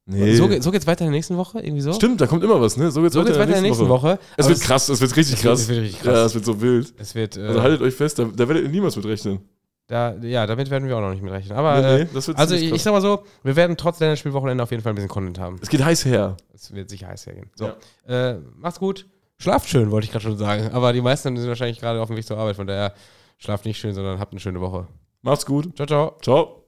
Nee. 0.06 0.34
So, 0.36 0.48
geht- 0.48 0.62
so 0.62 0.70
geht's 0.70 0.86
weiter 0.86 1.00
in 1.04 1.10
der 1.10 1.16
nächsten 1.18 1.36
Woche? 1.36 1.60
Irgendwie 1.60 1.80
so? 1.80 1.92
Stimmt, 1.94 2.20
da 2.20 2.26
kommt 2.26 2.44
immer 2.44 2.60
was, 2.60 2.76
ne? 2.76 2.90
So 2.90 3.00
geht's, 3.00 3.14
So 3.14 3.24
geht's 3.24 3.38
weiter 3.38 3.48
in 3.56 3.62
der 3.62 3.62
nächsten 3.62 3.88
Woche. 3.88 4.18
Es 4.36 4.44
Aber 4.44 4.54
wird 4.54 4.60
krass, 4.62 4.88
es 4.90 5.00
wird 5.00 5.16
richtig 5.16 5.36
es 5.36 5.42
krass. 5.42 5.60
es 5.62 5.68
wird 5.68 5.80
richtig 5.80 6.00
krass. 6.02 6.14
Ja, 6.14 6.24
es 6.26 6.34
wird 6.34 6.44
so 6.44 6.60
wild. 6.60 6.92
Es 6.98 7.14
wird, 7.14 7.36
äh, 7.38 7.46
Also 7.46 7.62
haltet 7.62 7.80
euch 7.80 7.94
fest, 7.94 8.18
da, 8.18 8.24
da 8.24 8.46
werdet 8.48 8.64
ihr 8.64 8.68
niemals 8.68 8.96
mit 8.96 9.06
rechnen. 9.06 9.38
da, 9.86 10.14
ja, 10.22 10.46
damit 10.46 10.68
werden 10.70 10.86
wir 10.88 10.96
auch 10.96 11.00
noch 11.00 11.10
nicht 11.10 11.22
mit 11.22 11.32
rechnen. 11.32 11.56
Aber 11.56 11.80
Nee, 11.80 11.82
nee, 11.96 12.00
äh, 12.02 12.06
das 12.12 12.28
wird 12.28 12.38
also 12.38 12.54
ich, 12.54 12.70
ich 12.70 12.82
sag 12.82 12.92
mal 12.92 13.00
so, 13.00 13.22
wir 13.44 13.56
werden 13.56 13.76
trotz 13.78 13.98
Länderspielwochenende 14.00 14.62
auf 14.62 14.70
jeden 14.70 14.82
Fall 14.82 14.92
ein 14.92 14.96
bisschen 14.96 15.08
Content 15.10 15.38
haben. 15.38 15.56
Es 15.62 15.68
geht 15.70 15.82
heiß 15.82 16.04
her. 16.04 16.36
Es 16.52 16.74
wird 16.74 16.90
sicher 16.90 17.08
heiß 17.08 17.24
hergehen. 17.26 17.50
So, 17.54 17.70
äh, 18.06 18.34
macht's 18.56 18.78
gut. 18.78 19.06
Schlaft 19.38 19.68
schön, 19.70 19.90
wollte 19.90 20.04
ich 20.04 20.10
gerade 20.12 20.22
schon 20.24 20.36
sagen. 20.36 20.70
Aber 20.72 20.92
die 20.92 21.00
meisten 21.00 21.34
sind 21.36 21.48
wahrscheinlich 21.48 21.80
gerade 21.80 22.00
auf 22.00 22.08
dem 22.08 22.16
Weg 22.16 22.26
zur 22.26 22.36
Arbeit. 22.38 22.56
Von 22.56 22.66
daher 22.66 22.92
schlaft 23.38 23.64
nicht 23.64 23.78
schön, 23.78 23.94
sondern 23.94 24.18
habt 24.20 24.32
eine 24.32 24.40
schöne 24.40 24.60
Woche. 24.60 24.86
Macht's 25.22 25.44
gut. 25.46 25.74
Ciao, 25.76 25.86
ciao. 25.86 26.16
Ciao. 26.22 26.63